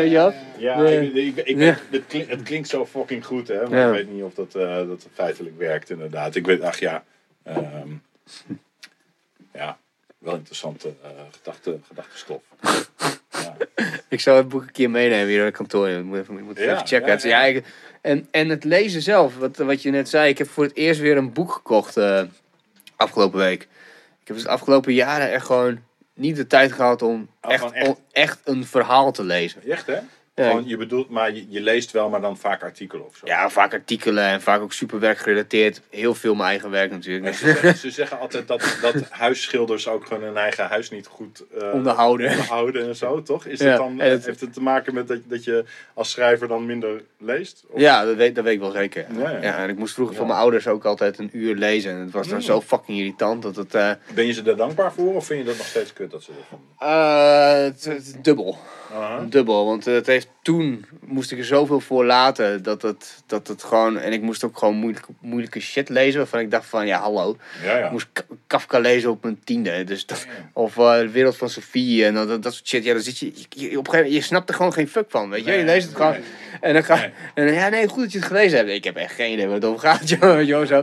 ja, 0.00 0.32
ja. 0.58 0.74
ik, 0.86 1.14
ik, 1.14 1.36
ik, 1.36 1.56
Ja. 1.58 1.76
het, 1.90 2.06
klinkt, 2.06 2.30
het 2.30 2.42
klinkt 2.42 2.68
zo 2.68 2.86
fucking 2.86 3.24
goed, 3.24 3.48
hè? 3.48 3.68
Maar 3.68 3.86
ik 3.86 3.92
weet 3.92 4.10
niet 4.14 4.22
of 4.22 4.34
dat, 4.34 4.54
eh, 4.54 4.76
dat 4.76 5.06
feitelijk 5.12 5.58
werkt, 5.58 5.90
inderdaad. 5.90 6.34
Ik 6.34 6.46
weet, 6.46 6.60
ach 6.62 6.78
ja, 6.78 7.04
ehm, 7.42 7.88
ja, 9.54 9.78
wel 10.18 10.34
interessante 10.34 10.88
eh 11.02 11.10
gedachte, 11.30 11.78
gedachtestof. 11.88 12.42
ja. 13.30 13.56
Ik 14.08 14.20
zou 14.20 14.36
het 14.36 14.48
boek 14.48 14.62
een 14.62 14.72
keer 14.72 14.90
meenemen 14.90 15.26
hier 15.26 15.36
naar 15.36 15.46
het 15.46 15.56
kantoor. 15.56 15.88
Ik 15.88 16.04
moet 16.04 16.18
even, 16.18 16.38
ik 16.38 16.44
moet 16.44 16.58
Ja, 16.58 16.62
even 16.74 16.86
checken. 16.86 17.28
ja, 17.28 17.60
en, 18.00 18.28
en 18.30 18.48
het 18.48 18.64
lezen 18.64 19.02
zelf, 19.02 19.36
wat, 19.38 19.56
wat 19.56 19.82
je 19.82 19.90
net 19.90 20.08
zei. 20.08 20.28
Ik 20.28 20.38
heb 20.38 20.48
voor 20.48 20.64
het 20.64 20.76
eerst 20.76 21.00
weer 21.00 21.16
een 21.16 21.32
boek 21.32 21.52
gekocht 21.52 21.96
eh, 21.96 22.22
afgelopen 22.96 23.38
week. 23.38 23.62
Ik 24.20 24.26
heb 24.26 24.36
dus 24.36 24.44
de 24.44 24.50
afgelopen 24.52 24.92
jaren 24.94 25.30
echt 25.32 25.46
gewoon 25.46 25.78
niet 26.16 26.36
de 26.36 26.46
tijd 26.46 26.72
gehad 26.72 27.02
om 27.02 27.28
Oh, 27.42 27.52
echt, 27.52 27.60
gewoon 27.60 27.74
echt? 27.74 27.88
om 27.88 27.96
echt 28.12 28.38
een 28.44 28.64
verhaal 28.66 29.12
te 29.12 29.24
lezen. 29.24 29.62
Echt, 29.70 29.86
hè? 29.86 29.98
Ja, 30.36 30.48
Gewoon, 30.48 30.68
je 30.68 30.76
bedoelt, 30.76 31.08
maar 31.10 31.34
je, 31.34 31.44
je 31.48 31.60
leest 31.60 31.90
wel, 31.90 32.08
maar 32.08 32.20
dan 32.20 32.36
vaak 32.36 32.62
artikelen 32.62 33.06
of 33.06 33.16
zo. 33.16 33.26
ja, 33.26 33.50
vaak 33.50 33.72
artikelen 33.72 34.24
en 34.24 34.42
vaak 34.42 34.60
ook 34.60 34.72
super 34.72 34.98
werkgerelateerd. 35.00 35.80
Heel 35.90 36.14
veel 36.14 36.34
mijn 36.34 36.48
eigen 36.48 36.70
werk 36.70 36.90
natuurlijk. 36.90 37.34
Ze, 37.34 37.44
zeggen- 37.46 37.76
ze 37.86 37.90
zeggen 37.90 38.18
altijd 38.18 38.48
dat, 38.48 38.78
dat 38.82 38.94
huisschilders 39.10 39.88
ook 39.88 40.06
gewoon 40.06 40.22
hun 40.22 40.36
eigen 40.36 40.64
huis 40.66 40.90
niet 40.90 41.06
goed 41.06 41.44
eh, 41.60 41.72
Onderhouden. 41.72 42.30
onderhouden 42.30 42.86
en 42.88 42.96
zo, 42.96 43.22
toch? 43.22 43.46
Is 43.46 43.60
Ja, 43.60 43.76
dan, 43.76 43.98
het- 44.00 44.24
heeft 44.26 44.40
het 44.40 44.52
te 44.52 44.62
maken 44.62 44.94
met 44.94 45.08
dat, 45.08 45.18
dat 45.24 45.44
je 45.44 45.64
als 45.94 46.10
schrijver 46.10 46.48
dan 46.48 46.66
minder 46.66 47.02
leest? 47.18 47.64
Of- 47.68 47.80
Ja, 47.80 48.04
dat 48.04 48.16
weet, 48.16 48.34
dat 48.34 48.44
weet 48.44 48.54
ik 48.54 48.60
wel 48.60 48.70
zeker. 48.70 49.06
Ja, 49.18 49.30
Ja, 49.30 49.42
ja. 49.42 49.56
en 49.58 49.68
ik 49.68 49.78
moest 49.78 49.94
vroeger 49.94 50.16
van 50.16 50.26
mijn 50.26 50.38
ouders 50.38 50.66
ook 50.66 50.84
altijd 50.84 51.18
een 51.18 51.30
uur 51.32 51.54
lezen. 51.54 51.90
En 51.92 51.98
het 52.00 52.10
was 52.12 52.26
dan 52.28 52.36
Mm. 52.38 52.42
zo 52.42 52.60
fucking 52.60 52.98
irritant 52.98 53.42
dat 53.42 53.56
het... 53.56 53.74
eh, 53.74 53.90
Ben 54.14 54.26
je 54.26 54.32
ze 54.32 54.42
daar 54.42 54.56
dankbaar 54.56 54.92
voor 54.92 55.14
of 55.14 55.26
vind 55.26 55.40
je 55.40 55.46
dat 55.46 55.56
nog 55.56 55.66
steeds 55.66 55.92
kut 55.92 56.10
dat 56.10 56.22
ze 56.22 56.30
dat 56.32 56.44
doen? 56.50 56.88
eh, 56.88 57.66
dubbel. 58.22 58.58
Dubbel, 59.28 59.66
want 59.66 59.84
het 59.84 60.06
heeft 60.06 60.28
toen 60.42 60.84
moest 61.00 61.32
ik 61.32 61.38
er 61.38 61.44
zoveel 61.44 61.80
voor 61.80 62.04
laten 62.04 62.62
dat 62.62 62.82
het, 62.82 63.22
dat 63.26 63.48
het 63.48 63.62
gewoon 63.62 63.98
en 63.98 64.12
ik 64.12 64.22
moest 64.22 64.44
ook 64.44 64.58
gewoon 64.58 64.74
moeilijke, 64.74 65.08
moeilijke 65.20 65.60
shit 65.60 65.88
lezen 65.88 66.18
waarvan 66.18 66.40
ik 66.40 66.50
dacht 66.50 66.66
van 66.66 66.86
ja 66.86 67.00
hallo, 67.00 67.36
Ja, 67.64 67.76
ja. 67.78 67.84
ik 67.84 67.90
moest 67.90 68.06
Ka- 68.12 68.22
Kafka 68.46 68.78
lezen 68.78 69.10
op 69.10 69.22
mijn 69.22 69.40
tiende, 69.44 69.84
dus 69.84 70.06
dat, 70.06 70.26
of 70.52 70.78
eh, 70.78 70.98
de 70.98 71.10
wereld 71.10 71.36
van 71.36 71.50
Sofie 71.50 72.04
en 72.04 72.14
dat, 72.14 72.42
dat 72.42 72.54
soort 72.54 72.68
shit, 72.68 72.84
ja 72.84 72.92
dan 72.92 73.02
zit 73.02 73.18
je, 73.18 73.26
op 73.26 73.34
een 73.36 73.44
gegeven 73.54 73.92
moment, 73.92 74.12
je 74.12 74.20
snapt 74.20 74.48
er 74.48 74.54
gewoon 74.54 74.72
geen 74.72 74.88
fuck 74.88 75.06
van, 75.08 75.30
weet 75.30 75.44
je, 75.44 75.50
Nee, 75.50 75.58
je 75.58 75.64
leest 75.64 75.86
het 75.86 75.96
gewoon 75.96 76.12
nee. 76.12 76.22
en 76.60 76.72
dan 76.72 76.84
ga 76.84 76.94
Nee. 76.94 77.10
en 77.34 77.52
ja 77.54 77.68
nee 77.68 77.88
goed 77.88 78.02
dat 78.02 78.12
je 78.12 78.18
het 78.18 78.26
gelezen 78.26 78.58
hebt, 78.58 78.70
ik 78.70 78.84
heb 78.84 78.96
echt 78.96 79.14
geen 79.14 79.32
idee 79.32 79.46
waar 79.46 79.54
het 79.54 79.64
over 79.64 79.80
gaat, 79.80 80.08
joh, 80.20 80.42
joh 80.42 80.66
zo. 80.66 80.74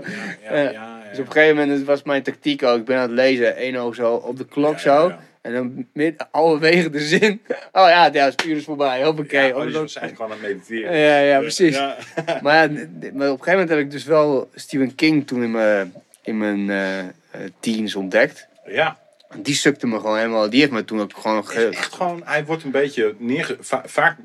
Ja, 0.43 0.49
Eh, 0.49 0.63
ja, 0.63 0.71
ja. 0.71 1.01
Dus 1.09 1.19
op 1.21 1.25
een 1.27 1.31
gegeven 1.31 1.55
moment 1.57 1.77
het 1.77 1.87
was 1.87 2.03
mijn 2.03 2.23
tactiek 2.23 2.63
ook, 2.63 2.77
ik 2.77 2.85
ben 2.85 2.95
aan 2.97 3.01
het 3.01 3.11
lezen, 3.11 3.55
één 3.55 3.75
oog 3.75 3.95
zo 3.95 4.13
op 4.13 4.37
de 4.37 4.45
klok 4.45 4.79
zo. 4.79 5.11
En 5.43 5.53
dan 5.53 5.85
midden, 5.93 6.27
halverwege 6.31 6.89
de 6.89 6.99
zin. 6.99 7.41
Oh 7.71 7.87
ja, 7.87 8.09
ja, 8.13 8.25
het 8.25 8.45
uur 8.45 8.55
is 8.55 8.63
voorbij. 8.63 9.03
Hoppakee. 9.03 9.47
Ja, 9.47 9.55
oh, 9.55 9.63
dus 9.63 9.73
eigenlijk 9.75 10.15
gewoon 10.15 10.31
aan 10.31 10.37
het 10.37 10.47
mediteren. 10.47 10.97
ja, 10.97 11.19
ja, 11.19 11.39
precies. 11.39 11.75
Ja. 11.75 11.97
Maar, 12.41 12.71
ja, 12.71 12.77
maar 13.13 13.31
op 13.31 13.39
een 13.39 13.43
gegeven 13.43 13.51
moment 13.51 13.69
heb 13.69 13.79
ik 13.79 13.91
dus 13.91 14.03
wel 14.03 14.49
Stephen 14.55 14.95
King 14.95 15.27
toen 15.27 15.43
in 15.43 15.51
mijn, 15.51 15.93
in 16.21 16.37
mijn 16.37 16.69
eh, 16.69 17.39
teens 17.59 17.95
ontdekt. 17.95 18.47
ja. 18.65 19.01
Die 19.35 19.55
sukte 19.55 19.87
me 19.87 19.99
gewoon 19.99 20.17
helemaal. 20.17 20.49
Die 20.49 20.59
heeft 20.59 20.71
me 20.71 20.85
toen 20.85 21.01
ook 21.01 21.11
gewoon... 21.17 21.39
Is 21.39 21.47
Ge... 21.49 21.67
echt 21.67 21.93
gewoon, 21.93 22.21
hij 22.25 22.45
wordt 22.45 22.63
een 22.63 22.71
beetje 22.71 23.15
neerge... 23.17 23.57
va- 23.59 23.83
vaak 23.85 24.17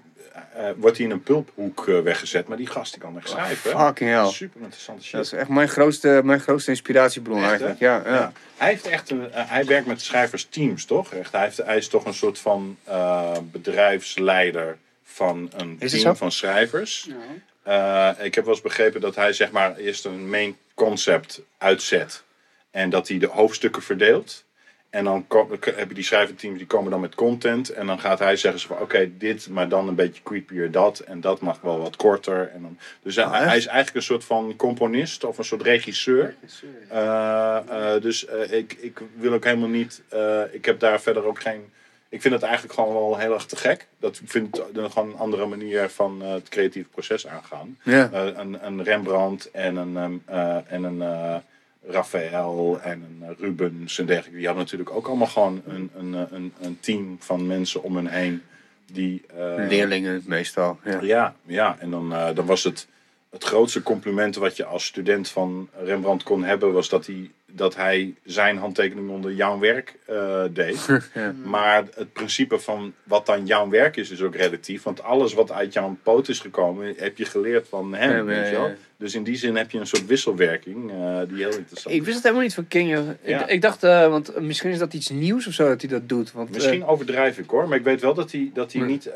eh, 0.59 0.71
wordt 0.77 0.97
hij 0.97 1.07
in 1.07 1.13
een 1.13 1.23
pulphoek 1.23 1.89
eh, 1.89 2.01
weggezet, 2.01 2.49
maar 2.49 2.57
die 2.57 2.67
gast 2.67 2.93
die 2.93 3.03
kan 3.03 3.17
echt 3.17 3.29
schrijven. 3.29 3.71
hè? 3.71 3.87
Fucking 3.87 4.11
hell. 4.11 4.31
Super 4.31 4.61
interessante 4.61 5.03
shit. 5.03 5.13
Dat 5.13 5.25
is 5.25 5.33
echt 5.33 5.49
mijn 5.49 5.69
grootste, 5.69 6.21
mijn 6.25 6.41
grootste 6.41 6.71
inspiratiebron 6.71 7.39
Echt, 7.39 7.49
eigenlijk. 7.49 7.79
Ja, 7.79 8.03
ja. 8.05 8.15
Ja. 8.15 8.33
Hij, 8.57 8.69
heeft 8.69 8.87
echt 8.87 9.11
een, 9.11 9.33
eh, 9.33 9.51
hij 9.51 9.65
werkt 9.65 9.87
met 9.87 10.03
schrijversteams, 10.03 10.85
toch? 10.85 11.13
Echt, 11.13 11.33
hij, 11.33 11.43
heeft, 11.43 11.57
hij 11.57 11.77
is 11.77 11.89
toch 11.89 12.05
een 12.05 12.15
soort 12.15 12.39
van 12.39 12.77
eh, 12.85 13.37
bedrijfsleider 13.43 14.79
van 15.05 15.51
een 15.57 15.79
team 15.79 15.91
zo? 15.91 16.15
van 16.15 16.33
schrijvers. 16.33 17.09
Eh, 17.63 18.11
ik 18.19 18.35
heb 18.35 18.45
wel 18.45 18.55
eens 18.55 18.63
begrepen 18.63 19.01
dat 19.01 19.15
hij 19.15 19.33
zeg 19.33 19.51
maar 19.51 19.77
eerst 19.77 20.05
een 20.05 20.31
main 20.31 20.57
concept 20.75 21.43
uitzet. 21.59 22.23
En 22.71 22.91
dat 22.91 23.09
hij 23.09 23.19
de 23.19 23.27
hoofdstukken 23.27 23.83
verdeelt. 23.83 24.45
En 24.91 25.05
dan 25.05 25.27
heb 25.61 25.89
je 25.89 25.95
die 25.95 26.05
schrijverteams 26.05 26.59
die 26.59 26.67
komen 26.67 26.91
dan 26.91 27.01
met 27.01 27.15
content. 27.15 27.69
En 27.69 27.87
dan 27.87 28.01
gaat 28.01 28.19
hij 28.19 28.37
zeggen 28.37 28.61
ze 28.61 28.67
van 28.67 28.79
oké, 28.81 29.11
dit, 29.19 29.49
maar 29.49 29.69
dan 29.69 29.89
een 29.89 29.95
beetje 29.95 30.23
creepier 30.23 30.71
dat. 30.71 30.99
En 30.99 31.21
dat 31.21 31.41
mag 31.41 31.61
wel 31.61 31.79
wat 31.79 31.97
korter. 31.97 32.51
En 32.55 32.63
dan, 32.63 32.79
dus 33.03 33.17
hij, 33.17 33.25
Oh, 33.25 33.35
echt? 33.35 33.45
hij 33.45 33.57
is 33.57 33.67
eigenlijk 33.67 33.97
een 33.97 34.03
soort 34.03 34.25
van 34.25 34.57
componist 34.57 35.25
of 35.25 35.39
een 35.39 35.45
soort 35.45 35.63
regisseur. 35.63 36.37
Eh, 36.89 37.57
eh, 37.69 38.03
dus 38.03 38.27
eh, 38.27 38.53
ik, 38.53 38.73
ik 38.81 39.01
wil 39.17 39.33
ook 39.33 39.45
helemaal 39.45 39.69
niet. 39.69 40.03
ik 40.51 40.65
heb 40.65 40.81
daar 40.81 41.01
verder 41.01 41.25
ook 41.25 41.41
geen. 41.41 41.73
Ik 42.11 42.21
vind 42.21 42.35
het 42.35 42.43
eigenlijk 42.43 42.75
gewoon 42.75 42.93
wel 42.93 43.19
heel 43.19 43.35
erg 43.35 43.47
te 43.47 43.57
gek. 43.57 43.87
Dat 43.99 44.17
ik 44.23 44.31
vind 44.31 44.57
het 44.57 44.93
gewoon 44.93 45.09
een 45.09 45.19
andere 45.19 45.47
manier 45.47 45.89
van 45.89 46.23
het 46.23 46.49
creatieve 46.49 46.89
proces 46.89 47.27
aangaan. 47.27 47.79
Ja. 47.83 48.11
Een, 48.13 48.67
een 48.67 48.83
Rembrandt 48.83 49.51
en 49.51 49.77
een, 49.77 49.97
ehm, 49.97 50.37
eh, 50.39 50.73
en 50.73 50.83
een 50.85 51.43
Raphaël 51.87 52.81
en 52.83 53.03
een 53.03 53.29
eh, 53.29 53.39
Rubens 53.39 53.99
en 53.99 54.07
dergelijke. 54.07 54.37
Die 54.37 54.47
hadden 54.47 54.65
natuurlijk 54.65 54.91
ook 54.91 55.07
allemaal 55.07 55.27
gewoon 55.27 55.63
een, 55.67 55.91
een, 55.97 56.15
eh, 56.15 56.23
een, 56.31 56.53
een 56.61 56.81
team 56.81 57.17
van 57.21 57.47
mensen 57.47 57.83
om 57.83 57.97
hen 57.97 58.07
heen. 58.07 58.43
Die, 58.93 59.23
eh, 59.37 59.55
Leerlingen 59.69 60.23
meestal. 60.27 60.79
Ja. 60.85 61.01
ja, 61.03 61.35
ja. 61.47 61.77
en 61.79 61.91
dan, 61.91 62.09
dan 62.35 62.47
was 62.47 62.65
het 62.65 62.89
het 63.31 63.45
grootste 63.45 63.83
compliment 63.83 64.37
wat 64.37 64.57
je 64.57 64.65
als 64.65 64.85
student 64.85 65.29
van 65.29 65.69
Rembrandt 65.83 66.23
kon 66.23 66.45
hebben, 66.45 66.73
was 66.73 66.89
dat 66.89 67.07
hij 67.07 67.31
dat 67.59 67.77
hij 67.77 68.15
zijn 68.25 68.57
handtekening 68.59 69.11
onder 69.11 69.33
jouw 69.33 69.59
werk 69.59 69.95
eh, 70.07 70.43
deed. 70.51 70.87
Ja. 71.15 71.35
Maar 71.45 71.85
het 71.95 72.13
principe 72.13 72.59
van 72.59 72.93
wat 73.03 73.27
dan 73.27 73.47
jouw 73.47 73.69
werk 73.69 73.97
is, 73.97 74.11
is 74.11 74.23
ook 74.23 74.35
relatief. 74.37 74.83
Want 74.83 75.03
alles 75.03 75.35
wat 75.35 75.53
uit 75.53 75.73
jouw 75.73 75.97
poot 76.03 76.29
is 76.29 76.39
gekomen, 76.41 76.95
heb 76.97 77.17
je 77.19 77.25
geleerd 77.25 77.69
van 77.69 77.95
hem. 77.95 78.17
Ja, 78.17 78.25
weet 78.25 78.49
je 78.49 78.57
wel? 78.57 78.71
Dus 78.97 79.15
in 79.15 79.23
die 79.23 79.37
zin 79.37 79.57
heb 79.57 79.71
je 79.71 79.79
een 79.79 79.87
soort 79.87 80.07
wisselwerking 80.07 80.91
eh, 80.91 81.19
die 81.29 81.37
heel 81.37 81.57
interessant 81.57 81.95
Ik 81.95 82.01
is. 82.01 82.07
wist 82.07 82.15
het 82.15 82.23
helemaal 82.23 82.43
niet 82.45 82.55
van 82.55 82.69
King. 82.69 82.89
Ja. 82.91 83.03
Ik, 83.23 83.47
ik 83.47 83.63
dacht, 83.63 83.83
eh, 83.85 84.09
want 84.09 84.41
misschien 84.41 84.71
is 84.71 84.79
dat 84.79 84.95
iets 84.95 85.09
nieuws 85.11 85.47
of 85.47 85.53
zo 85.53 85.69
dat 85.69 85.81
hij 85.81 85.91
dat 85.91 86.09
doet. 86.09 86.33
Want, 86.33 86.51
Misschien 86.51 86.85
overdrijf 86.87 87.39
ik 87.39 87.51
hoor, 87.51 87.69
maar 87.69 87.79
ik 87.79 87.85
weet 87.85 88.01
wel 88.01 88.15
dat 88.15 88.33
hij, 88.33 88.51
dat 88.55 88.73
hij 88.73 88.81
Hmm. 88.83 88.91
niet 88.91 89.11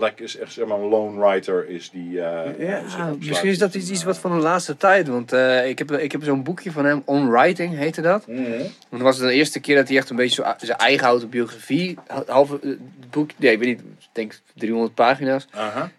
like, 0.00 0.22
is 0.22 0.36
echt 0.36 0.52
zeg 0.52 0.66
maar 0.66 0.78
een 0.78 0.88
lone 0.88 1.20
writer 1.20 1.68
is 1.68 1.90
die. 1.90 2.20
eh, 2.20 2.68
ja, 2.68 2.82
misschien 3.18 3.50
is 3.50 3.58
dat 3.58 3.74
iets, 3.74 3.90
iets 3.90 4.04
wat 4.04 4.18
van 4.18 4.30
de 4.30 4.42
laatste 4.42 4.76
tijd. 4.76 5.08
Want 5.08 5.32
eh, 5.32 5.68
ik 5.68 5.78
heb, 5.78 5.92
ik 5.92 6.12
heb 6.12 6.22
zo'n 6.22 6.42
boekje 6.42 6.72
van 6.72 6.84
hem, 6.84 7.02
On 7.04 7.30
Writing 7.30 7.78
heette 7.80 8.00
dat. 8.00 8.24
Want 8.26 8.72
dat 8.90 9.00
was 9.00 9.18
de 9.18 9.32
eerste 9.32 9.60
keer 9.60 9.76
dat 9.76 9.88
hij 9.88 9.96
echt 9.96 10.10
een 10.10 10.16
beetje 10.16 10.42
zo, 10.42 10.54
zijn 10.66 10.78
eigen 10.78 11.06
autobiografie, 11.06 11.98
halve 12.26 12.58
eh, 12.62 12.68
het 12.68 13.10
boek, 13.10 13.30
nee, 13.36 13.52
ik 13.52 13.58
weet 13.58 13.68
niet, 13.68 13.80
ik 13.80 14.08
denk 14.12 14.40
300 14.54 14.94
pagina's. 14.94 15.46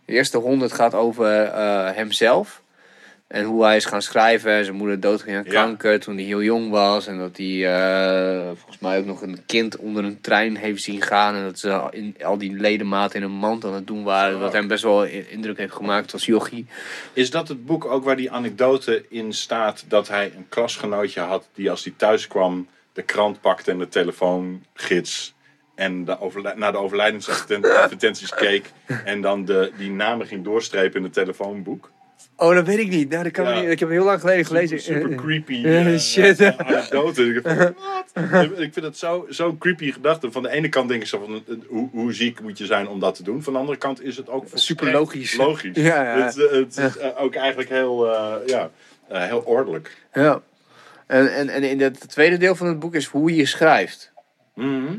De 0.05 0.13
eerste 0.13 0.38
100 0.38 0.71
gaat 0.71 0.93
over 0.93 1.43
eh, 1.43 1.95
hemzelf. 1.95 2.61
En 3.32 3.43
hoe 3.43 3.63
hij 3.63 3.75
is 3.75 3.86
gaan 3.86 4.01
schrijven. 4.01 4.51
En 4.51 4.63
zijn 4.65 4.75
moeder 4.75 4.99
doodging 4.99 5.38
aan 5.38 5.43
Ja. 5.45 5.51
kanker 5.51 5.99
toen 5.99 6.15
hij 6.15 6.23
heel 6.23 6.41
jong 6.41 6.69
was. 6.69 7.07
En 7.07 7.17
dat 7.17 7.38
hij 7.38 7.73
eh, 7.75 8.45
volgens 8.55 8.79
mij 8.79 8.97
ook 8.99 9.05
nog 9.05 9.21
een 9.21 9.45
kind 9.45 9.77
onder 9.77 10.03
een 10.03 10.21
trein 10.21 10.55
heeft 10.55 10.84
zien 10.84 11.01
gaan. 11.01 11.36
En 11.36 11.43
dat 11.43 11.59
ze 11.59 11.88
in, 11.91 12.15
al 12.23 12.38
die 12.38 12.53
ledematen 12.53 13.19
in 13.19 13.25
een 13.25 13.32
mand 13.32 13.65
aan 13.65 13.73
het 13.73 13.88
doen 13.88 14.03
waren. 14.03 14.39
Wat 14.39 14.53
hem 14.53 14.67
best 14.67 14.84
wel 14.84 15.03
indruk 15.05 15.57
heeft 15.57 15.73
gemaakt 15.73 16.13
als 16.13 16.25
jochie. 16.25 16.65
Is 17.13 17.29
dat 17.29 17.47
het 17.47 17.65
boek 17.65 17.86
ook 17.86 18.03
waar 18.03 18.15
die 18.15 18.32
anekdote 18.32 19.05
in 19.09 19.34
staat 19.34 19.86
dat 19.88 20.07
hij 20.07 20.32
een 20.36 20.45
klasgenootje 20.49 21.19
had 21.21 21.47
die 21.53 21.69
als 21.69 21.84
hij 21.84 21.93
thuis 21.97 22.27
kwam 22.27 22.67
de 22.93 23.01
krant 23.01 23.41
pakte 23.41 23.71
en 23.71 23.77
de 23.77 23.88
telefoongids 23.88 25.34
en 25.75 26.05
de 26.05 26.19
overlij- 26.19 26.53
naar 26.55 26.71
de 26.71 26.77
overlijdensadvertenties 26.77 28.34
keek 28.45 28.71
en 29.05 29.21
dan 29.21 29.45
de, 29.45 29.71
die 29.77 29.91
namen 29.91 30.27
ging 30.27 30.43
doorstrepen 30.43 30.97
in 30.97 31.03
het 31.03 31.13
telefoonboek? 31.13 31.91
Oh, 32.36 32.53
dat 32.53 32.65
weet 32.65 32.78
ik 32.80 32.89
niet. 32.89 33.09
Nou, 33.09 33.24
dat 33.24 33.32
kan 33.32 33.45
Ja. 33.45 33.59
niet. 33.61 33.69
Ik 33.69 33.80
heb 33.80 33.89
heel 33.89 34.03
lang 34.05 34.19
geleden 34.19 34.45
gelezen. 34.45 34.82
Super, 34.82 35.01
super 35.01 35.17
Eh, 35.17 35.24
creepy 35.24 35.65
eh, 35.65 35.97
shit. 35.99 36.39
eh, 36.39 36.57
anekdote. 36.57 37.24
Ik 37.26 37.43
dacht 37.43 37.57
van, 38.13 38.30
wat? 38.32 38.45
Ik 38.59 38.74
vind 38.74 38.86
het 38.86 38.97
zo- 38.97 39.26
zo'n 39.30 39.57
creepy 39.57 39.91
gedachte. 39.91 40.32
Van 40.32 40.43
de 40.43 40.49
ene 40.49 40.69
kant 40.69 40.89
denk 40.89 41.01
ik 41.01 41.07
zo 41.07 41.19
van, 41.26 41.43
eh, 41.47 41.55
hoe, 41.67 41.89
hoe 41.91 42.13
ziek 42.13 42.41
moet 42.41 42.57
je 42.57 42.65
zijn 42.65 42.88
om 42.88 42.99
dat 42.99 43.15
te 43.15 43.24
doen? 43.24 43.43
Van 43.43 43.53
de 43.53 43.59
andere 43.59 43.78
kant 43.78 44.03
is 44.03 44.17
het 44.17 44.30
ook 44.30 44.45
Super 44.53 44.91
logisch. 44.91 45.36
logisch. 45.36 45.76
Ja, 45.76 46.03
ja. 46.17 46.26
Het, 46.26 46.38
eh, 46.38 46.51
het 46.51 46.78
is 46.78 46.97
eh, 46.97 47.07
ook 47.22 47.36
eigenlijk 47.36 47.69
heel, 47.69 48.13
eh, 48.13 48.34
ja, 48.47 48.69
eh, 49.07 49.24
heel 49.26 49.41
ordelijk. 49.45 49.97
Ja. 50.13 50.41
En, 51.07 51.34
en, 51.34 51.49
en 51.49 51.63
in 51.63 51.82
het 51.82 52.09
tweede 52.09 52.38
deel 52.38 52.55
van 52.55 52.67
het 52.67 52.80
boek 52.80 52.95
is 52.95 53.05
hoe 53.05 53.36
je 53.36 53.45
schrijft. 53.45 54.11
Mhm. 54.55 54.97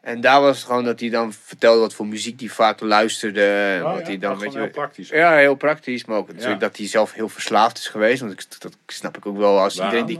En 0.00 0.20
daar 0.20 0.40
was 0.40 0.56
het 0.56 0.66
gewoon 0.66 0.84
dat 0.84 1.00
hij 1.00 1.08
dan 1.08 1.32
vertelde 1.32 1.80
wat 1.80 1.94
voor 1.94 2.06
muziek 2.06 2.40
hij 2.40 2.48
vaak 2.48 2.80
luisterde. 2.80 3.44
En 3.44 3.84
Oh, 3.84 3.90
wat 3.92 4.00
ja, 4.00 4.06
hij 4.06 4.18
dan, 4.18 4.30
gewoon 4.30 4.38
weet 4.44 4.52
je, 4.52 4.58
heel 4.58 4.70
praktisch. 4.70 5.08
Ja, 5.08 5.36
heel 5.36 5.54
praktisch. 5.54 6.04
Maar 6.04 6.16
ook 6.16 6.26
natuurlijk 6.26 6.60
Ja. 6.60 6.66
dat 6.66 6.76
hij 6.76 6.86
zelf 6.86 7.12
heel 7.12 7.28
verslaafd 7.28 7.78
is 7.78 7.88
geweest. 7.88 8.20
Want 8.20 8.32
ik, 8.32 8.60
dat 8.60 8.76
snap 8.86 9.16
ik 9.16 9.26
ook 9.26 9.36
wel 9.36 9.60
als 9.60 9.74
iedereen 9.74 10.06
die... 10.06 10.18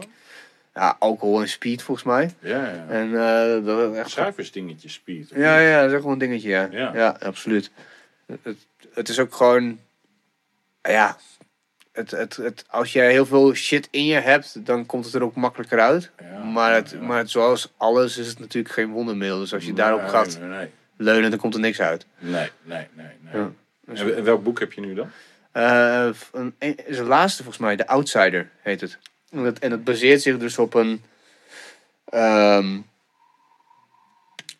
Ja, 0.74 0.96
alcohol 0.98 1.40
en 1.40 1.48
speed 1.48 1.82
volgens 1.82 2.06
mij. 2.06 2.30
Ja, 2.38 2.64
ja. 2.66 2.86
En 2.88 3.06
eh, 3.14 3.64
dat 3.64 3.94
echt... 3.94 4.10
Schrijversdingetje, 4.10 4.88
speed. 4.88 5.28
Ja, 5.34 5.58
niet? 5.58 5.68
ja, 5.68 5.80
dat 5.80 5.90
is 5.90 5.96
ook 5.96 6.02
wel 6.02 6.12
een 6.12 6.18
dingetje, 6.18 6.48
ja. 6.48 6.68
Ja. 6.70 6.90
Ja, 6.94 7.16
absoluut. 7.20 7.70
Het, 8.42 8.56
het 8.94 9.08
is 9.08 9.18
ook 9.18 9.34
gewoon... 9.34 9.78
Ja, 10.82 11.16
het, 12.00 12.10
het, 12.10 12.36
het, 12.36 12.64
als 12.68 12.92
je 12.92 13.00
heel 13.00 13.26
veel 13.26 13.54
shit 13.54 13.88
in 13.90 14.04
je 14.04 14.14
hebt, 14.14 14.66
dan 14.66 14.86
komt 14.86 15.04
het 15.04 15.14
er 15.14 15.22
ook 15.22 15.34
makkelijker 15.34 15.80
uit. 15.80 16.10
Ja, 16.20 16.44
maar, 16.44 16.74
het, 16.74 16.90
ja. 16.90 17.00
maar 17.00 17.18
het, 17.18 17.30
zoals 17.30 17.72
alles 17.76 18.16
is 18.16 18.26
het 18.26 18.38
natuurlijk 18.38 18.74
geen 18.74 18.90
wondermiddel. 18.90 19.38
Dus 19.38 19.54
als 19.54 19.64
je 19.64 19.72
daarop 19.72 20.06
gaat 20.08 20.38
Nee, 20.40 20.48
nee, 20.48 20.70
leunen, 20.96 21.30
dan 21.30 21.38
komt 21.38 21.54
er 21.54 21.60
niks 21.60 21.80
uit. 21.80 22.06
nee. 22.18 22.50
nee, 22.62 22.86
nee, 22.94 23.06
nee. 23.20 23.42
Ja. 23.42 23.50
En, 23.94 24.24
welk 24.24 24.42
boek 24.42 24.58
heb 24.60 24.72
je 24.72 24.80
nu 24.80 24.94
dan? 24.94 25.10
Eh, 25.52 26.08
een, 26.32 26.54
is 26.86 26.98
een 26.98 27.06
laatste 27.06 27.42
volgens 27.42 27.64
mij, 27.64 27.76
The 27.76 27.86
Outsider 27.86 28.50
heet 28.60 28.80
het. 28.80 28.98
En 29.30 29.38
het, 29.38 29.58
en 29.58 29.70
het 29.70 29.84
baseert 29.84 30.22
zich 30.22 30.38
dus 30.38 30.58
op 30.58 30.74
een. 30.74 31.02
ehm, 32.04 32.78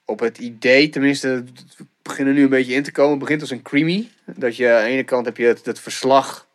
op 0.04 0.20
het 0.20 0.38
idee, 0.38 0.88
tenminste, 0.88 1.44
we 1.76 1.84
beginnen 2.02 2.34
nu 2.34 2.42
een 2.42 2.48
beetje 2.48 2.74
in 2.74 2.82
te 2.82 2.92
komen. 2.92 3.10
Het 3.10 3.20
begint 3.20 3.40
als 3.40 3.50
een 3.50 3.62
creamy. 3.62 4.08
Dat 4.24 4.56
je 4.56 4.72
aan 4.72 4.82
de 4.84 4.88
ene 4.88 5.04
kant 5.04 5.26
heb 5.26 5.36
je 5.36 5.46
het, 5.46 5.64
het 5.64 5.80
verslag 5.80 6.48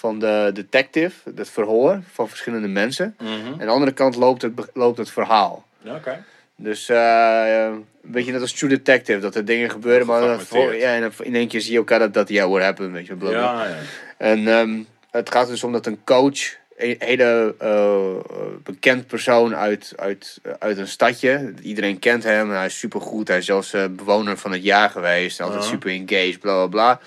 van 0.00 0.18
de 0.18 0.50
detective, 0.54 1.30
het 1.34 1.50
verhoor 1.50 2.00
van 2.12 2.28
verschillende 2.28 2.68
mensen. 2.68 3.14
En 3.18 3.52
aan 3.52 3.58
de 3.58 3.66
andere 3.66 3.92
kant 3.92 4.16
loopt 4.16 4.42
het, 4.42 4.52
loopt 4.74 4.98
het 4.98 5.10
verhaal. 5.10 5.66
Ja, 5.82 5.94
Oké. 5.94 6.24
Dus 6.56 6.88
eh, 6.88 7.64
een 8.02 8.12
beetje 8.12 8.32
net 8.32 8.40
als 8.40 8.52
True 8.52 8.70
Detective, 8.70 9.20
dat 9.20 9.34
er 9.34 9.44
dingen 9.44 9.70
gebeuren, 9.70 10.06
maar 10.06 10.20
dan 10.20 10.76
ja, 10.76 10.94
en 10.94 11.12
in 11.22 11.34
één 11.34 11.48
keer 11.48 11.60
zie 11.60 11.72
je 11.72 11.78
elkaar 11.78 11.98
dat 11.98 12.14
dat 12.14 12.28
ja, 12.28 12.48
what 12.48 12.62
happened, 12.62 12.92
weet 12.92 13.06
je, 13.06 13.14
bla. 13.14 13.30
Ja, 13.30 13.64
ja. 13.64 13.76
En 14.16 14.48
ehm, 14.48 14.82
het 15.10 15.30
gaat 15.30 15.48
dus 15.48 15.64
om 15.64 15.72
dat 15.72 15.86
een 15.86 16.04
coach, 16.04 16.56
een 16.76 16.96
hele 16.98 17.54
eh, 17.58 17.68
eh, 17.68 18.46
bekend 18.62 19.06
persoon 19.06 19.56
uit, 19.56 19.92
uit, 19.96 20.40
uit 20.58 20.78
een 20.78 20.88
stadje. 20.88 21.54
Iedereen 21.62 21.98
kent 21.98 22.22
hem, 22.24 22.50
hij 22.50 22.66
is 22.66 22.78
supergoed. 22.78 23.28
Hij 23.28 23.38
is 23.38 23.46
zelfs 23.46 23.72
eh, 23.72 23.84
bewoner 23.90 24.36
van 24.36 24.52
het 24.52 24.62
jaar 24.62 24.90
geweest. 24.90 25.40
Altijd 25.40 25.64
super 25.64 25.90
engaged, 25.90 26.40
bla 26.40 26.54
bla 26.54 26.66
bla. 26.66 27.00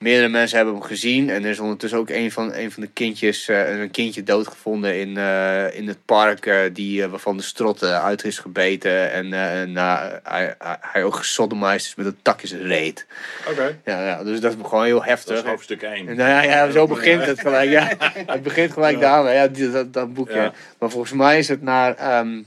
Meerdere 0.00 0.28
mensen 0.28 0.56
hebben 0.56 0.74
hem 0.74 0.82
gezien. 0.84 1.30
En 1.30 1.44
er 1.44 1.50
is 1.50 1.58
ondertussen 1.58 1.98
ook 1.98 2.08
een 2.10 2.32
van, 2.32 2.54
een 2.54 2.72
van 2.72 2.82
de 2.82 2.88
kindjes, 2.88 3.48
eh, 3.48 3.80
een 3.80 3.90
kindje 3.90 4.22
doodgevonden 4.22 4.98
in, 5.00 5.16
eh, 5.16 5.74
in 5.74 5.88
het 5.88 6.04
park. 6.04 6.46
eh, 6.46 6.58
die, 6.72 7.06
waarvan 7.06 7.36
de 7.36 7.42
strot 7.42 7.82
uit 7.82 8.24
is 8.24 8.38
gebeten. 8.38 9.12
En, 9.12 9.32
eh, 9.32 9.60
en 9.60 9.76
hij, 9.76 10.20
hij, 10.22 10.54
hij 10.80 11.04
ook 11.04 11.14
gesodomized 11.14 11.80
is 11.80 11.94
met 11.94 12.06
een 12.06 12.18
tak 12.22 12.42
in 12.42 12.48
zijn 12.48 12.62
reet. 12.62 13.06
Oké. 13.50 13.78
Ja, 13.84 14.06
ja, 14.06 14.24
dus 14.24 14.40
dat 14.40 14.52
is 14.52 14.58
gewoon 14.62 14.84
heel 14.84 15.04
heftig. 15.04 15.34
Dat 15.34 15.44
is 15.44 15.50
hoofdstuk 15.50 15.82
1. 15.82 16.04
Nou 16.04 16.16
ja, 16.30 16.42
ja, 16.42 16.70
zo 16.70 16.86
begint 16.86 17.24
het 17.26 17.40
gelijk. 17.40 17.70
Ja. 17.70 17.88
Het 18.26 18.42
begint 18.42 18.72
gelijk 18.72 18.94
Ja. 18.94 19.00
daarmee, 19.00 19.34
ja, 19.34 19.46
die- 19.48 19.70
dat, 19.70 19.92
dat 19.92 20.14
boekje. 20.14 20.34
Ja. 20.36 20.52
Maar 20.78 20.90
volgens 20.90 21.12
mij 21.12 21.38
is 21.38 21.48
het 21.48 21.62
naar, 21.62 21.94
ehm, 21.96 22.42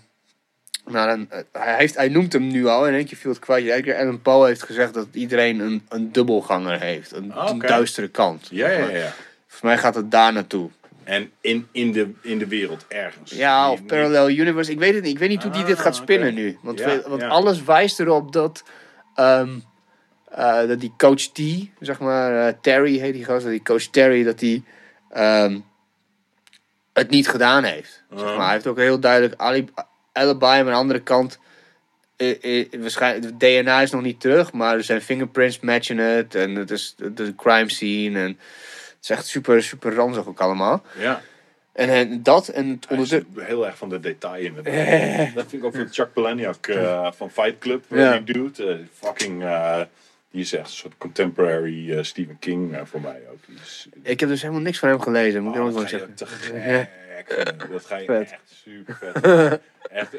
eh, 0.85 1.13
Hij, 1.51 1.75
heeft, 1.77 1.95
hij 1.95 2.07
noemt 2.09 2.33
hem 2.33 2.47
nu 2.47 2.65
al, 2.65 2.87
in 2.87 2.93
één 2.93 3.05
keer 3.05 3.17
viel 3.17 3.31
het 3.31 3.39
kwartje. 3.39 3.95
Allan 3.97 4.21
Poe 4.21 4.45
heeft 4.45 4.63
gezegd 4.63 4.93
dat 4.93 5.07
iedereen 5.11 5.59
een, 5.59 5.85
een 5.89 6.11
dubbelganger 6.11 6.79
heeft. 6.79 7.11
Een, 7.11 7.33
Ah, 7.33 7.49
een 7.49 7.59
duistere 7.59 8.07
kant. 8.07 8.47
Ja, 8.51 8.69
ja, 8.69 8.77
ja. 8.89 9.13
Volgens 9.39 9.61
mij 9.61 9.77
gaat 9.77 9.95
het 9.95 10.11
daar 10.11 10.33
naartoe. 10.33 10.69
En 11.03 11.31
in, 11.41 11.67
in, 11.71 11.91
de, 11.91 12.11
in 12.21 12.37
de 12.37 12.47
wereld 12.47 12.85
ergens. 12.87 13.31
Ja, 13.31 13.71
of 13.71 13.85
Parallel 13.85 14.29
Universe. 14.29 14.71
Ik 14.71 14.79
weet 14.79 14.93
het 14.93 15.03
niet. 15.03 15.13
Ik 15.13 15.19
weet 15.19 15.29
niet 15.29 15.43
hoe 15.43 15.51
die 15.51 15.63
dit 15.63 15.77
Ah, 15.77 15.83
gaat 15.83 15.95
spinnen 15.95 16.33
nu. 16.33 16.57
Want, 16.61 16.79
Ja, 16.79 16.85
we- 16.85 17.03
want 17.07 17.21
ja. 17.21 17.27
alles 17.27 17.63
wijst 17.63 17.99
erop 17.99 18.31
dat, 18.31 18.63
ehm, 19.15 19.49
eh, 20.31 20.67
dat 20.67 20.79
die 20.79 20.93
coach 20.97 21.21
T, 21.21 21.41
zeg 21.79 21.99
maar, 21.99 22.47
eh, 22.47 22.53
Terry 22.61 22.97
heet 22.97 23.13
die 23.13 23.25
gast, 23.25 23.41
dat 23.43 23.51
die 23.51 23.63
coach 23.63 23.83
Terry, 23.83 24.23
dat 24.23 24.39
die 24.39 24.63
ehm, 25.09 25.59
het 26.93 27.09
niet 27.09 27.27
gedaan 27.29 27.63
heeft. 27.63 28.03
Zeg 28.09 28.19
Ah. 28.27 28.35
maar. 28.35 28.43
Hij 28.45 28.53
heeft 28.53 28.67
ook 28.67 28.77
heel 28.77 28.99
duidelijk 28.99 29.41
ali- 29.41 29.67
alibi, 30.13 30.39
maar 30.45 30.57
aan 30.57 30.65
de 30.65 30.71
andere 30.71 31.01
kant, 31.01 31.39
eh, 32.15 32.59
eh, 32.61 32.67
waarschijnlijk, 32.79 33.25
het 33.25 33.39
DNA 33.39 33.81
is 33.81 33.91
nog 33.91 34.01
niet 34.01 34.19
terug, 34.19 34.51
maar 34.53 34.83
zijn 34.83 35.01
fingerprints 35.01 35.59
matchen 35.59 35.97
het 35.97 36.35
en 36.35 36.55
het 36.55 36.71
is 36.71 36.95
de 37.13 37.33
crime 37.35 37.69
scene 37.69 38.19
en 38.19 38.27
het 38.27 38.97
is 39.01 39.09
echt 39.09 39.25
super, 39.27 39.63
super 39.63 39.93
ranzig 39.93 40.27
ook 40.27 40.39
allemaal. 40.39 40.83
Ja, 40.99 41.21
En, 41.73 41.89
en 41.89 42.23
dat 42.23 42.47
en 42.47 42.65
is 42.65 42.87
ondertussen... 42.89 43.27
heel 43.39 43.65
erg 43.65 43.77
van 43.77 43.89
de 43.89 43.99
detail 43.99 44.43
inderdaad. 44.45 45.33
Dat 45.35 45.45
vind 45.47 45.53
ik 45.61 45.63
ook 45.63 45.75
van 45.75 45.87
Chuck 45.91 46.13
Palahniuk 46.13 46.67
eh, 46.67 47.11
van 47.11 47.31
Fight 47.31 47.57
Club. 47.59 47.83
Ja. 47.89 48.19
Die 48.19 48.51
eh, 48.57 48.75
fucking, 48.93 49.43
eh, 49.43 49.81
die 50.31 50.41
is 50.41 50.53
echt 50.53 50.65
een 50.67 50.73
soort 50.73 50.93
contemporary 50.97 51.91
eh, 51.97 52.03
Stephen 52.03 52.39
King 52.39 52.75
eh, 52.75 52.81
voor 52.83 53.01
mij 53.01 53.21
ook. 53.31 53.39
Is, 53.63 53.87
Ik 54.03 54.19
heb 54.19 54.29
dus 54.29 54.41
helemaal 54.41 54.61
niks 54.63 54.79
van 54.79 54.89
hem 54.89 55.01
gelezen, 55.01 55.43
moet 55.43 55.55
ik 55.55 55.61
Oh, 55.61 55.67
ook 55.67 55.73
wel 55.73 55.83
ga 55.83 55.89
je 55.89 55.97
zeggen. 55.97 56.15
te 56.15 56.25
gek. 56.25 57.69
Dat 57.71 57.85
ga 57.85 57.97
je 57.97 58.05
Vet. 58.11 58.31
echt 58.31 58.41
super 58.63 58.95
vet 59.13 59.61
echt, 59.93 60.15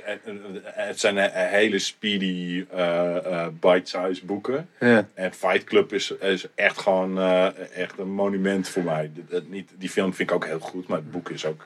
Het 0.65 1.01
zijn 1.01 1.31
hele 1.33 1.79
speedy 1.79 2.65
eh 2.71 3.47
bite-size 3.61 4.25
boeken. 4.25 4.69
Ja. 4.81 5.09
En 5.15 5.33
Fight 5.33 5.65
Club 5.65 5.93
is, 5.93 6.11
is 6.11 6.47
echt 6.55 6.79
gewoon 6.79 7.19
eh, 7.19 7.47
echt 7.77 7.99
een 7.99 8.11
monument 8.13 8.69
voor 8.69 8.83
mij. 8.83 9.11
Dat- 9.15 9.31
dat 9.31 9.49
niet, 9.49 9.71
die 9.79 9.89
film 9.89 10.15
vind 10.15 10.31
ik 10.31 10.35
ook 10.37 10.47
heel 10.47 10.59
goed, 10.59 10.87
maar 10.89 10.99
het 10.99 11.11
boek 11.11 11.31
is 11.31 11.47
ook 11.47 11.65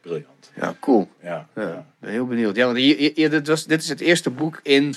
briljant. 0.00 0.52
ja, 0.56 0.74
cool. 0.80 1.08
Ja, 1.22 1.48
Ja, 1.54 1.62
ja. 1.62 1.86
ben 1.98 2.10
heel 2.10 2.26
benieuwd. 2.26 2.56
Ja, 2.56 2.64
want 2.64 2.76
hier, 2.78 3.12
hier, 3.14 3.30
dit, 3.30 3.46
was, 3.48 3.64
dit 3.66 3.82
is 3.82 3.88
het 3.88 4.00
eerste 4.00 4.30
boek 4.30 4.60
in 4.62 4.94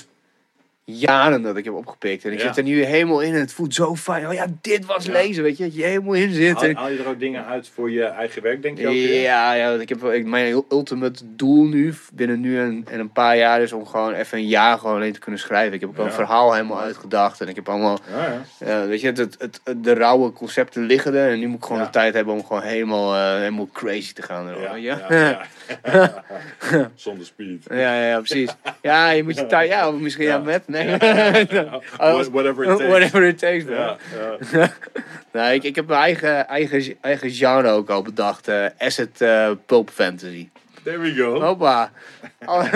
jaren 0.92 1.42
dat 1.42 1.56
ik 1.56 1.64
heb 1.64 1.74
opgepikt. 1.74 2.24
En 2.24 2.32
ik 2.32 2.38
Ja. 2.40 2.46
zit 2.46 2.56
er 2.56 2.62
nu 2.62 2.82
helemaal 2.84 3.20
in 3.20 3.34
en 3.34 3.40
het 3.40 3.52
voelt 3.52 3.74
zo 3.74 3.96
fijn. 3.96 4.26
Oh 4.26 4.32
ja, 4.32 4.46
dit 4.60 4.86
was 4.86 5.04
Ja. 5.04 5.12
lezen, 5.12 5.42
weet 5.42 5.56
je. 5.56 5.64
Dat 5.64 5.74
je 5.74 5.84
helemaal 5.84 6.12
in 6.14 6.32
zit. 6.32 6.54
Haal, 6.60 6.72
haal 6.74 6.90
je 6.90 6.98
er 6.98 7.08
ook 7.08 7.18
dingen 7.18 7.46
uit 7.46 7.68
voor 7.74 7.90
je 7.90 8.04
eigen 8.04 8.42
werk, 8.42 8.62
denk 8.62 8.78
je 8.78 8.86
ook? 8.86 8.92
weer? 8.92 9.20
Ja, 9.22 9.52
ja 9.52 9.70
ik 9.72 9.88
heb 9.88 10.04
ik, 10.04 10.26
mijn 10.26 10.62
ultimate 10.70 11.22
doel 11.36 11.64
nu, 11.64 11.94
binnen 12.12 12.40
nu 12.40 12.58
en, 12.60 12.84
en 12.90 13.00
een 13.00 13.12
paar 13.12 13.36
jaar, 13.36 13.60
is 13.62 13.72
om 13.72 13.86
gewoon 13.86 14.12
even 14.12 14.38
een 14.38 14.46
jaar 14.46 14.78
gewoon 14.78 14.94
alleen 14.94 15.12
te 15.12 15.18
kunnen 15.20 15.40
schrijven. 15.40 15.74
Ik 15.74 15.80
heb 15.80 15.88
ook 15.88 15.96
wel 15.96 16.04
een 16.04 16.10
Ja. 16.10 16.16
verhaal 16.16 16.52
helemaal 16.52 16.80
uitgedacht. 16.80 17.40
En 17.40 17.48
ik 17.48 17.54
heb 17.56 17.68
allemaal, 17.68 17.98
Ja, 18.10 18.42
ja. 18.66 18.80
eh, 18.82 18.86
weet 18.88 19.00
je, 19.00 19.06
het, 19.06 19.18
het, 19.18 19.36
het- 19.64 19.84
de 19.84 19.94
rauwe 19.94 20.32
concepten 20.32 20.82
liggen 20.82 21.14
er. 21.14 21.30
En 21.30 21.38
nu 21.38 21.46
moet 21.46 21.58
ik 21.58 21.62
gewoon 21.64 21.78
Ja. 21.78 21.84
de 21.84 21.90
tijd 21.90 22.14
hebben 22.14 22.34
om 22.34 22.44
gewoon 22.46 22.62
helemaal, 22.62 23.14
eh, 23.14 23.38
helemaal 23.38 23.68
crazy 23.72 24.12
te 24.12 24.22
gaan. 24.22 24.48
erop, 24.48 24.62
Ja, 24.62 24.74
ja, 24.74 25.06
ja. 25.08 25.46
Zonder 26.94 27.26
speed. 27.26 27.64
Ja, 27.70 27.76
ja, 27.76 28.06
ja, 28.08 28.16
precies. 28.18 28.50
Ja, 28.82 29.10
je 29.10 29.24
moet 29.24 29.36
je 29.38 29.46
tijd, 29.46 29.68
ja, 29.70 29.90
misschien 29.90 30.24
ja, 30.24 30.36
Ja. 30.36 30.38
met, 30.42 30.68
nee. 30.86 30.98
What- 31.98 32.28
Whatever 32.30 32.64
it 32.64 32.68
takes. 32.78 32.90
Whatever 32.90 33.22
it 33.22 33.38
takes. 33.38 33.64
Ja. 33.64 33.96
Nee, 35.32 35.54
ik, 35.54 35.62
ik 35.62 35.74
heb 35.74 35.86
mijn 35.86 36.00
eigen, 36.00 36.48
eigen, 36.48 36.96
eigen 37.00 37.30
genre 37.30 37.68
ook 37.68 37.90
al 37.90 38.02
bedacht. 38.02 38.48
eh, 38.48 38.66
asset 38.78 39.20
eh, 39.20 39.50
pulp 39.66 39.90
fantasy. 39.90 40.48
There 40.82 40.98
we 40.98 41.14
go. 41.14 41.40
Hoppa. 41.40 41.92
Oh. 42.46 42.72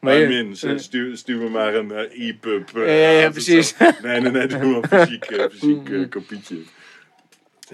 Maar 0.00 0.16
ze- 0.52 0.78
stuur, 0.78 1.16
stuur 1.16 1.36
me 1.38 1.48
maar 1.48 1.74
een 1.74 1.90
eh, 1.92 2.28
e-pub. 2.28 2.76
eh, 2.76 3.20
Ja, 3.22 3.30
precies. 3.30 3.74
Nee, 4.02 4.20
nee, 4.20 4.30
nee, 4.30 4.46
doe 4.46 4.58
maar 4.80 5.00
een 5.00 5.06
fysiek, 5.06 5.24
fysiek 5.52 6.10
kopietje. 6.10 6.56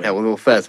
Ja, 0.01 0.11
wordt 0.13 0.27
wel 0.27 0.37
vet. 0.37 0.69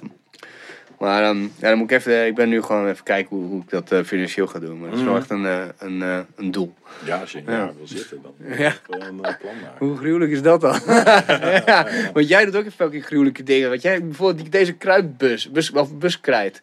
Maar 1.00 1.24
ehm, 1.24 1.42
ja, 1.42 1.70
dan 1.70 1.78
moet 1.78 1.92
ik 1.92 1.98
even, 1.98 2.26
ik 2.26 2.36
ben 2.36 2.50
nu 2.50 2.62
gewoon 2.62 2.88
even 2.88 3.04
kijken 3.04 3.36
hoe, 3.36 3.46
hoe 3.46 3.62
ik 3.62 3.70
dat 3.70 3.92
eh, 3.92 4.04
financieel 4.04 4.48
ga 4.48 4.60
doen. 4.60 4.80
Maar 4.80 4.90
dat 4.90 4.98
is 5.00 5.04
wel 5.04 5.14
Mhm. 5.14 5.22
echt 5.22 5.30
een, 5.30 5.46
eh, 5.46 5.62
een, 5.80 6.02
eh, 6.02 6.20
een 6.36 6.52
doel. 6.52 6.74
Ja, 7.06 7.18
als 7.20 7.32
je 7.32 7.42
Ja. 7.46 7.52
ja. 7.52 7.72
wil 7.78 7.88
zitten, 7.88 8.22
dan 8.22 8.34
moet 8.48 8.58
je 8.58 8.64
Ja. 8.64 8.74
wel 8.88 9.02
een 9.02 9.24
eh, 9.24 9.34
plan 9.40 9.54
maken. 9.62 9.86
Hoe 9.88 9.98
gruwelijk 9.98 10.32
is 10.32 10.42
dat 10.42 10.62
dan? 10.62 10.80
ja, 11.66 11.88
want 12.14 12.28
jij 12.28 12.46
doet 12.46 12.56
ook 12.56 12.62
even 12.66 12.72
fucking 12.72 13.06
gruwelijke 13.06 13.44
dingen. 13.44 13.70
Want 13.70 13.82
jij, 13.82 14.04
bijvoorbeeld 14.04 14.38
die, 14.42 14.50
deze 14.50 14.74
kruidbus, 14.74 15.52
bus, 15.52 15.72
of 15.72 15.98
buskrijt. 15.98 16.62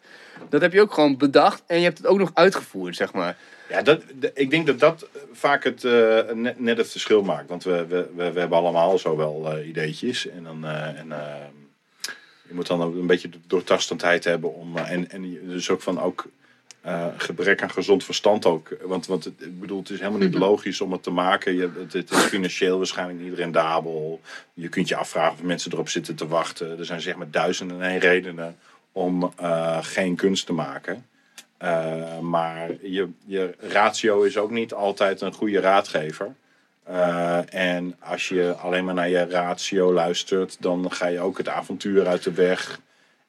Dat 0.49 0.61
heb 0.61 0.73
je 0.73 0.81
ook 0.81 0.93
gewoon 0.93 1.17
bedacht 1.17 1.63
en 1.67 1.77
je 1.77 1.83
hebt 1.83 1.97
het 1.97 2.07
ook 2.07 2.17
nog 2.17 2.31
uitgevoerd, 2.33 2.95
zeg 2.95 3.13
maar. 3.13 3.37
Ja, 3.69 3.81
dat, 3.81 4.03
ik 4.33 4.49
denk 4.49 4.65
dat 4.67 4.79
dat 4.79 5.07
vaak 5.33 5.63
het 5.63 5.83
eh, 5.83 6.19
net, 6.33 6.59
net 6.59 6.77
het 6.77 6.91
verschil 6.91 7.21
maakt. 7.23 7.49
Want 7.49 7.63
we, 7.63 7.85
we, 7.89 8.07
we, 8.15 8.31
we 8.31 8.39
hebben 8.39 8.57
allemaal 8.57 8.97
zo 8.97 9.17
wel 9.17 9.51
eh, 9.57 9.67
ideetjes. 9.67 10.29
En, 10.29 10.43
dan, 10.43 10.65
eh, 10.65 10.99
en 10.99 11.11
eh, 11.11 11.17
je 12.51 12.57
moet 12.57 12.67
dan 12.67 12.81
ook 12.81 12.95
een 12.95 13.07
beetje 13.07 13.29
doortastendheid 13.47 14.23
hebben. 14.23 14.53
Om, 14.53 14.77
eh, 14.77 14.91
en, 14.91 15.09
en 15.09 15.47
dus 15.47 15.69
ook 15.69 15.81
van 15.81 16.01
ook 16.01 16.27
eh, 16.81 17.07
gebrek 17.17 17.61
aan 17.61 17.71
gezond 17.71 18.03
verstand 18.03 18.45
ook. 18.45 18.77
Want, 18.81 19.05
want 19.05 19.23
het, 19.23 19.33
ik 19.37 19.59
bedoel, 19.59 19.79
het 19.79 19.89
is 19.89 19.99
helemaal 19.99 20.19
niet 20.19 20.33
logisch 20.33 20.81
om 20.81 20.91
het 20.91 21.03
te 21.03 21.11
maken. 21.11 21.55
Je, 21.55 21.71
het, 21.77 21.93
het 21.93 22.11
is 22.11 22.17
financieel 22.17 22.77
waarschijnlijk 22.77 23.19
niet 23.19 23.33
rendabel. 23.33 24.21
Je 24.53 24.69
kunt 24.69 24.87
je 24.87 24.95
afvragen 24.95 25.33
of 25.33 25.43
mensen 25.43 25.71
erop 25.71 25.89
zitten 25.89 26.15
te 26.15 26.27
wachten. 26.27 26.79
Er 26.79 26.85
zijn 26.85 27.01
zeg 27.01 27.15
maar 27.15 27.31
duizenden 27.31 27.81
en 27.81 27.89
één 27.89 27.99
redenen 27.99 28.57
om 28.91 29.33
eh, 29.37 29.77
geen 29.81 30.15
kunst 30.15 30.45
te 30.45 30.53
maken. 30.53 31.05
Uh, 31.63 32.19
maar 32.19 32.69
je, 32.81 33.09
je 33.25 33.53
ratio 33.59 34.21
is 34.21 34.37
ook 34.37 34.51
niet 34.51 34.73
altijd 34.73 35.21
een 35.21 35.33
goede 35.33 35.59
raadgever. 35.59 36.35
Uh, 36.91 37.53
en 37.53 37.95
als 37.99 38.29
je 38.29 38.55
alleen 38.55 38.85
maar 38.85 38.93
naar 38.93 39.09
je 39.09 39.25
ratio 39.25 39.93
luistert, 39.93 40.57
dan 40.59 40.91
ga 40.91 41.07
je 41.07 41.19
ook 41.19 41.37
het 41.37 41.47
avontuur 41.47 42.07
uit 42.07 42.23
de 42.23 42.31
weg. 42.31 42.79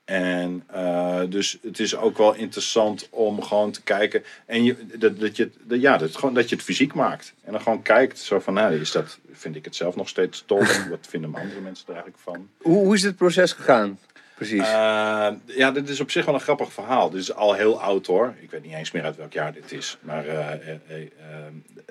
En 0.04 0.64
uh, 0.74 1.20
dus 1.28 1.58
het 1.62 1.78
is 1.78 1.96
ook 1.96 2.18
wel 2.18 2.34
interessant 2.34 3.08
om 3.10 3.42
gewoon 3.42 3.70
te 3.70 3.82
kijken. 3.82 4.24
En 4.46 4.64
je, 4.64 4.76
dat, 4.98 5.20
dat, 5.20 5.36
je, 5.36 5.50
dat, 5.62 5.80
ja, 5.80 5.96
dat, 5.96 6.16
gewoon, 6.16 6.34
dat 6.34 6.48
je 6.48 6.54
het 6.54 6.64
fysiek 6.64 6.94
maakt. 6.94 7.34
En 7.44 7.52
dan 7.52 7.60
gewoon 7.60 7.82
kijkt, 7.82 8.18
zo 8.18 8.40
van, 8.40 8.54
nou, 8.54 8.80
is 8.80 8.90
dat, 8.90 9.18
vind 9.32 9.56
ik 9.56 9.64
het 9.64 9.76
zelf 9.76 9.96
nog 9.96 10.08
steeds 10.08 10.42
tof? 10.46 10.84
Wat 10.88 11.06
vinden 11.08 11.34
andere 11.34 11.60
mensen 11.60 11.86
er 11.86 11.94
eigenlijk 11.94 12.22
van? 12.22 12.48
Hoe, 12.60 12.84
hoe 12.84 12.94
is 12.94 13.02
dit 13.02 13.16
proces 13.16 13.52
gegaan? 13.52 13.98
Precies. 14.34 14.60
Uh, 14.60 15.28
ja, 15.44 15.70
dit 15.72 15.88
is 15.88 16.00
op 16.00 16.10
zich 16.10 16.24
wel 16.24 16.34
een 16.34 16.40
grappig 16.40 16.72
verhaal. 16.72 17.10
Dit 17.10 17.20
is 17.20 17.34
al 17.34 17.54
heel 17.54 17.80
oud 17.80 18.06
hoor. 18.06 18.34
Ik 18.40 18.50
weet 18.50 18.62
niet 18.62 18.74
eens 18.74 18.90
meer 18.90 19.04
uit 19.04 19.16
welk 19.16 19.32
jaar 19.32 19.52
dit 19.52 19.72
is. 19.72 19.98
Maar 20.00 20.24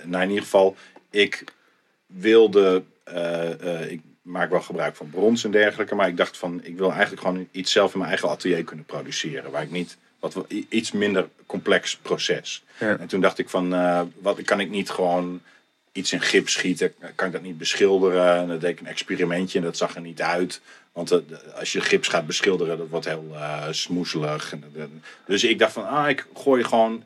nou, 0.04 0.24
in 0.24 0.30
ieder 0.30 0.44
geval, 0.44 0.76
ik 1.10 1.44
wilde. 2.14 2.84
eh, 3.04 3.92
ik 3.92 4.02
maak 4.22 4.50
wel 4.50 4.62
gebruik 4.62 4.96
van 4.96 5.10
brons 5.10 5.44
en 5.44 5.52
dergelijke. 5.52 5.96
Maar 5.96 6.08
ik 6.08 6.18
dacht 6.18 6.38
van, 6.38 6.60
ik 6.64 6.78
wil 6.78 6.92
eigenlijk 6.92 7.22
gewoon 7.22 7.48
iets 7.52 7.72
zelf 7.72 7.92
in 7.92 7.98
mijn 7.98 8.10
eigen 8.10 8.30
atelier 8.30 8.64
kunnen 8.64 8.86
produceren. 8.86 9.52
Waar 9.52 9.64
ik 9.64 9.72
niet. 9.72 9.98
Wat 10.20 10.46
iets 10.70 10.92
minder 10.92 11.30
complex 11.46 11.98
proces. 11.98 12.64
Ja. 12.80 12.98
En 12.98 13.08
toen 13.08 13.22
dacht 13.22 13.38
ik 13.38 13.50
van, 13.50 13.74
uh, 13.74 14.02
wat 14.20 14.42
kan 14.42 14.60
ik 14.60 14.70
niet 14.70 14.90
gewoon 14.90 15.42
iets 15.92 16.14
in 16.14 16.22
gips 16.22 16.54
schieten? 16.54 16.94
Kan 17.16 17.28
ik 17.28 17.34
dat 17.34 17.42
niet 17.42 17.58
beschilderen? 17.58 18.36
En 18.36 18.48
dan 18.48 18.60
deed 18.60 18.70
ik 18.70 18.80
een 18.80 18.88
experimentje 18.88 19.60
en 19.60 19.66
dat 19.66 19.78
zag 19.78 19.96
er 19.96 20.02
niet 20.02 20.22
uit. 20.22 20.62
Want 20.92 21.12
uh, 21.12 21.20
als 21.56 21.72
je 21.72 21.82
gips 21.82 22.08
gaat 22.08 22.26
beschilderen, 22.26 22.78
dat 22.78 22.90
wordt 22.90 23.06
heel 23.06 23.28
uh, 23.32 23.68
uh, 24.12 24.84
dus 25.26 25.44
ik 25.44 25.60
dacht 25.60 25.74
van, 25.74 25.88
ah, 25.88 26.10
ik 26.10 26.26
gooi 26.34 26.64
gewoon 26.64 27.04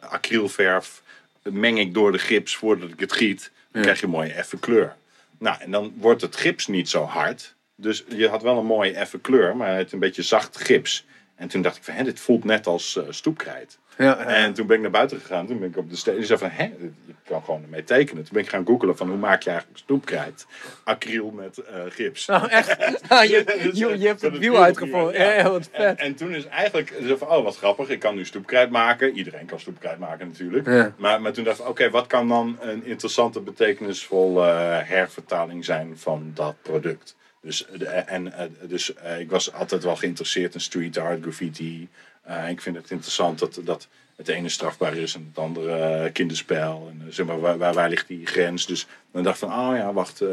acrylverf, 0.00 1.02
meng 1.42 1.78
ik 1.78 1.94
door 1.94 2.12
de 2.12 2.18
gips 2.18 2.56
voordat 2.56 2.90
ik 2.90 3.00
het 3.00 3.12
giet. 3.12 3.50
Dan 3.74 3.82
krijg 3.82 4.00
je 4.00 4.06
een 4.06 4.12
mooie 4.12 4.32
effe 4.32 4.58
kleur. 4.58 4.96
Nou, 5.38 5.60
en 5.60 5.70
dan 5.70 5.94
wordt 5.96 6.20
het 6.20 6.36
gips 6.36 6.66
niet 6.66 6.88
zo 6.88 7.04
hard. 7.04 7.54
Dus 7.74 8.04
je 8.08 8.28
had 8.28 8.42
wel 8.42 8.58
een 8.58 8.66
mooie 8.66 8.94
effe 8.94 9.18
kleur, 9.18 9.56
maar 9.56 9.76
het 9.76 9.92
een 9.92 9.98
beetje 9.98 10.22
zacht 10.22 10.56
gips. 10.56 11.06
En 11.34 11.48
toen 11.48 11.62
dacht 11.62 11.76
ik 11.76 11.82
van, 11.82 11.94
hé, 11.94 12.04
dit 12.04 12.20
voelt 12.20 12.44
net 12.44 12.66
als 12.66 12.96
uh, 12.96 13.04
stoepkrijt. 13.08 13.78
Ja. 13.98 14.16
En 14.18 14.54
toen 14.54 14.66
ben 14.66 14.76
ik 14.76 14.82
naar 14.82 14.90
buiten 14.90 15.20
gegaan. 15.20 15.46
Toen 15.46 15.58
ben 15.58 15.68
ik 15.68 15.76
op 15.76 15.90
de 15.90 15.96
steen. 15.96 16.14
Die 16.14 16.24
zei 16.24 16.38
van, 16.38 16.50
hè, 16.50 16.64
je 16.64 17.14
kan 17.24 17.42
gewoon 17.44 17.62
ermee 17.62 17.84
tekenen. 17.84 18.22
Toen 18.22 18.32
ben 18.32 18.42
ik 18.42 18.48
gaan 18.48 18.66
googelen 18.66 18.96
van, 18.96 19.08
hoe 19.08 19.18
maak 19.18 19.42
je 19.42 19.50
eigenlijk 19.50 19.78
stoepkrijt? 19.78 20.46
Acryl 20.84 21.30
met 21.30 21.58
uh, 21.58 21.82
gips. 21.88 22.26
Oh, 22.34 22.52
echt? 22.52 22.76
Ah, 23.08 23.24
je, 23.24 23.70
je, 23.72 23.98
je 23.98 24.06
hebt 24.06 24.20
het 24.20 24.38
wiel 24.38 24.62
uitgevonden. 24.62 25.14
Ja. 25.14 25.32
ja, 25.32 25.50
wat 25.50 25.68
vet. 25.72 25.80
En, 25.80 25.98
en, 25.98 26.14
toen 26.14 26.34
is 26.34 26.46
eigenlijk, 26.46 26.94
zo 27.06 27.16
van, 27.16 27.28
oh 27.28 27.44
wat 27.44 27.56
grappig, 27.56 27.88
ik 27.88 27.98
kan 27.98 28.14
nu 28.14 28.24
stoepkrijt 28.24 28.70
maken. 28.70 29.16
Iedereen 29.16 29.46
kan 29.46 29.60
stoepkrijt 29.60 29.98
maken 29.98 30.26
natuurlijk. 30.26 30.66
Ja. 30.66 30.94
Maar, 30.96 31.20
maar 31.20 31.32
toen 31.32 31.44
dacht 31.44 31.58
ik, 31.58 31.62
oké, 31.62 31.70
okay, 31.70 31.90
wat 31.90 32.06
kan 32.06 32.28
dan 32.28 32.58
een 32.60 32.84
interessante, 32.84 33.40
betekenisvolle 33.40 34.46
uh, 34.46 34.78
hervertaling 34.88 35.64
zijn 35.64 35.98
van 35.98 36.30
dat 36.34 36.54
product? 36.62 37.16
Dus, 37.40 37.66
en, 38.06 38.32
dus 38.62 38.92
ik 39.18 39.30
was 39.30 39.52
altijd 39.52 39.84
wel 39.84 39.96
geïnteresseerd 39.96 40.54
in 40.54 40.60
street 40.60 40.98
art, 40.98 41.22
graffiti. 41.22 41.88
Uh, 42.28 42.48
ik 42.48 42.60
vind 42.60 42.76
het 42.76 42.90
interessant 42.90 43.38
dat, 43.38 43.60
dat 43.64 43.88
het 44.16 44.28
ene 44.28 44.48
strafbaar 44.48 44.96
is 44.96 45.14
en 45.14 45.26
het 45.28 45.38
andere 45.38 46.04
uh, 46.04 46.12
kinderspel. 46.12 46.90
En, 46.90 47.12
zeg 47.12 47.26
maar, 47.26 47.40
waar, 47.40 47.58
waar, 47.58 47.74
waar, 47.74 47.88
ligt 47.88 48.08
die 48.08 48.26
grens? 48.26 48.66
Dus 48.66 48.86
dan 49.10 49.22
dacht 49.22 49.42
ik 49.42 49.48
van, 49.48 49.58
oh 49.58 49.76
ja, 49.76 49.92
wacht, 49.92 50.20
uh, 50.20 50.28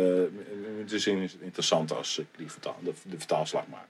het 0.79 0.91
is 0.91 1.07
interessant 1.07 1.93
als 1.93 2.17
ik 2.17 2.25
die 2.37 2.51
vertaal, 2.51 2.75
de, 2.79 2.93
de 3.03 3.17
vertaalslag 3.17 3.63
maak. 3.67 3.87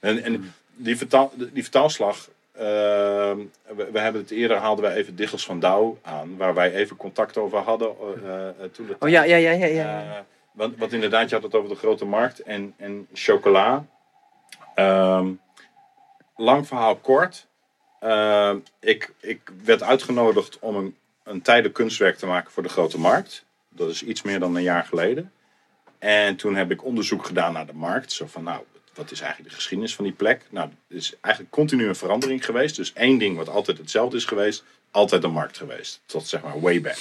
En, 0.00 0.22
en 0.22 0.54
die, 0.74 0.96
vertaal, 0.96 1.32
die 1.52 1.62
vertaalslag, 1.62 2.30
ehm, 2.52 3.38
we, 3.76 3.88
we, 3.92 3.98
hebben 3.98 4.20
het 4.20 4.30
eerder, 4.30 4.56
haalden 4.56 4.84
wij 4.84 4.94
even 4.94 5.16
Diggels 5.16 5.44
van 5.44 5.60
Douw 5.60 5.98
aan, 6.02 6.36
waar 6.36 6.54
wij 6.54 6.74
even 6.74 6.96
contact 6.96 7.36
over 7.36 7.58
hadden. 7.58 7.88
eh, 7.88 8.64
toen 8.72 8.88
het, 8.88 8.96
oh 8.98 9.08
ja, 9.08 9.22
ja, 9.22 9.36
ja, 9.36 9.50
ja. 9.50 9.66
ja. 9.66 10.26
want, 10.52 10.78
want 10.78 10.92
inderdaad, 10.92 11.28
je 11.28 11.34
had 11.34 11.44
het 11.44 11.54
over 11.54 11.68
de 11.68 11.76
grote 11.76 12.04
markt 12.04 12.40
en, 12.40 12.74
en 12.76 13.06
chocola. 13.12 13.84
Um, 14.76 15.40
lang 16.36 16.66
verhaal 16.66 16.96
kort. 16.96 17.46
Uh, 18.00 18.54
ik, 18.80 19.12
ik 19.20 19.40
werd 19.64 19.82
uitgenodigd 19.82 20.58
om 20.58 20.76
een, 20.76 20.96
een 21.22 21.42
tijden 21.42 21.72
kunstwerk 21.72 22.16
te 22.16 22.26
maken 22.26 22.52
voor 22.52 22.62
de 22.62 22.68
grote 22.68 22.98
markt. 22.98 23.44
Dat 23.68 23.90
is 23.90 24.02
iets 24.02 24.22
meer 24.22 24.38
dan 24.38 24.56
een 24.56 24.62
jaar 24.62 24.84
geleden. 24.84 25.32
En 25.98 26.36
toen 26.36 26.54
heb 26.54 26.70
ik 26.70 26.84
onderzoek 26.84 27.26
gedaan 27.26 27.52
naar 27.52 27.66
de 27.66 27.74
markt. 27.74 28.12
Zo 28.12 28.26
van, 28.26 28.42
nou, 28.42 28.64
wat 28.94 29.10
is 29.10 29.20
eigenlijk 29.20 29.50
de 29.50 29.56
geschiedenis 29.56 29.94
van 29.94 30.04
die 30.04 30.12
plek? 30.12 30.46
Nou, 30.50 30.68
er 30.88 30.96
is 30.96 31.14
eigenlijk 31.20 31.54
continu 31.54 31.88
een 31.88 31.96
verandering 31.96 32.44
geweest. 32.44 32.76
Dus 32.76 32.92
één 32.92 33.18
ding 33.18 33.36
wat 33.36 33.48
altijd 33.48 33.78
hetzelfde 33.78 34.16
is 34.16 34.24
geweest, 34.24 34.64
altijd 34.90 35.24
een 35.24 35.32
markt 35.32 35.56
geweest. 35.56 36.00
Tot 36.06 36.26
zeg 36.26 36.42
maar 36.42 36.60
way 36.60 36.80
back. 36.80 36.98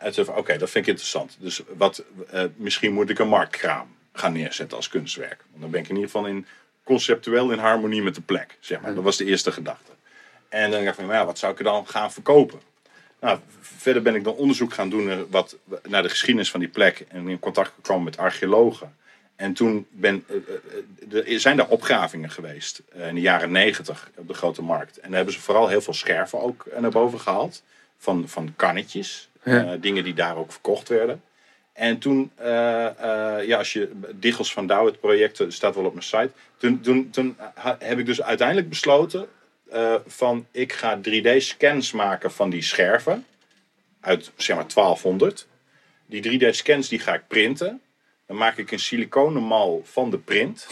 En 0.00 0.12
toen 0.12 0.28
oké, 0.28 0.38
okay, 0.38 0.58
dat 0.58 0.70
vind 0.70 0.84
ik 0.84 0.90
interessant. 0.90 1.36
Dus 1.40 1.62
wat, 1.76 2.04
uh, 2.34 2.44
misschien 2.56 2.92
moet 2.92 3.10
ik 3.10 3.18
een 3.18 3.28
marktkraam 3.28 3.96
gaan 4.12 4.32
neerzetten 4.32 4.76
als 4.76 4.88
kunstwerk. 4.88 5.44
Want 5.50 5.62
dan 5.62 5.70
ben 5.70 5.80
ik 5.80 5.88
in 5.88 5.94
ieder 5.94 6.10
geval 6.10 6.26
in 6.26 6.46
conceptueel 6.84 7.50
in 7.50 7.58
harmonie 7.58 8.02
met 8.02 8.14
de 8.14 8.20
plek. 8.20 8.56
Zeg 8.60 8.80
maar. 8.80 8.94
Dat 8.94 9.04
was 9.04 9.16
de 9.16 9.24
eerste 9.24 9.52
gedachte. 9.52 9.92
En 10.48 10.70
dan 10.70 10.84
dacht 10.84 10.98
ik 10.98 11.04
van, 11.04 11.14
ja, 11.14 11.26
wat 11.26 11.38
zou 11.38 11.52
ik 11.52 11.58
er 11.58 11.64
dan 11.64 11.88
gaan 11.88 12.12
verkopen? 12.12 12.60
Nou, 13.20 13.38
verder 13.60 14.02
ben 14.02 14.14
ik 14.14 14.24
dan 14.24 14.34
onderzoek 14.34 14.72
gaan 14.72 14.90
doen 14.90 15.04
naar, 15.04 15.28
wat, 15.28 15.56
naar 15.82 16.02
de 16.02 16.08
geschiedenis 16.08 16.50
van 16.50 16.60
die 16.60 16.68
plek. 16.68 17.04
En 17.08 17.28
in 17.28 17.38
contact 17.38 17.72
gekomen 17.74 18.04
met 18.04 18.18
archeologen. 18.18 18.96
En 19.36 19.52
toen 19.52 19.86
ben, 19.90 20.24
uh, 21.10 21.32
er 21.32 21.40
zijn 21.40 21.56
daar 21.56 21.68
opgravingen 21.68 22.30
geweest 22.30 22.82
in 22.92 23.14
de 23.14 23.20
jaren 23.20 23.50
negentig 23.50 24.10
op 24.16 24.28
de 24.28 24.34
Grote 24.34 24.62
Markt. 24.62 24.96
En 24.96 25.08
daar 25.08 25.16
hebben 25.16 25.34
ze 25.34 25.40
vooral 25.40 25.68
heel 25.68 25.80
veel 25.80 25.94
scherven 25.94 26.40
ook 26.40 26.66
naar 26.78 26.90
boven 26.90 27.20
gehaald. 27.20 27.62
Van, 27.98 28.28
van 28.28 28.52
kannetjes. 28.56 29.28
Ja. 29.44 29.76
dingen 29.76 30.04
die 30.04 30.14
daar 30.14 30.36
ook 30.36 30.52
verkocht 30.52 30.88
werden. 30.88 31.22
En 31.74 31.98
toen, 31.98 32.30
uh, 32.40 32.46
uh, 32.46 33.46
ja, 33.46 33.58
als 33.58 33.72
je 33.72 33.90
Diggels 34.14 34.52
van 34.52 34.66
Douw, 34.66 34.86
het 34.86 35.00
project 35.00 35.44
staat 35.48 35.74
wel 35.74 35.84
op 35.84 35.92
mijn 35.92 36.04
site. 36.04 36.30
Toen, 36.56 36.80
toen, 36.80 37.10
toen 37.10 37.36
heb 37.78 37.98
ik 37.98 38.06
dus 38.06 38.22
uiteindelijk 38.22 38.68
besloten 38.68 39.28
van 40.06 40.46
ik 40.50 40.72
ga 40.72 40.98
3D-scans 40.98 41.92
maken 41.92 42.32
van 42.32 42.50
die 42.50 42.62
scherven 42.62 43.26
uit 44.04 44.30
zeg 44.36 44.56
maar 44.56 44.66
1200. 44.74 45.46
Die 46.06 46.40
3D-scans 46.40 46.88
die 46.88 46.98
ga 46.98 47.14
ik 47.14 47.26
printen. 47.28 47.80
Dan 48.26 48.36
maak 48.36 48.56
ik 48.56 48.70
een 48.70 48.78
siliconenmal 48.78 49.82
van 49.84 50.10
de 50.10 50.18
print. 50.18 50.66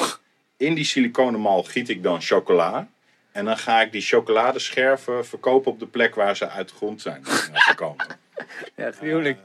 In 0.57 0.75
die 0.75 0.85
siliconenmal 0.85 1.63
giet 1.63 1.89
ik 1.89 2.03
dan 2.03 2.21
chocola. 2.21 2.89
En 3.33 3.45
dan 3.45 3.59
ga 3.59 3.81
ik 3.83 3.93
die 3.93 4.01
chocoladescherven 4.03 5.27
verkopen 5.27 5.73
op 5.73 5.79
de 5.79 5.87
plek 5.87 6.15
waar 6.15 6.37
ze 6.37 6.49
uit 6.49 6.69
de 6.69 6.75
grond 6.75 7.01
zijn 7.03 7.25
eh, 7.27 7.33
gekomen. 7.53 8.07
Ja, 8.77 8.91
gruwelijk. 8.93 9.39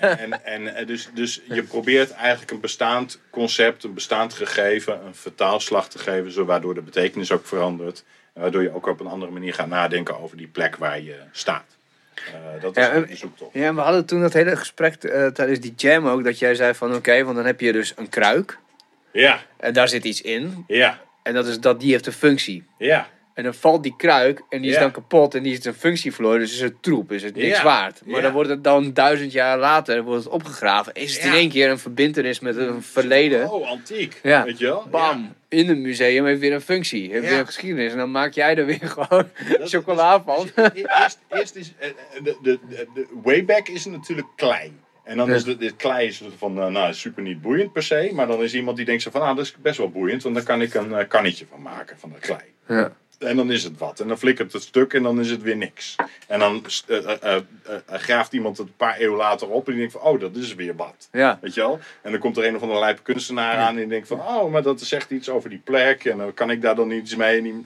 En, 0.00 0.44
en 0.44 0.74
eh, 0.76 0.86
dus, 0.86 1.08
dus 1.14 1.40
je 1.48 1.62
probeert 1.62 2.10
eigenlijk 2.12 2.50
een 2.50 2.60
bestaand 2.60 3.20
concept, 3.30 3.84
een 3.84 3.94
bestaand 3.94 4.34
gegeven, 4.34 5.04
een 5.06 5.14
vertaalslag 5.14 5.88
te 5.88 5.98
geven, 5.98 6.32
zo 6.32 6.44
waardoor 6.44 6.74
de 6.74 6.82
betekenis 6.82 7.32
ook 7.32 7.46
verandert. 7.46 8.04
En 8.34 8.40
waardoor 8.42 8.62
je 8.62 8.74
ook 8.74 8.86
op 8.86 9.00
een 9.00 9.06
andere 9.06 9.32
manier 9.32 9.54
gaat 9.54 9.68
nadenken 9.68 10.20
over 10.20 10.36
die 10.36 10.46
plek 10.48 10.76
waar 10.76 11.00
je 11.00 11.16
staat. 11.32 11.64
Eh, 12.14 12.62
dat 12.62 12.76
is 12.76 12.82
Ja, 12.84 12.90
en- 12.90 13.06
de 13.06 13.16
zoektocht. 13.16 13.50
Ja, 13.54 13.74
we 13.74 13.80
hadden 13.80 14.06
toen 14.06 14.20
dat 14.20 14.32
hele 14.32 14.56
gesprek 14.56 14.94
eh, 15.04 15.26
tijdens 15.26 15.60
die 15.60 15.72
jam 15.76 16.06
ook, 16.08 16.24
dat 16.24 16.38
jij 16.38 16.54
zei 16.54 16.74
van 16.74 16.94
oké, 16.94 17.24
want 17.24 17.36
dan 17.36 17.46
heb 17.46 17.60
je 17.60 17.72
dus 17.72 17.92
een 17.96 18.08
kruik. 18.08 18.58
Ja, 19.12 19.40
En 19.56 19.72
daar 19.72 19.88
zit 19.88 20.04
iets 20.04 20.20
in. 20.20 20.64
ja, 20.66 21.00
En 21.22 21.34
dat 21.34 21.46
is 21.46 21.60
dat 21.60 21.80
die 21.80 21.92
heeft 21.92 22.06
een 22.06 22.12
functie. 22.12 22.64
ja. 22.78 23.08
En 23.36 23.42
dan 23.42 23.54
valt 23.54 23.82
die 23.82 23.94
kruik 23.96 24.42
en 24.48 24.62
die 24.62 24.70
is 24.70 24.78
dan 24.78 24.90
kapot 24.90 25.34
en 25.34 25.42
die 25.42 25.58
is 25.58 25.64
een 25.64 25.74
functie 25.74 26.12
verloren. 26.14 26.38
Dus 26.40 26.52
is 26.52 26.60
het 26.60 26.82
troep, 26.82 27.12
is 27.12 27.22
het 27.22 27.36
niks 27.36 27.62
waard. 27.62 28.02
Maar 28.06 28.22
dan 28.22 28.32
wordt 28.32 28.48
het 28.50 28.64
dan 28.64 28.92
duizend 28.92 29.32
jaar 29.32 29.58
later 29.58 30.02
wordt 30.02 30.24
het 30.24 30.32
opgegraven. 30.32 30.94
Is 30.94 31.14
het 31.16 31.24
in 31.24 31.32
één 31.32 31.48
keer 31.50 31.70
een 31.70 31.78
verbindenis 31.78 32.40
met 32.40 32.56
een 32.56 32.82
verleden. 32.82 33.50
Oh, 33.50 33.68
antiek. 33.68 34.20
Ja. 34.22 34.44
Weet 34.44 34.58
je 34.58 34.64
wel? 34.64 34.86
Bam! 34.90 35.34
In 35.48 35.68
een 35.68 35.80
museum 35.82 36.24
heeft 36.24 36.40
weer 36.40 36.52
een 36.52 36.60
functie. 36.60 37.10
Heeft 37.10 37.24
Ja. 37.24 37.30
weer 37.30 37.38
een 37.38 37.46
geschiedenis. 37.46 37.92
En 37.92 37.98
dan 37.98 38.10
maak 38.10 38.32
jij 38.32 38.56
er 38.56 38.66
weer 38.66 38.88
gewoon. 38.96 39.28
Dat- 39.58 39.68
chocola 39.68 40.22
van. 40.22 40.48
dus- 40.54 40.70
eerst, 40.74 41.18
eerst 41.30 41.54
is 41.56 41.72
eh, 41.78 41.88
eh, 41.88 41.94
de, 42.24 42.36
de, 42.42 42.58
de, 42.94 43.06
wayback 43.22 43.68
is 43.68 43.84
natuurlijk 43.84 44.28
klei. 44.36 44.72
En 45.04 45.16
dan 45.16 45.30
is 45.32 45.44
de, 45.44 45.56
de 45.56 45.70
klei 45.76 46.06
is 46.06 46.22
van, 46.38 46.60
eh, 46.60 46.66
nou, 46.66 46.94
super 46.94 47.22
niet 47.22 47.40
boeiend 47.40 47.72
per 47.72 47.82
se. 47.82 48.10
Maar 48.14 48.26
dan 48.26 48.42
is 48.42 48.54
iemand 48.54 48.76
die 48.76 48.86
denkt 48.86 49.02
zo 49.02 49.10
van, 49.10 49.20
nou, 49.20 49.36
dat 49.36 49.44
is 49.44 49.56
best 49.60 49.78
wel 49.78 49.90
boeiend. 49.90 50.22
Want 50.22 50.34
dan 50.34 50.44
kan 50.44 50.62
ik 50.62 50.74
een 50.74 51.08
kannetje 51.08 51.46
van 51.50 51.62
maken 51.62 51.98
van 51.98 52.10
de 52.12 52.18
klei. 52.18 52.40
Ja. 52.68 52.92
En 53.18 53.36
dan 53.36 53.50
is 53.50 53.64
het 53.64 53.78
wat. 53.78 54.00
En 54.00 54.08
dan 54.08 54.18
flikkert 54.18 54.52
het 54.52 54.62
stuk 54.62 54.92
en 54.92 55.02
dan 55.02 55.20
is 55.20 55.30
het 55.30 55.42
weer 55.42 55.56
niks. 55.56 55.94
En 56.26 56.38
dan 56.38 56.64
eh, 56.86 57.36
graaft 57.86 58.32
iemand 58.32 58.58
het 58.58 58.66
een 58.66 58.76
paar 58.76 58.96
eeuwen 58.96 59.18
later 59.18 59.48
op 59.48 59.66
en 59.66 59.72
die 59.72 59.80
denkt 59.80 59.92
van, 59.92 60.02
oh, 60.02 60.20
dat 60.20 60.36
is 60.36 60.54
weer 60.54 60.76
wat. 60.76 61.08
ja. 61.12 61.38
Weet 61.40 61.54
je 61.54 61.60
wel? 61.60 61.78
En 62.02 62.10
dan 62.10 62.20
komt 62.20 62.36
er 62.36 62.46
een 62.46 62.56
of 62.56 62.62
andere 62.62 62.80
lijpe 62.80 63.02
kunstenaar 63.02 63.56
aan 63.56 63.68
en 63.68 63.76
die 63.76 63.86
denkt 63.86 64.08
van, 64.08 64.20
oh, 64.20 64.50
maar 64.52 64.62
dat 64.62 64.80
zegt 64.80 65.10
iets 65.10 65.28
over 65.28 65.50
die 65.50 65.60
plek. 65.64 66.04
En 66.04 66.18
dan 66.18 66.34
kan 66.34 66.50
ik 66.50 66.62
daar 66.62 66.74
dan 66.74 66.90
iets 66.90 67.16
mee. 67.16 67.36
En 67.36 67.42
die, 67.42 67.64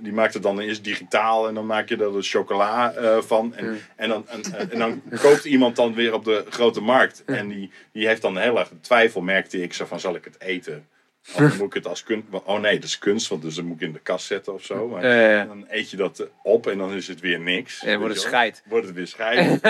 die 0.00 0.12
maakt 0.12 0.34
het 0.34 0.42
dan 0.42 0.60
eerst 0.60 0.84
digitaal 0.84 1.48
en 1.48 1.54
dan 1.54 1.66
maak 1.66 1.88
je 1.88 1.96
er 1.96 2.22
chocola 2.22 2.92
van. 3.22 3.54
En, 3.56 3.80
en, 3.96 4.08
dan, 4.08 4.28
en, 4.28 4.70
en 4.70 4.78
dan 4.78 5.02
koopt 5.22 5.44
iemand 5.44 5.76
dan 5.76 5.94
weer 5.94 6.14
op 6.14 6.24
de 6.24 6.44
grote 6.48 6.80
markt. 6.80 7.22
En 7.26 7.48
die, 7.48 7.70
die 7.92 8.06
heeft 8.06 8.22
dan 8.22 8.38
heel 8.38 8.58
erg 8.58 8.70
twijfel, 8.80 9.20
merkte 9.20 9.62
ik, 9.62 9.72
zo 9.72 9.84
van, 9.84 10.00
zal 10.00 10.14
ik 10.14 10.24
het 10.24 10.40
eten? 10.40 10.86
Of 11.28 11.34
dan 11.36 11.56
moet 11.56 11.66
ik 11.66 11.74
het 11.74 11.86
als 11.86 12.02
kunst... 12.02 12.26
Oh 12.44 12.60
nee, 12.60 12.74
dat 12.74 12.84
is 12.84 12.98
kunst, 12.98 13.28
want 13.28 13.42
dus 13.42 13.54
dan 13.54 13.64
moet 13.64 13.80
ik 13.80 13.86
in 13.86 13.92
de 13.92 13.98
kast 13.98 14.26
zetten 14.26 14.54
of 14.54 14.64
zo. 14.64 14.88
Maar 14.88 15.02
dan 15.46 15.64
eet 15.68 15.90
je 15.90 15.96
dat 15.96 16.28
op 16.42 16.66
en 16.66 16.78
dan 16.78 16.92
is 16.92 17.08
het 17.08 17.20
weer 17.20 17.40
niks. 17.40 17.84
En 17.84 17.98
wordt 17.98 18.14
het 18.14 18.22
scheid. 18.22 18.62
Wordt 18.64 18.86
het 18.86 18.94
weer 18.94 19.06
scheid. 19.06 19.62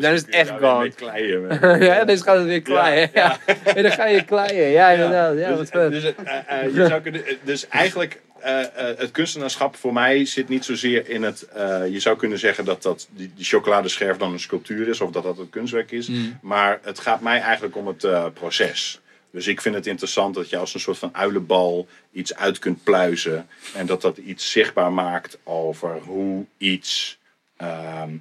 Dan 0.00 0.12
is 0.12 0.20
het 0.20 0.28
echt 0.28 0.50
gone. 0.50 0.92
gone. 0.98 1.84
ja, 1.84 2.04
dus 2.04 2.20
gaat 2.22 2.36
het 2.36 2.46
weer 2.46 2.62
kleien. 2.62 3.10
Ja, 3.14 3.38
En 3.74 3.82
dan 3.82 3.92
ga 3.92 4.06
je 4.06 4.24
kleien. 4.24 4.70
Ja, 4.70 4.90
inderdaad. 4.90 5.38
Ja, 5.38 5.54
wat 5.54 5.72
dus, 5.92 6.02
dus, 6.02 6.14
eh, 6.14 6.62
eh, 6.64 6.74
je 6.74 6.86
zou 6.86 7.00
kunnen, 7.00 7.22
dus 7.42 7.68
eigenlijk, 7.68 8.20
eh, 8.40 8.60
eh, 8.60 8.98
het 8.98 9.10
kunstenaarschap 9.10 9.76
voor 9.76 9.92
mij 9.92 10.24
zit 10.24 10.48
niet 10.48 10.64
zozeer 10.64 11.08
in 11.08 11.22
het. 11.22 11.42
eh, 11.42 11.88
je 11.88 12.00
zou 12.00 12.16
kunnen 12.16 12.38
zeggen 12.38 12.64
dat, 12.64 12.82
dat 12.82 13.08
die, 13.10 13.32
die 13.36 13.44
chocoladescherf 13.44 14.16
dan 14.16 14.32
een 14.32 14.40
sculptuur 14.40 14.88
is 14.88 15.00
of 15.00 15.10
dat 15.10 15.22
dat 15.22 15.38
een 15.38 15.50
kunstwerk 15.50 15.90
is. 15.90 16.08
Mm. 16.08 16.38
Maar 16.42 16.78
het 16.82 16.98
gaat 16.98 17.20
mij 17.20 17.40
eigenlijk 17.40 17.76
om 17.76 17.86
het 17.86 18.04
eh, 18.04 18.24
proces. 18.34 19.00
Dus 19.32 19.46
ik 19.46 19.60
vind 19.60 19.74
het 19.74 19.86
interessant 19.86 20.34
dat 20.34 20.48
je 20.50 20.56
als 20.56 20.74
een 20.74 20.80
soort 20.80 20.98
van 20.98 21.14
uilenbal 21.14 21.86
iets 22.12 22.34
uit 22.34 22.58
kunt 22.58 22.84
pluizen. 22.84 23.48
En 23.74 23.86
dat 23.86 24.02
dat 24.02 24.16
iets 24.16 24.50
zichtbaar 24.50 24.92
maakt 24.92 25.38
over 25.44 25.98
hoe 25.98 26.46
iets. 26.58 27.18
ehm, 27.56 28.16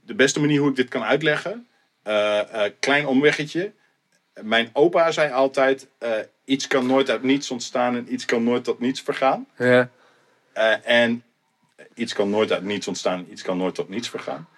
de 0.00 0.14
beste 0.14 0.40
manier 0.40 0.60
hoe 0.60 0.70
ik 0.70 0.76
dit 0.76 0.88
kan 0.88 1.02
uitleggen. 1.04 1.66
eh, 2.02 2.64
eh, 2.64 2.72
klein 2.80 3.06
omweggetje. 3.06 3.72
Mijn 4.42 4.70
opa 4.72 5.10
zei 5.10 5.32
altijd: 5.32 5.88
eh, 5.98 6.12
iets 6.44 6.66
kan 6.66 6.86
nooit 6.86 7.10
uit 7.10 7.22
niets 7.22 7.50
ontstaan 7.50 7.96
en 7.96 8.12
iets 8.12 8.24
kan 8.24 8.44
nooit 8.44 8.64
tot 8.64 8.78
niets 8.80 9.00
vergaan. 9.02 9.46
Ja. 9.56 9.90
En 10.82 11.22
iets 11.94 12.12
kan 12.12 12.30
nooit 12.30 12.52
uit 12.52 12.62
niets 12.62 12.88
ontstaan 12.88 13.18
en 13.18 13.32
iets 13.32 13.42
kan 13.42 13.56
nooit 13.56 13.74
tot 13.74 13.88
niets 13.88 14.08
vergaan. 14.08 14.48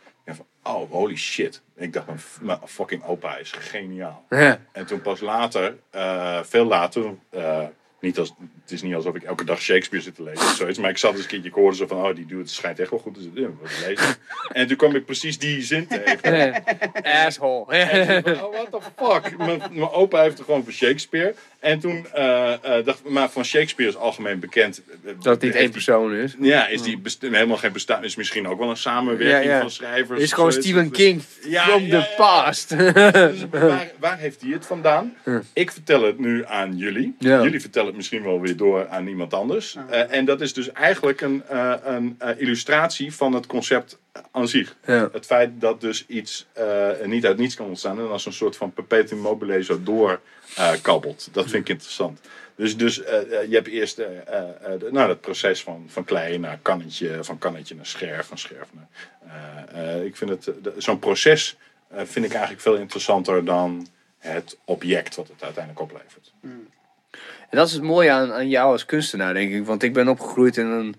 Oh, 0.63 0.91
holy 0.91 1.17
shit. 1.17 1.63
Ik 1.77 1.93
dacht, 1.93 2.07
mijn, 2.07 2.21
mijn 2.41 2.59
fucking 2.65 3.05
opa 3.05 3.37
is 3.37 3.53
geniaal. 3.53 4.25
Ja. 4.29 4.61
En 4.73 4.87
toen 4.87 5.01
pas 5.01 5.21
later, 5.21 5.79
eh, 5.91 6.43
veel 6.43 6.65
later, 6.65 7.15
eh, 7.31 7.67
niet 8.01 8.19
als, 8.19 8.35
het 8.71 8.79
is 8.79 8.85
niet 8.85 8.95
alsof 8.95 9.15
ik 9.15 9.23
elke 9.23 9.45
dag 9.45 9.61
Shakespeare 9.63 10.05
zit 10.05 10.15
te 10.15 10.23
lezen 10.23 10.45
of 10.45 10.55
zoiets, 10.55 10.79
maar 10.79 10.91
ik 10.91 10.99
zat 10.99 11.13
eens 11.13 11.23
een 11.23 11.27
keertje, 11.29 11.49
ik 11.49 11.55
hoorde 11.55 11.77
zo 11.77 11.87
van, 11.87 11.97
oh, 12.05 12.15
die 12.15 12.27
dude 12.27 12.49
schijnt 12.49 12.79
echt 12.81 12.91
wel 12.91 12.99
goed 12.99 13.15
te 13.15 13.21
zitten. 13.21 13.59
lezen. 13.89 14.15
En 14.53 14.67
toen 14.67 14.77
kwam 14.77 14.95
ik 14.95 15.05
precies 15.05 15.39
die 15.39 15.63
zin 15.63 15.87
tegen. 15.87 16.63
Asshole. 17.27 18.23
Toen 18.23 18.35
oh, 18.35 18.53
what 18.53 18.69
the 18.71 18.81
fuck? 18.97 19.39
Mijn, 19.39 19.91
opa 19.91 20.23
heeft 20.23 20.39
er 20.39 20.45
gewoon 20.45 20.65
van 20.65 20.73
Shakespeare. 20.73 21.35
En 21.59 21.81
toen 21.81 22.07
eh, 22.13 22.53
eh, 22.53 22.85
dacht 22.85 22.99
ik, 23.05 23.11
maar 23.11 23.31
van 23.31 23.45
Shakespeare 23.45 23.91
is 23.91 23.97
algemeen 23.97 24.39
bekend. 24.41 24.83
eh, 25.05 25.13
Dat 25.15 25.25
het 25.25 25.33
niet 25.35 25.41
heeft 25.43 25.57
één 25.57 25.71
persoon 25.71 26.15
is. 26.15 26.35
Ja, 26.41 26.67
is 26.69 26.83
die 26.83 27.01
helemaal 27.21 27.57
geen 27.57 27.73
bestaan. 27.73 28.05
Is 28.05 28.17
misschien 28.17 28.49
ook 28.49 28.59
wel 28.59 28.71
een 28.71 28.77
samenwerking 28.77 29.45
Ja, 29.45 29.55
ja. 29.55 29.61
van 29.61 29.71
schrijvers. 29.71 30.09
Het 30.11 30.21
is 30.21 30.33
gewoon. 30.33 30.53
Stephen 30.53 30.91
King 30.91 31.23
Ja, 31.47 31.63
from 31.65 31.83
ja, 31.83 32.01
the 32.01 32.15
past. 32.17 32.69
Dus 32.79 33.45
waar, 33.51 33.91
waar 33.99 34.19
heeft 34.19 34.41
hij 34.41 34.51
het 34.51 34.67
vandaan? 34.67 35.15
Ik 35.53 35.71
vertel 35.71 36.03
het 36.03 36.19
nu 36.19 36.45
aan 36.47 36.77
jullie. 36.77 37.15
Ja. 37.19 37.43
Jullie 37.43 37.61
vertellen 37.61 37.89
het 37.89 37.97
misschien 37.97 38.23
wel 38.23 38.41
weer 38.41 38.57
door 38.61 38.89
aan 38.89 39.07
iemand 39.07 39.35
anders. 39.35 39.77
Eh, 39.91 40.13
en 40.17 40.25
dat 40.25 40.41
is 40.41 40.53
dus 40.53 40.73
eigenlijk 40.73 41.21
een, 41.21 41.43
eh, 41.49 41.75
een 41.85 42.15
eh, 42.19 42.41
illustratie 42.41 43.15
van 43.15 43.33
het 43.33 43.47
concept 43.47 43.99
aan 44.31 44.49
zich. 44.49 44.77
Ja. 44.87 45.09
Het 45.13 45.27
feit 45.27 45.51
dat 45.61 45.81
dus 45.81 46.07
iets 46.07 46.47
eh, 46.53 46.89
niet 47.05 47.27
uit 47.27 47.37
niets 47.39 47.55
kan 47.55 47.67
ontstaan 47.67 47.99
en 47.99 48.11
als 48.11 48.27
een 48.27 48.33
soort 48.33 48.57
van 48.57 48.73
perpetuum 48.73 49.19
mobile 49.19 49.63
zo 49.63 49.81
doorkabbelt. 49.83 51.29
dat 51.33 51.45
vind 51.51 51.63
ik 51.63 51.69
interessant. 51.69 52.21
Dus, 52.57 52.77
dus 52.77 52.95
je 52.95 53.49
hebt 53.51 53.67
eerst 53.69 53.99
eh, 53.99 54.07
eh, 54.07 54.49
eh, 54.75 54.81
de- 54.81 54.89
nou, 54.93 55.09
dat 55.09 55.21
proces 55.21 55.63
van, 55.63 55.85
van 55.89 56.05
klei 56.05 56.39
naar 56.39 56.59
kannetje, 56.63 57.25
van 57.25 57.39
kannetje 57.39 57.75
naar 57.75 57.87
scherf, 57.87 58.27
van 58.27 58.39
scherf 58.39 58.69
naar. 58.73 58.89
eh, 59.75 59.95
eh, 59.97 60.05
ik 60.05 60.17
vind 60.17 60.31
het, 60.31 60.45
de- 60.45 60.75
zo'n 60.77 60.99
proces 60.99 61.57
eh, 61.89 62.01
vind 62.05 62.25
ik 62.25 62.33
eigenlijk 62.33 62.63
veel 62.63 62.77
interessanter 62.77 63.45
dan 63.45 63.87
het 64.19 64.59
object 64.65 65.15
wat 65.17 65.29
het 65.29 65.43
uiteindelijk 65.43 65.83
oplevert. 65.85 66.33
En 67.51 67.59
dat 67.59 67.67
is 67.67 67.73
het 67.73 67.83
mooie 67.83 68.11
aan, 68.11 68.33
aan 68.33 68.49
jou 68.49 68.73
als 68.73 68.87
kunstenaar, 68.87 69.35
denk 69.35 69.53
ik. 69.53 69.67
Want 69.67 69.83
ik 69.83 69.93
ben 69.93 70.09
opgegroeid 70.09 70.57
in 70.57 70.67
een 70.67 70.95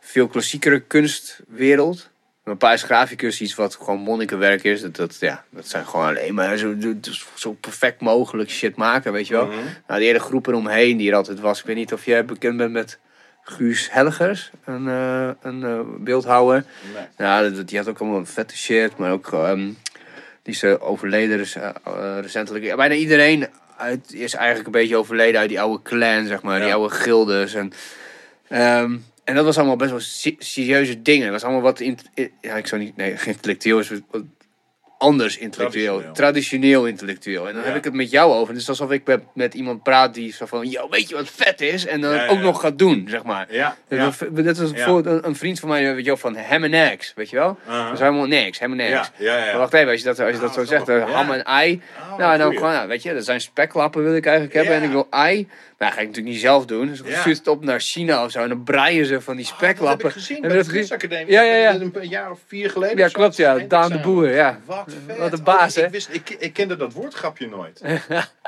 veel 0.00 0.26
klassiekere 0.26 0.80
kunstwereld. 0.80 2.10
Mijn 2.44 2.58
pa 2.58 2.72
is 2.72 2.82
graficus, 2.82 3.40
iets 3.40 3.54
wat 3.54 3.74
gewoon 3.74 4.00
monnikenwerk 4.00 4.64
is. 4.64 4.80
Dat, 4.80 4.96
dat, 4.96 5.16
ja, 5.20 5.44
dat 5.50 5.68
zijn 5.68 5.86
gewoon 5.86 6.06
alleen 6.06 6.34
maar 6.34 6.56
zo, 6.56 6.74
zo 7.34 7.52
perfect 7.52 8.00
mogelijk 8.00 8.50
shit 8.50 8.76
maken, 8.76 9.12
weet 9.12 9.26
je 9.26 9.34
wel. 9.34 9.46
Mhm. 9.46 9.56
Nou, 9.86 9.98
die 10.00 10.08
hele 10.08 10.20
groep 10.20 10.46
eromheen 10.46 10.96
die 10.96 11.10
er 11.10 11.16
altijd 11.16 11.40
was. 11.40 11.60
Ik 11.60 11.66
weet 11.66 11.76
niet 11.76 11.92
of 11.92 12.04
jij 12.04 12.24
bekend 12.24 12.56
bent 12.56 12.72
met 12.72 12.98
Guus 13.42 13.90
Helgers, 13.90 14.50
een, 14.64 14.88
eh, 14.88 15.30
een 15.42 15.64
eh, 15.64 15.80
beeldhouwer. 15.98 16.64
Nee. 17.16 17.52
Dat, 17.52 17.68
die 17.68 17.78
had 17.78 17.88
ook 17.88 17.98
allemaal 17.98 18.24
vette 18.24 18.56
shit, 18.56 18.96
maar 18.96 19.12
ook 19.12 19.32
ehm, 19.32 19.64
die 20.42 20.54
is 20.54 20.62
eh, 20.62 20.74
overleden 20.78 21.38
dus, 21.38 21.56
recentelijk. 22.20 22.76
Bijna 22.76 22.94
iedereen 22.94 23.46
uit, 23.76 24.12
is 24.14 24.34
eigenlijk 24.34 24.66
een 24.66 24.72
beetje 24.72 24.96
overleden 24.96 25.40
uit 25.40 25.48
die 25.48 25.60
oude 25.60 25.82
clan, 25.82 26.26
zeg 26.26 26.42
maar, 26.42 26.60
die 26.60 26.72
oude 26.74 26.94
gildes. 26.94 27.54
En, 27.54 27.72
ehm, 28.48 28.96
en 29.24 29.34
dat 29.34 29.44
was 29.44 29.56
allemaal 29.58 29.76
best 29.76 29.90
wel 29.90 30.00
se- 30.00 30.34
serieuze 30.38 31.02
dingen. 31.02 31.22
Dat 31.22 31.32
was 31.32 31.42
allemaal 31.42 31.62
wat, 31.62 31.80
in, 31.80 31.98
ja, 32.40 32.56
ik 32.56 32.66
zou 32.66 32.80
niet, 32.82 32.96
nee, 32.96 33.16
geen 33.16 33.32
intellectueel, 33.34 33.78
is 33.78 33.90
wat 34.10 34.22
anders 34.98 35.38
intellectueel. 35.38 35.92
Traditioneel. 35.94 36.14
Traditioneel, 36.14 36.86
intellectueel. 36.86 37.46
En 37.48 37.52
dan 37.54 37.62
Ja. 37.62 37.68
heb 37.68 37.76
ik 37.76 37.84
het 37.84 37.92
met 37.94 38.10
jou 38.10 38.32
over. 38.32 38.52
Het 38.52 38.62
is 38.62 38.68
alsof 38.68 38.90
ik 38.90 39.06
met, 39.06 39.20
met 39.34 39.54
iemand 39.54 39.82
praat 39.82 40.14
die 40.14 40.32
zo 40.32 40.46
van, 40.46 40.68
yo, 40.68 40.88
weet 40.90 41.08
je 41.08 41.14
wat 41.14 41.28
vet 41.30 41.60
is? 41.60 41.86
En 41.86 42.00
dan 42.00 42.14
Ja, 42.14 42.22
ja, 42.24 42.28
ook 42.30 42.38
nog 42.38 42.60
gaat 42.60 42.78
doen, 42.78 43.06
zeg 43.10 43.22
maar. 43.22 43.46
Ja, 43.50 43.76
Dus 43.88 44.18
Dit 44.30 44.58
is 44.58 44.72
bijvoorbeeld 44.72 45.24
een, 45.24 45.36
vriend 45.36 45.60
van 45.60 45.68
mij, 45.68 45.94
weet 45.94 45.98
je 45.98 46.04
wel, 46.04 46.16
van 46.16 46.36
ham 46.36 46.64
en 46.64 46.74
eggs, 46.74 47.12
weet 47.16 47.30
je 47.30 47.36
wel? 47.36 47.58
Uh-huh. 47.66 47.84
Dat 47.84 47.92
is 47.92 47.98
helemaal 47.98 48.26
niks, 48.26 48.58
ham 48.60 48.72
en 48.72 48.80
eggs. 48.80 49.10
Ja, 49.16 49.36
ja, 49.36 49.44
ja. 49.44 49.50
Maar 49.50 49.58
wacht 49.58 49.72
even, 49.72 49.90
als 49.90 49.98
je 50.00 50.06
dat, 50.06 50.20
als 50.20 50.34
je 50.34 50.40
dat 50.40 50.48
Ah, 50.48 50.54
zo 50.54 50.64
zegt, 50.64 50.88
eh, 50.88 51.12
ham 51.14 51.30
en 51.32 51.44
ei. 51.44 51.82
Oh, 52.12 52.18
nou, 52.18 52.38
dan 52.38 52.52
gewoon, 52.52 52.72
ja, 52.72 52.86
weet 52.86 53.02
je, 53.02 53.14
dat 53.14 53.24
zijn 53.24 53.40
speklappen 53.40 54.02
wil 54.02 54.14
ik 54.16 54.26
eigenlijk 54.26 54.54
hebben. 54.56 54.74
En 54.74 54.82
ik 54.82 54.90
wil 54.90 55.06
ei. 55.10 55.48
Dat 55.78 55.92
ga 55.92 56.00
ik 56.00 56.06
natuurlijk 56.06 56.34
niet 56.34 56.40
zelf 56.44 56.66
doen. 56.66 56.86
Dus 56.86 57.00
ik 57.00 57.06
Ja. 57.06 57.22
het 57.22 57.48
op 57.48 57.64
naar 57.64 57.80
China 57.80 58.24
of 58.24 58.30
zo. 58.30 58.42
En 58.42 58.48
dan 58.48 58.62
braaien 58.64 59.06
ze 59.06 59.20
van 59.20 59.36
die 59.36 59.44
Oh, 59.44 59.50
dat 59.50 59.60
heb 59.60 59.76
speklappen. 59.76 60.06
ik 60.08 60.12
gezien 60.12 60.42
En 60.42 60.48
bij 60.48 60.62
de 60.62 60.66
kunstacademie. 60.68 61.32
Ja, 61.32 61.42
ja, 61.42 61.54
ja. 61.54 61.74
Een 61.74 62.08
jaar 62.08 62.30
of 62.30 62.38
vier 62.46 62.70
geleden. 62.70 62.96
Ja, 62.98 63.08
klopt, 63.08 63.36
ja. 63.36 63.58
Daan 63.58 63.90
de. 63.92 63.98
Boer, 63.98 64.30
ja. 64.34 64.58
Wat 64.64 64.84
vet. 65.06 65.18
Wat 65.18 65.32
een 65.32 65.44
baas, 65.44 65.70
Oh, 65.76 65.80
hè? 65.80 65.86
Ik, 65.86 65.92
wist, 65.92 66.08
ik, 66.12 66.30
ik 66.30 66.52
kende 66.52 66.76
dat 66.76 66.92
woordgrapje 66.92 67.48
nooit. 67.48 67.80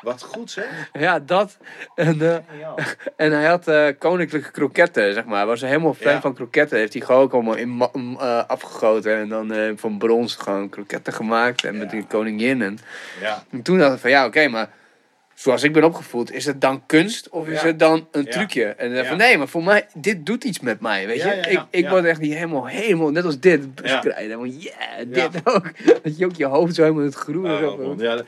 Wat 0.03 0.23
goed, 0.23 0.51
zeg. 0.51 0.65
Ja, 0.93 1.19
dat. 1.19 1.57
En, 1.95 2.21
eh, 2.21 2.37
en 3.27 3.33
hij 3.33 3.45
had 3.45 3.69
eh, 3.69 3.87
koninklijke 3.99 4.51
kroketten, 4.51 5.13
zeg 5.15 5.25
maar. 5.25 5.37
Hij 5.37 5.47
was 5.47 5.61
helemaal 5.61 5.95
fan 5.95 6.13
Ja. 6.13 6.21
van 6.21 6.35
kroketten. 6.35 6.79
Heeft 6.79 6.93
hij 6.93 7.03
gewoon 7.03 7.23
ook 7.23 7.33
allemaal 7.33 7.57
in 7.57 7.81
eh, 8.21 8.45
afgegoten. 8.47 9.17
En 9.17 9.29
dan 9.29 9.73
van 9.79 9.99
brons 9.99 10.35
gewoon 10.37 10.69
kroketten 10.69 11.13
gemaakt. 11.13 11.65
En 11.65 11.79
met 11.79 11.91
die 11.91 12.07
koningin. 12.07 12.63
En, 12.63 12.79
Ja. 13.21 13.45
en 13.51 13.63
toen 13.63 13.79
dacht 13.79 13.95
ik 13.95 14.01
van, 14.01 14.11
ja, 14.11 14.27
oké, 14.27 14.49
maar... 14.49 14.77
Zoals 15.39 15.63
ik 15.63 15.73
ben 15.73 15.85
opgevoed, 15.85 16.33
is 16.33 16.45
het 16.47 16.61
dan 16.61 16.83
kunst 16.87 17.29
of 17.29 17.49
is 17.49 17.61
Ja. 17.61 17.67
het 17.67 17.79
dan 17.79 18.07
een 18.13 18.23
Ja. 18.25 18.31
trucje? 18.31 18.65
En 18.65 18.89
dan 18.89 19.03
Ja. 19.03 19.09
van 19.09 19.17
nee, 19.17 19.39
maar 19.39 19.49
voor 19.49 19.63
mij, 19.63 19.87
dit 19.95 20.27
doet 20.27 20.45
iets 20.45 20.61
met 20.61 20.81
mij, 20.81 21.07
weet 21.07 21.17
je? 21.23 21.27
Ja, 21.29 21.33
ja, 21.33 21.39
ja. 21.39 21.49
Ik, 21.49 21.61
ik 21.71 21.85
Ja. 21.85 21.91
word 21.91 22.05
echt 22.05 22.21
niet 22.21 22.33
helemaal, 22.35 22.67
helemaal, 22.67 23.11
net 23.11 23.25
als 23.25 23.41
dit, 23.41 23.63
Ja. 23.63 23.83
bestrijden. 24.01 24.39
Van 24.39 24.51
yeah, 24.51 25.31
dit 25.31 25.41
ook. 25.45 25.71
Dat 26.03 26.19
je 26.19 26.25
ook 26.25 26.35
je 26.37 26.45
hoofd 26.47 26.75
zo 26.75 26.83
helemaal 26.83 27.05
het 27.05 27.15
groene 27.15 27.61
man. 27.77 27.99
ja, 27.99 28.23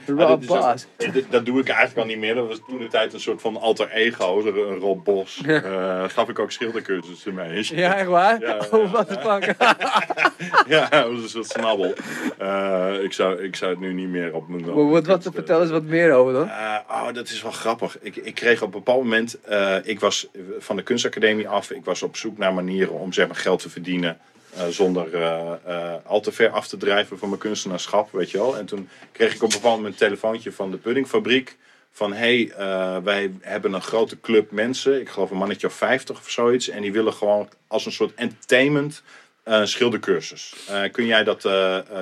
is 0.99 1.13
dit- 1.13 1.25
dat 1.31 1.47
doe 1.47 1.61
ik 1.61 1.69
eigenlijk 1.69 1.99
al 1.99 2.07
niet 2.15 2.19
meer. 2.19 2.35
Dat 2.35 2.47
was 2.49 2.61
toen 2.69 2.79
de 2.79 2.89
tijd 2.89 3.13
een 3.13 3.21
soort 3.21 3.41
van 3.41 3.57
alter 3.57 3.91
ego. 3.91 4.43
Een 4.47 4.79
Rob 4.79 5.05
Bos. 5.05 5.43
Eh 5.47 6.05
gaf 6.09 6.29
ik 6.29 6.39
ook 6.39 6.51
schildercursussen 6.51 7.35
mee. 7.35 7.67
Ja, 7.75 7.97
echt 7.97 8.07
waar? 8.09 8.41
Ja, 8.41 8.47
ja, 8.49 8.67
oh, 8.79 8.93
wat 8.93 9.09
de 9.09 9.15
fuck. 9.21 9.55
Ja, 10.69 10.89
dat 10.89 11.11
was 11.11 11.23
een 11.23 11.29
soort 11.29 11.49
snabbel. 11.49 11.93
Eh, 12.39 13.03
ik, 13.03 13.13
zou, 13.13 13.43
ik 13.43 13.57
zou 13.57 13.71
het 13.71 13.81
nu 13.81 13.93
niet 13.93 14.09
meer 14.09 14.35
op 14.35 14.49
mijn... 14.49 14.65
Wat, 14.91 15.07
wat, 15.07 15.29
vertel 15.35 15.61
eens 15.61 15.71
wat 15.71 15.83
meer 15.83 16.13
over 16.13 16.33
dan. 16.33 16.49
Eh, 16.49 16.77
oh, 17.09 17.15
dat 17.15 17.29
is 17.29 17.43
wel 17.43 17.53
grappig. 17.53 17.99
Ik, 18.01 18.17
ik 18.17 18.35
kreeg 18.35 18.63
op 18.63 18.75
een 18.75 18.79
bepaald 18.85 19.03
moment, 19.03 19.41
eh, 19.41 19.77
ik 19.83 20.01
was 20.01 20.27
van 20.59 20.77
de 20.77 20.83
kunstacademie 20.83 21.49
af. 21.49 21.71
Ik 21.71 21.85
was 21.85 22.03
op 22.03 22.17
zoek 22.17 22.39
naar 22.39 22.55
manieren 22.55 22.93
om 22.93 23.13
zeg 23.13 23.27
maar, 23.27 23.37
geld 23.37 23.61
te 23.63 23.71
verdienen. 23.71 24.19
eh, 24.57 24.67
zonder 24.67 25.15
eh, 25.15 25.95
al 26.05 26.21
te 26.21 26.33
ver 26.33 26.51
af 26.51 26.69
te 26.69 26.77
drijven 26.77 27.19
van 27.19 27.29
mijn 27.29 27.41
kunstenaarschap, 27.41 28.13
weet 28.13 28.31
je 28.31 28.39
wel. 28.39 28.57
En 28.59 28.67
toen 28.67 28.89
kreeg 29.13 29.35
ik 29.35 29.43
op 29.43 29.53
een 29.53 29.61
bepaald 29.61 29.77
moment 29.77 29.93
een 29.93 30.07
telefoontje 30.07 30.53
van 30.53 30.71
de 30.71 30.77
puddingfabriek. 30.77 31.57
Van, 31.93 32.13
hey, 32.13 32.51
eh, 32.51 32.97
wij 33.03 33.33
hebben 33.41 33.73
een 33.73 33.83
grote 33.83 34.21
club 34.21 34.51
mensen. 34.51 35.01
Ik 35.01 35.09
geloof 35.09 35.31
een 35.31 35.37
mannetje 35.37 35.67
of 35.67 35.73
50 35.73 36.19
of 36.19 36.31
zoiets. 36.31 36.69
En 36.69 36.83
die 36.83 36.93
willen 36.93 37.13
gewoon 37.13 37.49
als 37.67 37.87
een 37.87 37.93
soort 37.93 38.15
entertainment 38.15 39.03
een 39.45 39.69
schildercursus. 39.69 40.55
Kun 40.93 41.07
jij 41.07 41.25
dat 41.25 41.49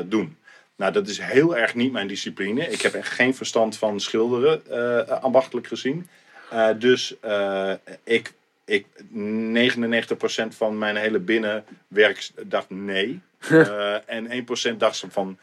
doen? 0.04 0.36
Nou, 0.78 0.92
dat 0.92 1.08
is 1.08 1.18
heel 1.18 1.56
erg 1.56 1.74
niet 1.74 1.92
mijn 1.92 2.06
discipline. 2.06 2.68
Ik 2.68 2.82
heb 2.82 2.94
echt 2.94 3.12
geen 3.12 3.34
verstand 3.34 3.76
van 3.76 4.00
schilderen, 4.00 4.62
eh, 4.70 5.22
ambachtelijk 5.22 5.66
gezien. 5.66 6.08
Eh, 6.50 6.68
dus 6.78 7.20
eh, 7.20 7.72
ik, 8.04 8.32
ik, 8.64 8.86
99% 9.12 10.56
van 10.56 10.78
mijn 10.78 10.96
hele 10.96 11.18
binnenwerk 11.18 12.30
dacht 12.46 12.70
nee. 12.70 13.20
En 14.06 14.46
1% 14.72 14.76
dacht 14.76 14.96
ze 14.96 15.10
van, 15.10 15.38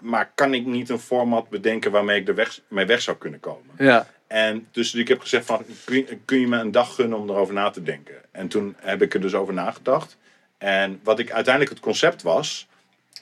maar 0.00 0.30
kan 0.34 0.54
ik 0.54 0.66
niet 0.66 0.88
een 0.88 0.98
format 0.98 1.48
bedenken 1.48 1.90
waarmee 1.90 2.20
ik 2.20 2.28
er 2.28 2.34
weg, 2.34 2.60
mee 2.68 2.86
weg 2.86 3.02
zou 3.02 3.16
kunnen 3.16 3.40
komen? 3.40 3.74
Ja. 3.78 4.06
En 4.26 4.68
dus 4.70 4.94
ik 4.94 5.08
heb 5.08 5.20
gezegd 5.20 5.46
van, 5.46 5.64
kun 5.84 5.96
je, 5.96 6.18
kun 6.24 6.40
je 6.40 6.48
me 6.48 6.58
een 6.58 6.70
dag 6.70 6.94
gunnen 6.94 7.18
om 7.18 7.30
erover 7.30 7.54
na 7.54 7.70
te 7.70 7.82
denken? 7.82 8.14
En 8.30 8.48
toen 8.48 8.76
heb 8.78 9.02
ik 9.02 9.14
er 9.14 9.20
dus 9.20 9.34
over 9.34 9.54
nagedacht. 9.54 10.16
En 10.58 11.00
wat 11.02 11.18
ik 11.18 11.30
uiteindelijk 11.30 11.74
het 11.74 11.84
concept 11.84 12.22
was, 12.22 12.68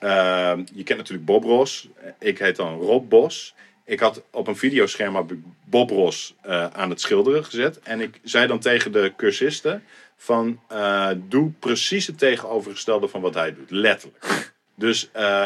eh, 0.05 0.59
je 0.75 0.83
kent 0.83 0.99
natuurlijk 0.99 1.27
Bob 1.27 1.45
Ross. 1.45 1.89
Ik 2.19 2.39
heet 2.39 2.57
dan 2.57 2.81
Rob 2.81 3.09
Bos. 3.09 3.55
Ik 3.85 4.01
had 4.01 4.23
op 4.31 4.47
een 4.47 4.57
videoscherm 4.57 5.43
Bob 5.65 5.91
Ross 5.91 6.35
eh, 6.43 6.67
aan 6.67 6.91
het 6.91 7.01
schilderen 7.01 7.45
gezet. 7.45 7.81
En 7.81 8.01
ik 8.01 8.21
zei 8.23 8.47
dan 8.47 8.59
tegen 8.59 8.93
de 8.93 9.13
cursisten 9.17 9.83
van, 10.17 10.61
eh, 10.69 11.11
doe 11.17 11.51
precies 11.59 12.07
het 12.07 12.19
tegenovergestelde 12.19 13.09
van 13.09 13.21
wat 13.21 13.35
hij 13.35 13.55
doet. 13.55 13.71
Letterlijk. 13.71 14.53
Dus, 14.75 15.09
eh, 15.13 15.45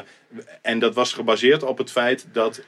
en 0.62 0.78
dat 0.78 0.94
was 0.94 1.12
gebaseerd 1.12 1.62
op 1.62 1.78
het 1.78 1.90
feit 1.90 2.26
dat, 2.32 2.62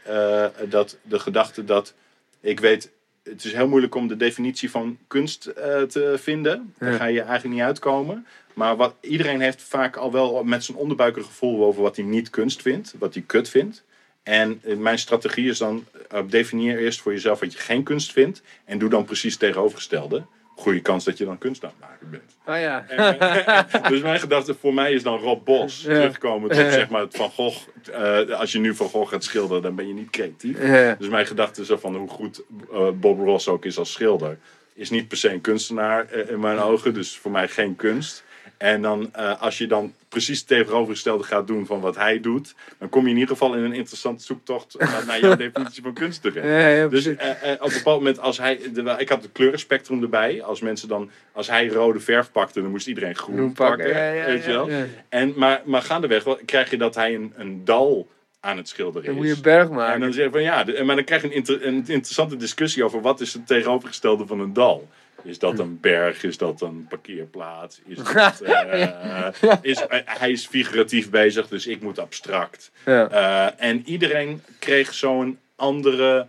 dat 0.69 0.99
de 1.03 1.19
gedachte 1.19 1.65
dat 1.65 1.95
ik 2.41 2.61
weet, 2.61 2.91
het 3.23 3.45
is 3.45 3.53
heel 3.53 3.69
moeilijk 3.69 3.95
om 3.95 4.09
de 4.09 4.17
definitie 4.17 4.71
van 4.71 4.99
kunst 5.07 5.43
te 5.89 6.15
vinden. 6.19 6.75
Daar 6.79 6.93
ga 6.93 7.05
je 7.05 7.21
eigenlijk 7.21 7.55
niet 7.55 7.65
uitkomen. 7.65 8.27
Maar 8.55 8.77
wat, 8.77 8.95
iedereen 9.01 9.41
heeft 9.41 9.63
vaak 9.63 9.97
al 9.97 10.13
wel 10.13 10.45
met 10.45 10.65
zijn 10.65 10.77
onderbuik 10.79 11.17
een 11.17 11.25
gevoel 11.25 11.65
over 11.65 11.83
wat 11.83 11.97
hij 11.97 12.05
niet 12.05 12.31
kunst 12.31 12.63
vindt, 12.63 12.95
wat 12.99 13.15
hij 13.15 13.23
kut 13.27 13.49
vindt. 13.49 13.85
En 14.23 14.61
eh, 14.63 14.77
mijn 14.77 14.99
strategie 14.99 15.49
is 15.51 15.59
dan, 15.59 15.85
eh, 16.11 16.21
definieer 16.29 16.79
eerst 16.79 17.01
voor 17.01 17.13
jezelf 17.13 17.41
wat 17.41 17.53
je 17.53 17.59
geen 17.59 17.83
kunst 17.83 18.13
vindt. 18.13 18.43
En 18.65 18.79
doe 18.79 18.89
dan 18.91 19.05
precies 19.05 19.33
het 19.33 19.41
tegenovergestelde. 19.41 20.23
Goede 20.57 20.81
kans 20.81 21.05
dat 21.05 21.19
je 21.19 21.25
dan 21.25 21.39
kunst 21.39 21.65
aan 21.65 21.73
het 21.79 21.89
maken 21.89 22.11
bent. 22.11 22.37
Oh 22.47 22.59
ja. 22.61 22.85
dus 23.91 24.01
mijn 24.01 24.21
gedachte 24.21 24.55
voor 24.55 24.75
mij 24.75 24.93
is 24.93 25.03
dan 25.03 25.19
Rob 25.19 25.45
Bos. 25.45 25.83
Ja. 25.83 25.95
Terugkomen 25.95 26.51
tot 26.51 26.59
zeg 26.59 26.89
maar 26.89 27.01
het 27.01 27.17
Van 27.17 27.31
Gogh. 27.31 27.69
eh, 27.93 28.39
als 28.39 28.53
je 28.53 28.59
nu 28.59 28.75
Van 28.75 28.89
Gogh 28.89 29.11
gaat 29.11 29.25
schilderen, 29.25 29.63
dan 29.63 29.75
ben 29.75 29.89
je 29.89 29.95
niet 29.95 30.11
creatief. 30.11 30.63
Ja. 30.63 30.95
Dus 30.99 31.09
mijn 31.09 31.27
gedachte 31.27 31.61
is 31.61 31.71
van 31.75 31.97
hoe 31.97 32.09
goed 32.09 32.43
eh, 32.73 32.89
Bob 32.95 33.19
Ross 33.19 33.49
ook 33.49 33.65
is 33.65 33.79
als 33.79 33.93
schilder. 33.93 34.39
Is 34.75 34.91
niet 34.91 35.09
per 35.09 35.17
se 35.17 35.33
een 35.33 35.41
kunstenaar 35.41 36.07
eh, 36.11 36.31
in 36.31 36.41
mijn 36.41 36.59
ogen. 36.59 36.95
Dus 36.95 37.19
voor 37.19 37.31
mij 37.31 37.49
geen 37.49 37.77
kunst. 37.77 38.25
En 38.61 38.83
dan 38.83 39.09
eh, 39.13 39.43
als 39.43 39.59
je 39.59 39.67
dan 39.67 39.93
precies 40.09 40.39
het 40.39 40.47
tegenovergestelde 40.49 41.25
gaat 41.25 41.47
doen 41.47 41.67
van 41.67 41.81
wat 41.81 41.97
hij 41.97 42.21
doet. 42.21 42.55
Dan 42.79 42.89
kom 42.89 43.03
je 43.05 43.09
in 43.11 43.15
ieder 43.15 43.29
geval 43.37 43.55
in 43.55 43.63
een 43.65 43.73
interessante 43.73 44.25
zoektocht 44.25 44.77
naar, 45.07 45.21
jouw 45.21 45.37
definitie 45.47 45.83
van 45.83 45.93
kunst 45.93 46.23
terecht. 46.23 46.47
Ja, 46.47 46.69
ja, 46.69 46.87
Dus 46.89 47.07
eh, 47.07 47.31
eh, 47.53 47.61
op 47.61 47.67
een 47.69 47.75
bepaald 47.77 47.99
moment, 47.99 48.19
als 48.21 48.39
hij, 48.39 48.61
de, 48.75 48.95
ik 48.99 49.09
had 49.09 49.23
het 49.23 49.33
kleurenspectrum 49.33 50.03
erbij. 50.03 50.43
Als 50.43 50.61
mensen 50.61 50.89
dan, 50.89 51.11
als 51.33 51.49
hij 51.49 51.69
rode 51.69 52.01
verf 52.01 52.33
pakte, 52.33 52.61
dan 52.63 52.71
moest 52.71 52.87
iedereen 52.87 53.17
groen, 53.17 53.37
Groen 53.37 53.53
pakken. 53.53 53.89
ja, 53.89 54.25
weet 54.27 54.45
je 54.45 54.51
wel? 54.53 54.69
En, 55.09 55.33
maar, 55.37 55.63
maar 55.65 55.83
gaandeweg 55.83 56.25
krijg 56.45 56.71
je 56.71 56.77
dat 56.79 56.95
hij 56.95 57.15
een, 57.15 57.33
een 57.37 57.65
dal 57.65 58.09
aan 58.41 58.57
het 58.57 58.69
schilderen 58.69 59.03
Dan 59.07 59.13
is. 59.15 59.19
moet 59.21 59.29
je 59.29 59.35
een 59.37 59.43
berg 59.43 59.69
En 59.69 59.75
maken. 59.75 60.01
dan 60.01 60.13
zeg 60.13 60.25
je 60.25 60.31
van 60.31 60.43
ja, 60.43 60.65
de- 60.65 60.83
maar 60.85 60.97
dan 60.97 61.05
krijg 61.05 61.23
je 61.23 61.29
een, 61.29 61.35
inter- 61.35 61.67
een 61.67 61.75
interessante 61.87 62.37
discussie 62.37 62.85
over 62.85 63.01
wat 63.01 63.21
is 63.21 63.33
het 63.33 63.47
tegenovergestelde 63.47 64.27
van 64.27 64.41
een 64.41 64.53
dal. 64.53 64.89
Is 65.23 65.39
dat 65.39 65.59
een 65.59 65.81
berg? 65.81 66.23
Is 66.23 66.39
dat 66.39 66.61
een 66.61 66.87
parkeerplaats? 66.89 67.81
Is 67.87 67.97
dat, 68.13 68.41
eh, 68.41 69.29
is, 69.63 69.87
eh, 69.87 69.99
hij 70.05 70.31
is 70.31 70.47
figuratief 70.47 71.11
bezig, 71.11 71.49
dus 71.49 71.67
ik 71.67 71.81
moet 71.81 71.99
abstract. 71.99 72.71
Ja. 72.85 73.09
Eh, 73.11 73.69
en 73.69 73.83
iedereen 73.85 74.43
kreeg 74.59 74.95
zo'n 74.95 75.39
andere. 75.57 76.27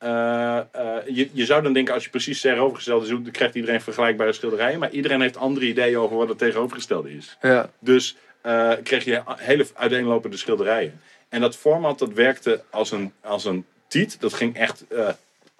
je, 0.00 1.28
je 1.32 1.44
zou 1.44 1.62
dan 1.62 1.72
denken, 1.72 1.94
als 1.94 2.04
je 2.04 2.10
precies 2.10 2.40
tegenovergestelde 2.40 3.06
zoekt, 3.06 3.24
dan 3.24 3.32
krijgt 3.32 3.54
iedereen 3.54 3.80
vergelijkbare 3.80 4.32
schilderijen. 4.32 4.78
Maar 4.78 4.90
iedereen 4.90 5.20
heeft 5.20 5.36
andere 5.36 5.66
ideeën 5.66 5.98
over 5.98 6.16
wat 6.16 6.28
het 6.28 6.38
tegenovergestelde 6.38 7.16
is. 7.16 7.36
Ja. 7.42 7.70
Dus 7.78 8.16
kreeg 8.82 9.04
je 9.04 9.22
hele 9.26 9.66
uiteenlopende 9.74 10.36
schilderijen. 10.36 11.00
En 11.28 11.40
dat 11.40 11.56
format 11.56 11.98
dat 11.98 12.12
werkte 12.12 12.62
als 12.70 12.90
een, 12.90 13.12
als 13.20 13.44
een 13.44 13.64
tiet. 13.88 14.20
Dat 14.20 14.34
ging 14.34 14.56
echt 14.56 14.84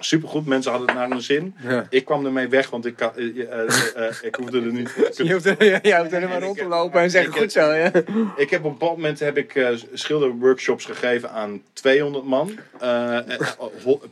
supergoed. 0.01 0.47
Mensen 0.47 0.71
hadden 0.71 0.89
het 0.91 0.99
naar 0.99 1.09
hun 1.11 1.21
zin. 1.21 1.55
Ja. 1.63 1.87
Ik 1.91 2.05
kwam 2.05 2.25
ermee 2.27 2.49
weg, 2.49 2.71
want 2.71 2.87
ik, 2.87 2.97
kan- 2.97 3.17
eh, 3.17 3.53
eh, 3.53 4.07
eh, 4.09 4.15
ik 4.23 4.35
hoefde 4.35 4.61
er 4.61 4.73
niet... 4.73 4.95
Je 5.17 5.33
hoeft 5.33 5.47
er, 5.47 5.87
je 5.87 5.97
hoeft 5.97 6.13
er 6.13 6.29
maar 6.29 6.43
rond 6.43 6.59
te 6.59 6.67
lopen 6.67 7.01
en 7.01 7.11
zeggen, 7.11 7.33
goed 7.33 7.53
zo, 7.53 7.73
ja. 7.73 7.93
Ik 8.37 8.51
heb 8.51 8.65
op 8.65 8.73
een 8.73 8.79
bepaald 8.79 8.97
moment 8.97 9.19
heb 9.19 9.37
ik 9.37 9.77
schilderworkshops 9.93 10.85
gegeven 10.85 11.31
aan 11.31 11.63
200 11.73 12.25
man 12.25 12.59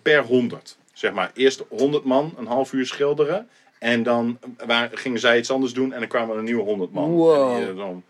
per 0.03 0.23
100. 0.23 0.77
Zeg 0.93 1.13
maar, 1.13 1.31
eerst 1.35 1.65
100 1.69 2.05
man 2.05 2.35
een 2.39 2.47
half 2.47 2.73
uur 2.73 2.87
schilderen. 2.87 3.49
En 3.79 4.03
dan 4.03 4.39
waar, 4.67 4.91
gingen 4.93 5.21
zij 5.21 5.39
iets 5.39 5.51
anders 5.51 5.73
doen 5.73 5.93
en 5.93 5.99
dan 5.99 6.09
kwamen 6.09 6.31
er 6.33 6.39
een 6.39 6.45
nieuwe 6.45 6.63
100 6.63 6.93
man. 6.93 7.11
Wow. 7.11 7.57
En 7.57 7.65
die, 7.65 7.75
dan, 7.75 8.03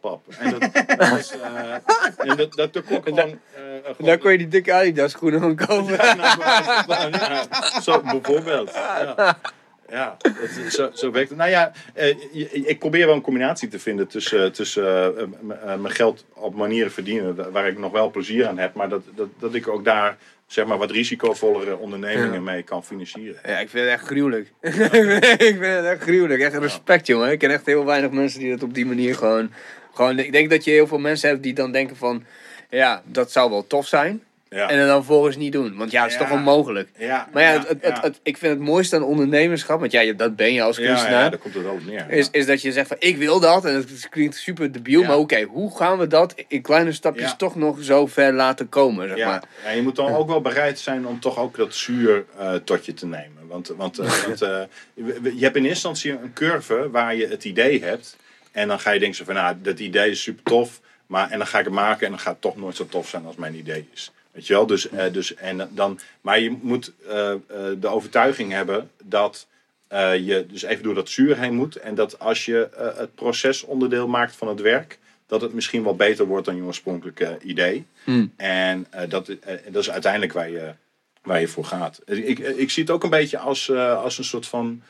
wap. 0.00 0.22
En 0.38 0.50
dat, 0.50 0.72
dat 0.98 1.08
was, 1.10 1.34
en 2.16 2.36
dat, 2.36 2.52
dat, 2.54 2.72
dat 2.72 2.84
kon 2.84 2.96
ik 2.96 3.34
gewoon... 3.88 3.96
gewoon 3.96 4.10
Daar 4.10 4.18
kon 4.18 4.32
je 4.32 4.38
die 4.38 4.48
dikke 4.48 4.72
Adidas 4.72 5.10
schoenen 5.10 5.40
van 5.40 5.56
kopen. 5.56 5.92
ja, 5.94 6.14
nou, 6.14 6.38
maar- 6.38 6.84
maar- 6.88 7.10
ja, 7.10 7.80
zo 7.80 8.00
bijvoorbeeld. 8.00 8.70
Ja, 8.74 9.38
ja 9.90 10.16
dat, 10.22 10.72
zo, 10.72 10.90
zo 10.94 11.10
werkt 11.10 11.28
het. 11.28 11.38
Nou 11.38 11.50
ja, 11.50 11.72
eh, 11.94 12.14
ik 12.52 12.78
probeer 12.78 13.06
wel 13.06 13.14
een 13.14 13.20
combinatie 13.20 13.68
te 13.68 13.78
vinden 13.78 14.06
tussen, 14.06 14.52
tussen 14.52 14.84
eh, 14.86 15.22
eh, 15.22 15.80
mijn 15.80 15.94
geld 15.94 16.24
op 16.34 16.54
manieren 16.54 16.92
verdienen 16.92 17.34
wa- 17.34 17.50
waar 17.50 17.66
ik 17.68 17.78
nog 17.78 17.92
wel 17.92 18.10
plezier 18.10 18.46
aan 18.46 18.58
heb, 18.58 18.74
maar 18.74 18.88
dat, 18.88 19.02
dat, 19.14 19.28
dat 19.38 19.54
ik 19.54 19.68
ook 19.68 19.84
daar 19.84 20.16
zeg 20.46 20.66
maar 20.66 20.78
wat 20.78 20.90
risicovollere 20.90 21.76
ondernemingen 21.76 22.32
Ja. 22.32 22.40
mee 22.40 22.62
kan 22.62 22.84
financieren. 22.84 23.40
Ja, 23.44 23.58
ik 23.58 23.68
vind 23.68 23.84
het 23.84 23.92
echt 23.92 24.04
gruwelijk. 24.06 24.52
ik 24.60 24.72
vind 25.38 25.60
het 25.64 25.84
echt 25.84 26.02
gruwelijk. 26.02 26.40
Echt 26.40 26.54
respect, 26.56 27.06
jongen. 27.06 27.30
Ik 27.30 27.38
ken 27.38 27.50
echt 27.50 27.66
heel 27.66 27.84
weinig 27.84 28.10
mensen 28.10 28.40
die 28.40 28.50
dat 28.50 28.62
op 28.62 28.74
die 28.74 28.86
manier 28.86 29.14
gewoon... 29.14 29.50
gewoon 29.94 30.18
ik 30.18 30.32
denk 30.32 30.50
dat 30.50 30.64
je 30.64 30.70
heel 30.70 30.86
veel 30.86 30.98
mensen 30.98 31.28
hebt 31.28 31.42
die 31.42 31.54
dan 31.54 31.72
denken 31.72 31.96
van... 31.96 32.24
Ja, 32.70 33.02
dat 33.04 33.32
zou 33.32 33.50
wel 33.50 33.66
tof 33.66 33.86
zijn. 33.86 34.22
Ja. 34.50 34.68
en 34.68 34.86
dan 34.86 35.04
volgens 35.04 35.36
niet 35.36 35.52
doen. 35.52 35.76
Want 35.76 35.90
ja, 35.90 36.02
het 36.02 36.12
is 36.12 36.18
Ja. 36.18 36.24
toch 36.24 36.32
onmogelijk. 36.36 36.88
Ja, 36.98 37.28
Maar 37.32 37.42
ja, 37.42 37.64
het, 37.80 38.02
het, 38.02 38.20
ik 38.22 38.36
vind 38.36 38.52
het 38.52 38.62
mooiste 38.62 38.96
aan 38.96 39.02
ondernemerschap, 39.02 39.80
want 39.80 39.92
ja, 39.92 40.12
dat 40.12 40.36
ben 40.36 40.52
je 40.52 40.62
als 40.62 40.76
kunstenaar. 40.76 41.22
ja, 41.22 41.28
daar 41.28 41.38
komt 41.38 41.54
het 41.54 41.62
wel 41.62 41.72
op 41.72 41.84
neer. 41.86 42.10
Is, 42.10 42.28
is 42.30 42.46
dat 42.46 42.62
je 42.62 42.72
zegt 42.72 42.88
van 42.88 42.96
ik 43.00 43.16
wil 43.16 43.40
dat 43.40 43.64
en 43.64 43.74
het 43.74 44.08
klinkt 44.08 44.36
super 44.36 44.72
debiel, 44.72 45.02
maar 45.04 45.16
oké, 45.16 45.42
hoe 45.42 45.76
gaan 45.76 45.98
we 45.98 46.06
dat 46.06 46.34
in 46.48 46.62
kleine 46.62 46.92
stapjes 46.92 47.34
toch 47.36 47.54
nog 47.56 47.76
zo 47.82 48.06
ver 48.06 48.32
laten 48.32 48.68
komen, 48.68 49.08
zeg 49.08 49.16
Ja, 49.16 49.26
maar. 49.28 49.42
ja, 49.64 49.70
je 49.70 49.82
moet 49.82 49.96
dan 49.96 50.14
ook 50.14 50.28
wel 50.28 50.40
bereid 50.40 50.78
zijn 50.78 51.06
om 51.06 51.20
toch 51.20 51.38
ook 51.38 51.56
dat 51.56 51.74
zuur 51.74 52.24
eh, 52.38 52.54
tot 52.54 52.86
je 52.86 52.94
te 52.94 53.06
nemen. 53.06 53.46
Want, 53.46 53.72
want, 53.76 53.98
eh, 53.98 54.24
want 54.26 54.42
eh, 54.42 54.60
je 54.94 55.04
hebt 55.40 55.56
in 55.56 55.64
eerste 55.64 55.88
instantie 55.88 56.10
een 56.10 56.32
curve 56.32 56.88
waar 56.90 57.14
je 57.14 57.26
het 57.26 57.44
idee 57.44 57.82
hebt. 57.84 58.16
En 58.52 58.68
dan 58.68 58.80
ga 58.80 58.90
je 58.90 59.00
denken 59.00 59.24
van, 59.24 59.34
nou, 59.34 59.56
dat 59.62 59.78
idee 59.78 60.10
is 60.10 60.22
super 60.22 60.42
tof. 60.42 60.80
Maar, 61.08 61.30
en 61.30 61.38
dan 61.38 61.46
ga 61.46 61.58
ik 61.58 61.64
het 61.64 61.74
maken 61.74 62.04
en 62.04 62.10
dan 62.10 62.20
gaat 62.20 62.32
het 62.32 62.42
toch 62.42 62.56
nooit 62.56 62.76
zo 62.76 62.86
tof 62.86 63.08
zijn 63.08 63.26
als 63.26 63.36
mijn 63.36 63.54
idee 63.54 63.88
is. 63.92 64.12
Weet 64.30 64.46
je 64.46 64.52
wel? 64.52 64.66
Dus, 64.66 64.88
eh, 64.88 65.12
dus, 65.12 65.34
en 65.34 65.68
dan, 65.74 65.98
maar 66.20 66.40
je 66.40 66.50
moet 66.62 66.92
eh, 67.08 67.32
eh, 67.32 67.38
de 67.78 67.88
overtuiging 67.88 68.52
hebben 68.52 68.90
dat 69.04 69.46
je 70.20 70.46
dus 70.50 70.62
even 70.62 70.82
door 70.82 70.94
dat 70.94 71.08
zuur 71.08 71.38
heen 71.38 71.54
moet. 71.54 71.76
En 71.76 71.94
dat 71.94 72.18
als 72.18 72.44
je 72.44 72.68
het 72.96 73.14
proces 73.14 73.62
onderdeel 73.62 74.08
maakt 74.08 74.36
van 74.36 74.48
het 74.48 74.60
werk, 74.60 74.98
dat 75.26 75.40
het 75.40 75.52
misschien 75.52 75.82
wel 75.82 75.96
beter 75.96 76.26
wordt 76.26 76.46
dan 76.46 76.56
je 76.56 76.62
oorspronkelijke 76.62 77.38
idee. 77.42 77.86
Hmm. 78.04 78.32
En 78.36 78.86
dat, 79.08 79.26
dat 79.68 79.82
is 79.82 79.90
uiteindelijk 79.90 80.32
waar 80.32 80.50
je, 80.50 80.74
waar 81.22 81.40
je 81.40 81.48
voor 81.48 81.64
gaat. 81.64 82.00
Ik, 82.04 82.38
ik 82.38 82.70
zie 82.70 82.82
het 82.82 82.92
ook 82.92 83.04
een 83.04 83.10
beetje 83.10 83.38
als, 83.38 83.70
als 83.72 84.18
een 84.18 84.24
soort 84.24 84.46
van. 84.46 84.82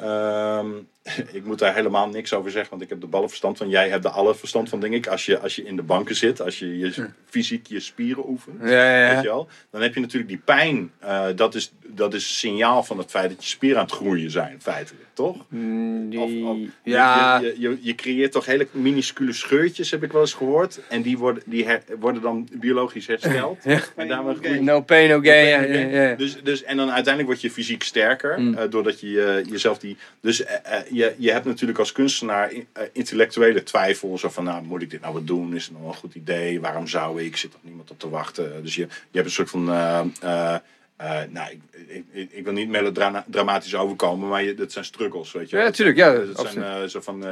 Ehm, 0.00 0.66
ik 1.38 1.44
moet 1.44 1.58
daar 1.58 1.74
helemaal 1.74 2.08
niks 2.08 2.32
over 2.34 2.50
zeggen, 2.50 2.70
want 2.70 2.82
ik 2.82 2.88
heb 2.88 3.00
de 3.00 3.06
ballen 3.06 3.28
verstand 3.28 3.58
van. 3.58 3.68
Jij 3.68 3.88
hebt 3.88 4.02
de 4.02 4.08
alle 4.10 4.34
verstand 4.34 4.68
van, 4.68 4.80
denk 4.80 4.94
ik. 4.94 5.06
Als 5.06 5.26
je, 5.26 5.38
als 5.38 5.56
je 5.56 5.62
in 5.64 5.76
de 5.76 5.82
banken 5.82 6.14
zit, 6.16 6.40
als 6.42 6.58
je, 6.58 6.78
je 6.78 7.06
fysiek 7.28 7.66
je 7.66 7.80
spieren 7.80 8.28
oefent. 8.28 8.56
Ja, 8.62 8.98
ja, 9.00 9.14
Weet 9.14 9.22
je 9.22 9.28
wel? 9.28 9.48
Dan 9.70 9.82
heb 9.82 9.94
je 9.94 10.00
natuurlijk 10.00 10.28
die 10.28 10.40
pijn. 10.44 10.92
eh, 10.98 11.26
dat, 11.36 11.54
is, 11.54 11.72
dat 11.86 12.14
is 12.14 12.38
signaal 12.38 12.82
van 12.82 12.98
het 12.98 13.10
feit 13.10 13.30
dat 13.30 13.42
je 13.44 13.48
spieren 13.50 13.78
aan 13.78 13.84
het 13.84 13.94
groeien 13.94 14.30
zijn, 14.30 14.58
feitelijk, 14.62 15.04
toch? 15.12 15.36
Mm, 15.48 16.10
die- 16.10 16.18
Of- 16.20 16.50
of- 16.50 16.56
je- 16.56 16.68
ja, 16.82 17.38
Je, 17.38 17.46
je, 17.46 17.54
je, 17.70 17.78
je 17.80 17.94
creëert 17.94 18.32
toch 18.32 18.46
hele 18.46 18.66
minuscule 18.70 19.32
scheurtjes, 19.32 19.90
heb 19.90 20.02
ik 20.02 20.12
wel 20.12 20.20
eens 20.20 20.34
gehoord. 20.34 20.80
En 20.88 21.02
die 21.02 21.18
worden, 21.18 21.42
die 21.46 21.64
her- 21.66 21.82
worden 22.00 22.22
dan 22.22 22.48
biologisch 22.52 23.06
hersteld. 23.06 23.58
En 23.96 24.08
daarmee 24.08 24.34
groeien 24.34 24.64
no 24.64 24.80
pain, 24.80 25.08
no 25.08 25.20
gain. 25.20 26.16
Dus, 26.16 26.42
dus, 26.42 26.62
en 26.62 26.76
dan 26.76 26.86
uiteindelijk 26.90 27.26
word 27.32 27.40
je 27.40 27.50
fysiek 27.50 27.82
sterker. 27.82 28.40
Mm. 28.40 28.54
eh, 28.54 28.70
doordat 28.70 29.00
je 29.00 29.22
eh, 29.44 29.50
Dus 30.20 30.44
eh, 30.44 30.78
eh, 30.78 30.86
je, 30.90 31.14
je 31.18 31.32
hebt 31.32 31.44
natuurlijk 31.44 31.78
als 31.78 31.92
kunstenaar 31.92 32.52
in- 32.52 32.66
eh, 32.72 32.82
intellectuele 32.92 33.62
twijfels. 33.62 34.24
Of 34.24 34.34
van 34.34 34.44
nou, 34.44 34.62
moet 34.64 34.82
ik 34.82 34.90
dit 34.90 35.00
nou 35.00 35.12
wat 35.14 35.26
doen? 35.26 35.54
Is 35.54 35.62
het 35.62 35.72
nou 35.72 35.84
wel 35.84 35.92
een 35.92 35.98
goed 35.98 36.14
idee? 36.14 36.60
Waarom 36.60 36.86
zou 36.88 37.22
ik? 37.22 37.36
Zit 37.36 37.52
er 37.52 37.58
niemand 37.62 37.90
op 37.90 37.98
te 37.98 38.08
wachten? 38.08 38.62
Dus 38.62 38.74
je, 38.74 38.80
je 38.82 38.88
hebt 39.12 39.26
een 39.26 39.32
soort 39.32 39.50
van. 39.50 39.64
nou, 39.64 41.50
ik, 41.86 42.04
ik, 42.12 42.30
ik, 42.32 42.44
wil 42.44 42.52
niet 42.52 42.68
melodramatisch 42.68 43.74
overkomen, 43.74 44.28
maar 44.28 44.42
je, 44.42 44.54
dat 44.54 44.72
zijn 44.72 44.84
struggles, 44.84 45.32
weet 45.32 45.50
je. 45.50 45.56
Ja, 45.56 45.62
natuurlijk, 45.62 45.96
ja, 45.96 46.12
Dat 46.12 46.50
zijn 46.50 46.90
zo 46.90 47.00
van. 47.00 47.24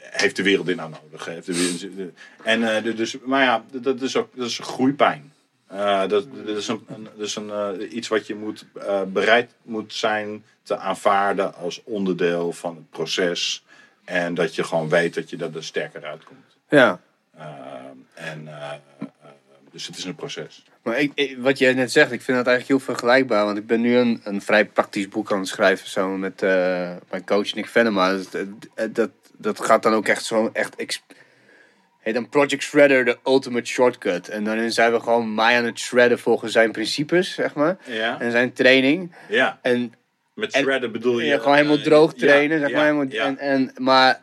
heeft 0.00 0.36
de 0.36 0.42
wereld 0.42 0.66
dit 0.66 0.76
nou 0.76 0.90
nodig? 1.02 1.24
Heeft 1.24 1.46
de 1.46 1.54
wereld, 1.54 2.12
en 2.42 2.76
eh, 2.76 2.96
dus, 2.96 3.16
maar 3.24 3.42
ja, 3.42 3.64
dat 3.70 4.00
is 4.00 4.16
ook 4.16 4.28
dat 4.34 4.46
is 4.46 4.58
een 4.58 4.64
groeipijn. 4.64 5.31
Eh, 5.72 6.08
dat, 6.08 6.26
dat 6.46 6.56
is, 6.56 6.68
een, 6.68 6.84
een- 6.88 7.08
dat 7.16 7.26
is 7.26 7.36
een, 7.36 7.50
eh, 7.50 7.92
iets 7.92 8.08
wat 8.08 8.26
je 8.26 8.34
moet, 8.34 8.64
eh, 8.74 9.02
bereid 9.02 9.54
moet 9.62 9.94
zijn 9.94 10.44
te 10.62 10.76
aanvaarden 10.76 11.54
als 11.54 11.80
onderdeel 11.84 12.52
van 12.52 12.74
het 12.76 12.90
proces. 12.90 13.64
En 14.04 14.34
dat 14.34 14.54
je 14.54 14.64
gewoon 14.64 14.88
weet 14.88 15.14
dat 15.14 15.30
je 15.30 15.36
dat 15.36 15.54
er 15.54 15.64
sterker 15.64 16.04
uitkomt. 16.04 16.56
ja. 16.68 17.00
En, 18.14 18.48
dus 19.70 19.86
het 19.86 19.96
is 19.96 20.04
een 20.04 20.14
proces. 20.14 20.64
Maar 20.82 20.98
ik, 21.00 21.12
ik- 21.14 21.36
wat 21.38 21.58
jij 21.58 21.74
net 21.74 21.92
zegt, 21.92 22.12
ik 22.12 22.22
vind 22.22 22.36
dat 22.38 22.46
eigenlijk 22.46 22.68
heel 22.84 22.94
vergelijkbaar. 22.94 23.44
Want 23.44 23.58
ik 23.58 23.66
ben 23.66 23.80
nu 23.80 23.96
een, 23.96 24.20
een 24.24 24.42
vrij 24.42 24.66
praktisch 24.66 25.08
boek 25.08 25.32
aan 25.32 25.38
het 25.38 25.48
schrijven 25.48 25.88
samen 25.88 26.18
met 26.20 26.40
mijn 27.10 27.24
coach 27.24 27.54
Nick 27.54 27.66
Venema. 27.68 28.12
Dat, 28.12 28.32
dat, 28.32 28.94
dat, 28.94 29.10
dat 29.36 29.60
gaat 29.60 29.82
dan 29.82 29.92
ook 29.92 30.08
echt 30.08 30.24
zo 30.24 30.50
echt... 30.52 30.80
heet 32.02 32.14
dan 32.14 32.28
Project 32.28 32.62
Shredder, 32.62 33.04
de 33.04 33.18
ultimate 33.26 33.66
shortcut. 33.66 34.28
En 34.28 34.44
daarin 34.44 34.72
zijn 34.72 34.92
we 34.92 35.00
gewoon 35.00 35.34
mij 35.34 35.56
aan 35.58 35.64
het 35.64 35.78
shredden 35.78 36.18
volgens 36.18 36.52
zijn 36.52 36.72
principes, 36.72 37.34
zeg 37.34 37.54
maar. 37.54 37.76
Ja, 37.84 38.20
En 38.20 38.30
zijn 38.30 38.52
training. 38.52 39.14
ja. 39.28 39.58
En 39.62 39.92
met 40.34 40.52
en- 40.52 40.62
shredder 40.62 40.90
bedoel 40.90 41.20
je... 41.20 41.26
ja, 41.26 41.38
gewoon 41.38 41.54
helemaal 41.56 41.76
eh, 41.76 41.82
droog 41.82 42.14
trainen, 42.14 42.58
zeg 42.60 42.72
maar. 42.72 42.84
Helemaal, 42.84 43.26
en, 43.26 43.38
en, 43.38 43.72
maar 43.76 44.22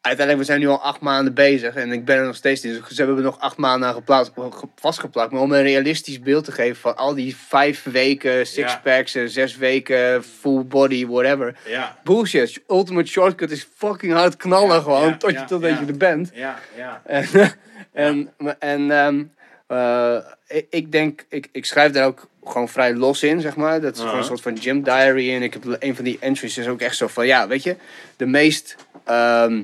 uiteindelijk, 0.00 0.38
we 0.46 0.52
zijn 0.52 0.60
nu 0.60 0.68
al 0.68 0.82
acht 0.82 1.00
maanden 1.00 1.34
bezig. 1.34 1.74
En 1.74 1.92
ik 1.92 2.04
ben 2.04 2.16
er 2.16 2.24
nog 2.24 2.36
steeds 2.36 2.64
in. 2.64 2.70
Dus 2.72 2.88
ze 2.88 2.94
hebben 2.96 3.16
er 3.16 3.22
nog 3.22 3.40
acht 3.40 3.56
maanden 3.56 3.88
aan 3.88 3.94
geplaatst, 3.94 4.32
ge- 4.34 4.66
vastgeplakt. 4.76 5.32
Maar 5.32 5.40
om 5.40 5.52
een 5.52 5.62
realistisch 5.62 6.20
beeld 6.20 6.44
te 6.44 6.52
geven 6.52 6.76
van 6.76 6.96
al 6.96 7.14
die 7.14 7.36
vijf 7.36 7.82
weken 7.82 8.46
sixpacks, 8.46 9.14
en 9.14 9.30
zes 9.30 9.56
weken 9.56 10.24
full 10.24 10.64
body, 10.64 11.06
whatever. 11.06 11.56
ja, 11.66 11.98
Bullshit. 12.04 12.60
Ultimate 12.68 13.08
shortcut 13.08 13.50
is 13.50 13.68
fucking 13.76 14.12
hard 14.12 14.36
knallen 14.36 14.76
Ja, 14.76 14.82
gewoon. 14.82 15.08
ja, 15.08 15.16
tot 15.16 15.30
ja, 15.30 15.40
je 15.40 15.46
tot 15.46 15.62
ja. 15.62 15.68
je 15.68 15.86
er 15.86 15.96
bent. 15.96 16.30
ja, 16.34 16.58
ja. 16.76 17.02
En, 17.04 17.28
en, 17.92 18.30
en 18.58 18.90
ehm, 18.90 19.22
eh, 19.66 20.16
ik, 20.48 20.66
ik 20.70 20.92
denk, 20.92 21.24
ik, 21.28 21.48
ik 21.52 21.64
schrijf 21.66 21.92
daar 21.92 22.06
ook 22.06 22.28
gewoon 22.44 22.68
vrij 22.68 22.94
los 22.94 23.22
in, 23.22 23.40
zeg 23.40 23.56
maar. 23.56 23.80
Dat 23.80 23.92
is 23.94 23.98
gewoon 24.00 24.14
een 24.14 24.20
Uh-huh. 24.20 24.36
soort 24.38 24.54
van 24.54 24.62
gym 24.62 24.82
diary. 24.82 25.34
En 25.34 25.42
ik 25.42 25.52
heb 25.52 25.76
een 25.78 25.94
van 25.96 26.04
die 26.04 26.16
entries 26.20 26.58
is 26.58 26.68
ook 26.68 26.80
echt 26.80 26.96
zo 26.96 27.06
van, 27.06 27.26
ja, 27.26 27.48
weet 27.48 27.62
je, 27.62 27.76
de 28.16 28.26
meest 28.26 28.76
ehm, 29.04 29.52
eh, 29.54 29.58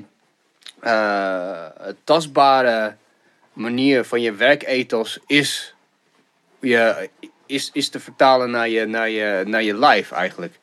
tastbare 2.03 2.95
manier 3.53 4.03
van 4.03 4.21
je 4.21 4.33
werkethos 4.33 5.19
is, 5.27 5.75
je, 6.59 7.09
is, 7.45 7.69
is 7.73 7.89
te 7.89 7.99
vertalen 7.99 8.51
naar 8.51 8.69
je, 8.69 8.85
naar, 8.85 9.09
je, 9.09 9.43
naar 9.45 9.63
je 9.63 9.77
life 9.77 10.15
eigenlijk. 10.15 10.59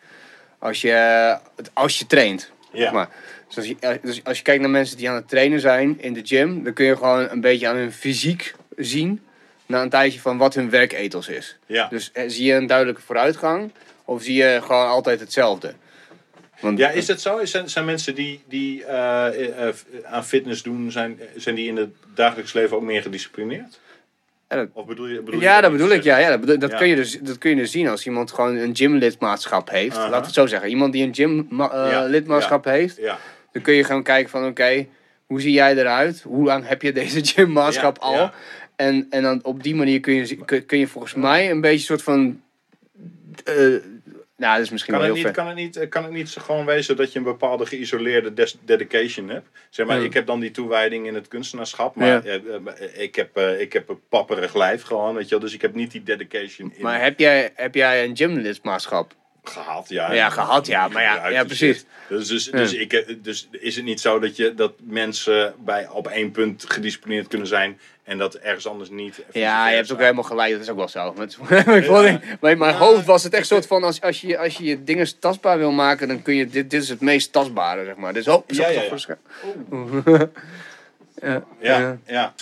Als 0.59 0.81
je, 0.81 1.39
als 1.73 1.99
je 1.99 2.07
traint. 2.07 2.51
Ja. 2.73 2.81
Zeg 2.81 2.93
maar. 2.93 3.09
Dus 3.47 3.57
als, 3.57 3.67
je, 3.67 3.77
eh, 3.81 3.95
dus 4.03 4.25
als 4.25 4.37
je 4.37 4.43
kijkt 4.43 4.61
naar 4.61 4.71
mensen 4.71 4.97
die 4.97 5.09
aan 5.09 5.15
het 5.15 5.29
trainen 5.29 5.61
zijn 5.61 6.01
in 6.01 6.13
de 6.13 6.21
gym, 6.25 6.65
dan 6.65 6.73
kun 6.73 6.85
je 6.85 6.97
gewoon 6.97 7.31
een 7.31 7.41
beetje 7.41 7.69
aan 7.69 7.77
hun 7.77 7.93
fysiek 7.93 8.55
zien, 8.77 9.23
na 9.67 9.83
een 9.83 9.89
tijdje 9.89 10.21
van 10.21 10.39
wat 10.39 10.55
hun 10.55 10.71
werkethos 10.71 11.29
is. 11.29 11.59
ja. 11.67 11.89
Dus 11.89 12.13
eh, 12.13 12.25
zie 12.27 12.45
je 12.45 12.55
een 12.55 12.67
duidelijke 12.67 13.03
vooruitgang, 13.03 13.73
of 14.05 14.23
zie 14.23 14.35
je 14.35 14.61
gewoon 14.63 14.87
altijd 14.87 15.21
hetzelfde? 15.21 15.75
Want, 16.65 16.79
Ja, 16.79 16.91
is 16.91 17.07
dat 17.07 17.21
zo? 17.21 17.45
Zijn, 17.45 17.69
zijn 17.71 17.85
mensen 17.85 18.15
die, 18.15 18.41
die 18.49 18.85
eh, 18.85 19.27
eh, 19.27 19.69
eh, 19.69 19.75
aan 20.05 20.25
fitness 20.25 20.63
doen, 20.63 20.91
zijn, 20.93 21.21
zijn 21.37 21.55
die 21.55 21.69
in 21.69 21.77
het 21.77 21.91
dagelijks 22.15 22.53
leven 22.53 22.77
ook 22.77 22.83
meer 22.83 23.03
gedisciplineerd? 23.03 23.81
Ja, 24.49 24.57
dat- 24.57 24.69
Of 24.73 24.87
bedoel 24.87 25.07
je, 25.07 25.21
bedoel 25.23 25.41
je 25.41 25.47
Ja, 25.47 25.61
dat 25.61 25.71
niet 25.71 25.81
bedoel 25.81 25.97
ik. 25.97 26.03
Ja, 26.03 26.17
ja, 26.19 26.29
dat, 26.31 26.41
bedoel- 26.41 26.59
dat, 26.59 26.71
Ja. 26.71 26.77
Kun 26.77 26.89
je 26.89 26.97
dus, 26.97 27.19
dat 27.21 27.39
kun 27.39 27.51
je 27.51 27.57
dus 27.57 27.71
zien 27.71 27.89
als 27.89 28.07
iemand 28.07 28.33
gewoon 28.33 28.57
een 28.57 28.77
gymlidmaatschap 28.77 29.71
heeft. 29.71 29.97
Laat 29.97 30.25
het 30.25 30.35
zo 30.35 30.47
zeggen. 30.47 30.69
Iemand 30.69 30.93
die 30.93 31.03
een 31.03 31.47
Ja, 31.51 32.01
gymlidmaatschap 32.03 32.65
heeft. 32.65 32.97
Ja, 32.97 33.19
Dan 33.53 33.63
kun 33.63 33.75
je 33.75 33.85
gewoon 33.85 34.03
kijken 34.03 34.31
van 34.31 34.47
oké, 34.47 34.87
hoe 35.27 35.41
zie 35.41 35.53
jij 35.53 35.77
eruit? 35.77 36.23
Hoe 36.23 36.45
lang 36.45 36.67
heb 36.69 36.83
je 36.83 36.93
deze 36.93 37.25
gymmaatschap 37.35 37.99
al? 37.99 38.31
En, 38.77 39.07
en 39.11 39.23
dan 39.23 39.41
op 39.45 39.63
die 39.63 39.75
manier 39.75 40.01
kun 40.01 40.15
je, 40.15 40.63
kun 40.67 40.79
je 40.79 40.87
volgens 40.87 41.15
mij 41.15 41.51
een 41.51 41.61
beetje 41.61 41.79
een 41.79 41.85
soort 41.85 42.03
van... 42.03 42.41
eh, 44.37 44.41
nou, 44.45 44.55
dat 44.57 44.65
is 44.65 44.71
misschien 44.71 44.93
kan, 44.95 45.03
wel 45.03 45.15
heel 45.15 45.23
niet, 45.25 45.35
ver. 45.35 45.43
kan, 45.43 45.47
het 45.47 45.57
niet, 45.57 45.77
eh, 45.77 45.89
kan 45.89 46.03
het 46.05 46.13
niet 46.13 46.29
zo 46.29 46.41
gewoon 46.41 46.65
wezen 46.67 46.97
dat 46.97 47.13
je 47.13 47.19
een 47.19 47.25
bepaalde 47.25 47.67
geïsoleerde 47.67 48.33
dedication 48.65 49.29
hebt? 49.29 49.49
Zeg 49.71 49.87
maar, 49.87 49.99
Ja. 49.99 50.05
ik 50.05 50.13
heb 50.13 50.27
dan 50.27 50.41
die 50.41 50.51
toewijding 50.51 51.07
in 51.07 51.15
het 51.15 51.29
kunstenaarschap, 51.29 51.95
maar 51.95 52.07
Ja. 52.09 52.23
eh, 52.23 52.35
eh, 52.55 53.03
ik, 53.03 53.15
heb, 53.15 53.37
eh, 53.37 53.61
ik 53.61 53.73
heb 53.73 53.89
een 53.89 54.01
papperig 54.09 54.55
lijf 54.55 54.83
gewoon, 54.83 55.15
weet 55.15 55.25
je 55.25 55.31
wel, 55.31 55.41
dus 55.45 55.55
ik 55.55 55.63
heb 55.63 55.75
niet 55.75 55.91
die 55.91 56.03
dedication 56.03 56.73
in 56.77 56.83
Maar 56.83 57.01
heb 57.03 57.19
jij, 57.19 57.53
heb 57.55 57.75
jij 57.75 58.05
een 58.05 58.17
gymlidmaatschap? 58.17 59.15
gehad. 59.47 59.89
Ja, 59.89 60.13
Ja, 60.13 60.31
gehad, 60.31 60.67
ja, 60.67 60.89
maar 60.89 61.03
ja, 61.03 61.29
ja, 61.29 61.45
precies. 61.45 61.85
Dus, 62.09 62.29
dus, 62.29 62.45
dus, 62.45 62.73
ik, 62.73 62.93
eh, 62.93 63.15
dus 63.23 63.49
is 63.51 63.77
het 63.77 63.85
niet 63.85 64.01
zo 64.01 64.19
dat, 64.19 64.37
je, 64.37 64.55
dat 64.55 64.73
mensen 64.83 65.55
bij, 65.59 65.89
op 65.89 66.07
één 66.09 66.31
punt 66.31 66.65
gedisciplineerd 66.69 67.29
kunnen 67.29 67.47
zijn 67.47 67.81
en 68.05 68.19
dat 68.19 68.35
ergens 68.35 68.67
anders 68.67 68.91
niet? 68.91 69.25
Ja, 69.33 69.69
je 69.69 69.77
hebt 69.77 69.93
ook 69.93 69.99
helemaal 69.99 70.23
gelijk, 70.25 70.53
dat 70.53 70.61
is 70.61 70.71
ook 70.71 70.77
wel 70.77 70.89
zo. 70.89 71.15
Met, 71.17 71.33
ik 71.51 72.41
maar 72.41 72.51
in 72.51 72.59
mijn 72.59 72.75
hoofd 72.75 73.05
was 73.05 73.23
het 73.23 73.35
echt 73.35 73.47
soort 73.47 73.67
van, 73.67 73.85
als, 73.85 74.01
als, 74.01 74.21
je, 74.21 74.39
als 74.39 74.57
je 74.57 74.65
je 74.65 74.85
dingen 74.85 75.19
tastbaar 75.19 75.59
wil 75.59 75.71
maken, 75.71 76.09
dan 76.09 76.23
kun 76.23 76.35
je, 76.35 76.47
dit, 76.47 76.71
dit 76.71 76.83
is 76.83 76.89
het 76.89 77.01
meest 77.01 77.33
tastbare, 77.33 77.85
zeg 77.85 77.97
maar. 77.97 78.13
Dus 78.13 78.29
oh, 78.29 78.45
Ja, 78.47 78.69
ja, 78.69 78.89
toch 78.89 79.07
ja. 81.23 81.45
ja, 81.61 81.99
Ja, 82.07 82.35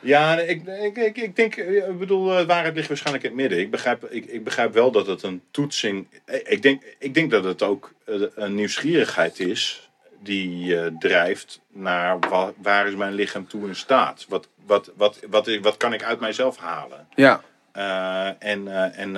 ja. 0.00 0.38
Ik, 0.38 0.66
ik, 0.66 0.96
ik, 0.96 1.16
ik 1.16 1.36
denk, 1.36 1.56
eh, 1.56 1.88
ik 1.88 1.98
bedoel, 1.98 2.38
eh, 2.38 2.46
waarheid 2.46 2.74
ligt 2.74 2.88
waarschijnlijk 2.88 3.24
in 3.24 3.30
het 3.30 3.40
midden. 3.40 3.58
Ik 3.58 3.70
begrijp, 3.70 4.04
ik, 4.04 4.24
ik 4.24 4.44
begrijp 4.44 4.72
wel 4.72 4.90
dat 4.90 5.06
het 5.06 5.22
een 5.22 5.42
toetsing... 5.50 6.06
eh, 6.24 6.40
Ik 6.44 6.62
denk, 6.62 6.82
ik 6.98 7.14
denk 7.14 7.30
dat 7.30 7.44
het 7.44 7.62
ook 7.62 7.92
een 8.34 8.54
nieuwsgierigheid 8.54 9.40
is 9.40 9.85
die 10.20 10.80
eh, 10.80 10.90
drijft 10.98 11.60
naar 11.72 12.18
wa- 12.18 12.52
waar 12.62 12.86
is 12.88 12.94
mijn 12.94 13.12
lichaam 13.14 13.48
toe 13.48 13.66
in 13.68 13.76
staat? 13.76 14.26
Wat, 14.28 14.48
wat, 14.66 14.92
wat, 14.96 15.20
wat, 15.28 15.46
is- 15.46 15.60
wat 15.60 15.76
kan 15.76 15.92
ik 15.92 16.02
uit 16.02 16.20
mijzelf 16.20 16.56
halen? 16.56 17.06
ja. 17.14 17.40
Eh, 17.72 18.26
en 18.38 18.68
eh, 18.68 18.98
en 18.98 19.12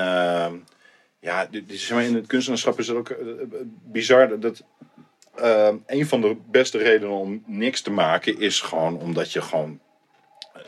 ja, 1.21 1.47
dit- 1.47 1.91
maar, 1.91 2.05
in 2.05 2.15
het 2.15 2.27
kunstenaarschap 2.27 2.79
is 2.79 2.89
het 2.89 2.97
ook 2.97 3.15
bizar 3.85 4.41
dat- 4.41 4.63
een 5.87 6.07
van 6.07 6.21
de 6.21 6.37
beste 6.51 6.79
redenen 6.79 7.15
om 7.15 7.43
niks 7.47 7.81
te 7.81 7.91
maken 7.91 8.39
is 8.41 8.61
gewoon 8.61 8.99
omdat 8.99 9.33
je 9.33 9.43
gewoon 9.43 9.81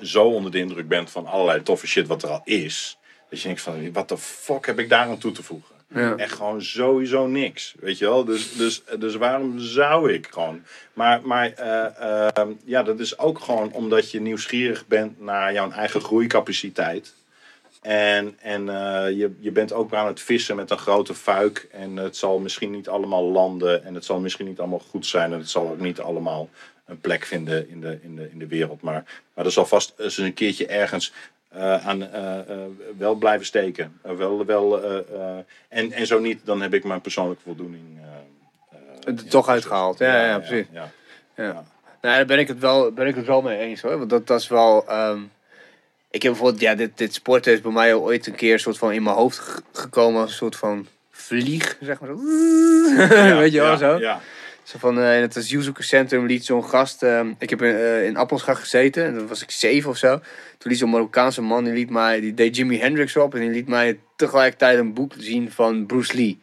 zo 0.03 0.25
onder 0.25 0.51
de 0.51 0.59
indruk 0.59 0.89
bent 0.89 1.11
van 1.11 1.27
allerlei 1.27 1.63
toffe 1.63 1.87
shit 1.87 2.07
wat 2.07 2.23
er 2.23 2.29
al 2.29 2.41
is. 2.45 2.99
Dat 3.31 3.41
je 3.41 3.47
denkt 3.47 3.63
van, 3.63 3.93
wat 3.93 4.09
de 4.09 4.19
fuck 4.19 4.67
heb 4.67 4.79
ik 4.79 4.89
daar 4.89 5.07
aan 5.07 5.19
toe 5.19 5.33
te 5.33 5.43
voegen? 5.43 5.75
Ja. 5.95 6.17
Echt 6.17 6.33
gewoon 6.33 6.63
sowieso 6.63 7.27
niks, 7.27 7.75
weet 7.81 7.99
je 7.99 8.05
wel? 8.05 8.25
Dus, 8.25 8.53
dus, 8.53 8.83
dus 8.99 9.15
waarom 9.15 9.59
zou 9.59 10.13
ik 10.13 10.29
gewoon? 10.31 10.63
Maar, 10.93 11.21
maar 11.23 11.53
eh, 11.53 12.27
eh, 12.37 12.49
ja, 12.65 12.83
dat 12.83 13.01
is 13.01 13.19
ook 13.19 13.39
gewoon 13.39 13.73
omdat 13.73 14.11
je 14.11 14.21
nieuwsgierig 14.21 14.87
bent 14.87 15.21
naar 15.21 15.53
jouw 15.53 15.71
eigen 15.71 16.01
groeicapaciteit. 16.01 17.15
En, 17.81 18.37
en 18.41 18.69
eh, 18.69 19.17
je, 19.17 19.35
je 19.39 19.51
bent 19.51 19.73
ook 19.73 19.95
aan 19.95 20.07
het 20.07 20.21
vissen 20.21 20.57
met 20.57 20.71
een 20.71 20.79
grote 20.79 21.15
fuik. 21.15 21.69
En 21.73 21.97
het 21.97 22.17
zal 22.17 22.39
misschien 22.39 22.71
niet 22.71 22.89
allemaal 22.89 23.25
landen. 23.25 23.85
En 23.85 23.95
het 23.95 24.05
zal 24.05 24.21
misschien 24.21 24.47
niet 24.47 24.59
allemaal 24.59 24.83
goed 24.91 25.07
zijn. 25.07 25.33
En 25.33 25.39
het 25.39 25.51
zal 25.51 25.69
ook 25.69 25.81
niet 25.81 26.01
allemaal 26.01 26.49
een 26.87 27.01
plek 27.01 27.25
vinden 27.25 27.69
in 27.69 27.81
de, 27.81 27.99
in 28.03 28.17
de, 28.17 28.31
in 28.31 28.39
de 28.39 28.47
wereld. 28.47 28.83
Maar, 28.83 29.05
maar 29.35 29.45
er 29.45 29.53
zal 29.53 29.67
vast 29.67 29.95
eens 29.97 30.19
een 30.19 30.35
keertje 30.35 30.67
ergens 30.67 31.13
eh, 31.51 31.87
aan 31.89 32.03
eh, 32.13 32.39
eh, 32.39 32.59
wel 32.99 33.15
blijven 33.15 33.47
steken. 33.47 33.99
Wel, 34.03 34.45
wel, 34.47 34.81
en, 35.69 35.93
en 35.93 36.07
zo 36.07 36.19
niet, 36.19 36.41
dan 36.45 36.61
heb 36.61 36.75
ik 36.75 36.85
mijn 36.85 37.01
persoonlijke 37.01 37.43
voldoening. 37.43 37.83
er 39.05 39.29
toch 39.29 39.49
uitgehaald. 39.49 39.99
Ja, 39.99 40.25
ja, 40.27 40.39
precies. 40.39 40.67
ja. 40.73 40.91
Ja. 41.37 41.45
Ja. 41.45 41.53
Nou, 42.03 42.17
daar 42.17 42.27
ben 42.27 42.39
ik 42.39 42.49
het 42.49 42.59
wel, 42.59 42.93
ben 42.93 43.07
ik 43.07 43.15
het 43.15 43.27
wel 43.27 43.43
mee 43.43 43.59
eens 43.59 43.81
hoor. 43.83 43.99
Want 43.99 44.11
dat, 44.11 44.27
dat 44.27 44.41
is 44.41 44.49
wel. 44.49 44.85
ehm, 44.89 45.21
ik 46.11 46.23
heb 46.23 46.33
bijvoorbeeld, 46.33 46.61
ja, 46.61 46.75
dit, 46.75 46.99
dit 46.99 47.15
sporten 47.15 47.53
is 47.53 47.61
bij 47.61 47.73
mij 47.73 47.95
ooit 47.95 48.27
een 48.27 48.35
keer 48.35 48.59
soort 48.59 48.79
van 48.79 48.93
in 48.93 49.03
mijn 49.03 49.17
hoofd 49.17 49.39
ge- 49.39 49.63
gekomen 49.73 50.21
als 50.21 50.31
een 50.31 50.37
soort 50.37 50.57
van 50.57 50.87
vlieg, 51.11 51.77
zeg 51.81 52.01
maar 52.01 52.09
zo. 52.09 52.17
Weet 53.39 53.53
je 53.53 53.61
wel 53.61 53.71
ja, 53.71 53.77
zo? 53.77 53.99
Ja. 53.99 54.21
Zo 54.63 54.79
van, 54.79 55.01
eh, 55.01 55.17
in 55.17 55.23
het 55.23 55.55
centrum 55.79 56.27
liet 56.27 56.45
zo'n 56.45 56.65
gast... 56.65 57.03
ehm, 57.03 57.33
ik 57.39 57.51
heb 57.51 57.63
in, 57.63 57.75
eh, 57.75 58.05
in 58.05 58.17
Appelscha 58.17 58.55
gezeten, 58.55 59.05
en 59.05 59.15
dan 59.15 59.27
was 59.27 59.43
ik 59.43 59.51
zeven 59.51 59.91
of 59.91 59.97
zo. 59.97 60.21
Toen 60.59 60.71
liet 60.71 60.79
zo'n 60.79 60.91
Marokkaanse 60.91 61.43
man, 61.43 61.65
die, 61.65 61.73
liet 61.73 61.91
mij, 61.91 62.21
die 62.21 62.35
deed 62.35 62.57
Jimi 62.57 62.79
Hendrix 62.79 63.17
op... 63.17 63.35
en 63.35 63.41
die 63.41 63.51
liet 63.51 63.69
mij 63.69 63.99
tegelijkertijd 64.17 64.79
een 64.79 64.95
boek 64.95 65.13
zien 65.19 65.51
van 65.51 65.87
Bruce 65.87 66.15
Lee. 66.15 66.41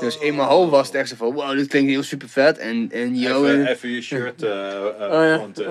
Dus 0.00 0.18
in 0.18 0.34
mijn 0.34 0.48
hoofd 0.48 0.70
was 0.70 0.86
het 0.86 0.96
echt 0.96 1.08
zo 1.08 1.16
van, 1.16 1.32
wow, 1.32 1.56
dit 1.56 1.66
klinkt 1.68 1.90
heel 1.90 2.02
super 2.02 2.28
vet. 2.28 2.58
En, 2.58 2.88
en 2.92 3.16
yo, 3.18 3.44
Even, 3.44 3.60
en- 3.60 3.66
even 3.66 3.88
je 3.88 4.02
shirt 4.02 4.42
Oh, 4.42 4.48
ja. 4.48 5.46
te- 5.52 5.66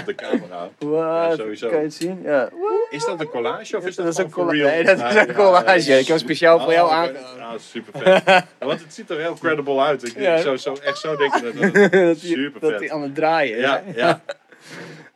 op 0.00 0.06
de 0.06 0.14
camera. 0.14 0.68
Wat? 1.28 1.38
sowieso. 1.38 1.68
Kan 1.68 1.78
je 1.78 1.84
het 1.84 1.94
zien? 1.94 2.20
Ja. 2.24 2.48
Is 2.90 3.04
dat 3.04 3.20
een 3.20 3.28
collage 3.28 3.76
of 3.76 3.86
is 3.86 3.94
dat, 3.96 4.04
Dat 4.04 4.14
is 4.18 4.24
een 4.24 4.32
gewoon 4.32 4.48
for 4.48 4.56
colla- 4.56 4.70
real? 4.70 4.74
nee, 4.74 4.84
dat 4.84 4.96
is 4.96 5.02
Ah, 5.16 5.26
een 5.28 5.34
collage. 5.44 5.98
Ik 5.98 6.06
heb 6.06 6.18
speciaal 6.18 6.60
voor 6.60 6.72
jou 6.72 6.86
Oh, 6.88 6.94
aange- 6.94 7.08
oké. 7.08 7.42
Ah, 7.42 7.52
super 7.58 8.00
vet. 8.02 8.44
Want 8.58 8.80
het 8.80 8.94
ziet 8.94 9.10
er 9.10 9.18
heel 9.20 9.34
credible 9.40 9.80
uit. 9.80 10.06
Ik, 10.06 10.18
Ja. 10.20 10.38
zou 10.40 10.56
zo, 10.56 10.76
echt 10.84 10.98
zo 10.98 11.16
denken 11.16 11.42
dat 11.42 11.52
het 11.72 11.92
dat 11.92 12.18
super 12.18 12.60
dat 12.60 12.70
vet. 12.70 12.80
hij 12.80 12.90
aan 12.92 13.02
het 13.02 13.14
draaien 13.14 13.56
is. 13.56 13.62
Ja, 13.62 13.82
ja. 13.94 14.20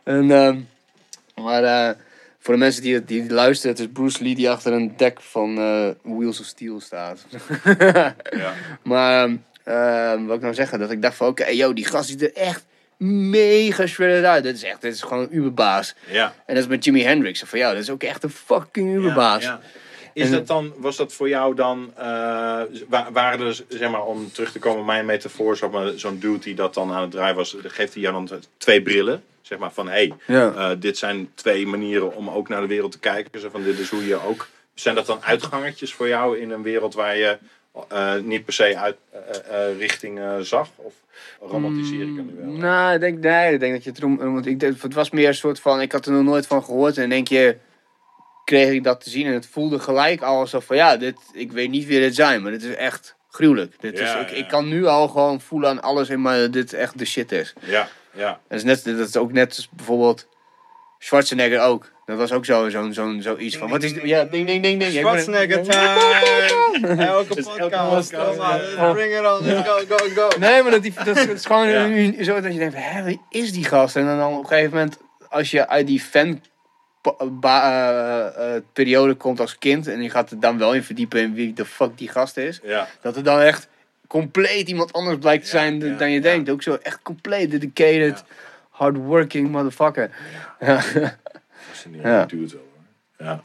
En, 0.05 0.31
ehm, 0.31 0.59
maar 1.45 1.63
eh, 1.65 1.95
voor 2.41 2.55
de 2.55 2.61
mensen 2.61 2.83
die, 2.83 3.05
die 3.05 3.31
luisteren, 3.33 3.77
het 3.77 3.85
is 3.87 3.93
Bruce 3.93 4.23
Lee 4.23 4.35
die 4.35 4.51
achter 4.51 4.73
een 4.73 4.93
dek 4.97 5.21
van 5.21 5.59
eh, 5.59 5.89
Wheels 6.03 6.41
of 6.41 6.47
Steel 6.47 6.81
staat. 6.81 7.27
ja. 8.31 8.55
maar 8.83 9.25
ehm, 9.25 9.37
ehm, 9.65 10.25
wat 10.25 10.37
ik 10.37 10.43
nou 10.43 10.55
zeggen, 10.55 10.79
dat 10.79 10.91
ik 10.91 11.03
dacht 11.03 11.17
van 11.17 11.27
oké, 11.29 11.47
yo, 11.47 11.73
die 11.73 11.85
gast 11.87 12.09
ziet 12.09 12.23
er 12.23 12.33
echt 12.35 12.65
mega 12.97 13.87
shredded 13.87 14.25
uit. 14.25 14.43
Dit 14.43 14.55
is 14.57 14.63
echt, 14.65 14.81
dit 14.81 14.95
is 14.95 15.03
gewoon 15.03 15.23
een 15.23 15.37
uberbaas. 15.37 15.95
ja. 16.11 16.35
En 16.47 16.55
dat 16.55 16.65
is 16.65 16.69
met 16.71 16.85
Jimi 16.85 17.03
Hendrix. 17.03 17.43
Van 17.47 17.59
ja, 17.59 17.73
dat 17.73 17.83
is 17.83 17.91
ook 17.91 18.03
echt 18.03 18.23
een 18.23 18.31
fucking 18.31 18.95
uberbaas. 18.97 19.43
Ja, 19.43 19.49
ja. 19.49 19.61
Is 20.23 20.31
dat 20.31 20.47
dan, 20.47 20.73
was 20.77 20.97
dat 20.97 21.13
voor 21.13 21.29
jou 21.29 21.55
dan, 21.55 21.93
wa- 22.89 23.09
waren 23.13 23.47
er, 23.47 23.61
zeg 23.69 23.91
maar, 23.91 24.05
om 24.05 24.33
terug 24.33 24.53
te 24.53 24.59
komen, 24.59 24.85
mijn 24.85 25.05
metafoor, 25.07 25.57
zo'n 25.97 26.19
dude 26.19 26.39
die 26.39 26.55
dat 26.55 26.75
dan 26.75 26.93
aan 26.93 27.03
het 27.03 27.11
draaien 27.11 27.37
was, 27.37 27.57
geeft 27.63 27.93
hij 27.95 28.03
jou 28.03 28.27
dan 28.27 28.41
twee 28.57 28.83
brillen? 28.83 29.23
Zeg 29.51 29.59
maar 29.59 29.73
van, 29.73 29.89
hé, 29.89 30.13
hey, 30.27 30.37
eh, 30.39 30.71
dit 30.79 30.99
zijn 30.99 31.31
twee 31.35 31.67
manieren 31.67 32.15
om 32.17 32.31
ook 32.31 32.49
naar 32.49 32.61
de 32.61 32.67
wereld 32.67 32.93
te 32.93 32.99
kijken. 32.99 33.41
Zo 33.41 33.49
van, 33.51 33.63
dit 33.63 33.79
is 33.79 33.89
hoe 33.91 34.07
je 34.07 34.27
ook, 34.27 34.49
zijn 34.75 34.95
dat 34.95 35.07
dan 35.07 35.23
uitgangetjes 35.23 35.95
voor 35.95 36.09
jou 36.09 36.39
in 36.39 36.51
een 36.51 36.63
wereld 36.63 36.95
waar 36.95 37.17
je 37.17 37.39
eh, 37.89 38.15
niet 38.23 38.45
per 38.45 38.53
se 38.53 38.77
uit 38.79 38.97
eh, 39.51 39.79
richting 39.79 40.21
zag? 40.41 40.69
Of 40.77 40.95
romantiseer 41.41 42.01
ik 42.01 42.17
hem 42.17 42.31
nu 42.35 42.45
wel? 42.45 42.53
Nou, 42.53 42.95
ik 42.95 43.01
denk, 43.01 43.19
nee, 43.19 43.53
ik 43.55 43.61
denk 43.61 43.73
dat 43.73 43.85
je 43.85 43.91
het 43.91 43.99
erom... 43.99 44.17
Want 44.17 44.47
ik, 44.47 44.61
denk- 44.61 44.83
het 44.83 44.95
was 44.95 45.11
meer 45.11 45.29
een 45.29 45.35
soort 45.35 45.61
van... 45.61 45.81
Ik 45.81 45.93
had 45.93 46.07
er 46.07 46.13
nog 46.13 46.25
nooit 46.25 46.47
van 46.47 46.65
gehoord. 46.65 46.99
En 46.99 47.13
één 47.13 47.25
keer 47.25 47.59
kreeg 48.45 48.71
ik 48.73 48.85
dat 48.85 49.01
te 49.01 49.11
zien. 49.11 49.27
En 49.27 49.33
het 49.33 49.47
voelde 49.47 49.79
gelijk 49.79 50.23
al 50.23 50.39
alsof 50.39 50.65
van... 50.65 50.77
Ja, 50.77 50.97
dit, 50.97 51.17
ik 51.33 51.53
weet 51.53 51.71
niet 51.71 51.87
wie 51.87 52.01
dit 52.01 52.15
zijn. 52.15 52.43
Maar 52.43 52.53
dit 52.53 52.63
is 52.63 52.75
echt 52.75 53.15
gruwelijk. 53.31 53.75
Dit 53.81 53.99
Ja, 53.99 54.05
is, 54.19 54.23
ik, 54.23 54.31
ja. 54.31 54.37
ik 54.37 54.49
kan 54.49 54.69
nu 54.69 54.87
al 54.87 55.09
gewoon 55.09 55.41
voelen 55.41 55.71
aan 55.71 55.83
alles 55.83 56.09
in 56.09 56.23
mij 56.23 56.41
dat 56.41 56.53
dit 56.53 56.73
echt 56.73 56.99
de 56.99 57.05
shit 57.05 57.33
is. 57.33 57.53
Ja, 57.61 57.89
ja. 58.13 58.41
Dat 58.49 58.59
is, 58.59 58.65
net, 58.65 58.85
dat 58.85 59.09
is 59.09 59.17
ook 59.17 59.33
net 59.33 59.69
bijvoorbeeld... 59.71 60.29
Schwarzenegger 61.03 61.61
ook. 61.61 61.93
Dat 62.07 62.17
was 62.19 62.33
ook 62.33 62.45
zo'n 62.45 62.71
zo, 62.71 62.91
zo, 62.91 63.15
zoiets 63.21 63.57
van... 63.57 63.69
Wat 63.71 63.83
is? 63.83 63.95
Ja, 64.03 64.25
ding, 64.25 64.47
ding, 64.47 64.63
ding, 64.63 64.81
ding. 64.81 64.93
Schwarzenegger 64.93 65.63
time! 65.63 66.87
Elke 67.07 67.35
Dus 67.35 67.47
elke 67.47 67.61
podcast, 67.61 68.11
podcast, 68.13 68.93
bring 68.93 69.13
it 69.13 69.19
on, 69.27 69.47
let's 69.47 69.69
go, 69.69 69.97
go, 69.97 70.09
go. 70.15 70.39
Nee, 70.39 70.63
maar 70.63 70.71
dat, 70.71 70.83
die, 70.83 70.93
dat, 71.05 71.17
is- 71.17 71.47
gewoon 71.47 71.69
Ja. 71.69 72.25
zo 72.25 72.41
dat 72.41 72.53
je 72.53 72.59
denkt, 72.59 72.75
hè, 72.79 73.03
wie 73.03 73.21
is 73.29 73.53
die 73.53 73.65
gast? 73.65 73.97
En 73.97 74.05
dan 74.07 74.33
op 74.33 74.39
een 74.43 74.47
gegeven 74.47 74.71
moment, 74.71 74.97
als 75.29 75.51
je 75.51 75.69
uit 75.69 75.87
die 75.87 76.01
fan 76.01 76.41
ba- 77.31 77.63
eh, 77.71 78.55
eh, 78.57 78.63
periode 78.73 79.15
komt 79.15 79.41
als 79.41 79.59
kind 79.59 79.87
en 79.89 80.03
je 80.03 80.11
gaat 80.11 80.31
er 80.31 80.41
dan 80.41 80.59
wel 80.59 80.75
in 80.75 80.83
verdiepen 80.83 81.21
in 81.21 81.35
wie 81.35 81.53
de 81.53 81.65
fuck 81.65 81.99
die 81.99 82.09
gast 82.09 82.37
is, 82.37 82.61
ja. 82.63 82.89
dat 83.03 83.15
het 83.15 83.25
dan 83.25 83.41
echt 83.41 83.69
compleet 84.11 84.69
iemand 84.69 84.93
anders 84.93 85.19
blijkt 85.19 85.45
te 85.45 85.51
zijn 85.51 85.97
dan 85.97 86.11
je 86.11 86.21
denkt. 86.21 86.51
Ook 86.51 86.63
zo 86.63 86.75
echt 86.83 86.99
compleet 87.03 87.51
dedicated, 87.51 88.25
hardworking 88.71 89.49
motherfucker. 89.51 90.11
Ja. 90.61 90.81
Fascinerend 91.69 92.07
Ja. 92.07 92.25
dude 92.27 92.53
wel 92.53 92.67
hoor. 93.17 93.27
Ja. 93.27 93.43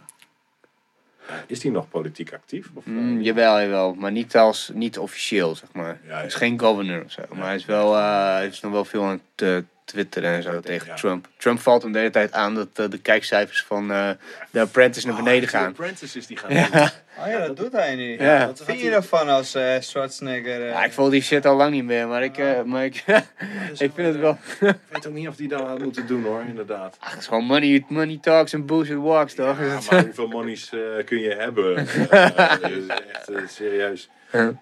Is 1.47 1.59
die 1.59 1.71
nog 1.71 1.89
politiek 1.89 2.33
actief? 2.33 2.69
Of, 2.73 2.85
eh, 2.85 2.91
Mm, 2.91 3.21
jawel, 3.21 3.61
jawel, 3.61 3.93
maar 3.93 4.11
niet 4.11 4.35
als 4.37 4.71
niet 4.73 4.97
officieel, 4.99 5.55
zeg 5.55 5.69
maar. 5.73 5.99
Ja, 6.07 6.15
Hij 6.15 6.25
is 6.25 6.33
geen 6.33 6.59
governor 6.59 7.03
of 7.03 7.11
zo, 7.11 7.21
maar 7.33 7.45
hij 7.45 7.55
is 7.55 7.65
wel, 7.65 7.95
eh, 7.95 8.33
hij 8.33 8.47
is 8.47 8.59
nog 8.59 8.71
wel 8.71 8.85
veel 8.85 9.03
aan 9.03 9.21
het 9.35 9.47
eh, 9.47 9.57
twitteren 9.85 10.33
en 10.33 10.43
zo 10.43 10.59
tegen 10.59 10.87
ja. 10.87 10.93
Trump. 10.93 11.27
Trump 11.37 11.59
valt 11.59 11.81
hem 11.81 11.91
de 11.91 11.97
hele 11.97 12.09
tijd 12.09 12.31
aan 12.31 12.55
dat 12.55 12.67
eh, 12.73 12.89
de 12.89 12.97
kijkcijfers 12.97 13.63
van 13.63 13.91
eh 13.91 14.09
The 14.51 14.59
Apprentice 14.61 15.07
naar 15.07 15.15
beneden 15.15 15.49
gaan. 15.49 15.67
Apprentice 15.67 16.17
is 16.17 16.27
die 16.27 16.37
gaan 16.37 16.53
Ja. 16.53 16.67
doen. 16.69 16.87
Oh 17.19 17.27
ja, 17.27 17.47
dat 17.47 17.57
doet 17.57 17.71
hij 17.71 17.95
nu. 17.95 18.19
Ja. 18.19 18.45
Wat 18.45 18.61
vind 18.65 18.79
je 18.81 18.91
ervan 18.91 19.29
als 19.29 19.55
eh, 19.55 19.75
Schwarzenegger? 19.79 20.65
Ja, 20.65 20.83
ik 20.83 20.91
volg 20.91 21.09
die 21.09 21.21
shit 21.21 21.45
al 21.45 21.55
lang 21.55 21.71
niet 21.71 21.83
meer, 21.83 22.07
maar 22.07 22.23
ik, 22.23 22.37
eh, 22.37 22.61
maar 22.63 22.85
ik, 22.85 22.95
ik 23.85 23.91
vind 23.95 23.95
het 24.07 24.15
wel. 24.17 24.37
Ik 24.59 24.75
weet 24.89 25.07
ook 25.07 25.13
niet 25.13 25.27
of 25.27 25.35
die 25.35 25.47
dat 25.47 25.61
had 25.61 25.79
moeten 25.79 26.07
doen 26.07 26.23
hoor, 26.23 26.41
inderdaad. 26.47 26.97
Ach, 26.99 27.09
het 27.11 27.19
is 27.19 27.27
gewoon 27.27 27.43
money, 27.45 27.85
money 27.87 28.17
talks 28.21 28.53
en 28.53 28.65
bullshit 28.65 28.97
walks, 28.97 29.33
toch? 29.33 29.59
Ja, 29.59 29.79
maar 29.91 30.03
hoeveel 30.05 30.27
monies 30.27 30.69
kun 31.05 31.19
je 31.19 31.35
hebben? 31.35 31.75
Dat 31.75 32.71
is 32.71 32.87
echt 33.13 33.29
eh, 33.29 33.41
serieus. 33.47 34.09
Ja. 34.31 34.53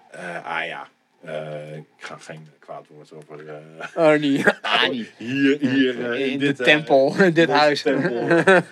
Ah 0.44 0.66
ja, 0.66 0.86
Eh, 1.24 1.76
ik 1.76 1.84
ga 1.96 2.16
geen 2.18 2.48
kwaad 2.58 2.86
woord 2.88 3.12
over. 3.12 3.48
eh, 3.48 3.96
Arnie. 3.96 4.44
Arnie. 4.62 5.10
hier, 5.16 5.58
hier. 5.60 6.12
eh, 6.12 6.32
in 6.32 6.38
dit, 6.38 6.56
de 6.56 6.64
eh, 6.64 6.70
tempel, 6.74 7.14
in 7.22 7.32
dit 7.32 7.48
huis. 7.50 7.82
tempel. 7.82 8.42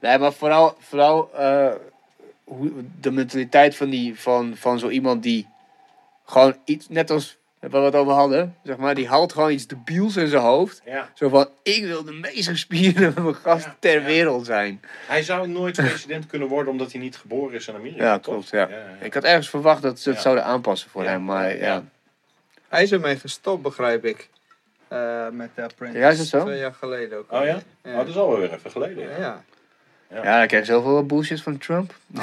Nee, 0.00 0.18
maar 0.18 0.32
vooral, 0.32 0.76
vooral 0.78 1.30
eh, 1.34 1.72
hoe, 2.44 2.72
de 3.00 3.10
mentaliteit 3.10 3.76
van, 3.76 3.90
die, 3.90 4.20
van, 4.20 4.56
van 4.56 4.78
zo 4.78 4.88
iemand 4.88 5.22
die 5.22 5.48
gewoon 6.24 6.56
iets, 6.64 6.88
net 6.88 7.10
als 7.10 7.36
waar 7.70 7.80
we 7.80 7.86
het 7.86 7.94
over 7.94 8.12
hadden, 8.12 8.56
zeg 8.62 8.76
maar, 8.76 8.94
die 8.94 9.08
haalt 9.08 9.32
gewoon 9.32 9.50
iets 9.50 9.66
debiels 9.66 10.16
in 10.16 10.28
zijn 10.28 10.42
hoofd. 10.42 10.82
Ja. 10.84 11.08
Zo 11.14 11.28
van, 11.28 11.48
ik 11.62 11.84
wil 11.84 12.04
de 12.04 12.12
meest 12.12 12.48
gespierde 12.48 13.12
gast 13.42 13.64
Ja, 13.64 13.76
ter 13.78 14.00
ja. 14.00 14.06
wereld 14.06 14.46
zijn. 14.46 14.80
Hij 15.06 15.22
zou 15.22 15.48
nooit 15.48 15.76
president 15.76 16.26
kunnen 16.26 16.48
worden 16.48 16.72
omdat 16.72 16.92
hij 16.92 17.00
niet 17.00 17.16
geboren 17.16 17.54
is 17.54 17.68
in 17.68 17.74
Amerika. 17.74 18.04
Ja, 18.04 18.18
klopt, 18.18 18.48
ja. 18.48 18.68
ja. 18.68 18.76
Ik 19.00 19.14
had 19.14 19.24
ergens 19.24 19.48
verwacht 19.50 19.82
dat 19.82 19.98
ze 20.00 20.08
het 20.08 20.16
Ja. 20.18 20.22
zouden 20.24 20.44
aanpassen 20.44 20.90
voor 20.90 21.02
Ja, 21.02 21.08
hem, 21.10 21.24
maar 21.24 21.56
ja. 21.56 21.64
ja. 21.64 21.82
Hij 22.68 22.82
is 22.82 22.92
ermee 22.92 23.16
gestopt, 23.16 23.62
begrijp 23.62 24.04
ik. 24.04 24.28
Eh, 24.88 25.28
met 25.28 25.50
de 25.54 25.62
Apprentice. 25.62 26.00
Ja, 26.02 26.08
is 26.10 26.18
het 26.18 26.28
zo? 26.28 26.44
Twee 26.44 26.58
jaar 26.58 26.74
geleden 26.74 27.18
ook. 27.18 27.32
Oh 27.32 27.44
ja? 27.44 27.58
Ja. 27.82 27.90
Oh, 27.90 27.96
dat 27.96 28.08
is 28.08 28.16
alweer 28.16 28.52
even 28.52 28.70
geleden. 28.70 29.08
Ja, 29.18 29.44
Ja. 30.10 30.16
ja. 30.16 30.22
Ja, 30.24 30.38
dan 30.38 30.46
krijg 30.46 30.66
je 30.66 30.72
zoveel 30.72 31.06
bullshit 31.06 31.42
van 31.42 31.58
Trump. 31.58 31.94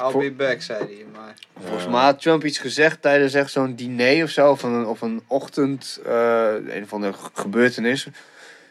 I'll, 0.00 0.18
be 0.18 0.32
back, 0.36 0.62
zei 0.62 0.78
hij. 0.78 1.04
Maar 1.12 1.34
Volgens 1.62 1.86
mij 1.86 2.00
had 2.02 2.20
Trump 2.20 2.44
iets 2.44 2.58
gezegd 2.58 3.02
tijdens 3.02 3.34
echt 3.34 3.50
zo'n 3.50 3.74
diner 3.74 4.24
of 4.24 4.30
zo, 4.30 4.50
of 4.50 4.62
een, 4.62 4.86
of 4.86 5.00
een 5.00 5.22
ochtend, 5.26 6.00
eh, 6.06 6.52
een 6.68 6.88
van 6.88 7.00
de 7.00 7.12
gebeurtenissen. 7.34 8.14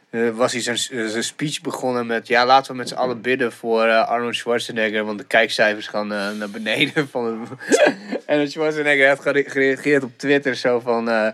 Eh, 0.09 0.29
was 0.29 0.51
hij 0.51 0.61
zijn, 0.61 0.77
zijn 1.09 1.23
speech 1.23 1.61
begonnen 1.61 2.05
met, 2.05 2.27
ja, 2.27 2.45
laten 2.45 2.71
we 2.71 2.77
met 2.77 2.87
z'n 2.89 2.95
allen 2.95 3.21
bidden 3.21 3.51
voor 3.51 3.83
eh, 3.85 4.07
Arnold 4.07 4.35
Schwarzenegger, 4.35 5.03
want 5.05 5.17
de 5.17 5.25
kijkcijfers 5.25 5.87
gaan 5.87 6.13
eh, 6.13 6.31
naar 6.31 6.49
beneden. 6.49 7.07
Van 7.11 7.25
het... 7.25 7.85
en 8.25 8.51
Schwarzenegger 8.51 9.07
had 9.07 9.19
gere- 9.19 9.49
gereageerd 9.49 10.03
op 10.03 10.11
Twitter 10.17 10.55
zo 10.55 10.79
van, 10.79 11.09
eh, 11.09 11.27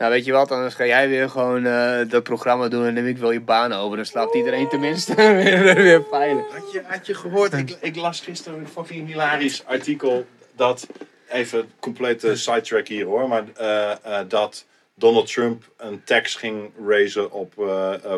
nou 0.00 0.12
weet 0.12 0.24
je 0.24 0.32
wat, 0.32 0.50
anders 0.50 0.74
ga 0.74 0.86
jij 0.86 1.08
weer 1.08 1.30
gewoon 1.30 1.66
eh, 1.66 1.98
dat 2.08 2.22
programma 2.22 2.68
doen 2.68 2.86
en 2.86 2.94
neem 2.94 3.06
ik 3.06 3.18
wel 3.18 3.30
je 3.30 3.40
baan 3.40 3.72
over. 3.72 3.96
Dan 3.96 4.06
slaapt 4.06 4.34
iedereen 4.34 4.68
tenminste 4.68 5.14
weer, 5.42 5.74
weer 5.74 6.04
veilig. 6.10 6.44
Had 6.52 6.72
je, 6.72 6.82
had 6.84 7.06
je 7.06 7.14
gehoord, 7.14 7.52
ik, 7.52 7.76
ik 7.80 7.96
las 7.96 8.20
gisteren 8.20 8.58
een 8.58 8.68
fucking 8.68 9.06
hilarisch 9.06 9.62
artikel 9.66 10.26
dat, 10.56 10.86
even 11.28 11.70
complete 11.80 12.36
sidetrack 12.36 12.88
hier 12.88 13.04
hoor, 13.04 13.28
maar 13.28 13.44
eh, 13.56 13.90
eh, 13.90 14.28
dat 14.28 14.64
Donald 14.94 15.32
Trump 15.32 15.70
een 15.76 16.04
tax 16.04 16.34
ging 16.34 16.70
raisen 16.86 17.32
op 17.32 17.52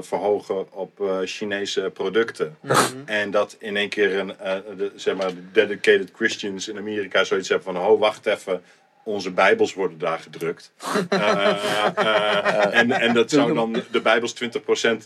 verhogen 0.00 0.72
op 0.72 1.22
Chinese 1.24 1.90
producten. 1.94 2.56
En 3.04 3.30
dat 3.30 3.56
in 3.58 3.76
één 3.76 3.88
keer 3.88 4.18
een, 4.18 4.34
de, 4.76 4.92
zeg 4.96 5.16
maar, 5.16 5.34
de 5.34 5.50
dedicated 5.52 6.10
Christians 6.14 6.68
in 6.68 6.78
Amerika 6.78 7.24
zoiets 7.24 7.48
hebben 7.48 7.74
van, 7.74 7.82
oh 7.86 8.00
wacht 8.00 8.26
even, 8.26 8.62
onze 9.04 9.30
bijbels 9.30 9.74
worden 9.74 9.98
daar 9.98 10.18
gedrukt. 10.18 10.72
Eh, 11.92 12.78
en, 12.78 12.90
en 12.90 13.14
dat 13.14 13.30
zou 13.30 13.54
dan 13.54 13.82
de 13.90 14.00
bijbels 14.00 14.34
20% 14.34 14.46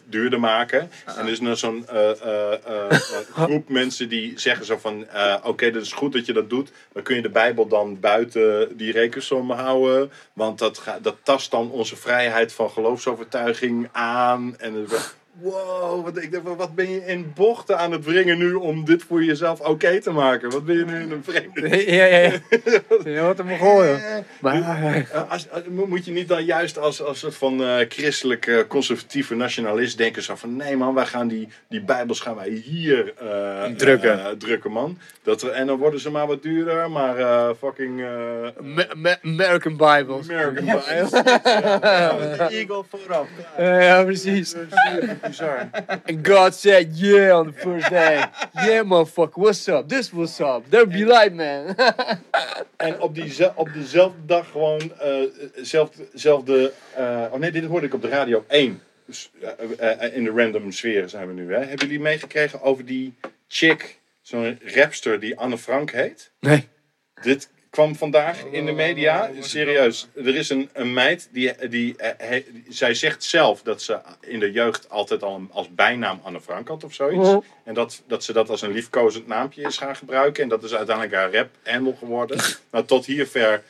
duurder 0.05 0.41
maken. 0.41 0.91
En 1.05 1.27
er 1.27 1.29
is 1.29 1.41
nou 1.41 1.57
zo'n 1.57 1.87
eh, 1.89 2.11
eh, 2.55 2.91
groep 3.33 3.69
mensen 3.69 4.09
die 4.09 4.33
zeggen 4.37 4.67
zo 4.67 4.79
van... 4.79 5.07
Oké, 5.43 5.71
dat 5.71 5.83
is 5.83 5.93
goed 5.93 6.13
dat 6.13 6.27
je 6.27 6.33
dat 6.33 6.51
doet. 6.51 6.71
Maar 6.93 7.03
kun 7.03 7.17
je 7.17 7.23
de 7.23 7.29
bijbel 7.29 7.69
dan 7.69 8.01
buiten 8.01 8.77
die 8.77 8.93
rekensom 8.93 9.51
houden? 9.51 10.11
Want 10.33 10.59
dat, 10.59 10.83
dat 11.03 11.17
tast 11.23 11.51
dan 11.51 11.71
onze 11.71 11.97
vrijheid 11.97 12.53
van 12.53 12.71
geloofsovertuiging 12.71 13.89
aan. 13.93 14.59
En 14.59 14.87
Wow, 15.41 16.05
wat, 16.05 16.23
ik 16.23 16.41
wat 16.57 16.75
ben 16.75 16.91
je 16.91 17.07
in 17.07 17.33
bochten 17.35 17.79
aan 17.79 17.93
het 17.93 18.05
wringen 18.05 18.39
nu 18.39 18.53
om 18.55 18.85
dit 18.85 19.03
voor 19.03 19.25
jezelf 19.25 19.61
oké 19.61 20.01
te 20.01 20.11
maken? 20.11 20.51
Wat 20.51 20.65
ben 20.65 20.77
je 20.79 20.85
nu 20.85 21.01
in 21.01 21.11
een 21.11 21.25
vreemde 21.25 21.93
Ja, 21.93 22.05
ja, 22.05 22.17
ja. 22.19 22.31
Je 23.13 23.19
hoort 23.19 23.39
hem 23.39 23.57
gooien. 23.59 24.01
Maar, 24.41 24.83
eh, 25.13 25.31
als, 25.31 25.51
als- 25.51 25.63
mo- 25.69 25.87
moet 25.87 26.05
je 26.05 26.13
niet 26.13 26.29
dan 26.29 26.45
juist 26.45 26.79
als, 26.79 27.03
als 27.03 27.19
soort 27.19 27.35
van 27.35 27.63
eh, 27.63 27.75
christelijk 27.89 28.47
eh, 28.47 28.59
conservatieve 28.69 29.35
nationalist 29.35 29.99
denken 29.99 30.23
zo 30.23 30.35
van 30.35 30.57
nee 30.57 30.77
man, 30.77 30.95
wij 30.95 31.07
gaan 31.07 31.29
die, 31.29 31.49
die 31.69 31.81
bijbels 31.85 32.21
gaan 32.21 32.37
wij 32.37 32.49
hier 32.49 33.13
eh, 33.19 33.65
Drukken. 33.65 34.19
eh, 34.21 34.27
drukken 34.39 34.71
man. 34.73 34.99
Dat, 35.23 35.43
er- 35.43 35.51
en 35.51 35.67
dan 35.67 35.79
worden 35.79 36.01
ze 36.01 36.11
maar 36.11 36.27
wat 36.27 36.43
duurder, 36.43 36.91
maar 36.91 37.17
eh, 37.19 37.49
fucking 37.59 38.01
eh, 38.01 39.17
American 39.23 39.77
Bibles. 39.77 40.31
American 40.31 40.65
Bibles. 40.65 41.11
De 42.37 42.47
Eagle 42.51 42.85
vooraf. 42.91 43.29
Ja, 43.59 43.81
ja, 43.81 44.05
precies. 44.05 44.55
Bizar. 45.29 45.71
And 46.09 46.23
God 46.23 46.55
said, 46.55 46.93
yeah, 46.93 47.39
on 47.39 47.47
the 47.47 47.53
first 47.53 47.91
day. 47.91 48.25
Yeah, 48.55 48.83
motherfucker, 48.83 49.37
what's 49.37 49.69
up? 49.69 49.89
This 49.89 50.13
what's 50.13 50.41
up. 50.41 50.71
There 50.71 50.87
be 50.87 51.05
light, 51.05 51.35
man. 51.35 51.77
En 52.77 53.01
op, 53.01 53.15
die, 53.15 53.57
op 53.57 53.73
dezelfde 53.73 54.19
dag 54.27 54.51
gewoon, 54.51 54.93
eh, 54.99 55.23
zelfde, 55.55 56.07
zelfde 56.15 56.73
eh, 56.95 57.25
oh 57.33 57.39
nee, 57.39 57.51
dit 57.51 57.65
hoorde 57.65 57.87
ik 57.87 57.95
op 57.95 58.03
de 58.03 58.09
radio 58.09 58.45
1. 58.49 58.83
Dus, 59.07 59.31
eh, 59.79 60.17
in 60.17 60.25
de 60.25 60.31
random 60.31 60.73
sfeer 60.73 61.09
zijn 61.09 61.27
we 61.27 61.33
nu. 61.33 61.53
Hè. 61.53 61.59
Hebben 61.59 61.87
jullie 61.87 62.01
meegekregen 62.01 62.63
over 62.63 62.85
die 62.85 63.15
chick, 63.49 64.01
zo'n 64.23 64.59
rapster 64.65 65.21
die 65.21 65.39
Anne 65.39 65.59
Frank 65.59 65.91
heet? 65.91 66.33
Nee. 66.41 66.69
Dit 67.23 67.51
kwam 67.77 67.97
vandaag 67.97 68.45
in 68.45 68.67
de 68.67 68.73
media. 68.73 69.31
Serieus. 69.41 70.09
Er 70.15 70.37
is 70.37 70.49
een, 70.51 70.69
een 70.73 70.93
meid 70.93 71.29
die, 71.33 71.69
die, 71.69 71.97
eh, 71.97 72.29
he- 72.29 72.45
Zij 72.69 72.95
zegt 72.95 73.23
zelf 73.25 73.63
dat 73.63 73.83
ze 73.83 73.99
in 74.21 74.39
de 74.41 74.53
jeugd 74.53 74.91
altijd 74.91 75.23
al 75.23 75.35
een- 75.35 75.49
als 75.53 75.75
bijnaam 75.75 76.21
Anne 76.23 76.41
Frank 76.41 76.69
had 76.69 76.85
of 76.85 76.95
zoiets. 76.95 77.29
Oh. 77.29 77.45
En 77.65 77.75
dat, 77.75 78.03
dat 78.07 78.25
ze 78.25 78.33
dat 78.33 78.51
als 78.51 78.63
een 78.63 78.73
liefkozend 78.73 79.27
naampje 79.27 79.63
is 79.63 79.77
gaan 79.79 79.97
gebruiken. 79.97 80.43
En 80.43 80.49
dat 80.49 80.65
is 80.65 80.75
uiteindelijk 80.75 81.17
haar 81.17 81.33
rap 81.33 81.49
handle 81.65 81.95
geworden. 81.99 82.39
nou, 82.73 82.85
tot 82.85 83.07
hierver, 83.07 83.63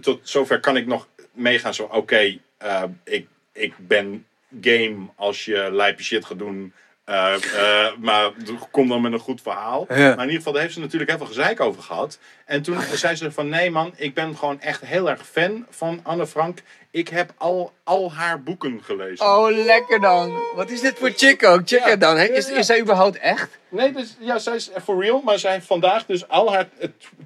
tot 0.00 0.20
zover 0.22 0.60
kan 0.60 0.76
ik 0.76 0.86
nog 0.86 1.08
meegaan. 1.32 1.74
Zo, 1.74 1.82
oké, 1.92 2.38
eh, 2.58 2.82
ik, 3.04 3.26
ik 3.52 3.72
ben 3.78 4.26
game 4.60 4.96
als 5.16 5.44
je 5.44 5.68
lijpe 5.72 6.02
shit 6.02 6.24
gaat 6.24 6.38
doen. 6.38 6.72
Eh, 7.04 7.34
eh, 7.34 7.96
maar 7.98 8.30
kom 8.70 8.88
dan 8.88 9.00
met 9.00 9.12
een 9.12 9.18
goed 9.18 9.42
verhaal. 9.42 9.86
Ja. 9.88 9.94
Maar 9.96 10.12
in 10.12 10.20
ieder 10.20 10.36
geval, 10.36 10.52
daar 10.52 10.62
heeft 10.62 10.74
ze 10.74 10.80
natuurlijk 10.80 11.10
heel 11.10 11.18
veel 11.18 11.28
gezeik 11.28 11.60
over 11.60 11.82
gehad. 11.82 12.18
En 12.44 12.62
toen 12.62 12.80
zei 12.94 13.16
ze 13.16 13.32
van, 13.32 13.48
nee 13.48 13.70
man, 13.70 13.92
ik 13.96 14.14
ben 14.14 14.36
gewoon 14.36 14.60
echt 14.60 14.80
heel 14.80 15.10
erg 15.10 15.26
fan 15.26 15.66
van 15.70 16.00
Anne 16.02 16.26
Frank. 16.26 16.58
Ik 16.94 17.08
heb 17.08 17.32
al, 17.38 17.72
al 17.84 18.12
haar 18.12 18.42
boeken 18.42 18.80
gelezen. 18.84 19.26
Oh, 19.26 19.50
lekker 19.64 20.00
dan. 20.00 20.38
Wat 20.54 20.70
is 20.70 20.80
dit 20.80 20.98
voor 20.98 21.10
chick 21.16 21.44
ook? 21.44 21.60
Check 21.64 21.86
Ja. 21.86 21.96
dan. 21.96 22.18
Is, 22.18 22.46
Ja, 22.46 22.52
ja. 22.52 22.58
is 22.58 22.66
zij 22.66 22.80
überhaupt 22.80 23.18
echt? 23.18 23.58
Nee, 23.68 23.92
dus, 23.92 24.16
ja, 24.18 24.38
zij 24.38 24.54
is 24.54 24.70
for 24.84 25.02
real. 25.02 25.20
Maar 25.24 25.38
zij 25.38 25.52
heeft 25.52 25.66
vandaag 25.66 26.06
dus 26.06 26.28
al 26.28 26.52
haar 26.52 26.68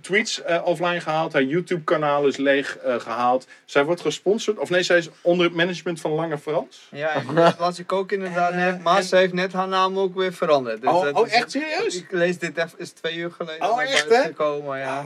tweets 0.01 0.43
eh, 0.43 0.60
offline 0.64 1.01
gehaald. 1.01 1.32
Haar 1.32 1.43
YouTube-kanaal 1.43 2.26
is 2.26 2.36
leeg 2.36 2.76
eh, 2.78 2.94
gehaald. 3.01 3.47
Zij 3.64 3.84
wordt 3.84 4.01
gesponsord. 4.01 4.59
Of 4.59 4.70
nee, 4.70 4.82
zij 4.82 4.98
is 4.98 5.09
onder 5.20 5.47
het 5.47 5.55
management 5.55 6.01
van 6.01 6.10
Lange 6.10 6.38
Frans. 6.38 6.88
Ja, 6.90 7.09
en 7.14 7.34
dat 7.34 7.59
las 7.66 7.78
ik 7.78 7.93
ook 7.93 8.12
inderdaad 8.12 8.55
net. 8.55 8.82
Maar 8.82 9.02
ze 9.02 9.16
heeft 9.16 9.32
net 9.32 9.52
haar 9.52 9.68
naam 9.68 9.98
ook 9.98 10.14
weer 10.14 10.32
veranderd. 10.32 10.80
Dus 10.80 10.90
Oh, 10.90 11.02
dat 11.02 11.14
oh, 11.14 11.26
is- 11.26 11.32
echt 11.32 11.51
serieus? 11.51 11.97
Ik 11.97 12.06
lees 12.10 12.38
dit 12.38 12.56
even, 12.56 12.72
is 12.78 12.90
twee 12.90 13.16
uur 13.16 13.30
geleden 13.30 13.68
Oh, 13.70 13.76
naar 13.76 13.84
echt, 13.86 13.93
buiten 14.09 14.16
hè? 14.16 14.22
gekomen, 14.26 14.78
ja. 14.78 14.98
Oh 15.01 15.05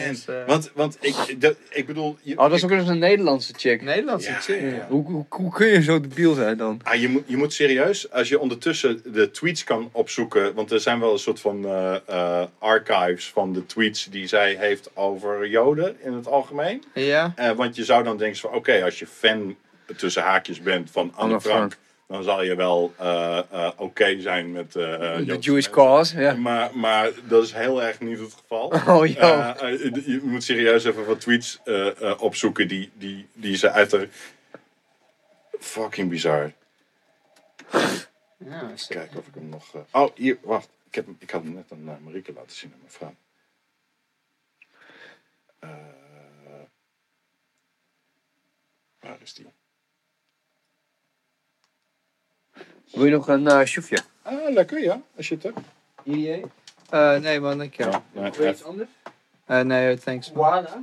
man. 0.00 0.08
Dus, 0.08 0.26
eh, 0.26 0.46
want, 0.46 0.70
want 0.74 0.96
ik, 1.00 1.40
dat, 1.40 1.56
ik 1.70 1.86
bedoel... 1.86 2.16
Je, 2.22 2.38
Oh, 2.38 2.42
dat 2.42 2.52
is 2.52 2.64
ook 2.64 2.70
eens 2.70 2.88
een 2.88 2.98
Nederlandse 2.98 3.52
chick. 3.56 3.82
Nederlandse 3.82 4.30
Ja, 4.30 4.40
chick. 4.40 4.60
ja. 4.60 4.86
Hoe, 4.88 5.04
hoe, 5.04 5.26
hoe 5.28 5.52
kun 5.52 5.66
je 5.66 5.82
zo 5.82 6.00
debiel 6.00 6.34
zijn 6.34 6.56
dan? 6.56 6.80
Ah, 6.82 7.00
je, 7.00 7.08
moet, 7.08 7.22
je 7.26 7.36
moet 7.36 7.52
serieus, 7.52 8.10
als 8.10 8.28
je 8.28 8.38
ondertussen 8.38 9.02
de 9.12 9.30
tweets 9.30 9.64
kan 9.64 9.88
opzoeken, 9.92 10.54
want 10.54 10.70
er 10.70 10.80
zijn 10.80 11.00
wel 11.00 11.12
een 11.12 11.18
soort 11.18 11.40
van 11.40 11.64
eh, 11.64 11.94
eh, 12.06 12.42
archives 12.58 13.30
van 13.30 13.52
de 13.52 13.66
tweets 13.66 14.04
die 14.10 14.26
zij 14.26 14.56
heeft 14.58 14.90
over 14.94 15.48
Joden 15.48 15.96
in 16.04 16.12
het 16.12 16.26
algemeen. 16.26 16.82
Ja. 16.94 17.32
Eh, 17.36 17.50
want 17.50 17.76
je 17.76 17.84
zou 17.84 18.04
dan 18.04 18.16
denken 18.16 18.40
van, 18.40 18.50
oké, 18.54 18.84
als 18.84 18.98
je 18.98 19.06
fan 19.06 19.56
tussen 19.96 20.22
haakjes 20.22 20.60
bent 20.62 20.90
van 20.90 21.12
Anne 21.14 21.20
Anne 21.34 21.40
Frank, 21.40 21.56
Frank. 21.56 21.76
Dan 22.12 22.22
zal 22.22 22.42
je 22.42 22.54
wel 22.54 22.94
eh, 22.98 23.38
eh, 23.38 23.70
oké 23.76 24.20
zijn 24.20 24.52
met 24.52 24.76
eh 24.76 25.16
De 25.16 25.38
Jewish 25.40 25.68
cause, 25.68 26.20
ja. 26.20 26.34
Maar, 26.34 26.76
maar 26.78 27.10
dat 27.28 27.42
is 27.44 27.52
heel 27.52 27.82
erg 27.82 28.00
niet 28.00 28.18
het 28.18 28.32
geval. 28.34 28.66
Oh, 28.96 29.06
joh. 29.06 29.56
Je 30.06 30.20
moet 30.22 30.44
serieus 30.44 30.84
even 30.84 31.06
wat 31.06 31.20
tweets 31.20 31.60
eh, 31.64 32.10
eh, 32.10 32.22
opzoeken 32.22 32.68
die, 32.68 32.90
die, 32.94 33.28
die 33.32 33.56
ze 33.56 33.70
uit 33.70 33.90
de... 33.90 34.08
Fucking 35.58 36.08
bizar. 36.10 36.52
ja. 38.38 38.72
Kijken 38.88 39.18
of 39.18 39.26
ik 39.26 39.34
hem 39.34 39.48
nog. 39.48 39.74
eh, 39.74 40.02
Oh, 40.02 40.10
hier, 40.14 40.38
wacht. 40.42 40.68
Ik, 40.86 40.94
heb 40.94 41.06
ik 41.18 41.30
had 41.30 41.42
hem 41.42 41.54
net 41.54 41.72
aan 41.72 41.88
uh, 41.88 41.92
Marieke 42.04 42.32
laten 42.32 42.56
zien 42.56 42.72
aan 42.72 42.78
mijn 42.78 42.92
vrouw. 42.92 43.14
Eh, 45.58 45.68
waar 49.00 49.18
is 49.22 49.34
die? 49.34 49.46
Wil 52.92 53.04
je 53.04 53.10
nog 53.10 53.28
een 53.28 53.42
uh? 53.42 53.98
Ah, 54.22 54.52
lekker 54.52 54.82
ja, 54.82 55.00
als 55.16 55.28
je 55.28 55.34
het 55.34 55.42
hebt. 55.42 55.58
Hier, 56.02 56.40
Eh, 56.90 57.16
nee 57.16 57.40
man, 57.40 57.58
dankjewel. 57.58 58.02
Ja, 58.12 58.30
Wil 58.30 58.44
je 58.46 58.50
iets 58.52 58.64
anders? 58.64 58.88
Eh, 59.46 59.60
nee, 59.60 59.98
thanks. 59.98 60.32
Koala? 60.32 60.82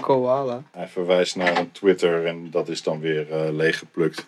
Koala. 0.00 0.62
hij 0.70 0.88
verwijst 0.88 1.36
naar 1.36 1.58
een 1.58 1.72
Twitter 1.72 2.26
en 2.26 2.50
dat 2.50 2.68
is 2.68 2.82
dan 2.82 3.00
weer 3.00 3.32
eh 3.32 3.52
leeggeplukt. 3.52 4.26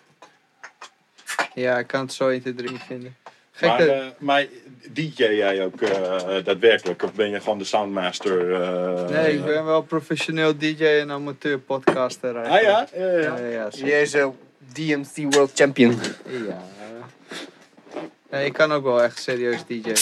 Ja, 1.53 1.77
ik 1.77 1.87
kan 1.87 2.01
het 2.01 2.13
zo 2.13 2.27
1, 2.29 2.41
2, 2.41 2.53
3 2.55 2.71
niet 2.71 2.81
vinden. 2.81 3.15
Gek 3.51 3.69
Maar, 3.69 4.13
maar 4.17 4.45
DJ 4.89 5.23
jij 5.23 5.63
ook 5.65 5.81
eh, 5.81 6.43
daadwerkelijk? 6.43 7.03
Of 7.03 7.13
ben 7.13 7.29
je 7.29 7.39
gewoon 7.39 7.57
de 7.57 7.63
soundmaster? 7.63 8.53
eh, 8.61 9.09
nee, 9.09 9.33
ik 9.37 9.45
ben 9.45 9.65
wel 9.65 9.81
professioneel 9.81 10.57
DJ 10.57 10.83
en 10.83 11.11
amateur 11.11 11.59
podcaster 11.59 12.35
Ah 12.37 12.45
eigenlijk. 12.45 12.89
ja? 12.95 13.05
Ja, 13.05 13.11
ja. 13.11 13.21
Ja, 13.21 13.37
ja, 13.37 13.47
ja, 13.47 13.71
zeker. 13.71 13.87
Jij 13.87 14.01
is 14.01 14.13
een 14.13 14.33
DMC 14.73 15.33
World 15.33 15.51
Champion. 15.53 15.99
Ja. 16.47 16.61
Nee, 18.31 18.45
ik 18.45 18.53
kan 18.53 18.71
ook 18.73 18.83
wel 18.83 19.01
echt 19.03 19.21
serieus 19.21 19.65
DJ. 19.67 19.93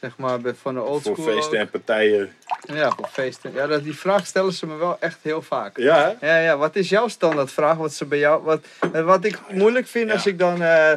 Zeg 0.00 0.16
maar 0.16 0.38
van 0.60 0.74
de 0.74 0.82
old 0.82 1.02
Voor 1.02 1.16
school. 1.16 1.32
feesten 1.32 1.52
ook. 1.58 1.64
en 1.64 1.70
partijen. 1.70 2.32
Ja, 2.72 2.90
voor 2.90 3.08
feesten. 3.12 3.52
Ja, 3.54 3.66
dat, 3.66 3.82
die 3.84 3.98
vraag 3.98 4.26
stellen 4.26 4.52
ze 4.52 4.66
me 4.66 4.74
wel 4.76 4.96
echt 5.00 5.18
heel 5.22 5.42
vaak. 5.42 5.76
Ja, 5.78 6.14
hè? 6.18 6.26
Ja, 6.36 6.40
ja, 6.42 6.56
wat 6.56 6.76
is 6.76 6.88
jouw 6.88 7.08
standaardvraag? 7.08 7.76
Wat 7.76 7.92
ze 7.94 8.04
bij 8.04 8.18
jou. 8.18 8.42
Wat, 8.42 8.64
wat 8.92 9.24
ik 9.24 9.38
moeilijk 9.50 9.86
vind 9.86 10.10
als 10.10 10.26
ik 10.26 10.38
dan. 10.38 10.62
eh, 10.62 10.92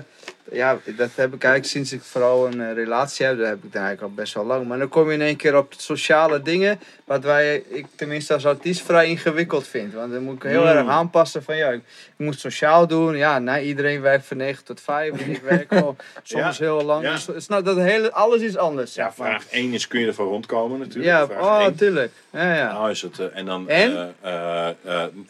ja, 0.52 0.78
dat 0.86 1.10
heb 1.16 1.34
ik 1.34 1.44
eigenlijk 1.44 1.66
sinds 1.66 1.92
ik 1.94 2.02
vooral 2.02 2.48
een 2.48 2.62
eh, 2.62 2.74
relatie 2.74 3.26
heb. 3.26 3.38
Dat 3.38 3.48
heb 3.48 3.64
ik 3.64 3.74
dan 3.74 3.82
eigenlijk 3.82 4.02
al 4.12 4.16
best 4.24 4.34
wel 4.34 4.46
lang. 4.46 4.68
Maar 4.68 4.78
dan 4.80 4.90
kom 4.90 5.08
je 5.08 5.14
in 5.14 5.22
één 5.22 5.36
keer 5.36 5.58
op 5.58 5.74
sociale 5.78 6.42
dingen. 6.42 6.80
Wat 7.06 7.24
wij, 7.24 7.64
ik 7.68 7.86
tenminste 7.96 8.34
als 8.34 8.46
artiest 8.46 8.82
vrij 8.82 9.08
ingewikkeld 9.08 9.68
vind. 9.68 9.94
Want 9.94 10.12
dan 10.14 10.24
moet 10.24 10.36
ik 10.36 10.44
heel 10.44 10.62
Mm. 10.62 10.68
erg 10.68 10.88
aanpassen 10.88 11.44
van 11.44 11.58
ja, 11.58 11.70
ik, 11.70 11.82
moet 12.18 12.40
sociaal 12.40 12.88
doen. 12.88 13.18
Ja, 13.18 13.40
nee, 13.40 13.66
iedereen 13.66 14.02
werkt 14.02 14.26
van 14.26 14.38
9 14.38 14.64
tot 14.64 14.82
5. 14.82 15.22
En 15.22 15.30
ik 15.32 15.42
werk 15.42 15.72
soms 16.24 16.58
Ja. 16.58 16.66
heel 16.66 16.82
lang. 16.84 17.04
Ja. 17.04 17.12
Dus, 17.12 17.28
snap, 17.46 17.66
dat 17.66 17.78
hele, 17.78 18.12
alles 18.12 18.42
is 18.42 18.58
anders. 18.58 18.94
Ja, 18.96 19.14
vraag 19.14 19.46
1 19.50 19.74
is: 19.74 19.88
kun 19.88 20.00
je 20.00 20.08
ervan 20.08 20.26
rondkomen 20.28 20.80
natuurlijk? 20.80 21.06
Ja, 21.06 21.26
Vraag 21.26 21.42
oh, 21.60 21.62
één. 21.64 21.76
tuurlijk. 21.76 22.12
Ja, 22.32 22.56
ja. 22.56 22.72
Nou 22.72 22.90
is 22.90 23.02
het, 23.02 23.20
eh, 23.20 23.26
en 23.34 23.46
dan... 23.46 23.70
En? 23.70 24.16
eh, 24.22 24.68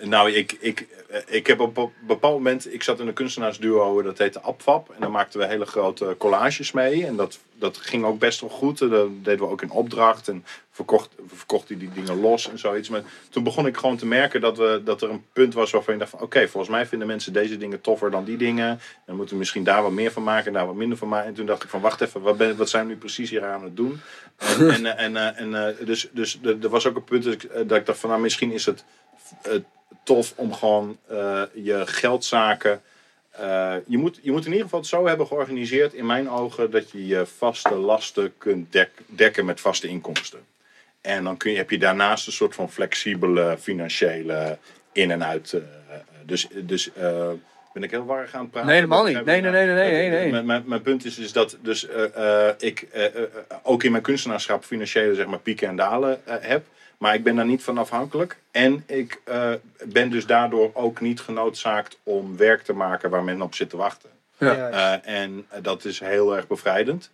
nou, 0.01 0.31
ik, 0.31 0.57
ik, 0.59 0.87
ik 1.25 1.47
heb 1.47 1.59
op 1.59 1.77
een 1.77 1.89
bepaald 2.07 2.33
moment... 2.33 2.73
Ik 2.73 2.83
zat 2.83 2.99
in 2.99 3.07
een 3.07 3.13
kunstenaarsduo, 3.13 4.01
dat 4.01 4.17
heette 4.17 4.39
Apfap. 4.39 4.89
En 4.99 5.08
maakten 5.11 5.39
we 5.39 5.45
hele 5.45 5.65
grote 5.65 6.15
collages 6.17 6.71
mee. 6.71 7.05
En 7.05 7.15
dat, 7.15 7.39
dat 7.55 7.77
ging 7.77 8.05
ook 8.05 8.19
best 8.19 8.41
wel 8.41 8.49
goed. 8.49 8.81
En 8.81 8.89
Dat 8.89 9.09
deden 9.23 9.45
we 9.45 9.51
ook 9.51 9.61
in 9.61 9.71
opdracht. 9.71 10.27
En 10.27 10.45
verkocht, 10.71 11.09
verkochten 11.27 11.79
die 11.79 11.89
dingen 11.93 12.19
los 12.19 12.49
en 12.49 12.59
zoiets. 12.59 12.89
Maar 12.89 13.01
toen 13.29 13.43
begon 13.43 13.67
ik 13.67 13.77
gewoon 13.77 13.97
te 13.97 14.05
merken 14.05 14.41
dat, 14.41 14.57
we, 14.57 14.81
dat 14.85 15.01
er 15.01 15.09
een 15.09 15.25
punt 15.33 15.53
was 15.53 15.71
waarvan 15.71 15.93
ik 15.93 15.99
dacht 15.99 16.11
van... 16.11 16.21
Oké, 16.21 16.47
volgens 16.47 16.71
mij 16.71 16.85
vinden 16.85 17.07
mensen 17.07 17.33
deze 17.33 17.57
dingen 17.57 17.81
toffer 17.81 18.11
dan 18.11 18.23
die 18.23 18.37
dingen. 18.37 18.79
Dan 19.05 19.15
moeten 19.15 19.33
we 19.33 19.39
misschien 19.39 19.63
daar 19.63 19.81
wat 19.81 19.91
meer 19.91 20.11
van 20.11 20.23
maken 20.23 20.47
en 20.47 20.53
daar 20.53 20.65
wat 20.65 20.75
minder 20.75 20.97
van 20.97 21.07
maken. 21.07 21.27
En 21.27 21.33
toen 21.33 21.45
dacht 21.45 21.63
ik 21.63 21.69
van, 21.69 21.81
wacht 21.81 22.01
even, 22.01 22.21
wat, 22.21 22.37
ben, 22.37 22.57
wat 22.57 22.69
zijn 22.69 22.87
we 22.87 22.91
nu 22.93 22.97
precies 22.97 23.29
hier 23.29 23.45
aan 23.45 23.63
het 23.63 23.75
doen? 23.75 24.01
En, 24.37 24.69
en, 24.69 24.85
eh, 24.85 25.05
en, 25.05 25.17
eh, 25.17 25.39
en 25.39 25.67
eh, 25.67 25.85
dus, 25.85 26.09
dus 26.11 26.39
er 26.43 26.69
was 26.69 26.87
ook 26.87 26.95
een 26.95 27.03
punt 27.03 27.23
dat 27.23 27.33
ik, 27.33 27.43
eh, 27.43 27.67
dacht 27.67 27.99
van, 27.99 28.09
nou 28.09 28.21
misschien 28.21 28.51
is 28.51 28.65
het 28.65 28.83
eh, 29.41 29.53
tof 30.03 30.33
om 30.35 30.53
gewoon 30.53 30.97
eh, 31.07 31.41
je 31.53 31.81
geldzaken. 31.85 32.81
Eh, 33.31 33.75
je, 33.87 33.97
moet, 33.97 34.19
je 34.21 34.31
moet 34.31 34.41
in 34.45 34.51
ieder 34.51 34.63
geval 34.63 34.79
het 34.79 34.87
zo 34.89 35.07
hebben 35.07 35.27
georganiseerd, 35.27 35.93
in 35.93 36.05
mijn 36.05 36.29
ogen, 36.29 36.71
dat 36.71 36.91
je 36.91 37.07
je 37.07 37.25
vaste 37.25 37.75
lasten 37.75 38.33
kunt 38.37 38.71
dek- 38.71 39.01
dekken 39.05 39.45
met 39.45 39.59
vaste 39.61 39.87
inkomsten. 39.87 40.39
En 41.01 41.23
dan 41.23 41.37
kun 41.37 41.51
je, 41.51 41.57
heb 41.57 41.69
je 41.69 41.77
daarnaast 41.79 42.27
een 42.27 42.33
soort 42.33 42.55
van 42.55 42.71
flexibele 42.71 43.57
financiële 43.59 44.57
in- 44.91 45.11
en 45.11 45.23
uit. 45.25 45.53
eh, 45.53 45.61
dus 46.25 46.47
dus 46.55 46.93
eh, 46.93 47.29
ben 47.73 47.83
ik 47.83 47.91
heel 47.91 48.05
warrig 48.05 48.33
aan 48.33 48.41
het 48.41 48.51
praten? 48.51 48.69
Nee, 48.69 48.79
helemaal 48.79 49.03
niet. 49.03 49.25
Nee, 49.25 49.41
nee, 49.41 49.51
nee, 49.51 49.65
nee, 49.65 49.91
nee, 49.91 50.09
nee. 50.09 50.31
Mijn, 50.31 50.45
mijn, 50.45 50.63
mijn 50.65 50.81
punt 50.81 51.05
is, 51.05 51.17
is 51.19 51.31
dat 51.31 51.57
dus, 51.61 51.87
eh, 51.87 52.47
eh, 52.49 52.55
ik 52.59 52.81
eh, 52.91 53.05
eh, 53.05 53.23
ook 53.63 53.83
in 53.83 53.91
mijn 53.91 54.03
kunstenaarschap 54.03 54.63
financiële 54.63 55.15
zeg 55.15 55.25
maar, 55.25 55.39
pieken 55.39 55.67
en 55.67 55.75
dalen 55.75 56.25
eh, 56.25 56.35
heb. 56.39 56.65
Maar 56.99 57.13
ik 57.13 57.23
ben 57.23 57.35
daar 57.35 57.45
niet 57.45 57.63
van 57.63 57.77
afhankelijk. 57.77 58.37
En 58.51 58.83
ik 58.87 59.21
eh, 59.23 59.53
ben 59.85 60.09
dus 60.09 60.25
daardoor 60.25 60.71
ook 60.73 61.01
niet 61.01 61.19
genoodzaakt 61.21 61.97
om 62.03 62.37
werk 62.37 62.61
te 62.61 62.73
maken 62.73 63.09
waar 63.09 63.23
men 63.23 63.41
op 63.41 63.55
zit 63.55 63.69
te 63.69 63.77
wachten. 63.77 64.09
Ja. 64.37 64.69
Eh, 64.69 65.21
en 65.21 65.47
dat 65.61 65.85
is 65.85 65.99
heel 65.99 66.35
erg 66.35 66.47
bevrijdend. 66.47 67.11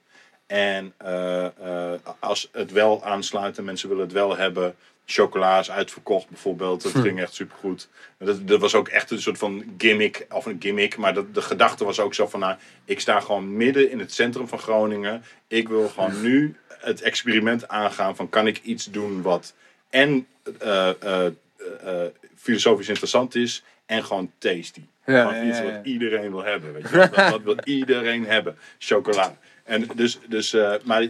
En 0.48 0.94
eh, 0.98 1.46
eh, 1.46 2.00
als 2.20 2.50
het 2.52 2.72
wel 2.72 3.04
aansluit 3.04 3.58
en 3.58 3.64
mensen 3.64 3.90
willen 3.90 4.04
het 4.04 4.14
wel 4.14 4.38
hebben. 4.38 4.76
Chocola 5.06 5.60
is 5.60 5.72
uitverkocht 5.72 6.30
bijvoorbeeld. 6.30 6.84
Dat 6.84 6.92
ging 6.92 7.20
echt 7.20 7.34
supergoed. 7.34 7.90
Dat, 8.18 8.48
dat 8.48 8.60
was 8.60 8.76
ook 8.76 8.88
echt 8.88 9.12
een 9.12 9.22
soort 9.22 9.38
van 9.38 9.74
gimmick. 9.78 10.26
Of 10.30 10.46
een 10.46 10.58
gimmick. 10.60 10.98
Maar 10.98 11.14
dat, 11.14 11.34
de 11.34 11.42
gedachte 11.42 11.86
was 11.86 12.00
ook 12.00 12.14
zo 12.14 12.28
van... 12.28 12.40
Nou, 12.40 12.56
ik 12.86 13.00
sta 13.00 13.20
gewoon 13.20 13.58
midden 13.58 13.92
in 13.92 14.00
het 14.00 14.14
centrum 14.14 14.48
van 14.48 14.60
Groningen. 14.60 15.24
Ik 15.48 15.68
wil 15.68 15.88
gewoon 15.88 16.22
nu 16.22 16.56
het 16.68 17.02
experiment 17.02 17.68
aangaan 17.68 18.16
van... 18.16 18.30
Kan 18.30 18.48
ik 18.48 18.62
iets 18.64 18.86
doen 18.86 19.22
wat 19.22 19.54
en 19.90 20.28
eh, 20.60 20.90
eh, 21.02 21.26
eh, 21.26 22.06
filosofisch 22.36 22.88
interessant 22.88 23.36
is... 23.36 23.64
En 23.86 24.04
gewoon 24.04 24.32
tasty. 24.38 24.82
Ja, 25.06 25.28
Gewoon 25.28 25.48
iets 25.48 25.62
wat 25.62 25.80
iedereen 25.84 26.32
wil 26.32 26.44
hebben. 26.44 26.74
Weet 26.74 26.90
je? 26.90 26.98
Dat, 26.98 27.16
dat 27.32 27.42
wil 27.42 27.58
iedereen 27.64 28.26
hebben. 28.26 28.58
Chocola. 28.78 29.38
En 29.64 29.88
dus, 29.96 30.20
dus 30.28 30.56
maar 30.84 31.08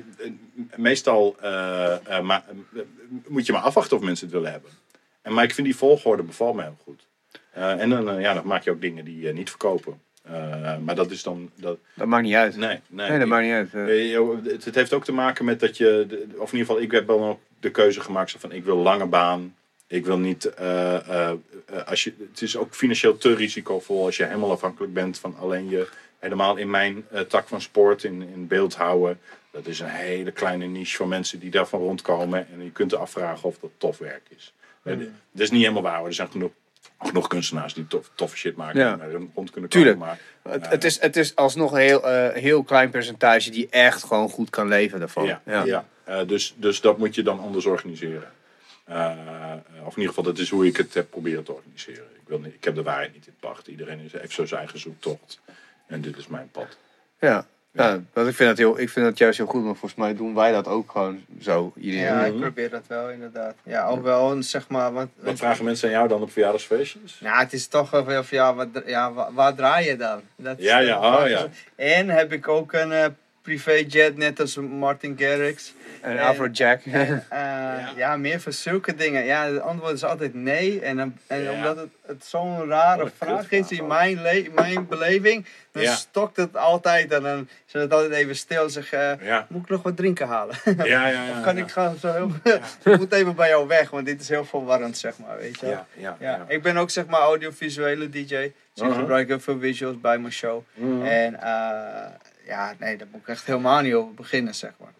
meestal 0.76 1.35
maar, 2.22 2.43
moet 3.27 3.45
je 3.45 3.52
maar 3.52 3.61
afwachten 3.61 3.97
of 3.97 4.03
mensen 4.03 4.26
het 4.26 4.35
willen 4.35 4.52
hebben. 4.52 4.72
En, 5.22 5.34
maar 5.34 5.43
ik 5.43 5.53
vind 5.53 5.68
die 5.68 5.76
volgorde 5.76 6.23
bevalt 6.23 6.56
me 6.56 6.61
heel 6.61 6.77
goed. 6.84 7.07
En 7.52 7.89
dan, 7.89 8.19
ja, 8.19 8.34
dan 8.34 8.47
maak 8.47 8.64
je 8.64 8.72
ook 8.72 8.81
dingen 8.81 9.06
die 9.06 9.19
je 9.19 9.34
niet 9.34 9.49
verkopen. 9.49 10.02
Eh, 10.26 10.77
maar 10.77 10.95
dat 10.95 11.11
is 11.11 11.23
dan. 11.23 11.49
Dat, 11.56 11.77
Dat 11.93 12.07
maakt 12.07 12.23
niet 12.23 12.34
uit. 12.35 12.56
nee, 12.57 12.80
nee. 12.88 13.10
Nee, 13.10 13.19
dat 13.19 13.27
maakt 13.27 13.43
niet 13.43 13.53
uit. 13.53 13.73
Eh, 13.73 14.15
Eh, 14.15 14.27
het, 14.43 14.65
het 14.65 14.76
heeft 14.76 14.93
ook 14.93 15.03
te 15.06 15.11
maken 15.11 15.45
met 15.45 15.60
dat 15.60 15.77
je, 15.77 16.06
of 16.38 16.52
in 16.52 16.57
ieder 16.57 16.65
geval, 16.68 16.81
ik 16.81 16.91
heb 16.91 17.07
dan 17.07 17.19
ook 17.23 17.39
de 17.60 17.72
keuze 17.72 18.02
gemaakt 18.02 18.30
zo 18.30 18.38
van 18.39 18.52
ik 18.52 18.64
wil 18.64 18.77
lange 18.77 19.06
baan. 19.06 19.56
Ik 19.88 20.06
wil 20.06 20.18
niet, 20.18 20.45
eh, 20.45 20.95
eh, 21.10 21.31
eh, 21.65 21.88
als 21.88 22.03
je, 22.03 22.14
het 22.31 22.41
is 22.41 22.57
ook 22.57 22.76
financieel 22.76 23.18
te 23.18 23.35
risicovol 23.35 24.06
als 24.06 24.18
je 24.18 24.26
helemaal 24.26 24.52
afhankelijk 24.52 24.93
bent 24.93 25.19
van 25.19 25.35
alleen 25.39 25.69
je, 25.69 25.88
helemaal 26.19 26.56
in 26.56 26.69
mijn 26.69 27.06
eh, 27.11 27.22
tak 27.22 27.47
van 27.47 27.61
sport, 27.61 28.03
in, 28.03 28.22
in 28.34 28.47
beeld 28.47 28.76
houden. 28.76 29.19
Dat 29.52 29.68
is 29.68 29.80
een 29.80 29.88
hele 29.88 30.31
kleine 30.31 30.65
niche 30.65 30.95
van 30.97 31.07
mensen 31.07 31.39
die 31.39 31.52
daarvan 31.52 31.80
rondkomen. 31.80 32.47
En 32.53 32.64
je 32.64 32.72
kunt 32.72 32.95
afvragen 32.95 33.47
of 33.49 33.57
dat 33.61 33.69
tof 33.77 33.97
werk 33.97 34.23
is. 34.35 34.53
Dat 34.84 34.97
is 35.41 35.52
niet 35.52 35.61
helemaal 35.61 35.81
waar. 35.81 36.06
Er 36.06 36.14
zijn 36.14 36.31
genoeg, 36.31 36.52
genoeg 36.99 37.27
kunstenaars 37.27 37.73
die 37.73 37.88
tof, 37.88 38.11
toffe 38.15 38.38
shit 38.38 38.55
maken. 38.55 38.80
Ja. 38.80 38.99
en 38.99 39.31
rond 39.34 39.51
kunnen 39.51 39.69
Tuurlijk. 39.69 39.99
komen. 39.99 40.17
Maar, 40.43 40.53
het, 40.53 40.69
het, 40.69 40.84
is, 40.84 41.01
het 41.01 41.15
is 41.15 41.35
alsnog 41.35 41.72
een 41.72 41.80
heel, 41.80 42.09
eh, 42.09 42.41
heel 42.41 42.63
klein 42.63 42.89
percentage 42.89 43.49
die 43.49 43.67
echt 43.69 44.03
gewoon 44.03 44.30
goed 44.30 44.49
kan 44.49 44.67
leven 44.67 44.99
daarvan. 44.99 45.26
Ja, 45.26 45.41
ja. 45.45 45.85
Eh, 46.03 46.27
dus, 46.27 46.53
dus 46.57 46.81
dat 46.81 46.97
moet 46.97 47.15
je 47.15 47.23
dan 47.23 47.39
anders 47.39 47.65
organiseren. 47.65 48.31
Eh, 48.84 49.11
of 49.85 49.93
in 49.95 50.01
ieder 50.01 50.07
geval, 50.07 50.23
dat 50.23 50.38
is 50.38 50.49
hoe 50.49 50.65
ik 50.65 50.77
het 50.77 50.93
heb 50.93 51.09
proberen 51.09 51.43
te 51.43 51.53
organiseren. 51.53 52.03
Ik, 52.22 52.27
wil 52.27 52.39
niet, 52.39 52.53
ik 52.53 52.63
heb 52.63 52.76
de 52.76 52.84
waarheid 52.84 53.13
niet 53.13 53.27
in 53.27 53.35
pacht. 53.39 53.67
Iedereen 53.67 53.99
is, 53.99 54.11
heeft 54.11 54.34
zo 54.34 54.45
zijn 54.45 54.59
eigen 54.59 54.80
zoektocht. 54.80 55.39
En 55.88 56.01
dit 56.01 56.17
is 56.17 56.27
mijn 56.27 56.49
pad. 56.51 56.77
Ja. 57.19 57.47
Ja, 57.76 57.99
want 58.14 58.27
ik 58.27 58.35
vind, 58.35 58.49
dat 58.49 58.57
heel, 58.57 58.80
ik 58.80 58.89
vind 58.89 59.06
dat 59.06 59.18
juist 59.18 59.38
heel 59.38 59.47
goed, 59.47 59.64
maar 59.64 59.76
volgens 59.76 59.95
mij 59.95 60.15
doen 60.15 60.35
wij 60.35 60.52
dat 60.52 60.68
ook 60.68 60.91
gewoon 60.91 61.26
zo. 61.41 61.73
Iedereen. 61.76 62.06
Ja, 62.06 62.26
ik 62.26 62.39
probeer 62.39 62.69
dat 62.69 62.84
wel 62.88 63.10
inderdaad. 63.10 63.56
Ja, 63.64 63.88
ook 63.88 64.03
wel 64.03 64.31
een, 64.31 64.43
zeg 64.43 64.68
maar. 64.68 64.93
Want, 64.93 65.10
Wat 65.19 65.38
vragen 65.38 65.65
mensen 65.65 65.88
aan 65.88 65.93
jou 65.93 66.07
dan 66.07 66.22
op 66.22 66.31
verjaardagsfeestjes? 66.31 67.19
Nou, 67.19 67.39
het 67.39 67.53
is 67.53 67.68
toch 67.68 67.89
wel 67.89 68.03
van 68.03 68.23
ja, 68.30 68.56
wat, 68.56 68.68
ja 68.85 69.14
waar, 69.14 69.34
waar 69.34 69.56
draai 69.56 69.88
je 69.88 69.97
dan? 69.97 70.22
Dat 70.35 70.60
is 70.60 70.65
Ja, 70.65 70.80
ja, 70.80 71.22
oh, 71.22 71.30
ja. 71.30 71.47
En 71.76 72.10
heb 72.10 72.31
ik 72.31 72.47
ook 72.47 72.73
een 72.73 72.91
eh 72.91 73.06
privéjet, 73.49 74.17
net 74.17 74.39
als 74.39 74.55
Martin 74.55 75.15
Garrix. 75.19 75.73
En 76.01 76.11
En- 76.17 76.23
Afrojack. 76.26 76.81
Eh, 76.85 77.09
ja. 78.01 78.17
meer 78.17 78.41
voor 78.41 78.51
zulke 78.51 78.95
dingen. 78.95 79.26
Ja, 79.26 79.45
het 79.45 79.61
antwoord 79.61 79.93
is 79.93 80.03
altijd 80.03 80.34
nee. 80.34 80.80
En, 80.81 80.97
dan- 80.97 81.17
en 81.27 81.41
Ja. 81.41 81.51
omdat 81.51 81.77
het, 81.77 81.89
het 82.05 82.26
zo'n 82.26 82.67
rare 82.67 83.11
vraag 83.17 83.51
is 83.51 83.72
in 83.72 83.88
mijn, 83.88 84.19
mijn 84.55 84.88
beleving, 84.88 85.45
dan 85.72 85.84
Ja. 85.84 85.93
stokt 85.95 86.38
het 86.38 86.57
altijd. 86.57 87.11
En 87.13 87.22
dan 87.23 87.49
is 87.67 87.73
het 87.73 87.93
altijd 87.93 88.11
even 88.11 88.35
stil 88.35 88.63
en 88.63 88.69
zeg 88.69 88.91
eh, 88.93 89.11
Ja, 89.22 89.45
moet 89.49 89.61
ik 89.63 89.69
nog 89.69 89.81
wat 89.84 89.97
drinken 89.97 90.27
halen? 90.27 90.55
ja, 90.77 90.85
ja. 90.85 91.09
ja, 91.09 91.41
kan 91.45 91.55
ja. 91.57 91.63
ik 91.63 91.72
gewoon 91.72 91.97
zo 91.99 92.11
heel... 92.13 92.53
ik 92.93 92.97
moet 92.99 93.13
even 93.13 93.35
bij 93.35 93.49
jou 93.49 93.67
weg, 93.67 93.89
want 93.89 94.05
dit 94.05 94.22
is 94.22 94.30
heel 94.30 94.45
verwarrend, 94.45 94.97
zeg 94.97 95.17
maar, 95.17 95.38
weet 95.38 95.59
je. 95.59 95.67
Ja, 95.67 95.85
ja, 95.93 96.15
Ja, 96.19 96.30
ja. 96.31 96.45
ik 96.47 96.61
ben 96.61 96.77
ook 96.77 96.89
zeg 96.89 97.05
maar 97.05 97.19
audiovisuele 97.22 98.09
DJ. 98.09 98.27
Dus 98.27 98.84
ik 98.84 98.89
Uh-huh. 98.89 98.95
gebruik 98.99 99.27
heel 99.27 99.39
veel 99.39 99.59
visuals 99.59 99.99
bij 100.01 100.17
mijn 100.17 100.34
show. 100.34 100.61
Mhm. 100.73 101.01
En 101.05 101.41
eh, 101.41 102.05
ja, 102.45 102.73
nee, 102.80 102.97
daar 102.97 103.07
moet 103.11 103.22
ik 103.22 103.27
echt 103.27 103.45
helemaal 103.45 103.81
niet 103.81 103.93
over 103.93 104.13
beginnen, 104.13 104.55
zeg 104.55 104.72
maar. 104.80 104.93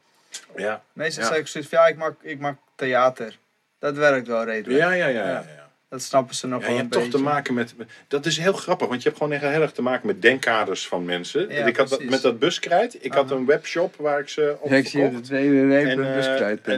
Ja, 0.55 0.84
Meestal 0.93 1.23
Ja. 1.23 1.30
zeg 1.30 1.39
ik 1.39 1.47
zoiets 1.47 1.69
van, 1.69 1.80
ja, 1.80 1.88
ik 1.88 1.97
maak, 1.97 2.15
ik 2.22 2.39
maak 2.39 2.57
theater. 2.76 3.38
Dat 3.80 3.95
werkt 3.95 4.27
wel 4.27 4.43
redelijk. 4.43 4.80
ja, 4.80 4.91
ja, 4.91 5.07
ja. 5.07 5.19
ja, 5.19 5.27
Ja. 5.27 5.45
ja. 5.55 5.63
Dat 5.89 6.01
snappen 6.03 6.35
ze 6.35 6.47
nog 6.47 6.59
Ja, 6.61 6.65
wel 6.65 6.76
je 6.76 6.81
hebt 6.81 6.93
toch 6.93 7.07
te 7.07 7.17
maken 7.17 7.53
met, 7.53 7.76
Dat 8.07 8.26
is 8.26 8.38
heel 8.38 8.53
grappig, 8.53 8.88
want 8.88 9.01
je 9.01 9.07
hebt 9.09 9.22
gewoon 9.22 9.38
echt 9.38 9.43
heel 9.43 9.61
erg 9.61 9.72
te 9.72 9.81
maken 9.81 10.07
met 10.07 10.22
denkkaders 10.22 10.88
van 10.88 11.05
mensen. 11.05 11.49
Ja, 11.49 11.65
ik 11.65 11.77
had 11.77 11.89
dat, 11.89 12.03
met 12.03 12.22
dat 12.22 12.39
buskrijt. 12.39 13.05
Ik 13.05 13.13
had 13.13 13.31
een 13.31 13.45
webshop 13.45 13.95
waar 13.95 14.19
ik 14.19 14.30
ze 14.30 14.57
op 14.59 14.69
Ja, 14.69 14.76
ik 14.76 14.88
zie 14.88 15.01
het. 15.01 15.30
En, 15.30 15.72
eh, 15.72 15.91
en 15.91 16.03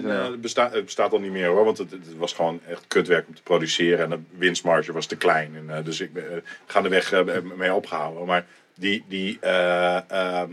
eh, 0.10 0.24
het, 0.24 0.42
bestaat, 0.42 0.74
het 0.74 0.86
bestaat 0.86 1.12
al 1.12 1.20
niet 1.20 1.32
meer 1.32 1.48
hoor, 1.48 1.66
want 1.66 1.78
het, 1.78 1.92
het 1.92 2.18
was 2.18 2.34
gewoon 2.34 2.62
echt 2.68 2.84
kutwerk 2.88 3.28
om 3.28 3.36
te 3.36 3.42
produceren. 3.44 4.00
En 4.00 4.10
de 4.10 4.20
winstmarge 4.38 4.92
was 4.92 5.06
te 5.06 5.16
klein. 5.18 5.56
En, 5.56 5.78
eh, 5.78 5.84
dus 5.86 6.00
ik 6.00 6.14
ben 6.14 6.24
uh, 6.32 6.38
gaandeweg 6.66 7.12
eh, 7.12 7.22
mee 7.56 7.74
opgehouden. 7.74 8.26
Maar 8.26 8.46
die, 8.80 9.06
die, 9.08 9.40
eh, 9.40 10.10
ehm, 10.10 10.52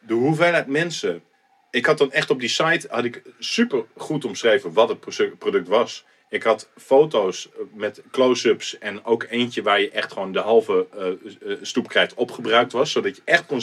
de 0.00 0.14
hoeveelheid 0.14 0.66
mensen. 0.66 1.22
Ik 1.70 1.86
had 1.86 1.98
dan 1.98 2.12
echt 2.12 2.30
op 2.30 2.40
die 2.40 2.48
site 2.48 2.86
had 2.90 3.04
ik 3.04 3.22
super 3.38 3.84
goed 3.96 4.24
omschreven 4.24 4.72
wat 4.72 4.88
het 4.88 5.00
product 5.38 5.68
was. 5.68 6.04
Ik 6.28 6.42
had 6.42 6.68
foto's 6.76 7.48
met 7.72 8.02
close-ups 8.10 8.78
en 8.78 9.04
ook 9.04 9.26
eentje 9.30 9.62
waar 9.62 9.80
je 9.80 9.90
echt 9.90 10.12
gewoon 10.12 10.32
de 10.32 10.38
halve 10.38 10.86
eh, 10.96 11.52
eh, 11.52 11.58
stoepkrijt 11.62 12.14
opgebruikt 12.14 12.72
was. 12.72 12.92
Zodat 12.92 13.16
je 13.16 13.22
echt 13.24 13.46
kon 13.46 13.62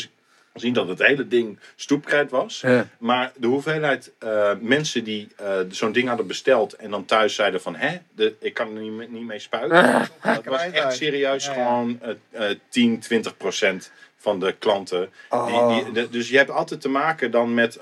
zien 0.56 0.74
dat 0.74 0.88
het 0.88 1.00
hele 1.00 1.28
ding 1.28 1.60
stoepkrijt 1.76 2.32
was. 2.32 2.62
Ja. 2.62 2.88
Maar 2.98 3.32
de 3.38 3.48
hoeveelheid 3.48 4.12
eh, 4.20 4.52
mensen 4.60 5.04
die 5.04 5.28
eh, 5.38 5.60
zo'n 5.70 5.92
ding 5.92 6.08
hadden 6.08 6.28
besteld 6.28 6.74
en 6.74 6.90
dan 6.90 7.06
thuis 7.06 7.36
zeiden 7.36 7.62
van 7.62 7.76
hè, 7.76 7.98
de, 8.16 8.36
ik 8.40 8.54
kan 8.54 8.76
er 8.76 8.82
niet, 8.82 8.92
mee- 8.92 9.08
niet 9.10 9.26
mee 9.26 9.40
spuiten. 9.40 10.08
Dat 10.36 10.46
was 10.46 10.62
echt 10.72 10.96
serieus 10.96 11.46
Ja, 11.46 11.54
ja. 11.54 11.64
gewoon 11.64 12.00
eh, 12.32 12.50
eh, 12.50 12.58
10, 12.70 13.00
20 13.00 13.38
procent 13.38 13.92
van 14.18 14.40
de 14.40 14.56
klanten. 14.60 15.10
Oh. 15.30 15.68
Die, 15.76 15.84
die, 15.84 15.94
de- 15.94 16.10
dus 16.10 16.30
je 16.30 16.38
hebt 16.38 16.50
altijd 16.50 16.82
te 16.82 16.90
maken 16.90 17.32
dan 17.32 17.54
met 17.54 17.80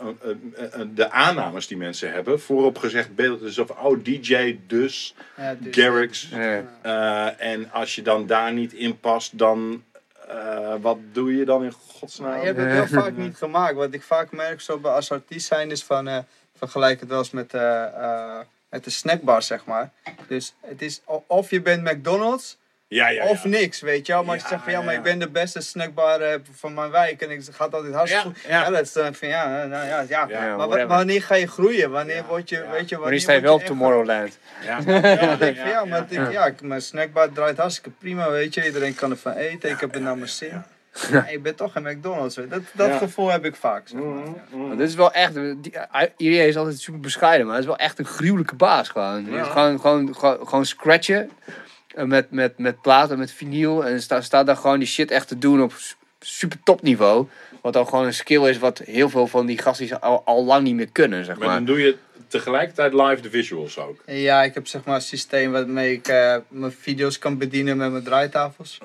de 0.93 1.11
aannames 1.11 1.67
die 1.67 1.77
mensen 1.77 2.11
hebben. 2.11 2.39
Voorop 2.41 2.77
gezegd 2.77 3.15
beeld, 3.15 3.39
dus 3.39 3.57
of 3.59 3.69
oh 3.69 4.03
DJ 4.03 4.57
dus, 4.67 5.15
Ja, 5.37 5.55
dus- 5.59 5.75
Garrix. 5.75 6.29
Ja. 6.31 6.63
Eh, 6.81 7.51
en 7.51 7.71
als 7.71 7.95
je 7.95 8.01
dan 8.01 8.25
daar 8.27 8.53
niet 8.53 8.73
in 8.73 8.99
past, 8.99 9.37
dan 9.37 9.83
eh, 10.27 10.75
wat 10.81 10.97
doe 11.11 11.37
je 11.37 11.45
dan 11.45 11.63
in 11.63 11.71
godsnaam? 11.71 12.29
Maar 12.29 12.39
je 12.39 12.45
hebt 12.45 12.57
het 12.57 12.71
heel 12.71 13.01
vaak 13.01 13.17
niet 13.17 13.37
gemaakt. 13.37 13.75
Wat 13.75 13.93
ik 13.93 14.03
vaak 14.03 14.31
merk 14.31 14.61
zo 14.61 14.77
bij 14.77 14.91
als 14.91 15.11
artiest 15.11 15.47
zijn 15.47 15.71
is 15.71 15.83
van... 15.83 16.07
eh, 16.07 16.17
vergelijk 16.57 16.99
het 16.99 17.09
wel 17.09 17.17
eens 17.17 17.31
met, 17.31 17.53
eh, 17.53 17.85
eh, 17.85 18.39
met 18.69 18.83
de 18.83 18.89
snackbar, 18.89 19.41
zeg 19.41 19.65
maar. 19.65 19.91
Dus 20.27 20.55
het 20.61 20.81
is 20.81 21.01
of 21.27 21.49
je 21.49 21.61
bent 21.61 21.83
McDonald's 21.83 22.57
ja, 22.93 23.09
ja, 23.09 23.23
ja. 23.23 23.29
of 23.29 23.43
niks, 23.45 23.81
weet 23.81 24.05
je 24.05 24.13
wel. 24.13 24.23
Maar 24.23 24.33
als 24.33 24.41
je 24.43 24.47
Ja, 24.49 24.53
zegt 24.53 24.63
van 24.63 24.71
ja, 24.73 24.81
maar 24.81 24.93
ik 24.93 25.01
ben 25.03 25.19
de 25.19 25.29
beste 25.29 25.61
snackbar 25.61 26.21
eh, 26.21 26.39
van 26.51 26.73
mijn 26.73 26.91
wijk 26.91 27.21
en 27.21 27.31
ik 27.31 27.41
gaat 27.51 27.73
altijd 27.73 27.93
hartstikke 27.93 28.27
Ja, 28.27 28.33
goed. 28.33 28.41
ja. 28.49 28.61
Ja, 28.63 28.69
dat 28.69 28.81
is 28.81 28.93
dan 28.93 29.13
van 29.13 29.27
ja, 29.27 29.61
eh, 29.61 29.69
nou 29.69 29.85
ja, 29.87 30.05
ja. 30.09 30.25
Ja, 30.29 30.55
maar 30.67 30.87
wanneer 30.87 31.21
ga 31.23 31.35
je 31.35 31.47
groeien? 31.47 31.91
Wanneer 31.91 32.15
Ja, 32.15 32.25
word 32.25 32.49
je, 32.49 32.55
ja. 32.55 32.69
weet 32.71 32.89
je, 32.89 32.97
wanneer 32.99 33.19
sta 33.19 33.31
je 33.33 33.41
wel 33.41 33.53
op 33.53 33.63
Tomorrowland. 33.63 34.37
Ja, 34.65 34.79
Ja, 34.85 35.31
ik 35.39 35.85
maar 35.89 36.05
ik, 36.09 36.31
ja, 36.31 36.45
ik- 36.45 36.61
mijn 36.61 36.81
snackbar 36.81 37.31
draait 37.31 37.57
hartstikke 37.57 37.89
prima, 37.99 38.29
weet 38.29 38.53
je. 38.53 38.65
Iedereen 38.65 38.95
kan 38.95 39.11
ervan 39.11 39.33
eten, 39.33 39.69
ik 39.69 39.79
heb 39.79 39.93
het 39.93 40.01
naar 40.03 40.17
mijn 40.17 40.29
zin. 40.29 40.49
ja. 40.49 40.65
Ja, 41.11 41.27
ik 41.27 41.43
ben 41.43 41.55
toch 41.55 41.75
een 41.75 41.83
McDonald's. 41.83 42.35
Dat, 42.35 42.47
dat 42.73 42.87
Ja. 42.87 42.97
gevoel 42.97 43.31
heb 43.31 43.45
ik 43.45 43.55
vaak, 43.55 43.87
zeg 43.87 43.99
maar. 43.99 44.09
Mhm, 44.13 44.29
mhm. 44.49 44.67
Maar 44.67 44.77
Dit 44.77 44.87
is 44.89 44.95
wel 44.95 45.11
echt, 45.11 45.33
die, 45.33 45.73
IEA 46.17 46.43
is 46.43 46.57
altijd 46.57 46.79
super 46.79 46.99
bescheiden, 46.99 47.45
maar 47.45 47.55
het 47.55 47.63
is 47.63 47.69
wel 47.69 47.79
echt 47.79 47.99
een 47.99 48.05
gruwelijke 48.05 48.55
baas 48.55 48.89
gewoon. 48.89 49.25
Gewoon, 49.25 49.79
gewoon, 49.79 50.15
gewoon, 50.15 50.47
gewoon 50.47 50.65
scratchen 50.65 51.29
eh, 51.45 51.53
met, 51.95 52.31
met, 52.31 52.57
met 52.57 52.81
platen, 52.81 53.17
met 53.17 53.31
vinyl 53.31 53.85
en 53.85 54.01
sta, 54.01 54.21
staat 54.21 54.45
daar 54.45 54.55
gewoon 54.57 54.79
die 54.79 54.87
shit 54.87 55.11
echt 55.11 55.27
te 55.27 55.37
doen 55.37 55.61
op 55.61 55.73
su- 55.77 55.95
super 56.19 56.57
topniveau. 56.63 57.27
Wat 57.61 57.73
dan 57.73 57.87
gewoon 57.87 58.05
een 58.05 58.13
skill 58.13 58.49
is 58.49 58.57
wat 58.57 58.77
heel 58.77 59.09
veel 59.09 59.27
van 59.27 59.45
die 59.45 59.57
gasten 59.57 60.01
al, 60.01 60.21
al 60.25 60.43
lang 60.45 60.63
niet 60.63 60.75
meer 60.75 60.89
kunnen, 60.91 61.25
zeg 61.25 61.37
Maar 61.37 61.47
maar. 61.47 61.55
dan 61.55 61.65
doe 61.65 61.79
je 61.81 61.97
tegelijkertijd 62.27 62.93
live 62.93 63.21
de 63.21 63.29
visuals 63.29 63.77
ook. 63.77 64.03
Ja, 64.05 64.43
ik 64.43 64.53
heb 64.53 64.67
zeg 64.67 64.83
maar 64.83 64.95
een 64.95 65.01
systeem 65.01 65.51
waarmee 65.51 65.93
ik 65.93 66.07
eh, 66.07 66.35
mijn 66.47 66.71
video's 66.71 67.19
kan 67.19 67.37
bedienen 67.37 67.77
met 67.77 67.91
mijn 67.91 68.03
draaitafels. 68.03 68.79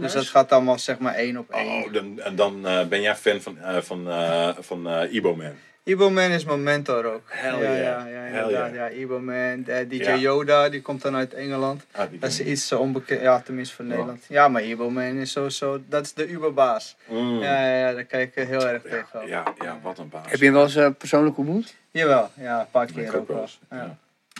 Dus 0.00 0.12
dat 0.12 0.26
gaat 0.26 0.52
allemaal 0.52 0.78
zeg 0.78 0.98
maar 0.98 1.14
één 1.14 1.36
op 1.36 1.50
één. 1.50 1.84
Oh, 1.84 1.92
dan, 1.92 2.20
en 2.20 2.36
dan 2.36 2.66
eh, 2.66 2.86
ben 2.86 3.00
jij 3.00 3.16
fan 3.16 3.40
van, 3.40 3.58
eh, 3.58 3.76
van, 3.80 4.08
eh, 4.10 4.48
van 4.58 4.88
eh, 4.88 5.12
Ibo 5.14 5.36
Man. 5.36 5.52
Ibo 5.84 6.10
Man 6.10 6.30
is 6.30 6.44
mijn 6.44 6.62
mentor 6.62 7.04
ook. 7.04 7.22
Hell 7.26 7.52
ja, 7.52 7.58
yeah. 7.60 7.76
ja, 7.76 8.06
ja, 8.06 8.14
Hell 8.20 8.42
inderdaad. 8.42 8.72
yeah. 8.72 8.92
Ja, 8.92 8.96
Ibo 8.98 9.18
Man. 9.20 9.64
Eh, 9.66 9.88
DJ 9.88 9.94
Ja. 10.02 10.16
Yoda, 10.16 10.68
die 10.68 10.82
komt 10.82 11.02
dan 11.02 11.14
uit 11.16 11.34
Engeland. 11.34 11.84
Ah, 11.92 12.06
Dat 12.12 12.30
is 12.30 12.40
iets 12.40 12.66
zo 12.66 12.78
onbekend, 12.78 13.20
ja, 13.20 13.40
tenminste 13.40 13.74
voor 13.74 13.84
Nederland. 13.84 14.24
Ja, 14.28 14.48
maar 14.48 14.62
Ibo 14.62 14.90
Man 14.90 15.16
is 15.16 15.30
sowieso, 15.32 15.80
dat 15.88 16.04
is 16.04 16.12
de 16.14 16.28
Uberbaas. 16.28 16.96
Mm. 17.08 17.38
Ja, 17.40 17.66
ja, 17.66 17.76
ja, 17.88 17.92
daar 17.94 18.04
kijk 18.04 18.36
ik 18.36 18.48
heel 18.48 18.66
erg 18.68 18.82
ja, 18.82 18.90
tegenop. 18.90 19.26
ja, 19.28 19.44
ja, 19.58 19.78
wat 19.82 19.98
een 19.98 20.08
baas. 20.08 20.30
Heb 20.30 20.38
je 20.38 20.44
hem 20.44 20.54
wel 20.54 20.62
eens 20.62 20.76
eh, 20.76 20.88
persoonlijk 20.98 21.38
ontmoet? 21.38 21.74
Jawel, 21.90 22.30
ja, 22.34 22.60
een 22.60 22.70
paar 22.70 22.86
keer 22.86 23.06
ook 23.06 23.12
wel 23.28 23.36
wel. 23.36 23.40
eens, 23.40 23.58
Ja. 23.70 23.96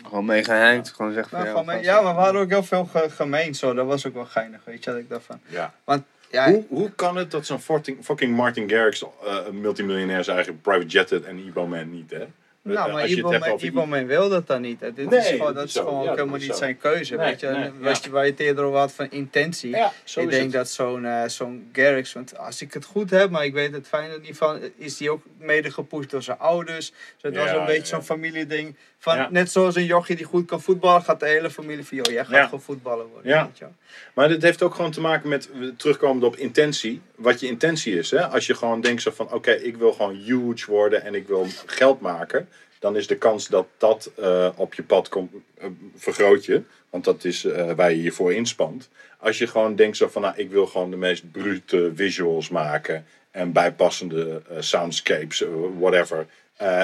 Gewoon 0.06 0.24
mee 0.24 0.44
gewoon 0.44 0.84
zeggen 0.84 1.12
Nou, 1.14 1.22
van 1.30 1.46
gewoon 1.46 1.64
ja, 1.66 1.72
mee- 1.74 1.82
ja, 1.82 2.00
maar 2.00 2.14
we 2.14 2.20
hadden 2.20 2.42
ook 2.42 2.48
heel 2.48 2.62
veel 2.62 2.84
ge- 2.84 3.10
gemeen 3.10 3.54
zo, 3.54 3.74
dat 3.74 3.86
was 3.86 4.06
ook 4.06 4.14
wel 4.14 4.24
geinig, 4.24 4.60
weet 4.64 4.84
je 4.84 4.90
wat 4.90 5.00
ik 5.00 5.08
daarvan. 5.08 5.40
Ja. 5.46 5.72
Want, 5.84 6.02
ja, 6.32 6.50
Hoe, 6.50 6.64
hoe 6.68 6.90
kan 6.90 7.16
het 7.16 7.30
dat 7.30 7.46
zo'n 7.46 7.60
fucking, 7.60 8.36
Martin 8.36 8.70
Garrix 8.70 9.04
uh, 9.24 9.48
multimiljonair 9.48 10.24
zijn 10.24 10.36
eigen 10.36 10.60
private 10.60 10.86
jet 10.86 11.24
en 11.24 11.38
Ibo 11.38 11.66
Man 11.66 11.90
niet, 11.90 12.10
hè? 12.10 12.26
Nou, 12.62 12.88
Eh, 12.88 13.72
maar 13.72 13.88
Man 13.88 14.06
wil 14.06 14.28
dat 14.28 14.46
dan 14.46 14.60
niet. 14.60 14.80
hè. 14.80 14.92
Dit 14.92 15.10
Nee, 15.10 15.18
is 15.18 15.26
gewoon, 15.26 15.54
dat 15.54 15.64
is 15.64 15.72
zo. 15.72 15.84
gewoon 15.84 16.04
Ja, 16.04 16.10
helemaal 16.10 16.36
niet 16.38 16.46
zo. 16.46 16.52
zijn 16.52 16.76
keuze, 16.76 17.14
Nee, 17.16 17.26
weet 17.26 17.40
je. 17.40 17.46
nee, 17.48 17.70
Wat 17.80 17.96
ja. 17.96 18.00
je, 18.04 18.10
waar 18.10 18.24
je 18.24 18.30
het 18.30 18.40
eerder 18.40 18.64
over 18.64 18.78
had 18.78 18.92
van 18.92 19.10
intentie. 19.10 19.70
Ja, 19.70 19.92
ik 20.14 20.30
denk 20.30 20.42
het. 20.42 20.52
dat 20.52 20.68
zo'n 20.70 21.04
eh, 21.04 21.24
zo'n 21.28 21.68
Garrix, 21.72 22.12
want 22.12 22.38
als 22.38 22.62
ik 22.62 22.72
het 22.72 22.84
goed 22.84 23.10
heb, 23.10 23.30
maar 23.30 23.44
ik 23.44 23.52
weet 23.52 23.72
het 23.72 23.86
fijn 23.88 24.10
niet 24.22 24.36
van, 24.36 24.60
is 24.76 24.96
die 24.96 25.10
ook 25.10 25.22
mede 25.38 25.70
gepusht 25.70 26.10
door 26.10 26.22
zijn 26.22 26.38
ouders. 26.38 26.90
Dus 26.90 26.96
het 27.22 27.36
was 27.36 27.50
een 27.50 27.64
beetje 27.66 27.86
zo'n 27.86 28.02
familieding. 28.02 28.76
Van. 28.98 29.26
Net 29.30 29.50
zoals 29.52 29.74
een 29.76 29.84
jochie 29.84 30.16
die 30.16 30.24
goed 30.26 30.46
kan 30.46 30.60
voetballen, 30.62 31.02
gaat 31.02 31.20
de 31.20 31.26
hele 31.26 31.50
familie 31.50 31.84
van, 31.86 31.96
joh, 31.96 32.12
jij 32.12 32.24
gaat 32.24 32.44
gewoon 32.44 32.60
voetballen 32.60 33.06
worden. 33.06 33.44
Weet 33.46 33.58
je. 33.58 33.66
Maar 34.14 34.28
dit 34.28 34.42
heeft 34.42 34.62
ook 34.62 34.74
gewoon 34.74 34.90
te 34.90 35.00
maken 35.00 35.28
met, 35.28 35.48
terugkomend 35.76 36.24
op 36.24 36.36
intentie, 36.36 37.00
wat 37.22 37.40
je 37.40 37.46
intentie 37.46 37.98
is. 37.98 38.10
Hè? 38.10 38.26
Als 38.28 38.46
je 38.46 38.54
gewoon 38.54 38.80
denkt 38.80 39.02
zo 39.02 39.10
van, 39.10 39.32
oké, 39.32 39.50
ik 39.50 39.76
wil 39.76 39.92
gewoon 39.92 40.14
huge 40.14 40.70
worden 40.70 41.02
en 41.02 41.14
ik 41.14 41.26
wil 41.26 41.46
geld 41.66 42.00
maken, 42.00 42.48
dan 42.78 42.96
is 42.96 43.06
de 43.06 43.16
kans 43.16 43.48
dat 43.48 43.66
dat 43.78 44.10
eh, 44.16 44.48
op 44.56 44.74
je 44.74 44.82
pad 44.82 45.08
komt, 45.08 45.32
eh, 45.58 45.66
vergroot 45.96 46.44
je. 46.44 46.62
Want 46.90 47.04
dat 47.04 47.24
is 47.24 47.44
eh, 47.44 47.72
waar 47.72 47.90
je 47.90 48.02
je 48.02 48.12
voor 48.12 48.32
inspant. 48.32 48.88
Als 49.18 49.38
je 49.38 49.46
gewoon 49.46 49.76
denkt 49.76 49.96
zo 49.96 50.08
van, 50.08 50.22
nou, 50.22 50.34
ik 50.36 50.50
wil 50.50 50.66
gewoon 50.66 50.90
de 50.90 50.96
meest 50.96 51.30
brute 51.30 51.92
visuals 51.94 52.48
maken 52.48 53.06
en 53.30 53.52
bijpassende 53.52 54.42
soundscapes, 54.58 55.44
whatever. 55.78 56.26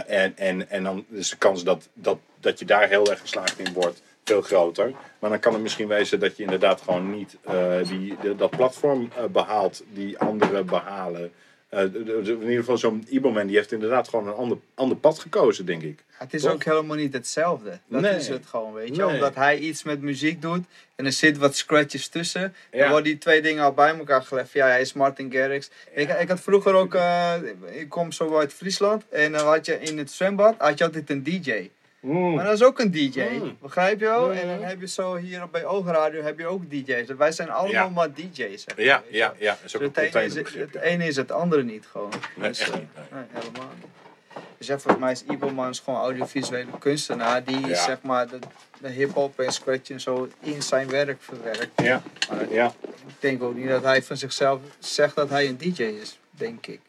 En, 0.06 0.36
en, 0.36 0.70
en 0.70 0.82
dan 0.82 1.04
is 1.10 1.30
de 1.30 1.36
kans 1.36 1.64
dat, 1.64 1.88
dat, 1.92 2.18
dat 2.40 2.58
je 2.58 2.64
daar 2.64 2.88
heel 2.88 3.10
erg 3.10 3.20
geslaagd 3.20 3.58
in 3.58 3.72
wordt 3.72 4.02
veel 4.28 4.42
groter. 4.42 4.92
Maar 5.18 5.30
dan 5.30 5.38
kan 5.40 5.52
het 5.52 5.62
misschien 5.62 5.88
wezen 5.88 6.20
dat 6.20 6.36
je 6.36 6.42
inderdaad 6.42 6.80
gewoon 6.80 7.10
niet 7.10 7.36
eh, 7.44 7.76
die, 7.88 8.16
de- 8.22 8.36
dat 8.36 8.50
platform 8.50 9.10
eh, 9.16 9.24
behaalt 9.24 9.82
die 9.92 10.18
anderen 10.18 10.66
behalen. 10.66 11.32
Eh, 11.68 11.80
in 11.82 12.26
ieder 12.40 12.56
geval 12.58 12.78
zo'n 12.78 13.06
Iboman 13.08 13.46
die 13.46 13.56
heeft 13.56 13.72
inderdaad 13.72 14.08
gewoon 14.08 14.26
een 14.28 14.34
ander, 14.34 14.58
ander 14.74 14.96
pad 14.96 15.18
gekozen, 15.18 15.66
denk 15.66 15.82
ik. 15.82 16.04
Het 16.10 16.34
is 16.34 16.42
Toch? 16.42 16.52
ook 16.52 16.64
helemaal 16.64 16.96
niet 16.96 17.12
hetzelfde. 17.12 17.78
Dat 17.88 18.00
Nee. 18.00 18.16
is 18.16 18.28
het 18.28 18.46
gewoon, 18.46 18.72
weet 18.72 18.96
je. 18.96 19.02
Nee. 19.04 19.14
Omdat 19.14 19.34
hij 19.34 19.58
iets 19.58 19.82
met 19.82 20.00
muziek 20.00 20.42
doet 20.42 20.64
en 20.94 21.04
er 21.06 21.12
zit 21.12 21.38
wat 21.38 21.56
scratches 21.56 22.08
tussen. 22.08 22.54
Ja. 22.72 22.78
Dan 22.78 22.88
worden 22.88 23.04
die 23.10 23.18
twee 23.18 23.42
dingen 23.42 23.64
al 23.64 23.72
bij 23.72 23.98
elkaar 23.98 24.22
gelegd. 24.22 24.52
Ja, 24.52 24.66
hij 24.66 24.80
is 24.80 24.92
Martin 24.92 25.32
Garrix. 25.32 25.70
Ik, 25.92 26.10
ik 26.20 26.28
had 26.28 26.40
vroeger 26.40 26.74
ook, 26.74 26.98
ik 27.72 27.88
kom 27.88 28.12
zo 28.12 28.38
uit 28.38 28.52
Friesland. 28.52 29.04
En 29.08 29.32
dan 29.32 29.46
had 29.46 29.66
je 29.66 29.78
in 29.80 29.98
het 29.98 30.10
zwembad, 30.10 30.54
had 30.58 30.78
je 30.78 30.84
altijd 30.84 31.10
een 31.10 31.22
DJ. 31.22 31.70
Maar 32.08 32.44
dat 32.44 32.54
is 32.54 32.62
ook 32.62 32.78
een 32.78 32.90
DJ, 32.90 33.22
Mm. 33.32 33.56
begrijp 33.62 34.00
je 34.00 34.04
wel? 34.06 34.24
Mm. 34.26 34.30
En 34.32 34.46
dan 34.48 34.62
heb 34.62 34.80
je 34.80 34.88
zo 34.88 35.16
hier 35.16 35.48
bij 35.50 35.64
Oogradio 35.64 36.22
heb 36.22 36.38
je 36.38 36.46
ook 36.46 36.70
DJ's. 36.70 37.08
Wij 37.16 37.32
zijn 37.32 37.50
allemaal 37.50 37.72
Ja. 37.72 37.88
maar 37.88 38.12
DJ's. 38.12 38.62
Zeg 38.64 38.76
maar, 38.76 38.84
Ja, 38.84 39.02
ja, 39.10 39.34
ja. 39.38 39.50
Dat 39.50 39.58
is 39.64 39.74
ook 39.76 39.80
Dus 39.80 39.90
een 39.96 40.04
het, 40.04 40.14
ene 40.14 40.24
is, 40.42 40.54
het 40.54 40.74
ene 40.74 41.06
is 41.06 41.16
het 41.16 41.32
andere 41.32 41.62
niet 41.64 41.86
gewoon. 41.90 42.10
Nee, 42.36 42.48
Dus, 42.48 42.60
echt 42.60 42.70
eh, 42.70 42.76
niet, 42.76 42.88
nee. 42.94 43.04
nee, 43.12 43.42
helemaal. 43.42 43.70
Dus 44.58 44.66
ja, 44.66 44.78
volgens 44.78 45.02
mij 45.04 45.12
is 45.12 45.24
Ibermans 45.24 45.80
gewoon 45.80 46.00
audiovisuele 46.00 46.70
kunstenaar 46.78 47.44
die 47.44 47.66
Ja. 47.66 47.74
zeg 47.84 48.02
maar 48.02 48.28
de, 48.28 48.38
de 48.80 48.88
hip-hop 48.88 49.38
en 49.40 49.52
scratch 49.52 49.90
en 49.90 50.00
zo 50.00 50.28
in 50.40 50.62
zijn 50.62 50.88
werk 50.88 51.22
verwerkt. 51.22 51.82
Ja, 51.82 52.02
Maar 52.30 52.40
ik 52.42 52.50
ja. 52.52 52.72
denk 53.18 53.42
ook 53.42 53.54
niet 53.54 53.68
dat 53.68 53.82
hij 53.82 54.02
van 54.02 54.16
zichzelf 54.16 54.60
zegt 54.78 55.14
dat 55.14 55.30
hij 55.30 55.48
een 55.48 55.56
DJ 55.58 55.82
is, 55.82 56.18
denk 56.30 56.66
ik. 56.66 56.80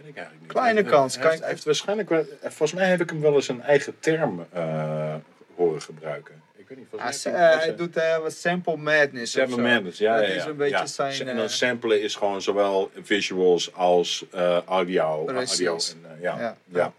Ja. 0.00 0.06
Weet 0.06 0.10
ik 0.10 0.16
eigenlijk 0.16 0.40
niet. 0.40 0.52
Kleine 0.52 0.82
kans, 0.82 1.14
Hij 1.14 1.22
heeft, 1.22 1.34
kan- 1.34 1.42
hij 1.44 1.52
heeft 1.54 1.64
waarschijnlijk 1.64 2.08
wel, 2.08 2.24
volgens 2.40 2.72
mij 2.72 2.88
heb 2.88 3.00
ik 3.00 3.10
hem 3.10 3.20
wel 3.20 3.34
eens 3.34 3.48
een 3.48 3.62
eigen 3.62 3.94
term 3.98 4.46
eh, 4.52 5.14
horen 5.56 5.82
gebruiken. 5.82 6.42
Ik 6.56 6.68
weet 6.68 6.78
niet, 6.78 6.86
volgens 6.90 7.24
mij 7.24 7.34
eh, 7.34 7.40
hij- 7.40 7.56
hij 7.56 7.76
doet 7.76 7.94
wat 8.22 8.32
sample 8.32 8.76
madness. 8.76 9.32
zo. 9.32 9.46
Mendes, 9.56 9.98
ja, 9.98 10.16
Dat 10.16 10.26
ja, 10.26 10.32
is 10.34 10.42
ja. 10.42 10.48
een 10.48 10.56
beetje 10.56 10.76
ja. 10.76 10.86
zijn, 10.86 11.28
En 11.28 11.36
dan 11.36 11.48
samplen 11.48 12.02
is 12.02 12.14
gewoon 12.14 12.42
zowel 12.42 12.90
visuals 13.02 13.74
als 13.74 14.24
audio. 14.66 15.26
Audio 15.28 15.76
en, 15.76 16.20
ja, 16.20 16.56
Ja. 16.72 16.92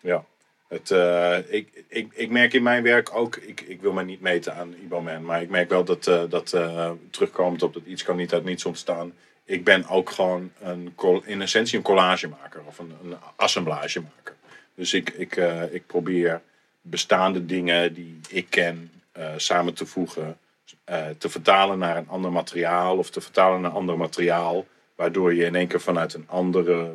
ja. 0.00 0.24
Het, 0.68 0.90
ik, 1.48 1.84
ik, 1.88 2.12
ik 2.14 2.30
merk 2.30 2.52
in 2.52 2.62
mijn 2.62 2.82
werk 2.82 3.14
ook, 3.16 3.36
ik, 3.36 3.60
ik 3.60 3.80
wil 3.80 3.92
mij 3.92 4.04
niet 4.04 4.20
meten 4.20 4.54
aan 4.54 4.74
Iboman, 4.82 5.24
maar 5.24 5.42
ik 5.42 5.48
merk 5.48 5.68
wel 5.68 5.84
dat, 5.84 6.06
eh, 6.06 6.22
dat 6.28 6.52
eh, 6.52 6.90
terugkomend 7.10 7.62
op 7.62 7.74
dat 7.74 7.82
iets 7.86 8.02
kan 8.02 8.16
niet 8.16 8.32
uit 8.32 8.44
niets 8.44 8.64
ontstaan. 8.64 9.12
Ik 9.44 9.64
ben 9.64 9.88
ook 9.88 10.10
gewoon 10.10 10.52
een, 10.60 10.94
in 11.24 11.42
essentie 11.42 11.78
een 11.78 11.84
collagemaker 11.84 12.60
of 12.66 12.78
een, 12.78 12.94
een 13.02 13.16
assemblagemaker. 13.36 14.34
Dus 14.74 14.94
ik, 14.94 15.10
ik, 15.10 15.36
eh, 15.36 15.74
ik 15.74 15.86
probeer 15.86 16.40
bestaande 16.80 17.46
dingen 17.46 17.94
die 17.94 18.20
ik 18.28 18.46
ken 18.50 18.90
eh, 19.12 19.32
samen 19.36 19.74
te 19.74 19.86
voegen, 19.86 20.38
eh, 20.84 21.06
te 21.18 21.28
vertalen 21.28 21.78
naar 21.78 21.96
een 21.96 22.08
ander 22.08 22.32
materiaal 22.32 22.98
of 22.98 23.10
te 23.10 23.20
vertalen 23.20 23.60
naar 23.60 23.70
ander 23.70 23.96
materiaal, 23.96 24.66
waardoor 24.94 25.34
je 25.34 25.44
in 25.44 25.54
één 25.54 25.66
keer 25.66 25.80
vanuit 25.80 26.14
een 26.14 26.28
andere 26.28 26.94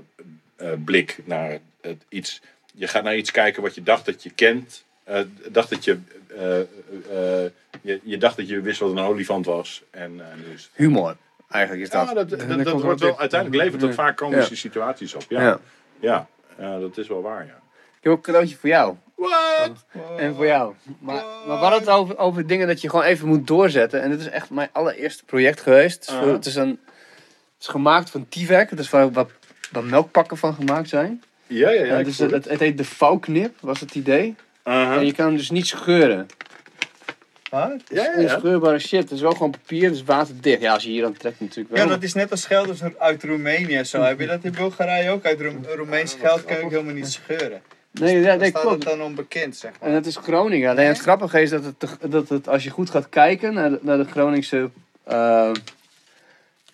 blik 0.84 1.20
naar 1.26 1.60
het 1.82 2.04
iets. 2.10 2.42
Je 2.74 2.88
gaat 2.88 3.04
naar 3.04 3.18
iets 3.18 3.32
kijken 3.32 3.62
wat 3.62 3.76
je 3.76 3.84
dacht 3.84 4.06
dat 4.06 4.24
je 4.24 4.30
kent. 4.30 4.86
dacht 5.50 5.70
dat 5.70 5.84
je, 5.84 6.00
je, 7.82 8.00
je 8.04 8.18
dacht 8.18 8.38
dat 8.38 8.48
je 8.48 8.62
wist 8.62 8.80
wat 8.80 8.92
een 8.92 9.00
olifant 9.00 9.46
was. 9.46 9.84
En 9.90 10.22
is 10.54 10.70
Humor, 10.74 11.18
eigenlijk 11.50 11.84
is 11.86 11.90
dat. 11.90 12.08
ja, 12.08 12.14
dat, 12.14 12.30
dat, 12.30 12.64
dat, 12.64 12.82
wordt 12.82 13.00
wel, 13.02 13.20
uiteindelijk 13.20 13.64
levert 13.64 13.82
dat 13.82 13.94
vaak 13.94 14.18
komische 14.18 14.50
Ja. 14.52 14.56
situaties 14.58 15.14
op. 15.16 15.24
Ja, 15.30 15.42
Ja. 15.42 15.60
ja. 16.00 16.28
ja, 16.60 16.80
dat 16.80 16.98
is 16.98 17.08
wel 17.08 17.22
waar, 17.22 17.46
ja. 17.46 17.58
Ik 17.98 18.06
heb 18.06 18.12
ook 18.12 18.18
een 18.18 18.24
cadeautje 18.24 18.56
voor 18.58 18.70
jou. 18.70 18.96
What? 19.16 19.86
En 20.18 20.36
voor 20.36 20.46
jou. 20.46 20.74
Maar, 21.00 21.16
maar 21.48 21.58
we 21.58 21.64
hadden 21.64 21.80
het 21.80 21.90
over, 21.90 22.18
over 22.18 22.48
dingen 22.48 22.68
dat 22.68 22.82
je 22.82 22.90
gewoon 22.90 23.06
even 23.06 23.28
moet 23.28 23.48
doorzetten. 23.48 24.02
En 24.02 24.10
dit 24.10 24.20
is 24.20 24.30
echt 24.30 24.50
mijn 24.50 24.70
allereerste 24.72 25.26
project 25.26 25.62
geweest. 25.62 25.96
Het 26.00 26.08
is, 26.10 26.16
Uh-huh. 26.16 26.32
het 26.34 26.46
is, 26.46 26.56
een, 26.56 26.70
het 26.70 27.60
is 27.62 27.68
gemaakt 27.68 28.10
van 28.10 28.26
T-Vac. 28.30 28.70
Het 28.70 28.80
is 28.80 28.90
waar, 28.90 29.12
waar, 29.12 29.26
waar 29.72 29.84
melkpakken 29.84 30.38
van 30.38 30.54
gemaakt 30.54 30.90
zijn. 30.90 31.24
Ja, 31.48 31.70
ja, 31.70 31.86
ja. 31.86 32.04
Dus 32.04 32.18
het, 32.18 32.32
het, 32.32 32.50
het 32.50 32.60
heet 32.60 32.78
de 32.78 32.84
vouwknip, 32.86 33.58
was 33.60 33.80
het 33.80 33.96
idee. 33.96 34.36
En 34.64 35.06
je 35.06 35.14
kan 35.14 35.26
hem 35.26 35.36
dus 35.38 35.50
niet 35.50 35.68
scheuren. 35.68 36.28
Wat? 37.50 37.72
Het 37.72 37.84
Ja, 37.88 38.02
is 38.02 38.16
ja, 38.16 38.22
ja. 38.22 38.34
onscheurbare 38.34 38.80
shit. 38.80 39.02
Het 39.02 39.12
is 39.12 39.22
wel 39.22 39.32
gewoon 39.32 39.52
papier, 39.52 39.84
het 39.84 39.94
is 39.96 40.04
waterdicht. 40.04 40.62
Ja, 40.62 40.74
als 40.74 40.84
je 40.84 40.90
hier 40.90 41.06
aan 41.06 41.14
trekt 41.18 41.40
natuurlijk 41.40 41.76
wel. 41.76 41.84
Ja, 41.84 41.90
dat 41.90 42.04
is 42.04 42.14
net 42.14 42.32
als 42.32 42.46
geld 42.46 42.98
uit 42.98 43.24
Roemenië 43.24 43.76
en 43.76 43.86
zo. 43.88 44.02
Heb 44.02 44.20
je 44.20 44.28
dat 44.28 44.44
in 44.44 44.52
Bulgarije 44.52 45.10
ook? 45.10 45.26
Uit 45.26 45.42
Roem 45.42 45.66
Roemeens 45.76 46.14
geld 46.14 46.46
kan 46.46 46.58
je 46.58 46.64
ook 46.64 46.72
helemaal 46.72 46.94
niet 46.94 47.08
scheuren. 47.12 47.62
Nee, 47.92 48.20
ja, 48.20 48.28
Dan 48.28 48.38
nee 48.38 48.50
staat 48.50 48.62
klopt. 48.62 48.84
het 48.84 48.94
dan 48.98 49.02
onbekend, 49.02 49.56
zeg 49.58 49.72
maar. 49.80 49.90
En 49.90 49.96
het 49.96 50.06
is 50.06 50.16
Groningen. 50.16 50.70
Alleen 50.70 50.88
het 50.88 51.00
grappige 51.00 51.42
is 51.42 51.50
dat 51.50 51.64
het, 51.66 51.98
dat 52.12 52.30
het 52.30 52.48
als 52.48 52.64
je 52.64 52.70
goed 52.70 52.90
gaat 52.90 53.10
kijken 53.10 53.54
naar 53.54 53.70
de, 53.70 53.80
naar 53.82 53.98
de 53.98 54.06
Groningse 54.06 54.70
eh, 55.04 55.52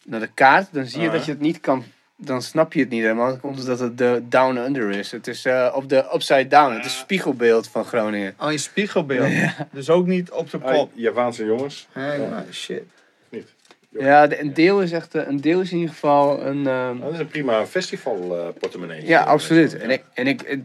naar 0.03 0.19
de 0.19 0.29
kaart, 0.33 0.67
dan 0.71 0.85
zie 0.85 1.01
je 1.01 1.09
dat 1.09 1.25
je 1.25 1.31
het 1.31 1.39
niet 1.41 1.59
kan. 1.59 1.83
Dan 2.17 2.41
snap 2.41 2.73
je 2.73 2.79
het 2.79 2.89
niet 2.89 3.01
helemaal. 3.01 3.37
Komt 3.37 3.57
het 3.57 3.65
dat 3.67 3.79
het 3.79 3.97
de 3.97 4.21
down 4.29 4.57
under 4.57 4.89
is. 4.91 5.11
Het 5.11 5.27
is 5.27 5.45
eh, 5.45 5.71
op 5.75 5.89
de 5.89 6.05
upside 6.13 6.47
down. 6.47 6.73
Het 6.73 6.85
is 6.85 6.97
spiegelbeeld 6.97 7.67
van 7.67 7.85
Groningen. 7.85 8.33
Oh, 8.39 8.51
je 8.51 8.57
spiegelbeeld. 8.57 9.31
Dus 9.71 9.89
ook 9.89 10.05
niet 10.07 10.31
op 10.31 10.51
de 10.51 10.59
Ah, 10.61 10.73
kop. 10.73 10.91
Javaanse 10.93 11.45
jongens. 11.45 11.87
Hé, 11.91 12.17
nou, 12.29 12.43
shit. 12.51 12.83
Niet. 13.29 13.53
Ja, 13.89 14.27
de- 14.27 14.39
een 14.39 14.53
deel 14.53 14.81
is 14.81 14.91
echt. 14.91 15.15
eh, 15.15 15.27
Een 15.27 15.41
deel 15.41 15.61
is 15.61 15.71
in 15.71 15.77
ieder 15.77 15.93
geval 15.93 16.41
een. 16.45 16.67
ehm, 16.67 16.99
Dat 16.99 17.13
is 17.13 17.19
een 17.19 17.27
prima 17.27 17.65
festival 17.65 18.53
portemonnee. 18.59 19.05
ja, 19.05 19.21
absoluut. 19.23 19.77
En 19.77 19.89
ik, 19.89 20.03
en 20.13 20.27
ik, 20.27 20.57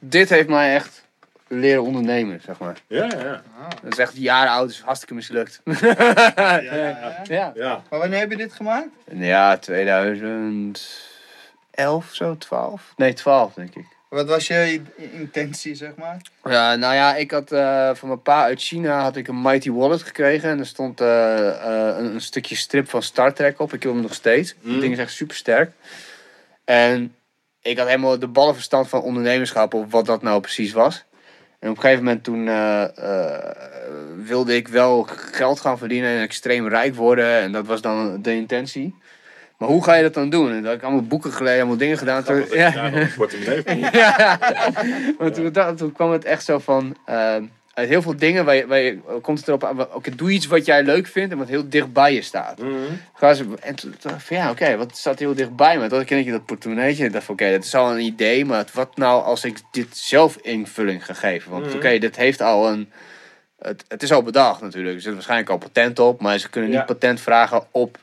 dit 0.00 0.28
heeft 0.28 0.48
mij 0.48 0.74
echt 0.74 1.04
leren 1.52 1.82
ondernemen, 1.82 2.40
zeg 2.44 2.58
maar. 2.58 2.82
Ja, 2.86 3.04
ja, 3.04 3.18
ja. 3.18 3.42
Dat 3.82 3.92
is 3.92 3.98
echt 3.98 4.16
jaren 4.16 4.52
oud, 4.52 4.70
is 4.70 4.80
hartstikke 4.80 5.14
mislukt. 5.14 5.60
ja. 5.80 6.60
ja. 7.24 7.52
ja. 7.54 7.82
Maar 7.90 7.98
wanneer 7.98 8.18
heb 8.18 8.30
je 8.30 8.36
dit 8.36 8.52
gemaakt? 8.52 8.88
Ja, 9.12 9.58
2011 9.58 12.08
zo, 12.10 12.36
12? 12.36 12.92
Nee, 12.96 13.12
12 13.12 13.54
denk 13.54 13.74
ik. 13.74 13.86
Wat 14.10 14.28
was 14.28 14.46
je 14.46 14.80
intentie, 15.12 15.74
zeg 15.74 15.94
maar? 15.96 16.20
Ja, 16.44 16.74
nou 16.74 16.94
ja, 16.94 17.16
ik 17.16 17.30
had 17.30 17.52
eh, 17.52 17.90
van 17.94 18.08
mijn 18.08 18.22
pa 18.22 18.42
uit 18.42 18.60
China 18.60 19.02
had 19.02 19.16
ik 19.16 19.28
een 19.28 19.42
Mighty 19.42 19.70
Wallet 19.70 20.02
gekregen. 20.02 20.50
En 20.50 20.58
er 20.58 20.66
stond 20.66 21.00
eh, 21.00 21.48
eh, 21.48 21.98
een, 21.98 22.14
een 22.14 22.20
stukje 22.20 22.56
strip 22.56 22.88
van 22.88 23.02
Star 23.02 23.34
Trek 23.34 23.60
op. 23.60 23.72
Ik 23.72 23.82
heb 23.82 23.92
hem 23.92 24.00
nog 24.00 24.14
steeds. 24.14 24.54
Mm. 24.60 24.72
Dat 24.72 24.80
ding 24.80 24.92
is 24.92 24.98
echt 24.98 25.12
super 25.12 25.36
sterk. 25.36 25.72
En 26.64 27.14
ik 27.62 27.78
had 27.78 27.86
helemaal 27.86 28.18
de 28.18 28.26
ballenverstand 28.26 28.88
van 28.88 29.02
ondernemerschap 29.02 29.74
of 29.74 29.90
wat 29.90 30.06
dat 30.06 30.22
nou 30.22 30.40
precies 30.40 30.72
was. 30.72 31.04
En 31.60 31.70
op 31.70 31.76
een 31.76 31.82
gegeven 31.82 32.04
moment 32.04 32.24
toen 32.24 32.48
eh, 32.48 32.82
eh, 32.82 33.54
wilde 34.24 34.56
ik 34.56 34.68
wel 34.68 35.06
geld 35.32 35.60
gaan 35.60 35.78
verdienen 35.78 36.10
en 36.10 36.22
extreem 36.22 36.68
rijk 36.68 36.94
worden. 36.94 37.40
En 37.40 37.52
dat 37.52 37.66
was 37.66 37.80
dan 37.80 38.22
de 38.22 38.34
intentie. 38.34 38.94
Maar 39.58 39.68
hoe 39.68 39.84
ga 39.84 39.94
je 39.94 40.02
dat 40.02 40.14
dan 40.14 40.30
doen? 40.30 40.48
En 40.48 40.54
dan 40.54 40.64
had 40.64 40.74
ik 40.74 40.82
allemaal 40.82 41.02
boeken 41.02 41.32
gelezen, 41.32 41.58
allemaal 41.58 41.76
dingen 41.76 41.98
gedaan. 41.98 42.22
Toen, 42.22 42.38
dat 42.38 42.48
moet. 42.48 43.92
ja, 43.92 44.38
maar 45.18 45.32
toen, 45.52 45.76
toen 45.76 45.92
kwam 45.92 46.10
het 46.10 46.24
echt 46.24 46.44
zo 46.44 46.58
van. 46.58 46.96
eh, 47.04 47.36
uit 47.80 47.88
heel 47.88 48.02
veel 48.02 48.16
dingen 48.16 48.44
waar 48.44 48.54
je, 48.54 48.66
waar 48.66 48.78
je, 48.78 48.98
komt 49.22 49.38
het 49.38 49.48
erop 49.48 49.64
aan. 49.64 49.94
Oké, 49.94 50.14
doe 50.14 50.30
iets 50.30 50.46
wat 50.46 50.64
jij 50.66 50.82
leuk 50.82 51.06
vindt 51.06 51.32
en 51.32 51.38
wat 51.38 51.48
heel 51.48 51.68
dicht 51.68 51.92
bij 51.92 52.14
je 52.14 52.22
staat. 52.22 52.58
Ze, 53.20 53.46
en 53.60 53.74
toen 53.74 53.94
dacht 54.00 54.14
ik 54.14 54.20
van 54.20 54.36
ja, 54.36 54.50
oké, 54.50 54.76
wat 54.76 54.96
staat 54.96 55.18
heel 55.18 55.34
dichtbij 55.34 55.78
me? 55.78 55.88
Toen 55.88 56.04
ken 56.04 56.18
ik 56.18 56.30
dat 56.30 56.44
portemonneetje. 56.46 57.04
Ik 57.04 57.12
dacht 57.12 57.24
van 57.24 57.34
oké, 57.34 57.50
dat 57.50 57.64
is 57.64 57.74
al 57.74 57.90
een 57.92 58.00
idee, 58.00 58.44
maar 58.44 58.64
wat 58.72 58.96
nou 58.96 59.22
als 59.24 59.44
ik 59.44 59.58
dit 59.70 59.96
zelf 59.96 60.36
invulling 60.36 61.04
ga 61.04 61.14
geven? 61.14 61.50
Want 61.50 61.66
Mhm. 61.66 61.76
oké, 61.76 61.98
dit 61.98 62.16
heeft 62.16 62.40
al 62.40 62.68
een. 62.68 62.92
Het, 63.58 63.84
het 63.88 64.02
is 64.02 64.12
al 64.12 64.22
bedacht 64.22 64.60
natuurlijk. 64.60 64.94
Er 64.96 65.00
zit 65.02 65.12
waarschijnlijk 65.14 65.50
al 65.50 65.58
patent 65.58 65.98
op, 65.98 66.20
maar 66.20 66.38
ze 66.38 66.50
kunnen 66.50 66.70
niet 66.70 66.86
patent 66.86 67.20
vragen 67.20 67.64
op 67.70 67.98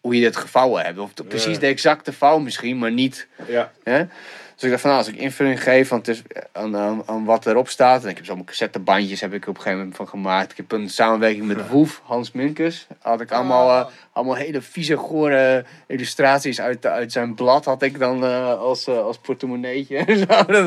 hoe 0.00 0.14
je 0.14 0.20
dit 0.20 0.36
gevouwen 0.36 0.84
hebt. 0.84 0.98
Of 0.98 1.14
de- 1.14 1.24
precies 1.24 1.54
Ja. 1.54 1.60
de 1.60 1.66
exacte 1.66 2.12
vouw 2.12 2.38
misschien, 2.38 2.78
maar 2.78 2.92
niet 2.92 3.26
Ja, 3.46 3.72
Hè? 3.82 4.04
Dus 4.54 4.62
ik 4.62 4.70
dacht 4.70 4.80
van, 4.80 4.90
nou, 4.90 5.02
als 5.04 5.12
ik 5.12 5.18
invulling 5.20 5.62
geef 5.62 5.88
van 5.88 5.98
het 5.98 6.08
is, 6.08 6.22
aan, 6.52 6.76
aan, 6.76 7.02
aan 7.06 7.24
wat 7.24 7.46
erop 7.46 7.68
staat. 7.68 8.02
En 8.04 8.08
ik 8.10 8.16
heb 8.16 8.24
zo'n 8.24 8.44
cassettebandjes 8.44 9.20
heb 9.20 9.32
ik 9.32 9.42
op 9.42 9.48
een 9.48 9.56
gegeven 9.56 9.78
moment 9.78 9.96
van 9.96 10.08
gemaakt. 10.08 10.50
Ik 10.50 10.56
heb 10.56 10.72
een 10.72 10.90
samenwerking 10.90 11.44
met 11.46 11.68
Woef, 11.68 12.00
Hans 12.04 12.32
Minkes. 12.32 12.86
Had 13.00 13.20
ik 13.20 13.32
allemaal, 13.32 13.70
Ah. 13.70 13.80
eh, 13.80 13.86
allemaal 14.12 14.34
hele 14.34 14.60
vieze, 14.60 14.96
gore 14.96 15.64
illustraties 15.86 16.60
uit, 16.60 16.86
uit 16.86 17.12
zijn 17.12 17.34
blad. 17.34 17.64
Had 17.64 17.82
ik 17.82 17.98
dan 17.98 18.24
eh, 18.24 18.58
als, 18.58 18.86
eh, 18.86 18.98
als 18.98 19.18
portemonneetje. 19.18 20.04
Zo, 20.28 20.44
dat 20.44 20.66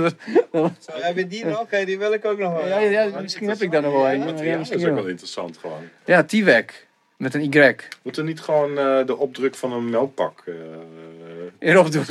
was- 0.51 0.71
Zo, 0.79 0.91
heb 0.93 1.15
je 1.17 1.27
die 1.27 1.45
nog? 1.45 1.65
Hey, 1.69 1.85
die 1.85 1.97
wil 1.97 2.13
ik 2.13 2.25
ook 2.25 2.37
nog 2.37 2.53
wel. 2.53 2.67
ja, 2.67 2.79
ja, 2.79 3.19
misschien 3.21 3.49
heb 3.49 3.61
ik 3.61 3.71
daar 3.71 3.81
nog 3.81 3.93
wel 3.93 4.09
een. 4.09 4.19
Ja, 4.37 4.43
Ja, 4.43 4.57
dat 4.57 4.69
is 4.69 4.73
ook 4.75 4.79
wel 4.81 4.93
wel. 4.93 5.07
interessant 5.07 5.57
gewoon. 5.57 5.81
Ja, 6.05 6.23
T-Wek. 6.23 6.86
Met 7.17 7.33
een 7.33 7.41
Y. 7.53 7.75
Moet 8.01 8.17
er 8.17 8.23
niet 8.23 8.41
gewoon 8.41 8.77
eh, 8.77 9.05
de 9.05 9.17
opdruk 9.17 9.55
van 9.55 9.73
een 9.73 9.89
melkpak 9.89 10.43
eh, 10.45 10.53
Erop 11.59 11.91
doen. 11.91 12.05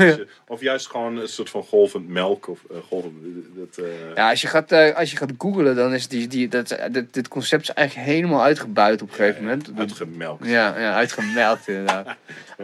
Of 0.48 0.60
juist 0.60 0.86
gewoon 0.86 1.16
een 1.16 1.28
soort 1.28 1.50
van 1.50 1.62
golvend 1.62 2.08
melk 2.08 2.48
of 2.48 2.60
golvend. 2.88 3.14
Dat, 3.54 3.84
eh, 3.84 4.14
Ja, 4.14 4.30
als 4.30 4.40
je 4.40 4.46
gaat, 4.46 4.72
eh, 4.72 4.96
als 4.96 5.10
je 5.10 5.16
gaat 5.16 5.30
googlen, 5.38 5.76
dan 5.76 5.94
is 5.94 6.08
die, 6.08 6.26
die, 6.26 6.48
dat, 6.48 6.78
dit, 6.90 7.14
dit 7.14 7.28
concept 7.28 7.62
is 7.62 7.70
eigenlijk 7.70 8.08
helemaal 8.08 8.42
uitgebuit 8.42 9.02
op 9.02 9.08
een 9.08 9.14
gegeven 9.14 9.42
moment. 9.42 9.70
Uitgemelkt. 9.76 10.46
Ja, 10.46 10.78
ja 10.78 10.94
uitgemelkt 10.94 11.68
inderdaad. 11.68 12.06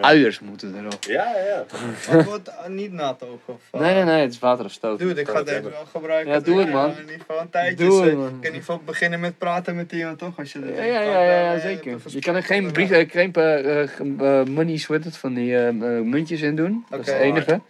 Uiers 0.01 0.41
moeten 0.41 0.79
erop. 0.79 1.05
Ja, 1.05 1.35
ja. 1.47 1.65
Het 2.11 2.25
wordt 2.25 2.51
niet 2.69 2.93
nat 2.93 3.23
ook. 3.23 3.41
Of, 3.45 3.81
Nee, 3.81 3.95
nee, 3.95 4.05
nee, 4.05 4.21
het 4.21 4.33
is 4.33 4.39
water 4.39 4.65
of 4.65 4.73
stoot. 4.73 4.99
Doe 4.99 5.09
het, 5.09 5.19
ik 5.19 5.29
ga 5.29 5.43
deze 5.43 5.63
wel 5.63 5.87
gebruiken. 5.93 6.33
Ja, 6.33 6.41
doe 6.41 6.59
het, 6.59 6.69
Ja, 6.69 6.75
man. 6.75 6.91
In 6.91 7.01
ieder 7.01 7.19
geval 7.19 7.41
een 7.41 7.51
tijdje. 7.51 7.87
Doe 7.87 8.05
het, 8.05 8.15
man. 8.15 8.25
Ik 8.25 8.31
kan 8.31 8.39
in 8.39 8.45
ieder 8.45 8.59
geval 8.61 8.81
beginnen 8.85 9.21
met 9.21 9.39
praten 9.39 9.77
met 9.77 9.93
iemand, 9.93 10.19
toch? 10.19 10.39
Als 10.39 10.53
je 10.53 10.61
Ja, 10.75 10.83
ja, 10.83 11.01
ja, 11.01 11.23
ja, 11.23 11.53
ja, 11.53 11.59
zeker. 11.59 11.97
Je 12.07 12.21
kan 12.21 12.32
er 12.37 12.43
geen, 12.43 12.73
brief, 12.73 12.91
eh, 12.91 13.11
geen 13.11 13.33
eh, 13.33 13.83
eh, 13.83 13.89
eh, 14.19 14.47
money 14.47 14.77
sweat 14.77 15.17
van 15.17 15.35
die 15.35 15.59
eh, 15.59 15.73
muntjes 16.03 16.41
in 16.41 16.57
doen. 16.57 16.85
Dat 16.91 17.01
is 17.01 17.09
Oké. 17.09 17.17
het 17.17 17.23
enige. 17.23 17.61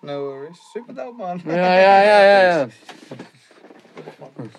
No 0.00 0.20
worries. 0.20 0.58
Super 0.72 0.94
dope, 0.94 1.16
man. 1.16 1.40
Ja, 1.46 1.78
ja, 1.78 2.02
ja, 2.02 2.20
ja. 2.22 2.40
ja. 2.40 2.66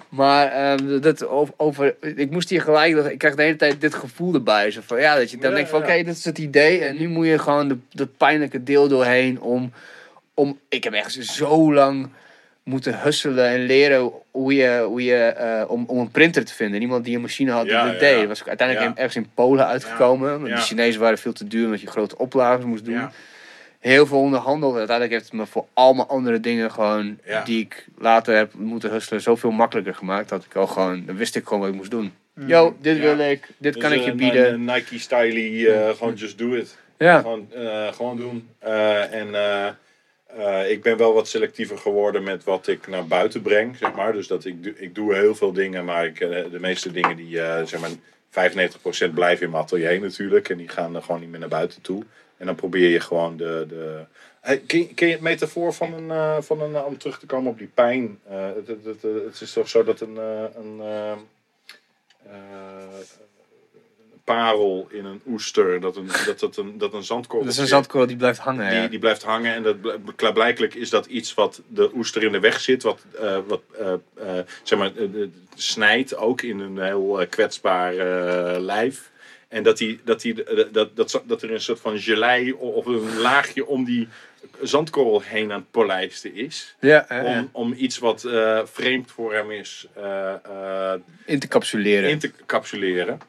Maar 0.09 0.47
ehm, 0.51 0.99
dat 1.01 1.27
over, 1.27 1.53
over, 1.57 1.95
ik 2.17 2.31
moest 2.31 2.49
hier 2.49 2.61
gelijk, 2.61 2.95
ik 2.95 3.17
krijg 3.17 3.35
de 3.35 3.41
hele 3.41 3.55
tijd 3.55 3.81
dit 3.81 3.93
gevoel 3.93 4.33
erbij. 4.33 4.71
Zo 4.71 4.81
van, 4.83 4.99
ja, 4.99 5.15
dat 5.15 5.31
je 5.31 5.37
dan 5.37 5.49
Ja, 5.49 5.55
denkt 5.55 5.69
van, 5.69 5.79
ja. 5.79 5.85
oké, 5.85 6.03
dit 6.03 6.17
is 6.17 6.25
het 6.25 6.37
idee. 6.37 6.79
En 6.83 6.97
nu 6.97 7.07
moet 7.07 7.25
je 7.25 7.39
gewoon 7.39 7.67
de, 7.67 7.77
dat 7.89 8.17
pijnlijke 8.17 8.63
deel 8.63 8.87
doorheen 8.87 9.41
om, 9.41 9.71
om... 10.33 10.59
Ik 10.69 10.83
heb 10.83 10.93
echt 10.93 11.11
zo 11.11 11.73
lang 11.73 12.09
moeten 12.69 13.01
husselen 13.01 13.47
en 13.47 13.59
leren 13.65 14.11
hoe 14.31 14.53
je, 14.55 14.83
hoe 14.87 15.03
je 15.03 15.15
eh, 15.25 15.71
om, 15.71 15.83
om 15.87 15.99
een 15.99 16.11
printer 16.11 16.45
te 16.45 16.53
vinden. 16.53 16.81
Iemand 16.81 17.05
die 17.05 17.15
een 17.15 17.21
machine 17.21 17.51
had 17.51 17.63
die 17.63 17.71
Ja, 17.71 17.83
dat 17.85 17.93
ja, 17.93 17.99
deed. 17.99 18.17
Dat 18.19 18.27
was 18.27 18.45
uiteindelijk 18.47 18.87
Ja. 18.89 18.95
ergens 18.95 19.15
in 19.15 19.31
Polen 19.33 19.65
uitgekomen. 19.67 20.43
De 20.43 20.57
Chinezen 20.57 21.01
waren 21.01 21.17
veel 21.17 21.33
te 21.33 21.47
duur 21.47 21.65
omdat 21.65 21.81
je 21.81 21.87
grote 21.87 22.17
oplages 22.17 22.65
moest 22.65 22.85
doen 22.85 23.09
heel 23.79 24.05
veel 24.05 24.19
onderhandeld. 24.19 24.75
Uiteindelijk 24.75 25.11
heeft 25.17 25.31
het 25.31 25.39
me 25.39 25.45
voor 25.47 25.65
allemaal 25.73 26.07
andere 26.07 26.39
dingen 26.39 26.71
gewoon, 26.71 27.19
die 27.45 27.59
ik 27.61 27.85
later 27.97 28.35
heb 28.35 28.53
moeten 28.53 28.89
hustelen, 28.91 29.21
zoveel 29.21 29.51
makkelijker 29.51 29.95
gemaakt. 29.95 30.29
Dat 30.29 30.45
ik 30.45 30.55
al 30.55 30.67
gewoon, 30.67 31.03
dan 31.05 31.15
wist 31.15 31.35
ik 31.35 31.43
gewoon 31.43 31.59
wat 31.59 31.69
ik 31.69 31.75
moest 31.75 31.91
doen. 31.91 32.13
Yo, 32.45 32.75
dit 32.81 32.95
Mm. 32.95 33.01
Wil 33.01 33.19
ik, 33.19 33.47
dit 33.57 33.73
Dus, 33.73 33.81
kan 33.83 33.91
ik 33.91 33.97
eh, 33.99 34.05
je 34.05 34.11
een- 34.11 34.17
bieden. 34.17 34.65
Nike 34.65 34.99
styly, 34.99 35.65
eh, 35.67 35.89
gewoon 35.89 36.13
just 36.13 36.37
do 36.37 36.53
it. 36.53 36.77
ja. 36.97 37.19
Gewoon, 37.19 37.47
eh, 37.53 37.87
gewoon 37.93 38.17
doen. 38.17 38.49
Eh, 38.59 39.13
en 39.13 39.35
eh, 40.38 40.72
ik 40.72 40.81
ben 40.81 40.97
wel 40.97 41.14
wat 41.14 41.27
selectiever 41.27 41.77
geworden 41.77 42.23
met 42.23 42.43
wat 42.43 42.68
ik 42.68 42.88
naar 42.88 43.07
buiten 43.07 43.41
breng, 43.41 43.77
zeg 43.77 43.93
maar. 43.93 44.14
Dus 44.14 44.27
dat 44.27 44.45
ik, 44.45 44.65
ik 44.76 44.95
doe 44.95 45.14
heel 45.15 45.35
veel 45.35 45.53
dingen, 45.53 45.85
maar 45.85 46.06
ik, 46.06 46.19
eh, 46.19 46.51
de 46.51 46.60
meeste 46.60 46.91
dingen 46.91 47.15
die, 47.15 47.41
eh, 47.41 47.65
zeg 47.65 47.80
maar, 47.80 47.89
95% 48.30 49.14
blijven 49.14 49.45
in 49.45 49.51
mijn 49.51 49.64
atelier 49.64 49.99
natuurlijk. 50.01 50.49
En 50.49 50.57
die 50.57 50.68
gaan 50.68 50.95
er 50.95 51.01
gewoon 51.01 51.22
niet 51.22 51.30
meer 51.30 51.39
naar 51.39 51.49
buiten 51.49 51.81
toe. 51.81 52.03
En 52.38 52.45
dan 52.45 52.56
probeer 52.56 52.89
je 52.89 52.99
gewoon 52.99 53.38
de... 53.38 53.65
de 53.69 54.06
ken, 54.65 54.80
je- 54.80 54.93
ken 54.93 55.07
je 55.07 55.14
het 55.14 55.22
metafoor 55.22 55.73
van 55.73 55.93
een, 55.93 56.43
van 56.43 56.61
een, 56.61 56.84
om 56.84 56.97
terug 56.97 57.19
te 57.19 57.26
komen 57.26 57.51
op 57.51 57.57
die 57.57 57.72
pijn? 57.73 58.19
Het, 58.27 58.68
het, 58.68 58.85
het, 58.85 59.01
het 59.01 59.41
is 59.41 59.53
toch 59.53 59.69
zo 59.69 59.84
dat 59.84 59.99
een, 60.01 60.15
een 60.56 60.81
parel 64.34 64.88
in 64.91 65.06
een 65.06 65.22
oester, 65.27 65.80
dat 65.80 65.95
een, 65.95 66.10
dat, 66.26 66.39
dat 66.39 66.57
een, 66.57 66.77
dat 66.77 66.93
een 66.93 67.03
zandkorrel 67.03 67.45
Dat 67.45 67.53
is 67.53 67.60
een 67.60 67.68
zandkorrel 67.68 68.07
die 68.07 68.18
blijft 68.18 68.39
hangen. 68.39 68.69
die, 68.69 68.80
ja. 68.80 68.88
die 68.88 68.99
blijft 68.99 69.23
hangen. 69.23 69.53
En 69.53 69.64
dat 69.64 69.81
bl- 69.81 70.11
klaarblijkelijk 70.15 70.73
is 70.73 70.89
dat 70.89 71.06
iets 71.06 71.34
wat 71.34 71.61
de 71.68 71.91
oester 71.95 72.23
in 72.23 72.31
de 72.31 72.39
weg 72.39 72.60
zit, 72.60 72.84
wat, 72.84 73.06
eh, 73.19 73.38
wat 73.47 73.61
eh, 73.80 73.93
eh, 73.93 74.45
zeg 74.64 74.80
maar, 74.80 74.91
snijdt 75.56 76.15
ook 76.15 76.41
in 76.41 76.60
een 76.60 76.81
heel 76.81 77.26
kwetsbaar 77.30 77.93
lijf. 78.60 79.11
En 79.47 79.64
dat, 79.64 79.77
die, 79.77 79.99
dat, 80.03 80.22
die, 80.22 80.43
dat, 80.72 80.95
dat, 80.95 81.23
dat 81.26 81.41
er 81.41 81.51
een 81.51 81.61
soort 81.61 81.80
van 81.80 81.99
gelei 81.99 82.51
of 82.51 82.85
een 82.85 83.18
laagje 83.18 83.65
om 83.65 83.85
die 83.85 84.07
zandkorrel 84.61 85.22
heen 85.22 85.51
aan 85.51 85.60
het 85.60 85.72
polijsten 85.72 86.35
is. 86.35 86.76
Ja, 86.80 87.06
ja, 87.10 87.22
ja. 87.22 87.39
Om, 87.39 87.49
om 87.51 87.73
iets 87.77 87.97
wat 87.97 88.27
vreemd 88.64 89.11
voor 89.11 89.34
hem 89.34 89.51
is 89.51 89.88
in 91.26 91.39
te 91.39 91.47
capsuleren. 91.47 92.10
in 92.10 92.19
te 92.19 92.31
capsuleren. 92.45 93.19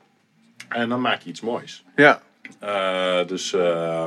En 0.71 0.89
dan 0.89 1.01
maak 1.01 1.21
je 1.21 1.29
iets 1.29 1.41
moois. 1.41 1.85
Ja. 1.97 2.23
Eh, 2.59 3.27
dus 3.27 3.53
eh, 3.53 4.07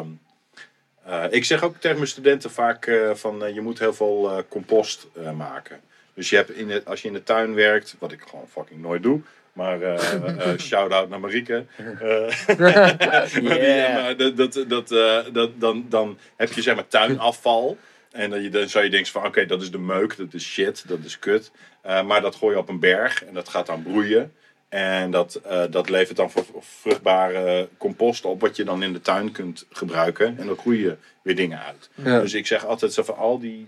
eh, 1.05 1.23
ik 1.29 1.45
zeg 1.45 1.63
ook 1.63 1.75
tegen 1.77 1.97
mijn 1.97 2.09
studenten 2.09 2.51
vaak 2.51 2.85
eh, 2.85 3.11
van 3.13 3.53
je 3.53 3.61
moet 3.61 3.79
heel 3.79 3.93
veel 3.93 4.45
compost 4.49 5.07
maken. 5.35 5.79
Dus 6.13 6.29
je 6.29 6.35
hebt 6.35 6.51
in 6.51 6.69
het, 6.69 6.85
als 6.85 7.01
je 7.01 7.07
in 7.07 7.13
de 7.13 7.23
tuin 7.23 7.53
werkt, 7.53 7.95
wat 7.99 8.11
ik 8.11 8.21
gewoon 8.29 8.47
fucking 8.47 8.81
nooit 8.81 9.03
doe. 9.03 9.21
Maar 9.53 9.79
shout-out 10.59 11.09
naar 11.09 11.19
Marieke. 11.19 11.65
Yeah. 13.41 14.17
dat, 14.17 14.37
dat, 14.37 14.65
dat, 14.67 14.87
dat, 15.33 15.59
dan, 15.59 15.85
dan 15.89 16.17
heb 16.35 16.53
je 16.53 16.61
zeg 16.61 16.75
maar 16.75 16.87
tuinafval. 16.87 17.77
En 18.11 18.29
dan, 18.29 18.41
je, 18.41 18.49
dan 18.49 18.69
zou 18.69 18.83
je 18.83 18.89
denken 18.89 19.11
van 19.11 19.25
oké, 19.25 19.45
dat 19.45 19.61
is 19.61 19.71
de 19.71 19.77
meuk, 19.77 20.17
dat 20.17 20.33
is 20.33 20.43
shit, 20.43 20.87
dat 20.87 20.99
is 21.03 21.19
kut. 21.19 21.51
Maar 21.83 22.21
dat 22.21 22.35
gooi 22.35 22.53
je 22.53 22.61
op 22.61 22.69
een 22.69 22.79
berg 22.79 23.25
en 23.25 23.33
dat 23.33 23.49
gaat 23.49 23.65
dan 23.65 23.83
broeien. 23.83 24.33
En 24.73 25.11
dat, 25.11 25.35
eh, 25.35 25.63
dat 25.69 25.89
levert 25.89 26.17
dan 26.17 26.31
vr- 26.31 26.41
vruchtbare 26.59 27.69
compost 27.77 28.25
op, 28.25 28.41
wat 28.41 28.55
je 28.55 28.63
dan 28.63 28.83
in 28.83 28.93
de 28.93 29.01
tuin 29.01 29.31
kunt 29.31 29.65
gebruiken. 29.69 30.37
En 30.37 30.47
dan 30.47 30.57
groeien 30.57 30.99
weer 31.21 31.35
dingen 31.35 31.59
uit. 31.59 31.89
Ja. 31.95 32.19
Dus 32.19 32.33
ik 32.33 32.47
zeg 32.47 32.65
altijd 32.65 32.93
zo 32.93 33.03
van 33.03 33.17
al 33.17 33.39
die 33.39 33.67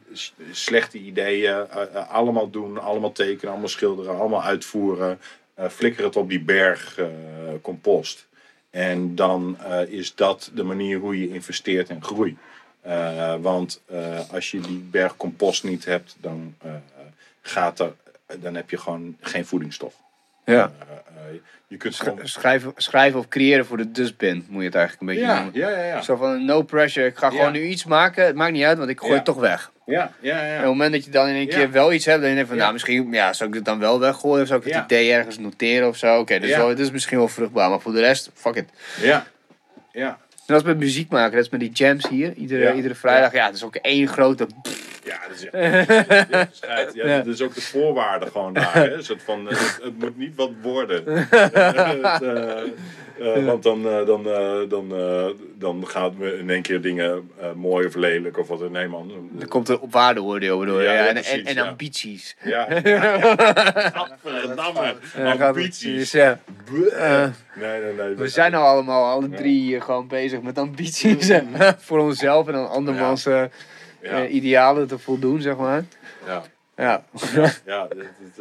slechte 0.51 0.97
ideeën, 0.97 1.53
eh, 1.53 1.81
eh, 1.81 2.09
allemaal 2.11 2.49
doen, 2.49 2.81
allemaal 2.81 3.11
tekenen, 3.11 3.51
allemaal 3.51 3.69
schilderen, 3.69 4.19
allemaal 4.19 4.43
uitvoeren. 4.43 5.19
flikker 5.69 6.03
het 6.03 6.15
op 6.15 6.29
die 6.29 6.41
berg 6.41 6.99
compost. 7.61 8.27
En 8.69 9.15
dan 9.15 9.57
is 9.87 10.15
dat 10.15 10.51
de 10.53 10.63
manier 10.63 10.99
hoe 10.99 11.19
je 11.19 11.29
investeert 11.33 11.89
en 11.89 12.03
groeit. 12.03 12.37
Want 13.41 13.81
als 14.31 14.51
je 14.51 14.59
die 14.59 14.77
berg 14.77 15.17
compost 15.17 15.63
niet 15.63 15.85
hebt, 15.85 16.15
dan, 16.21 16.55
gaat 17.41 17.79
er, 17.79 17.93
dan 18.39 18.55
heb 18.55 18.69
je 18.69 18.77
gewoon 18.77 19.17
geen 19.19 19.45
voedingsstof. 19.45 20.03
Ja. 20.45 20.71
Eh, 20.79 20.95
eh, 21.33 21.39
je 21.67 21.77
kunt 21.77 21.95
gewoon... 21.95 22.19
Schrijven, 22.23 22.71
schrijven 22.75 23.19
of 23.19 23.27
creëren 23.27 23.65
voor 23.65 23.77
de 23.77 23.91
dustbin, 23.91 24.45
moet 24.49 24.59
je 24.61 24.65
het 24.67 24.75
eigenlijk 24.75 25.01
een 25.01 25.17
beetje 25.17 25.31
Ja, 25.31 25.41
noemen. 25.43 25.59
ja, 25.59 25.69
ja, 25.69 25.83
ja. 25.85 26.01
Zo 26.01 26.15
van 26.15 26.45
no 26.45 26.61
pressure, 26.63 27.05
ik 27.07 27.17
ga 27.17 27.29
gewoon 27.29 27.45
Ja. 27.45 27.51
nu 27.51 27.61
iets 27.63 27.85
maken. 27.85 28.25
Het 28.25 28.35
maakt 28.35 28.51
niet 28.51 28.63
uit, 28.63 28.77
want 28.77 28.89
ik 28.89 28.97
gooi 28.99 29.11
Ja. 29.11 29.17
het 29.17 29.25
toch 29.25 29.39
weg. 29.39 29.71
Ja, 29.85 30.11
ja, 30.19 30.31
En 30.39 30.43
op 30.43 30.49
ja. 30.49 30.55
het 30.57 30.65
moment 30.65 30.91
dat 30.91 31.05
je 31.05 31.11
dan 31.11 31.27
in 31.27 31.35
één 31.35 31.47
keer 31.47 31.59
Ja. 31.59 31.69
wel 31.69 31.93
iets 31.93 32.05
hebt, 32.05 32.21
dan 32.21 32.29
denk 32.29 32.39
je 32.41 32.45
van, 32.45 32.55
Ja. 32.55 32.61
nou 32.61 32.73
misschien, 32.73 33.11
ja, 33.11 33.33
zou 33.33 33.49
ik 33.49 33.55
het 33.55 33.65
dan 33.65 33.79
wel 33.79 33.99
weggooien? 33.99 34.41
Of 34.41 34.47
zou 34.47 34.59
ik 34.59 34.65
het 34.65 34.75
Ja. 34.75 34.83
idee 34.83 35.11
ergens 35.11 35.37
noteren 35.37 35.87
of 35.87 35.97
zo? 35.97 36.19
Oké, 36.19 36.39
dus 36.39 36.49
Ja. 36.49 36.57
wel- 36.57 36.67
dit 36.67 36.79
is 36.79 36.91
misschien 36.91 37.17
wel 37.17 37.27
vruchtbaar, 37.27 37.69
maar 37.69 37.81
voor 37.81 37.91
de 37.93 37.99
rest, 37.99 38.31
fuck 38.33 38.55
it. 38.55 38.69
Ja, 39.01 39.25
ja. 39.91 40.07
En 40.07 40.53
dat 40.53 40.61
is 40.61 40.67
met 40.67 40.77
muziek 40.77 41.09
maken, 41.09 41.35
dat 41.35 41.45
is 41.45 41.49
met 41.51 41.59
die 41.59 41.71
jams 41.71 42.07
hier, 42.09 42.33
iedere, 42.33 42.63
Ja. 42.63 42.73
iedere 42.73 42.95
vrijdag. 42.95 43.33
Ja, 43.33 43.45
het 43.45 43.55
is 43.55 43.63
ook 43.63 43.75
één 43.75 44.07
grote 44.07 44.47
Ja, 45.05 45.19
dat 45.27 45.37
is 45.37 45.49
echt 45.49 45.87
ja, 46.61 46.79
ja, 46.93 47.07
Ja. 47.07 47.17
Dat 47.17 47.27
is 47.33 47.41
ook 47.41 47.53
de 47.53 47.61
voorwaarde 47.61 48.31
gewoon 48.31 48.53
daar. 48.53 48.73
Hè? 48.73 48.93
Een 48.93 49.03
soort 49.03 49.23
van, 49.23 49.45
het, 49.47 49.79
het 49.83 49.99
moet 49.99 50.17
niet 50.17 50.35
wat 50.35 50.51
worden. 50.61 51.03
Het, 51.29 52.21
eh, 52.21 53.37
eh, 53.37 53.45
Want 53.45 53.63
dan, 53.63 53.87
eh, 53.87 54.05
dan, 54.05 54.23
dan, 54.69 54.95
eh, 54.95 55.25
dan 55.57 55.87
gaan 55.87 56.17
we 56.17 56.37
in 56.37 56.49
één 56.49 56.61
keer 56.61 56.81
dingen 56.81 57.29
eh, 57.39 57.51
mooi 57.53 57.87
of 57.87 57.95
lelijk 57.95 58.37
of 58.37 58.47
wat. 58.47 58.71
Nee 58.71 58.87
man. 58.87 59.29
Dan 59.31 59.47
komt 59.47 59.69
er 59.69 59.79
op 59.79 59.91
waardeoordeel 59.91 60.59
bedoel. 60.59 60.81
Ja, 60.81 60.91
Ja, 60.91 60.99
ja, 60.99 61.07
en, 61.07 61.13
precies, 61.13 61.43
en, 61.43 61.57
ambities. 61.57 62.35
Ja. 62.43 62.67
Ambities. 65.39 66.11
ja. 66.11 66.39
Eh, 66.95 67.27
Nee, 67.55 67.81
nee, 67.81 67.93
nee. 67.93 68.15
we 68.15 68.27
zijn 68.27 68.51
nou 68.51 68.63
allemaal, 68.65 69.05
alle 69.11 69.29
drie, 69.29 69.81
gewoon 69.81 70.07
bezig 70.07 70.41
met 70.41 70.57
ambities. 70.57 71.27
hè. 71.27 71.41
voor 71.77 71.99
onszelf 71.99 72.47
en 72.47 72.55
aan 72.55 72.69
andermans 72.69 73.25
eh, 73.25 73.43
Ja, 74.05 74.23
eh, 74.23 74.33
idealen 74.33 74.87
te 74.87 74.97
voldoen, 74.99 75.41
zeg 75.41 75.57
maar. 75.57 75.83
ja. 76.25 76.43
Ja. 76.77 77.03
Ja, 77.65 77.87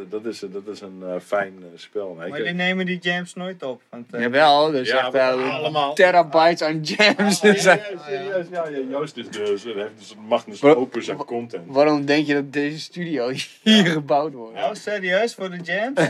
dat, 0.08 0.24
is, 0.24 0.38
dat 0.40 0.66
is 0.66 0.80
een 0.80 1.02
eh, 1.02 1.14
fijn 1.24 1.54
eh, 1.60 1.78
spel. 1.78 2.08
Nee, 2.18 2.28
Maar 2.28 2.38
jullie 2.38 2.52
nemen 2.54 2.86
die 2.86 2.98
jams 2.98 3.34
nooit 3.34 3.62
op. 3.62 3.82
Want, 3.90 4.14
eh, 4.14 4.20
Jawel, 4.20 4.70
dus 4.70 4.88
Ja, 4.88 5.04
echt 5.06 5.14
eh, 5.14 5.54
allemaal. 5.54 5.94
terabytes 5.94 6.62
aan 6.62 6.80
jams. 6.80 7.40
Ja, 7.40 7.50
Dus, 7.52 7.62
ja, 7.62 7.72
ja, 7.74 7.82
serieus. 8.06 8.46
Ja, 8.50 8.68
ja, 8.68 8.78
Joost 8.90 9.16
is 9.16 9.28
dus, 9.28 9.64
heeft 9.64 9.88
dus, 9.96 10.44
dus 10.44 10.62
open 10.62 11.04
zijn 11.04 11.16
content. 11.16 11.62
Waarom 11.66 12.04
denk 12.04 12.26
je 12.26 12.34
dat 12.34 12.52
deze 12.52 12.80
studio 12.80 13.28
hier 13.62 13.86
gebouwd 13.86 14.32
wordt? 14.32 14.56
Oh, 14.56 14.72
serieus? 14.72 15.34
Voor 15.34 15.50
de 15.50 15.60
jams? 15.62 16.00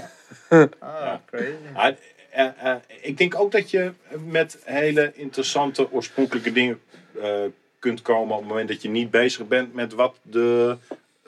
Ah, 0.79 1.15
crazy. 1.27 1.95
Ah, 2.33 2.77
ik 3.01 3.19
denk 3.19 3.35
ook 3.39 3.53
dat 3.53 3.71
je 3.71 3.93
met 4.27 4.59
hele 4.65 5.13
interessante 5.15 5.93
oorspronkelijke 5.93 6.53
dingen 6.53 6.81
eh, 7.23 7.31
kunt 7.85 8.03
komen 8.03 8.35
op 8.35 8.41
het 8.41 8.49
moment 8.49 8.69
dat 8.69 8.83
je 8.83 8.89
niet 8.89 9.11
bezig 9.11 9.49
bent 9.49 9.75
met 9.75 9.93
wat 9.93 10.17
de, 10.23 10.77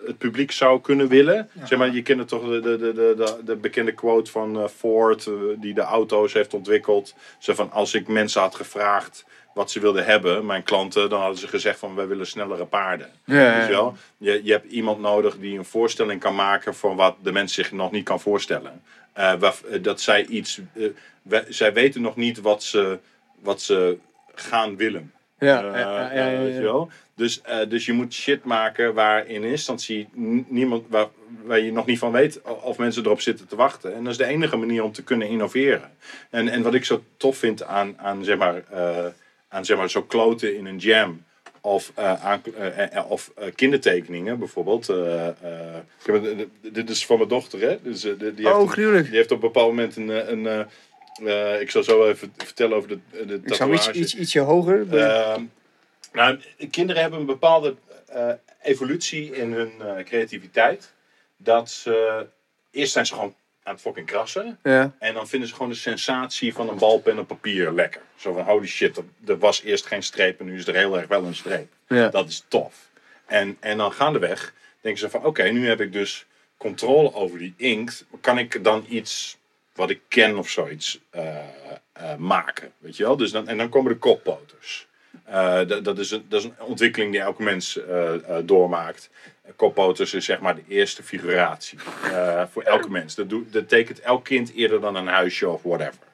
het 0.04 0.18
publiek 0.18 0.52
zou 0.52 0.80
kunnen 0.80 1.08
willen. 1.08 1.50
Zeg 1.64 1.78
maar, 1.78 1.90
je 1.94 2.02
kent 2.02 2.28
toch 2.28 2.48
de, 2.48 2.60
de, 2.60 2.78
de, 2.78 2.92
de, 2.94 3.14
de, 3.16 3.38
de 3.44 3.56
bekende 3.56 3.92
quote 3.92 4.30
van 4.30 4.58
eh, 4.60 4.68
Ford, 4.68 5.26
eh, 5.26 5.32
die 5.56 5.74
de 5.74 5.80
auto's 5.80 6.32
heeft 6.32 6.54
ontwikkeld. 6.54 7.14
Zo 7.38 7.54
van, 7.54 7.70
als 7.72 7.94
ik 7.94 8.08
mensen 8.08 8.40
had 8.40 8.54
gevraagd 8.54 9.24
wat 9.54 9.70
ze 9.70 9.80
wilden 9.80 10.04
hebben, 10.04 10.46
mijn 10.46 10.62
klanten, 10.62 11.08
dan 11.10 11.20
hadden 11.20 11.38
ze 11.38 11.48
gezegd 11.48 11.78
van, 11.78 11.94
wij 11.94 12.06
willen 12.06 12.26
snellere 12.26 12.64
paarden. 12.64 13.10
Ja, 13.24 13.56
Weet 13.58 13.66
je, 13.66 13.72
wel? 13.72 13.96
Je, 14.18 14.40
je 14.44 14.52
hebt 14.52 14.70
iemand 14.72 15.00
nodig 15.00 15.38
die 15.38 15.58
een 15.58 15.64
voorstelling 15.64 16.20
kan 16.20 16.34
maken 16.34 16.74
van 16.74 16.96
wat 16.96 17.16
de 17.22 17.32
mens 17.32 17.54
zich 17.54 17.72
nog 17.72 17.90
niet 17.90 18.04
kan 18.04 18.20
voorstellen. 18.20 18.82
Waar- 19.14 19.54
eh, 19.70 19.82
dat 19.82 20.00
zij 20.00 20.26
iets. 20.26 20.60
wij- 21.22 21.44
zij 21.48 21.72
weten 21.72 22.00
nog 22.02 22.16
niet 22.16 22.40
wat 22.40 22.62
ze, 22.62 22.98
wat 23.42 23.60
ze 23.60 23.98
gaan 24.34 24.76
willen. 24.76 25.12
Ja, 25.38 25.64
Eh, 25.64 25.80
ja, 25.80 25.80
ja, 25.80 26.10
eh, 26.10 26.32
ja, 26.32 26.38
weet 26.38 26.48
je 26.54 26.58
ja. 26.58 26.62
wel? 26.62 26.90
Dus, 27.14 27.40
eh, 27.42 27.58
dus 27.68 27.86
je 27.86 27.92
moet 27.92 28.12
shit 28.14 28.44
maken 28.44 28.94
waar 28.94 29.26
in 29.26 29.42
instantie 29.44 30.08
niemand, 30.48 30.84
waar, 30.88 31.06
waar 31.44 31.60
je 31.60 31.72
nog 31.72 31.86
niet 31.86 31.98
van 31.98 32.12
weet 32.12 32.40
of 32.62 32.78
mensen 32.78 33.04
erop 33.04 33.20
zitten 33.20 33.46
te 33.46 33.56
wachten. 33.56 33.94
En 33.94 34.02
dat 34.02 34.12
is 34.12 34.18
de 34.18 34.24
enige 34.26 34.56
manier 34.56 34.82
om 34.82 34.92
te 34.92 35.02
kunnen 35.04 35.28
innoveren. 35.28 35.90
En, 36.30 36.48
en 36.48 36.62
wat 36.62 36.74
ik 36.74 36.84
zo 36.84 37.02
tof 37.16 37.36
vind 37.36 37.62
aan, 37.62 37.94
aan, 37.98 38.24
zeg 38.24 38.36
maar, 38.38 38.62
eh, 38.70 39.06
aan 39.48 39.64
zeg 39.64 39.76
maar, 39.76 39.90
zo 39.90 40.02
kloten 40.02 40.56
in 40.56 40.66
een 40.66 40.78
jam. 40.78 41.24
Of, 41.60 41.92
eh, 41.94 42.24
aan, 42.24 42.42
eh, 42.58 42.96
eh, 42.96 43.10
of 43.10 43.30
eh, 43.36 43.46
kindertekeningen 43.54 44.38
bijvoorbeeld. 44.38 44.88
Eh, 44.88 45.26
eh, 45.28 45.34
eh, 46.06 46.38
dit 46.72 46.90
is 46.90 47.06
van 47.06 47.16
mijn 47.16 47.28
dochter, 47.28 47.60
hè? 47.60 47.76
Dus, 47.82 48.04
eh, 48.04 48.12
die, 48.18 48.34
die 48.34 48.46
heeft, 48.46 48.58
Oh, 48.58 48.68
gruwelijk. 48.70 49.06
die 49.06 49.16
heeft 49.16 49.30
op 49.30 49.42
een 49.42 49.50
bepaald 49.52 49.68
moment 49.68 49.96
een. 49.96 50.10
eh, 50.10 50.28
een 50.28 50.66
eh, 51.24 51.60
ik 51.60 51.70
zal 51.70 51.82
zo 51.82 52.06
even 52.06 52.32
vertellen 52.36 52.76
over 52.76 52.88
de, 52.88 52.98
de 53.26 53.40
Ik 53.44 53.54
zou 53.54 53.72
iets, 53.72 53.84
tatoeage. 53.84 53.92
iets, 53.92 54.16
ietsje 54.16 54.40
hoger. 54.40 54.98
Ehm, 54.98 55.42
nou, 56.12 56.40
kinderen 56.70 57.02
hebben 57.02 57.20
een 57.20 57.26
bepaalde 57.26 57.76
eh, 58.06 58.30
evolutie 58.62 59.30
in 59.36 59.52
hun 59.52 59.72
eh, 59.80 60.04
creativiteit. 60.04 60.92
Dat 61.36 61.70
ze, 61.70 62.26
eerst 62.70 62.92
zijn 62.92 63.06
ze 63.06 63.14
gewoon 63.14 63.34
aan 63.62 63.72
het 63.72 63.82
fucking 63.82 64.06
krassen. 64.06 64.58
ja. 64.62 64.94
En 64.98 65.14
dan 65.14 65.28
vinden 65.28 65.48
ze 65.48 65.54
gewoon 65.54 65.70
de 65.70 65.76
sensatie 65.76 66.54
van 66.54 66.68
een 66.68 66.78
balpen 66.78 67.18
op 67.18 67.26
papier 67.26 67.72
lekker. 67.72 68.00
Zo 68.16 68.32
van, 68.32 68.44
holy 68.44 68.66
shit, 68.66 69.02
er, 69.26 69.38
was 69.38 69.62
eerst 69.62 69.86
geen 69.86 70.02
streep 70.02 70.40
en 70.40 70.46
nu 70.46 70.58
is 70.58 70.66
er 70.66 70.74
heel 70.74 70.98
erg 70.98 71.08
wel 71.08 71.24
een 71.24 71.34
streep. 71.34 71.72
Ja. 71.88 72.08
Dat 72.08 72.28
is 72.28 72.44
tof. 72.48 72.90
En, 73.26 73.56
en 73.60 73.76
dan 73.76 73.92
gaandeweg 73.92 74.54
denken 74.80 75.00
ze 75.00 75.10
van, 75.10 75.24
oké, 75.24 75.42
nu 75.42 75.68
heb 75.68 75.80
ik 75.80 75.92
dus 75.92 76.26
controle 76.56 77.14
over 77.14 77.38
die 77.38 77.54
inkt. 77.56 78.04
Kan 78.20 78.38
ik 78.38 78.64
dan 78.64 78.84
iets 78.88 79.38
wat 79.76 79.90
ik 79.90 80.00
ken 80.08 80.38
of 80.38 80.48
zoiets 80.48 81.00
eh, 81.10 81.36
eh, 81.92 82.16
maken? 82.18 82.72
Weet 82.78 82.96
je 82.96 83.02
wel? 83.02 83.16
Dus 83.16 83.30
dan, 83.30 83.48
en 83.48 83.58
dan 83.58 83.68
komen 83.68 83.92
de 83.92 83.98
koppoters. 83.98 84.86
Eh, 85.24 85.60
dat, 85.82 85.98
is 85.98 86.10
een, 86.10 86.24
dat 86.28 86.40
is 86.40 86.46
een 86.46 86.54
ontwikkeling 86.60 87.12
die 87.12 87.20
elke 87.20 87.42
mens 87.42 87.80
doormaakt. 88.44 89.10
Koppoters 89.56 90.14
is 90.14 90.24
zeg 90.24 90.40
maar 90.40 90.54
de 90.54 90.64
eerste 90.68 91.02
figuratie 91.02 91.78
voor 92.50 92.62
elke 92.62 92.90
mens. 92.90 93.14
Dat, 93.14 93.28
doet, 93.28 93.52
dat 93.52 93.68
tekent 93.68 94.00
elk 94.00 94.24
kind 94.24 94.52
eerder 94.52 94.80
dan 94.80 94.94
een 94.94 95.06
huisje 95.06 95.48
of 95.48 95.62
whatever. 95.62 96.04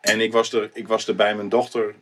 En 0.00 0.20
ik 0.20 0.32
was 0.32 0.52
er, 0.52 0.70
ik 0.72 0.88
was 0.88 1.08
er 1.08 1.14
bij 1.14 1.34
mijn 1.34 1.48
dochter 1.48 1.94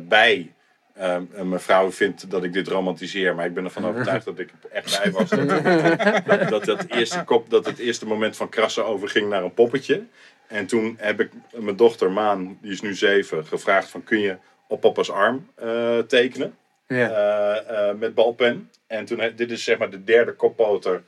bij. 0.00 0.52
En 0.94 1.48
mijn 1.48 1.60
vrouw 1.60 1.92
vindt 1.92 2.30
dat 2.30 2.44
ik 2.44 2.52
dit 2.52 2.68
romantiseer, 2.68 3.34
maar 3.34 3.46
ik 3.46 3.54
ben 3.54 3.64
ervan 3.64 3.86
overtuigd 3.86 4.24
dat 4.24 4.38
ik 4.38 4.50
er 4.62 4.70
echt 4.70 5.02
bij 5.02 5.10
was. 5.10 5.30
Dat, 5.30 5.48
dat, 6.26 6.48
dat, 6.48 6.64
dat, 6.64 6.86
eerste 6.88 7.24
kop, 7.24 7.50
dat 7.50 7.66
het 7.66 7.78
eerste 7.78 8.06
moment 8.06 8.36
van 8.36 8.48
krassen 8.48 8.86
overging 8.86 9.28
naar 9.28 9.42
een 9.42 9.54
poppetje. 9.54 10.02
En 10.48 10.66
toen 10.66 10.94
heb 10.98 11.20
ik 11.20 11.30
mijn 11.54 11.76
dochter 11.76 12.10
Maan, 12.10 12.58
die 12.62 12.72
is 12.72 12.80
nu 12.80 12.94
zeven, 12.94 13.46
gevraagd 13.46 13.90
van 13.90 14.04
kun 14.04 14.18
je 14.20 14.36
op 14.68 14.80
papa's 14.80 15.10
arm 15.10 15.48
eh, 15.54 15.98
tekenen 15.98 16.56
Ja. 16.86 17.10
eh, 17.10 17.88
eh, 17.90 17.96
met 17.96 18.14
balpen. 18.14 18.70
En 18.86 19.04
toen, 19.04 19.32
dit 19.36 19.50
is 19.50 19.64
zeg 19.64 19.78
maar 19.78 19.90
de 19.90 20.04
derde 20.04 20.32
koppoter 20.32 21.02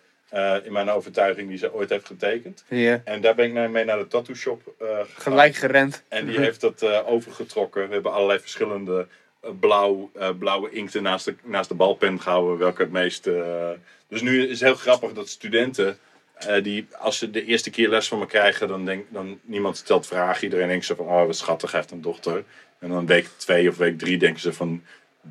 in 0.65 0.73
mijn 0.73 0.91
overtuiging 0.91 1.49
die 1.49 1.59
ze 1.59 1.75
ooit 1.75 1.91
heeft 1.91 2.07
getekend. 2.07 2.65
ja. 2.69 3.01
En 3.05 3.21
daar 3.21 3.35
ben 3.35 3.57
ik 3.57 3.71
mee 3.71 3.85
naar 3.85 3.99
de 3.99 4.07
tattoo 4.07 4.35
shop 4.35 4.63
gegaan. 4.79 5.07
Gelijk 5.17 5.55
gerend. 5.55 6.03
En 6.09 6.27
die 6.27 6.39
heeft 6.39 6.61
dat 6.61 7.05
overgetrokken. 7.05 7.87
We 7.89 7.93
hebben 7.95 8.13
allerlei 8.13 8.39
verschillende 8.41 9.07
blauw, 9.61 10.11
blauwe 10.39 10.71
inkten 10.71 11.03
naast 11.03 11.25
de, 11.25 11.35
naast 11.43 11.69
de 11.69 11.75
balpen 11.75 12.21
gehouden. 12.21 12.59
Welke 12.59 12.83
het 12.83 12.93
meest. 12.93 13.27
eh, 13.27 13.71
Dus 14.09 14.21
nu 14.23 14.43
is 14.43 14.61
het 14.61 14.69
heel 14.69 14.75
grappig 14.79 15.13
dat 15.13 15.29
studenten. 15.29 15.99
Eh, 16.39 16.63
die, 16.63 16.87
als 16.99 17.19
ze 17.19 17.31
de 17.31 17.45
eerste 17.45 17.71
keer 17.71 17.89
les 17.89 18.09
van 18.09 18.19
me 18.19 18.27
krijgen, 18.27 18.69
dan 18.69 18.85
denk 18.85 19.07
dan 19.11 19.39
niemand 19.43 19.77
stelt 19.77 20.07
vragen. 20.07 20.45
Iedereen 20.45 20.69
denkt 20.69 20.85
zo 20.85 20.95
van, 20.95 21.07
oh 21.07 21.27
wat 21.27 21.37
schattig, 21.37 21.73
heeft 21.73 21.91
een 21.91 22.03
dochter. 22.03 22.45
En 22.79 22.89
dan 22.89 23.07
week 23.07 23.29
twee 23.37 23.69
of 23.69 23.77
week 23.77 23.99
drie 23.99 24.19
denken 24.19 24.41
ze 24.41 24.53
van, 24.53 24.83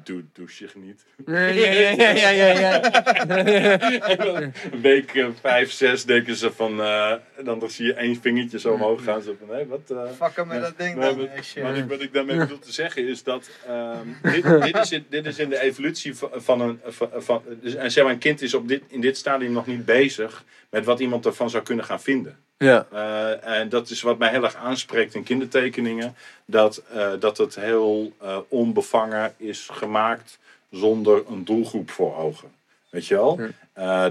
doe, 0.04 0.24
doe 0.34 0.52
zich 0.52 0.76
niet. 0.76 1.06
Ja, 1.26 1.40
ja, 1.48 1.70
ja, 1.72 2.10
ja, 2.10 2.30
ja, 2.30 2.60
ja. 2.60 4.52
Week 4.82 5.14
eh, 5.16 5.28
vijf, 5.42 5.72
zes 5.72 6.06
denken 6.06 6.36
ze 6.36 6.52
van, 6.52 6.82
eh, 6.82 7.14
dan 7.44 7.70
zie 7.70 7.86
je 7.86 7.94
één 7.94 8.22
vingertje 8.22 8.60
zo 8.60 8.74
omhoog 8.74 9.04
gaan. 9.04 9.22
Zo 9.22 9.36
van, 9.46 9.56
hé, 9.56 9.66
wat... 9.68 9.92
eh, 9.92 10.12
Fucken 10.26 10.48
met 10.48 10.62
dat 10.62 10.78
ding 10.78 10.96
maar 10.96 11.06
dan. 11.06 11.18
wat, 11.18 11.30
als 11.38 11.54
je- 11.54 11.62
wat 11.62 11.76
ik, 11.78 11.86
wat 11.88 12.02
ik 12.02 12.14
daarmee 12.14 12.38
bedoel 12.38 12.60
te 12.60 12.72
zeggen 12.72 13.08
is 13.08 13.24
dat 13.24 13.50
ehm, 13.68 14.08
dit, 14.22 14.44
dit, 14.62 14.78
is 14.78 14.92
in, 14.92 15.06
dit 15.10 15.26
is 15.26 15.40
in 15.40 15.50
de 15.50 15.60
evolutie 15.62 16.16
van, 16.16 16.30
van 16.36 16.62
een. 16.62 16.80
Van, 16.86 17.10
van, 17.16 17.42
dus, 17.62 17.76
en 17.76 17.92
zeg 17.92 18.04
maar, 18.04 18.14
een 18.14 18.20
kind 18.20 18.42
is 18.42 18.54
op 18.54 18.68
dit, 18.68 18.84
in 18.88 19.02
dit 19.02 19.18
stadium 19.18 19.52
nog 19.52 19.68
niet 19.68 19.86
bezig 19.86 20.44
met 20.70 20.86
wat 20.86 21.00
iemand 21.00 21.26
ervan 21.26 21.50
zou 21.50 21.64
kunnen 21.64 21.86
gaan 21.86 22.02
vinden. 22.02 22.38
Ja. 22.58 22.88
Eh, 22.92 23.60
en 23.60 23.70
dat 23.70 23.90
is 23.90 24.02
wat 24.02 24.18
mij 24.18 24.30
heel 24.30 24.44
erg 24.44 24.56
aanspreekt 24.56 25.14
in 25.14 25.24
kindertekeningen. 25.24 26.16
Dat, 26.46 26.78
eh, 26.94 27.12
dat 27.20 27.38
het 27.38 27.56
heel 27.56 28.12
eh, 28.22 28.38
onbevangen 28.48 29.34
is 29.38 29.70
gemaakt 29.72 30.40
zonder 30.72 31.24
een 31.28 31.46
doelgroep 31.46 31.90
voor 31.90 32.16
ogen. 32.16 32.52
Weet 32.90 33.08
je 33.08 33.16
wel? 33.16 33.40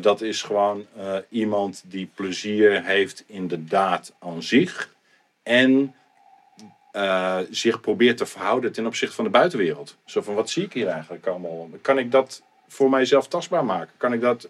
Dat 0.01 0.21
is 0.21 0.43
gewoon 0.43 0.87
iemand 1.29 1.83
die 1.87 2.11
plezier 2.15 2.85
heeft 2.85 3.25
in 3.27 3.49
de 3.49 3.65
daad 3.65 4.13
aan 4.19 4.43
zich. 4.43 4.95
En 5.43 5.95
zich 7.51 7.81
probeert 7.81 8.17
te 8.17 8.27
verhouden 8.27 8.73
ten 8.73 8.87
opzichte 8.87 9.15
van 9.15 9.25
de 9.25 9.31
buitenwereld. 9.31 9.97
Zo 10.05 10.23
van, 10.23 10.35
wat 10.35 10.51
zie 10.51 10.65
ik 10.65 10.73
hier 10.73 10.89
eigenlijk 10.89 11.27
allemaal? 11.27 11.69
Kan 11.81 11.99
ik 11.99 12.11
dat 12.11 12.43
voor 12.69 12.91
mijzelf 12.91 13.29
tastbaar 13.29 13.65
maken? 13.65 13.93
Kan 13.97 14.13
ik 14.13 14.21
dat 14.21 14.49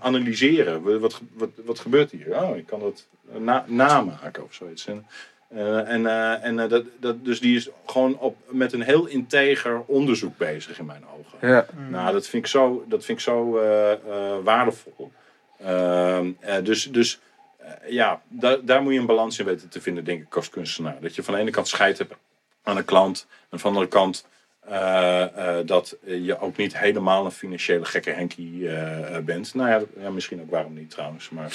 analyseren? 0.00 1.00
Wat, 1.00 1.20
wat, 1.32 1.50
wat 1.64 1.78
gebeurt 1.78 2.10
hier? 2.10 2.42
Oh, 2.42 2.56
ik 2.56 2.66
kan 2.66 2.80
dat 2.80 3.06
eh, 3.34 3.40
na, 3.40 3.64
namaken 3.66 4.44
of 4.44 4.54
zoiets. 4.54 4.86
En, 4.86 5.06
eh, 5.48 5.88
en, 5.90 6.06
eh, 6.06 6.44
en 6.44 6.58
eh, 6.58 6.68
dat, 6.68 6.84
dat, 7.00 7.24
dus 7.24 7.40
die 7.40 7.56
is 7.56 7.68
gewoon 7.86 8.18
op, 8.18 8.36
met 8.48 8.72
een 8.72 8.82
heel 8.82 9.06
integer 9.06 9.82
onderzoek 9.86 10.36
bezig 10.36 10.78
in 10.78 10.86
mijn 10.86 11.04
ogen. 11.18 11.48
Ja. 11.48 11.66
Nou, 11.90 12.12
dat 12.12 12.26
vind 12.26 12.42
ik 12.44 12.50
zo, 12.50 12.84
dat 12.88 13.04
vind 13.04 13.18
ik 13.18 13.24
zo 13.24 13.58
eh, 13.58 13.92
eh, 13.92 13.98
waardevol. 14.44 15.12
Ehm, 15.58 16.30
eh, 16.40 16.56
dus 16.62 16.90
dus 16.90 17.20
eh, 17.58 17.70
ja, 17.88 18.22
da- 18.28 18.56
daar 18.62 18.82
moet 18.82 18.92
je 18.92 18.98
een 18.98 19.06
balans 19.06 19.38
in 19.38 19.44
weten 19.44 19.68
te 19.68 19.80
vinden, 19.80 20.04
denk 20.04 20.22
ik, 20.22 20.36
als 20.36 20.50
kunstenaar. 20.50 20.96
Dat 21.00 21.14
je 21.14 21.22
van 21.22 21.34
de 21.34 21.40
ene 21.40 21.50
kant 21.50 21.68
scheid 21.68 21.98
hebt 21.98 22.14
aan 22.62 22.76
een 22.76 22.84
klant, 22.84 23.26
en 23.50 23.58
van 23.58 23.72
de 23.72 23.76
andere 23.78 23.98
kant 24.00 24.26
eh, 24.70 25.22
eh, 25.22 25.66
dat 25.66 25.96
je 26.04 26.40
ook 26.40 26.56
niet 26.56 26.78
helemaal 26.78 27.24
een 27.24 27.30
financiële 27.30 27.84
gekke 27.84 28.10
henkie 28.10 28.68
eh, 28.68 29.18
bent. 29.18 29.54
Nou 29.54 29.68
ja, 29.68 30.02
ja, 30.02 30.10
misschien 30.10 30.40
ook 30.40 30.50
waarom 30.50 30.74
niet 30.74 30.90
trouwens, 30.90 31.30
maar 31.30 31.52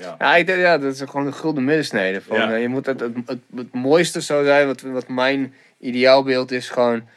ja. 0.00 0.16
Ja, 0.18 0.36
ik 0.36 0.48
ja, 0.48 0.78
dat 0.78 0.94
is 0.94 1.00
gewoon 1.00 1.26
een 1.26 1.34
gulden 1.34 1.64
middensnede. 1.64 2.20
Van, 2.20 2.36
Ja. 2.36 2.54
je 2.54 2.68
moet 2.68 2.86
het, 2.86 3.00
het, 3.00 3.12
het, 3.26 3.38
het 3.54 3.72
mooiste 3.74 4.20
zou 4.20 4.44
zijn, 4.44 4.66
wat, 4.66 4.80
wat 4.80 5.08
mijn 5.08 5.54
ideaalbeeld 5.78 6.50
is, 6.50 6.68
gewoon 6.68 7.08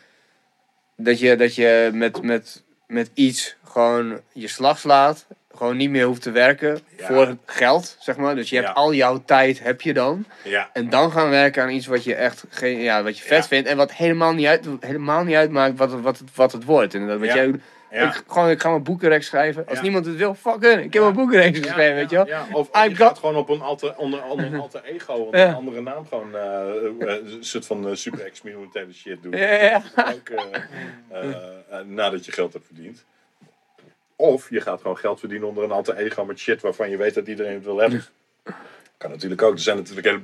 dat 0.95 1.19
je, 1.19 1.35
dat 1.35 1.55
je 1.55 1.89
met, 1.93 2.21
met, 2.21 2.63
met 2.87 3.11
iets 3.13 3.55
gewoon 3.63 4.19
je 4.33 4.47
slag 4.47 4.79
slaat. 4.79 5.27
Gewoon 5.57 5.77
niet 5.77 5.89
meer 5.89 6.05
hoeft 6.05 6.21
te 6.21 6.31
werken 6.31 6.79
Ja. 6.97 7.05
voor 7.07 7.37
geld, 7.45 7.95
zeg 7.99 8.17
maar. 8.17 8.35
Dus 8.35 8.49
je 8.49 8.55
hebt 8.55 8.67
Ja. 8.67 8.73
al 8.73 8.93
jouw 8.93 9.21
tijd, 9.25 9.63
heb 9.63 9.81
je 9.81 9.93
dan. 9.93 10.25
Ja, 10.43 10.69
En 10.73 10.89
dan 10.89 11.11
gaan 11.11 11.29
werken 11.29 11.63
aan 11.63 11.69
iets 11.69 11.85
wat 11.87 12.03
je 12.03 12.15
echt 12.15 12.43
geen, 12.49 12.79
ja, 12.79 13.03
wat 13.03 13.17
je 13.17 13.23
vet 13.23 13.47
vindt. 13.47 13.67
En 13.69 13.77
wat 13.77 13.93
helemaal 13.93 14.33
niet, 14.33 14.45
uit, 14.47 14.67
helemaal 14.79 15.23
niet 15.23 15.35
uitmaakt 15.35 15.77
wat, 15.77 15.91
het- 15.91 16.01
wat, 16.01 16.17
het, 16.17 16.35
wat 16.35 16.51
het 16.51 16.63
wordt. 16.63 16.93
En 16.93 17.07
dat, 17.07 17.19
wat 17.19 17.33
jij, 17.33 17.47
ik, 17.91 18.23
gewoon, 18.27 18.49
ik 18.49 18.61
ga 18.61 18.69
mijn 18.69 18.83
boekenreeks 18.83 19.25
schrijven. 19.27 19.65
Als 19.67 19.81
niemand 19.81 20.05
het 20.05 20.15
wil, 20.15 20.35
fuck 20.35 20.63
it. 20.63 20.77
Ik 20.83 20.93
heb 20.93 21.01
mijn 21.01 21.13
boekenreeks 21.15 21.57
Ja, 21.59 21.63
geschreven, 21.65 21.95
weet 21.95 22.09
je 22.09 22.15
wel. 22.15 22.27
Ja, 22.27 22.45
of 22.51 22.69
je 22.71 22.79
got- 22.89 22.95
gaat 22.97 23.19
gewoon 23.19 23.35
op 23.35 23.49
een 23.49 23.61
alter, 23.61 23.97
onder, 23.97 24.23
onder 24.23 24.45
een 24.45 24.59
alter 24.65 24.83
ego, 24.83 25.13
onder 25.13 25.39
Ja. 25.39 25.47
een 25.47 25.53
andere 25.55 25.81
naam 25.81 26.05
gewoon 26.07 26.35
eh, 26.35 26.69
eh, 26.99 27.23
een 27.23 27.37
soort 27.39 27.65
van 27.65 27.87
eh, 27.87 27.95
super 27.95 28.25
experimentele 28.25 28.93
shit 28.93 29.23
doen. 29.23 29.31
Ja, 29.31 29.47
ja, 29.53 29.61
ja. 29.95 30.13
Ook, 30.13 30.29
nadat 31.85 32.25
je 32.25 32.31
geld 32.31 32.53
hebt 32.53 32.65
verdiend. 32.65 33.05
Of 34.23 34.49
je 34.49 34.61
gaat 34.61 34.81
gewoon 34.81 34.97
geld 34.97 35.19
verdienen 35.19 35.47
onder 35.47 35.63
een 35.63 35.71
alter 35.71 35.95
ego 35.95 36.25
met 36.25 36.39
shit 36.39 36.61
waarvan 36.61 36.89
je 36.89 36.97
weet 36.97 37.13
dat 37.13 37.27
iedereen 37.27 37.53
het 37.53 37.63
wil 37.63 37.77
hebben. 37.77 38.03
Kan 39.03 39.11
natuurlijk 39.11 39.41
ook. 39.41 39.53
Er 39.53 39.59
zijn 39.59 39.77
natuurlijk 39.77 40.07
heel, 40.07 40.19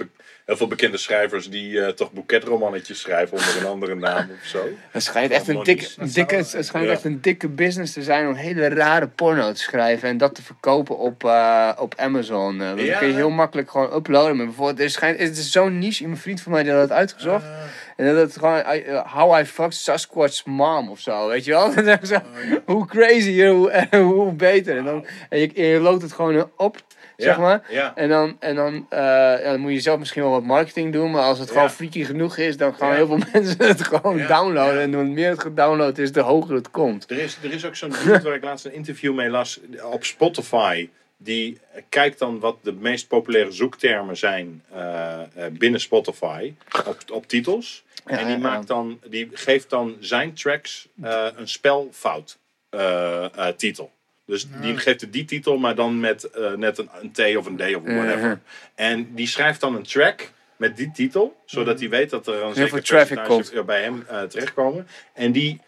heel 0.46 0.58
veel 0.58 0.68
bekende 0.68 0.98
schrijvers 0.98 1.50
die 1.50 1.82
eh, 1.82 1.92
toch 1.92 2.12
boeketromannetjes 2.12 3.00
schrijven 3.00 3.38
onder 3.38 3.58
een 3.58 3.66
andere 3.66 3.96
naam 3.96 4.30
of 4.42 4.48
zo. 4.48 4.68
Het 4.92 5.04
schijnt 5.04 5.32
echt 5.32 5.48
een 5.48 5.64
dikke, 5.64 6.36
het 6.36 6.66
schijnt 6.66 6.88
Ja. 6.88 6.92
echt 6.94 7.04
een 7.04 7.22
dikke 7.22 7.48
business 7.48 7.94
te 7.94 8.04
zijn 8.04 8.28
om 8.28 8.34
hele 8.34 8.68
rare 8.70 9.08
porno 9.08 9.52
te 9.52 9.62
schrijven 9.62 10.10
en 10.10 10.18
dat 10.18 10.36
te 10.36 10.42
verkopen 10.44 10.98
op, 10.98 11.24
eh, 11.24 11.72
op 11.78 11.94
Amazon. 11.98 12.56
Ja. 12.56 12.76
Dan 12.76 12.98
kun 12.98 13.08
je 13.08 13.14
heel 13.14 13.30
makkelijk 13.30 13.72
gewoon 13.72 13.94
uploaden. 13.94 14.36
Maar 14.38 14.46
bijvoorbeeld, 14.46 14.80
er 14.80 14.90
schijnt, 14.90 15.20
het 15.20 15.38
is 15.38 15.52
zo'n 15.52 15.80
niche. 15.80 16.06
Een 16.06 16.18
vriend 16.18 16.42
van 16.42 16.52
mij 16.52 16.64
die 16.64 16.72
had 16.72 16.82
het 16.82 16.92
uitgezocht. 16.92 17.46
En 17.96 18.06
dat 18.06 18.16
het 18.16 18.38
gewoon, 18.38 18.64
I- 18.76 18.84
uh, 18.88 19.14
how 19.14 19.40
I 19.40 19.46
fucked 19.46 19.74
Sasquatch's 19.76 20.44
mom 20.44 20.90
of 20.90 21.00
zo, 21.00 21.28
weet 21.28 21.46
je 21.46 21.52
wel? 21.52 21.74
Dan 21.76 21.84
zeg 21.84 22.00
ik 22.00 22.06
zo, 22.06 22.20
hoe 22.66 22.86
crazier, 22.88 23.50
hoe, 23.50 23.88
hoe 24.14 24.34
beter. 24.34 24.78
En, 24.78 24.84
dan, 24.86 25.06
en 25.30 25.40
je, 25.40 25.52
en 25.56 25.64
je 25.66 25.80
loopt 25.80 26.02
het 26.02 26.12
gewoon 26.14 26.50
op, 26.58 26.78
zeg 27.24 27.38
maar. 27.38 27.92
En 27.96 28.10
dan, 28.10 28.36
en 28.40 28.56
dan, 28.56 28.86
ja, 28.90 29.38
dan 29.38 29.60
moet 29.60 29.72
je 29.72 29.80
zelf 29.80 30.00
misschien 30.00 30.22
wel 30.22 30.32
wat 30.32 30.44
marketing 30.44 30.94
doen. 30.94 31.12
Maar 31.12 31.24
als 31.24 31.40
het 31.40 31.52
gewoon 31.52 31.72
freaky 31.72 32.04
genoeg 32.04 32.38
is, 32.38 32.58
dan 32.58 32.76
gaan 32.76 32.94
heel 32.94 33.08
veel 33.08 33.20
mensen 33.34 33.66
het 33.66 33.84
gewoon 33.84 34.18
downloaden. 34.28 34.82
En 34.82 34.94
hoe 34.94 35.04
meer 35.04 35.30
het 35.30 35.42
gedownload 35.42 35.98
is, 35.98 36.12
de 36.12 36.22
hoger 36.22 36.56
het 36.56 36.72
komt. 36.72 37.12
Er 37.12 37.18
is, 37.18 37.38
er 37.44 37.54
is 37.54 37.66
ook 37.66 37.76
zo'n 37.76 37.94
dude 38.04 38.22
waar 38.22 38.36
ik 38.36 38.44
laatst 38.44 38.66
een 38.66 38.74
interview 38.74 39.16
mee 39.16 39.30
las 39.30 39.60
op 39.84 40.04
Spotify. 40.04 40.90
Die 41.18 41.60
kijkt 41.90 42.20
dan 42.20 42.40
wat 42.40 42.58
de 42.62 42.72
meest 42.72 43.08
populaire 43.08 43.52
zoektermen 43.52 44.18
zijn 44.18 44.64
eh, 44.72 45.22
eh, 45.22 45.52
binnen 45.52 45.80
Spotify 45.80 46.54
op, 46.86 46.98
op 47.12 47.28
titels. 47.28 47.84
Ja, 48.06 48.18
en 48.18 48.26
die, 48.26 48.36
ja, 48.36 48.42
maakt 48.42 48.68
dan, 48.68 49.00
die 49.08 49.30
geeft 49.34 49.70
dan 49.70 49.98
zijn 50.00 50.34
tracks 50.34 50.88
een 51.36 51.48
spelfout 51.48 52.38
titel. 53.56 53.92
Dus 54.30 54.48
die 54.62 54.78
geeft 54.78 55.02
het 55.02 55.14
die 55.14 55.26
titel, 55.26 55.58
maar 55.58 55.76
dan 55.76 56.00
met 56.00 56.24
eh, 56.24 56.54
net 56.54 56.78
een, 56.78 56.90
een 57.02 57.12
T 57.12 57.36
of 57.38 57.46
een 57.46 57.58
D 57.58 57.62
of 57.76 57.82
whatever. 57.84 58.28
Mhm. 58.30 58.38
En 58.76 59.16
die 59.16 59.28
schrijft 59.28 59.62
dan 59.62 59.76
een 59.76 59.84
track 59.84 60.32
met 60.58 60.78
die 60.78 60.92
titel, 60.92 61.42
zodat 61.46 61.80
hij 61.80 61.90
weet 61.90 62.10
dat 62.10 62.28
er 62.28 62.44
een 62.44 62.56
zeker 62.56 62.84
traffic 62.84 63.24
komt. 63.24 63.66
bij 63.66 63.82
hem 63.82 64.06
eh, 64.08 64.22
terechtkomen. 64.22 64.88
En 65.14 65.32
die, 65.32 65.60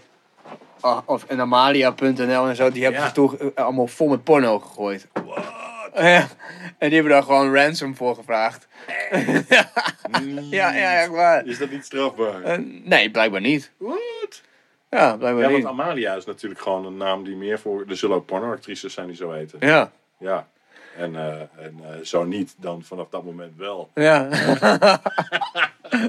of 1.05 1.23
en 1.27 1.39
amalia.nl 1.39 2.47
en 2.47 2.55
zo, 2.55 2.71
die 2.71 2.83
hebben 2.83 3.01
Ja. 3.01 3.07
ze 3.07 3.13
toen 3.13 3.39
eh, 3.39 3.63
allemaal 3.65 3.87
vol 3.87 4.07
met 4.07 4.23
porno 4.23 4.59
gegooid. 4.59 5.07
Ja, 5.95 6.27
en 6.77 6.89
die 6.89 6.93
hebben 6.93 7.11
daar 7.11 7.23
gewoon 7.23 7.55
ransom 7.55 7.95
voor 7.95 8.15
gevraagd. 8.15 8.67
Ja, 10.49 10.73
ja, 10.73 10.99
echt 11.01 11.09
waar. 11.09 11.45
Is 11.45 11.57
dat 11.57 11.69
niet 11.71 11.85
strafbaar? 11.85 12.41
Eh, 12.43 12.57
nee, 12.83 13.11
blijkbaar 13.11 13.41
niet. 13.41 13.71
What? 13.77 14.41
Ja, 14.89 15.17
blijkbaar 15.17 15.43
Ja, 15.43 15.51
want. 15.51 15.65
Amalia 15.65 16.13
is 16.15 16.25
natuurlijk 16.25 16.61
gewoon 16.61 16.85
een 16.85 16.97
naam 16.97 17.23
die 17.23 17.35
meer 17.35 17.59
voor... 17.59 17.85
Er 17.87 17.97
zullen 17.97 18.15
ook 18.15 18.25
pornoactrices 18.25 18.93
zijn 18.93 19.07
die 19.07 19.15
zo 19.15 19.31
heten. 19.31 19.57
Ja, 19.61 19.91
Ja. 20.19 20.47
En, 20.97 21.15
eh, 21.15 21.25
en 21.65 21.79
eh, 21.83 21.99
zo 22.03 22.23
niet, 22.23 22.55
dan 22.57 22.83
vanaf 22.83 23.07
dat 23.09 23.23
moment 23.23 23.57
wel. 23.57 23.89
ja. 23.93 24.27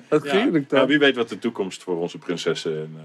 Wat 0.08 0.24
Ja. 0.24 0.48
toch? 0.68 0.86
wie 0.86 0.98
weet 0.98 1.16
wat 1.16 1.28
de 1.28 1.38
toekomst 1.38 1.82
voor 1.82 1.96
onze 2.00 2.18
prinsessen 2.18 2.76
en, 2.76 3.00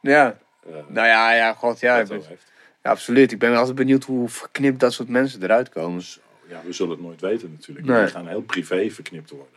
Ja. 0.00 0.38
eh, 0.66 0.72
Nou 0.88 1.06
ja, 1.06 1.32
ja, 1.34 1.52
god, 1.52 1.80
ja. 1.80 1.96
ik 1.96 2.02
Otto 2.02 2.14
ben- 2.18 2.24
heeft. 2.28 2.42
Ja, 2.82 2.90
absoluut. 2.90 3.32
Ik 3.32 3.38
ben 3.38 3.56
altijd 3.56 3.76
benieuwd 3.76 4.04
hoe 4.04 4.28
verknipt 4.28 4.80
dat 4.80 4.92
soort 4.92 5.08
mensen 5.08 5.42
eruit 5.42 5.68
komen. 5.68 6.02
Ja, 6.48 6.60
we 6.64 6.72
zullen 6.72 6.92
het 6.92 7.00
nooit 7.04 7.20
weten 7.20 7.50
natuurlijk. 7.58 7.86
Nee. 7.86 8.00
Die 8.02 8.10
gaan 8.10 8.26
heel 8.28 8.42
privé 8.42 8.90
verknipt 8.90 9.30
worden. 9.30 9.56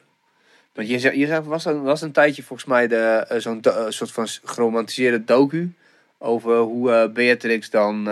Want 0.73 0.89
je 0.89 0.99
zei, 0.99 1.19
je 1.19 1.25
zei 1.27 1.41
was, 1.41 1.65
er, 1.65 1.81
was 1.81 2.01
een 2.01 2.11
tijdje 2.11 2.43
volgens 2.43 2.67
mij 2.69 2.87
de, 2.87 3.25
eh, 3.29 3.39
zo'n 3.39 3.61
eh, 3.61 3.85
soort 3.89 4.11
van 4.11 4.27
geromantiseerde 4.43 5.23
docu. 5.23 5.73
Over 6.23 6.57
hoe 6.57 7.09
Beatrix 7.13 7.69
dan 7.69 8.03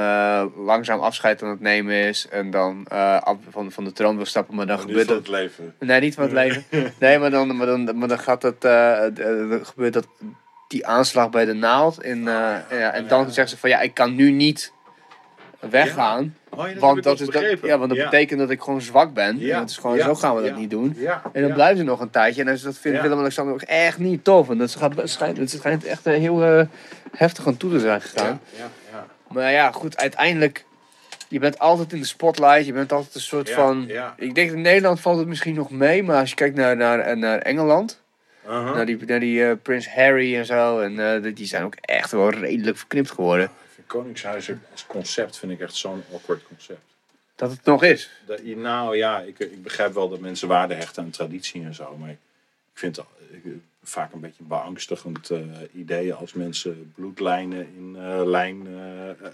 langzaam 0.56 1.00
afscheid 1.00 1.44
aan 1.44 1.50
het 1.50 1.60
nemen 1.60 1.94
is. 1.96 2.28
En 2.30 2.52
dan 2.52 2.88
af 3.24 3.38
van, 3.50 3.72
van 3.72 3.84
de 3.84 3.92
troon 3.92 4.16
wil 4.16 4.26
stappen. 4.26 4.56
Maar 4.56 4.66
dan 4.68 4.78
Maar 4.78 4.86
niet 4.86 4.96
gebeurt 4.98 5.24
van 5.24 5.34
dat. 5.34 5.44
het 5.44 5.58
leven. 5.58 5.88
Nee, 5.88 6.00
niet 6.02 6.14
van 6.16 6.24
het 6.24 6.34
leven. 6.44 6.64
Nee, 7.00 7.20
maar 7.20 7.30
dan, 7.32 7.58
maar 7.58 7.66
dan, 7.68 7.98
maar 7.98 8.08
dan 8.08 8.20
gaat 8.20 8.42
dan 8.42 8.56
gebeurt 9.66 9.94
dat. 9.94 10.08
Die 10.70 10.88
aanslag 10.88 11.30
bij 11.30 11.46
de 11.46 11.54
naald. 11.54 12.04
In, 12.04 12.28
eh, 12.28 12.34
ja, 12.70 12.92
en 12.94 13.08
dan 13.08 13.26
zeggen 13.26 13.50
ze 13.50 13.58
van 13.58 13.70
ja, 13.70 13.80
ik 13.80 13.94
kan 13.94 14.16
nu 14.16 14.32
niet 14.32 14.72
weggaan. 15.60 16.36
Oh, 16.50 16.58
ja, 16.58 16.64
dat 16.64 16.72
heb 16.74 16.80
Want 16.80 17.04
dat, 17.04 17.20
is 17.20 17.28
dat, 17.28 17.44
ja, 17.62 17.78
want 17.78 17.90
dat 17.90 17.98
Ja. 17.98 18.04
betekent 18.10 18.40
dat 18.40 18.50
ik 18.50 18.62
gewoon 18.62 18.82
zwak 18.82 19.14
ben. 19.14 19.40
Ja, 19.40 19.60
Dat 19.60 19.70
is 19.70 19.78
gewoon, 19.78 20.00
zo 20.00 20.16
gaan 20.16 20.36
we 20.36 20.42
dat 20.42 20.56
niet 20.58 20.70
doen. 20.70 20.98
En 21.34 21.42
dan 21.42 21.54
blijven 21.54 21.78
ze 21.78 21.84
nog 21.84 22.00
een 22.00 22.10
tijdje. 22.10 22.42
En 22.42 22.48
dus 22.48 22.62
dat 22.62 22.78
vindt. 22.78 23.02
Willem-Alexander 23.02 23.54
ook 23.54 23.62
echt 23.62 23.98
niet 23.98 24.24
tof. 24.24 24.50
En 24.50 24.58
dat 24.58 24.76
gaat, 24.76 24.96
het 24.96 25.10
schijnt, 25.10 25.38
het 25.38 25.50
schijnt 25.50 25.84
echt 25.86 26.06
eh, 26.06 26.14
heel 26.14 26.44
eh, 26.44 26.66
heftig 27.12 27.48
aan 27.48 27.58
toe 27.58 27.72
te 27.72 27.80
zijn 27.80 28.02
gegaan. 28.02 28.40
Ja, 28.52 28.58
ja, 28.58 28.70
ja. 28.92 29.06
Maar 29.34 29.52
ja, 29.52 29.72
goed, 29.72 29.98
uiteindelijk... 29.98 30.66
Je 31.28 31.40
bent 31.40 31.60
altijd 31.60 31.94
in 31.94 32.00
de 32.00 32.06
spotlight. 32.06 32.66
Je 32.66 32.74
bent 32.74 32.92
altijd 32.92 33.16
een 33.16 33.22
soort 33.22 33.50
van... 33.50 33.90
Ik 34.18 34.36
denk 34.36 34.52
in 34.52 34.62
Nederland 34.62 35.00
valt 35.00 35.18
het 35.18 35.28
misschien 35.28 35.56
nog 35.56 35.70
mee. 35.70 36.04
Maar 36.04 36.20
als 36.20 36.30
je 36.30 36.36
kijkt 36.36 36.56
naar, 36.56 36.78
naar, 36.78 37.18
naar 37.18 37.40
Engeland... 37.40 38.02
Uh-huh. 38.46 38.76
Naar 38.76 38.86
die, 38.86 39.06
naar 39.06 39.20
die 39.20 39.46
eh, 39.46 39.56
Prins 39.62 39.90
Harry 39.90 40.36
en 40.36 40.46
zo. 40.46 40.80
En 40.80 41.24
eh, 41.24 41.36
die- 41.36 41.46
zijn 41.48 41.64
ook 41.64 41.76
echt 41.82 42.12
wel 42.12 42.30
redelijk 42.30 42.78
verknipt 42.78 43.12
geworden. 43.12 43.52
Koningshuis 43.88 44.52
als 44.72 44.86
concept 44.86 45.38
vind 45.38 45.52
ik 45.52 45.60
echt 45.60 45.76
zo'n 45.76 46.04
awkward 46.14 46.44
concept. 46.48 46.80
Dat 47.36 47.52
het 47.52 47.64
nog 47.64 47.84
is. 47.84 48.10
Dat, 48.26 48.44
nou 48.44 48.98
ja, 48.98 49.20
ik, 49.20 49.40
ik 49.40 49.64
begrijp 49.64 49.94
wel 49.94 50.10
dat 50.10 50.20
mensen 50.20 50.48
waarde 50.48 50.74
hechten 50.74 51.04
aan 51.04 51.10
traditie 51.10 51.64
en 51.64 51.74
zo. 51.74 51.98
Maar 51.98 52.10
ik 52.10 52.18
vind 52.74 52.96
het 52.96 53.06
vaak 53.84 54.14
een 54.14 54.20
beetje 54.20 54.42
een 54.42 54.48
beangstigend 54.48 55.30
eh, 55.30 55.40
idee 55.74 56.14
als 56.14 56.34
mensen 56.34 56.94
bloedlijnen 56.96 57.68
in 57.76 57.98
lijn 58.30 58.68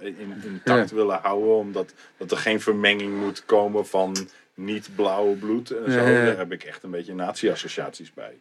in, 0.02 0.34
intact 0.44 0.91
willen 0.91 1.19
houden. 1.22 1.56
Omdat 1.56 1.94
dat 2.18 2.32
er 2.32 2.38
geen 2.38 2.61
vermenging 2.61 3.19
moet 3.19 3.45
komen 3.45 3.88
van 3.88 4.15
niet 4.53 4.90
blauwe 4.95 5.36
bloed 5.36 5.72
en 5.72 5.91
zo. 5.91 5.98
Daar 6.06 6.38
heb 6.38 6.52
ik 6.52 6.64
echt 6.64 6.84
een 6.84 6.91
beetje 6.91 7.14
nazi-associaties 7.15 8.14
bij. 8.14 8.34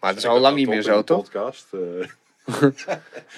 Maar 0.00 0.10
het 0.10 0.18
is 0.18 0.26
al 0.26 0.32
lang 0.32 0.44
dat 0.44 0.54
niet 0.54 0.68
meer 0.68 0.82
zo, 0.82 1.04
toch? 1.04 1.22
Podcast. 1.22 1.66
eh. 1.72 2.08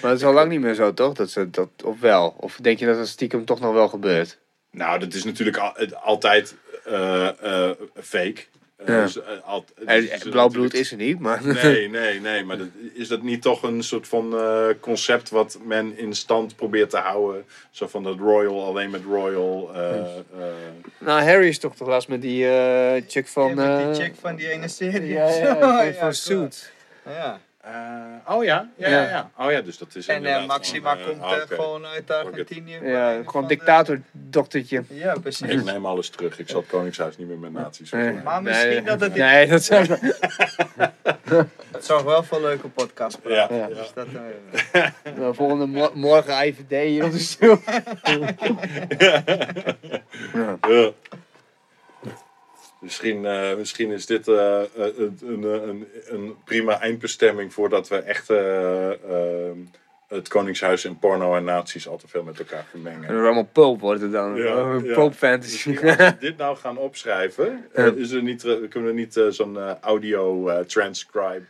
Maar 0.01 0.11
het 0.11 0.19
is 0.19 0.23
al 0.23 0.33
lang 0.33 0.49
niet 0.49 0.59
meer 0.61 0.73
zo, 0.73 0.93
toch? 0.93 1.13
Dat 1.13 1.29
ze 1.29 1.49
dat, 1.49 1.69
of 1.83 1.99
wel? 1.99 2.35
Of 2.37 2.57
denk 2.61 2.79
je 2.79 2.85
dat 2.85 2.97
het 2.97 3.07
stiekem 3.07 3.45
toch 3.45 3.59
nog 3.59 3.73
wel 3.73 3.87
gebeurt? 3.87 4.37
Nou, 4.71 4.99
dat 4.99 5.13
is 5.13 5.23
natuurlijk 5.23 5.57
al- 5.57 5.95
altijd 5.95 6.55
eh, 6.85 7.27
eh, 7.69 7.75
fake. 8.01 8.43
Eh, 8.85 8.95
Ja. 8.95 9.01
dus, 9.03 9.21
eh, 9.21 9.27
al- 9.45 9.65
Eh, 9.85 9.95
dus 9.95 10.09
is 10.09 10.23
er 10.23 10.29
blauw 10.29 10.47
bloed 10.47 10.73
is 10.73 10.91
er 10.91 10.97
niet, 10.97 11.19
maar... 11.19 11.39
Nee, 11.63 11.89
nee, 11.89 12.19
nee. 12.19 12.43
Maar 12.43 12.57
dat, 12.57 12.67
is 12.93 13.07
dat 13.07 13.21
niet 13.21 13.41
toch 13.41 13.63
een 13.63 13.83
soort 13.83 14.07
van 14.07 14.37
eh, 14.37 14.65
concept 14.79 15.29
wat 15.29 15.57
men 15.63 15.97
in 15.97 16.13
stand 16.15 16.55
probeert 16.55 16.89
te 16.89 16.97
houden? 16.97 17.45
Zo 17.71 17.87
van 17.87 18.03
dat 18.03 18.17
Royal 18.19 18.65
alleen 18.65 18.89
met 18.89 19.01
Royal. 19.03 19.71
eh, 19.73 19.89
eh, 19.99 20.03
Nou, 20.97 21.21
Harry 21.21 21.47
is 21.47 21.59
toch 21.59 21.75
toch 21.75 21.87
laatst 21.87 22.09
met 22.09 22.21
die 22.21 22.47
eh 22.49 23.01
chick 23.07 23.27
van... 23.27 23.47
Ja, 23.47 23.53
met 23.55 23.79
eh, 23.79 23.85
die 23.93 24.03
chick 24.03 24.13
van 24.21 24.35
die 24.35 24.49
ene 24.49 24.67
serie. 24.67 25.13
Ja, 25.13 25.25
of 25.25 25.37
ja, 25.37 25.83
zo. 25.91 25.99
van. 25.99 26.13
Suits. 26.13 26.69
Ja. 27.05 27.39
Eh, 27.61 28.33
oh 28.35 28.43
ja? 28.43 28.69
Ja, 28.75 28.87
ja, 28.89 29.01
Ja. 29.01 29.29
Oh 29.37 29.51
ja, 29.51 29.61
dus 29.61 29.77
dat 29.77 29.95
is 29.95 30.07
En 30.07 30.25
eh, 30.25 30.45
Maxima 30.45 30.95
gewoon, 30.95 31.05
eh, 31.05 31.09
komt 31.09 31.21
ah, 31.23 31.31
oké. 31.43 31.55
gewoon 31.55 31.85
uit 31.85 32.11
Argentinië. 32.11 32.79
Ja, 32.83 33.15
Van 33.15 33.29
gewoon 33.29 33.47
dictator-doktertje. 33.47 34.83
Ja, 34.87 35.13
precies. 35.21 35.49
Ik 35.49 35.63
neem 35.63 35.85
alles 35.85 36.09
terug. 36.09 36.39
Ik 36.39 36.49
zal 36.49 36.59
het 36.59 36.69
Koningshuis 36.69 37.17
niet 37.17 37.27
meer 37.27 37.37
met 37.37 37.51
nazi's. 37.51 37.91
Maar 38.23 38.43
misschien 38.43 38.83
dat 38.85 38.99
het... 39.01 39.15
Nee, 39.15 39.47
dat 39.47 39.63
zijn 39.63 39.87
Het 41.71 41.85
zorgt 41.85 42.05
wel 42.05 42.23
voor 42.23 42.41
leuke 42.41 42.67
podcasts. 42.67 43.19
Ja, 43.23 43.47
Ja. 43.49 43.55
ja. 43.55 43.67
Dus 43.67 43.91
dat, 43.93 44.07
de 45.15 45.33
volgende 45.33 45.65
mo- 45.65 45.91
morgen 45.93 46.47
IVD 46.47 46.69
hier 46.87 47.03
op 47.05 47.11
de 47.11 47.19
stoel. 47.19 47.57
Ja. 48.97 49.23
Ja. 50.67 50.91
Misschien, 52.81 53.25
eh, 53.25 53.55
misschien 53.57 53.91
is 53.91 54.05
dit 54.05 54.27
eh, 54.27 54.61
eh, 54.61 54.67
een, 54.75 55.17
een, 55.21 55.43
een, 55.43 55.87
een 56.07 56.35
prima 56.45 56.79
eindbestemming 56.79 57.53
voordat 57.53 57.87
we 57.87 57.95
echt 57.97 58.27
het 60.07 60.27
Koningshuis 60.27 60.85
en 60.85 60.99
porno 60.99 61.35
en 61.35 61.43
nazi's 61.43 61.87
al 61.87 61.97
te 61.97 62.07
veel 62.07 62.23
met 62.23 62.39
elkaar 62.39 62.59
En 62.59 62.65
vermengen. 62.69 63.09
er 63.09 63.23
allemaal 63.23 63.49
poop 63.51 63.79
wordt 63.79 64.01
het 64.01 64.11
dan. 64.11 64.35
Ja, 64.35 64.79
ja. 64.83 64.93
Poop 64.93 65.13
fantasy. 65.13 65.69
Als 65.69 65.95
we 65.95 66.15
dit 66.19 66.37
nou 66.37 66.57
gaan 66.57 66.77
opschrijven, 66.77 67.65
Ja. 67.75 67.91
is 67.95 68.11
er 68.11 68.23
niet, 68.23 68.41
kunnen 68.69 68.89
we 68.89 68.93
niet 68.93 69.21
zo'n 69.29 69.57
audio 69.81 70.49
transcribe 70.65 71.43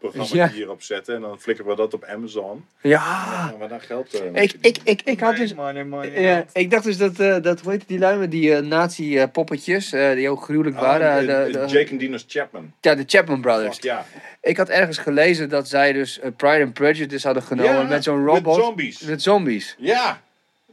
programma 0.00 0.34
Ja. 0.34 0.48
hierop 0.48 0.82
zetten 0.82 1.14
en 1.14 1.20
dan 1.20 1.40
flikkeren 1.40 1.70
we 1.70 1.76
dat 1.76 1.94
op 1.94 2.04
Amazon. 2.04 2.64
Ja. 2.80 2.98
Dan 3.24 3.48
gaan 3.48 3.58
we 3.58 3.66
daar 3.66 3.80
geld 3.80 4.20
eh. 4.34 4.42
Ik, 4.42 4.54
ik, 4.60 4.78
ik, 4.84 5.02
ik 5.04 5.20
had 5.20 5.36
dus... 5.36 5.54
Money, 5.54 5.84
money, 5.84 6.20
Ja, 6.20 6.44
ik 6.52 6.70
dacht 6.70 6.84
dus 6.84 6.96
dat, 6.96 7.18
eh, 7.20 7.36
dat 7.42 7.60
hoe 7.60 7.72
heet 7.72 7.84
die 7.86 7.98
lui 7.98 8.18
met 8.18 8.30
die 8.30 8.54
eh, 8.54 8.62
nazi-poppetjes, 8.62 9.92
eh, 9.92 10.12
die 10.14 10.28
ook 10.28 10.42
gruwelijk 10.42 10.76
Ah, 10.76 10.82
waren. 10.82 11.26
de, 11.26 11.32
eh, 11.32 11.52
de- 11.52 11.72
Jake 11.72 11.90
en 11.90 11.98
Dinos 11.98 12.24
Chapman. 12.28 12.72
ja, 12.80 12.94
de 12.94 13.04
Chapman 13.06 13.40
Brothers. 13.40 13.74
Fuck, 13.74 13.84
ja. 13.84 14.06
Ik 14.42 14.56
had 14.56 14.68
ergens 14.68 14.98
gelezen 14.98 15.48
dat 15.48 15.68
zij 15.68 15.92
dus 15.92 16.20
Pride 16.36 16.62
and 16.64 16.72
Prejudice 16.72 17.26
hadden 17.26 17.42
genomen 17.44 17.74
Ja, 17.74 17.82
met 17.82 18.04
zo'n 18.04 18.24
met 18.24 18.34
robot. 18.34 18.54
zombies. 18.54 19.00
Met 19.00 19.22
zombies. 19.22 19.74
Ja, 19.78 20.20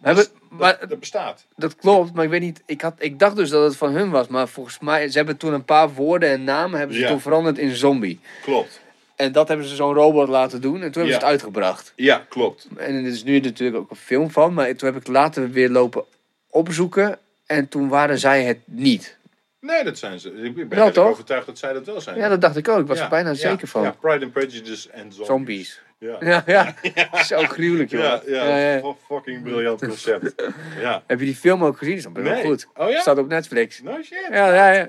Hebben, 0.02 0.24
dat, 0.24 0.34
maar, 0.50 0.78
dat 0.88 1.00
bestaat. 1.00 1.46
dat 1.56 1.76
klopt, 1.76 2.14
maar 2.14 2.24
ik 2.24 2.30
weet 2.30 2.42
niet. 2.42 2.62
Ik, 2.66 2.82
had, 2.82 2.94
ik 2.98 3.20
dacht 3.20 3.36
dus 3.36 3.50
dat 3.50 3.64
het 3.64 3.78
van 3.78 3.94
hun 3.94 4.10
was, 4.10 4.28
maar 4.28 4.48
volgens 4.48 4.80
mij, 4.80 5.10
ze 5.10 5.18
hebben 5.18 5.38
toen 5.38 5.54
een 5.54 5.66
paar 5.66 5.94
woorden 5.94 6.30
en 6.30 6.44
namen 6.44 6.78
hebben 6.78 6.96
ze 6.96 7.02
Ja. 7.02 7.08
toen 7.10 7.22
veranderd 7.22 7.58
in 7.58 7.76
zombie. 7.76 8.20
Klopt. 8.42 8.80
En 9.18 9.32
dat 9.32 9.48
hebben 9.48 9.66
ze 9.68 9.76
zo'n 9.76 9.94
robot 9.94 10.28
laten 10.28 10.62
doen 10.62 10.74
en 10.74 10.80
toen 10.82 10.92
hebben 10.92 11.08
ze 11.12 11.14
het 11.20 11.24
uitgebracht. 11.24 11.94
Ja, 11.96 12.26
klopt. 12.30 12.68
En 12.78 12.96
er 12.96 13.06
is 13.12 13.24
nu 13.24 13.40
natuurlijk 13.40 13.78
ook 13.78 13.90
een 13.90 13.96
film 13.96 14.32
van, 14.32 14.54
maar 14.54 14.76
toen 14.76 14.94
heb 14.94 15.02
ik 15.02 15.08
later 15.08 15.50
weer 15.52 15.70
lopen 15.70 16.04
opzoeken 16.50 17.18
en 17.46 17.68
toen 17.68 17.88
waren 17.90 18.20
zij 18.20 18.44
het 18.44 18.58
niet. 18.66 19.18
Nee, 19.60 19.84
dat 19.84 19.98
zijn 19.98 20.20
ze. 20.20 20.32
Ik 20.32 20.70
ben 20.70 20.96
overtuigd 20.96 21.46
dat 21.46 21.58
zij 21.58 21.74
dat 21.74 21.86
wel 21.86 22.02
zijn. 22.02 22.18
Ja, 22.18 22.30
dat 22.30 22.42
dacht 22.42 22.58
ik 22.58 22.68
ook. 22.68 22.80
Ik 22.80 22.88
was 22.88 23.00
er 23.00 23.10
bijna 23.10 23.34
zeker 23.34 23.68
van. 23.68 23.82
Ja, 23.84 23.92
Pride 24.00 24.24
and 24.26 24.34
Prejudice 24.34 24.90
en 24.92 25.12
zombies. 25.12 25.26
Zombies. 25.28 25.82
Ja. 26.00 26.18
Ja, 26.46 26.74
ja. 27.12 27.24
Zo 27.24 27.38
gruwelijk, 27.42 27.90
joh. 27.90 28.02
Ja, 28.02 28.22
ja, 28.28 28.48
Ja, 28.48 28.58
ja. 28.72 28.80
fu- 28.80 28.96
fucking 29.14 29.44
briljant 29.44 29.80
concept. 29.86 30.34
ja. 30.80 31.04
Heb 31.08 31.20
je 31.20 31.26
die 31.26 31.36
film 31.36 31.64
ook 31.64 31.78
gezien? 31.78 31.96
Dat 32.02 32.18
is 32.18 32.24
wel 32.24 32.34
Nee. 32.34 32.44
goed. 32.46 32.68
Oh 32.76 32.90
ja? 32.90 33.00
Staat 33.02 33.18
op 33.18 33.28
Netflix. 33.28 33.82
No 33.82 34.02
shit. 34.04 34.28
Ja, 34.32 34.54
ja, 34.54 34.72
ja. 34.72 34.88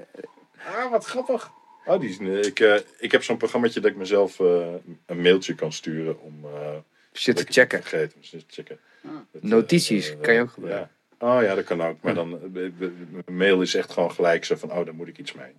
Ah, 0.76 0.90
wat 0.90 1.04
grappig. 1.04 1.50
Oh, 1.88 2.00
die 2.00 2.08
is, 2.08 2.18
nee, 2.18 2.40
ik, 2.40 2.60
eh, 2.60 2.74
ik 2.98 3.12
heb 3.12 3.22
zo'n 3.22 3.36
programmaatje 3.36 3.80
dat 3.80 3.90
ik 3.90 3.96
mezelf 3.96 4.40
eh, 4.40 4.74
een 5.06 5.20
mailtje 5.20 5.54
kan 5.54 5.72
sturen 5.72 6.20
om 6.20 6.44
eh, 6.44 6.76
Shit 7.12 7.36
te 7.36 7.42
het 7.42 7.52
checken. 7.52 7.82
Vergeten, 7.82 8.24
shit 8.24 8.40
te 8.48 8.54
checken. 8.54 8.78
Het, 9.00 9.42
eh, 9.42 9.50
Notities 9.50 10.10
eh, 10.10 10.20
kan 10.20 10.34
je 10.34 10.40
ook 10.40 10.50
gebruiken. 10.50 10.90
Ja. 11.18 11.26
Oh 11.36 11.42
ja, 11.42 11.54
dat 11.54 11.64
kan 11.64 11.82
ook. 11.82 11.96
Maar 12.00 12.14
dan, 12.14 12.40
eh, 12.54 12.88
mail 13.26 13.62
is 13.62 13.74
echt 13.74 13.92
gewoon 13.92 14.12
gelijk 14.12 14.44
zo 14.44 14.56
van, 14.56 14.72
oh, 14.72 14.84
daar 14.84 14.94
moet 14.94 15.08
ik 15.08 15.18
iets 15.18 15.32
mee. 15.32 15.52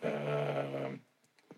Eh, 0.00 0.10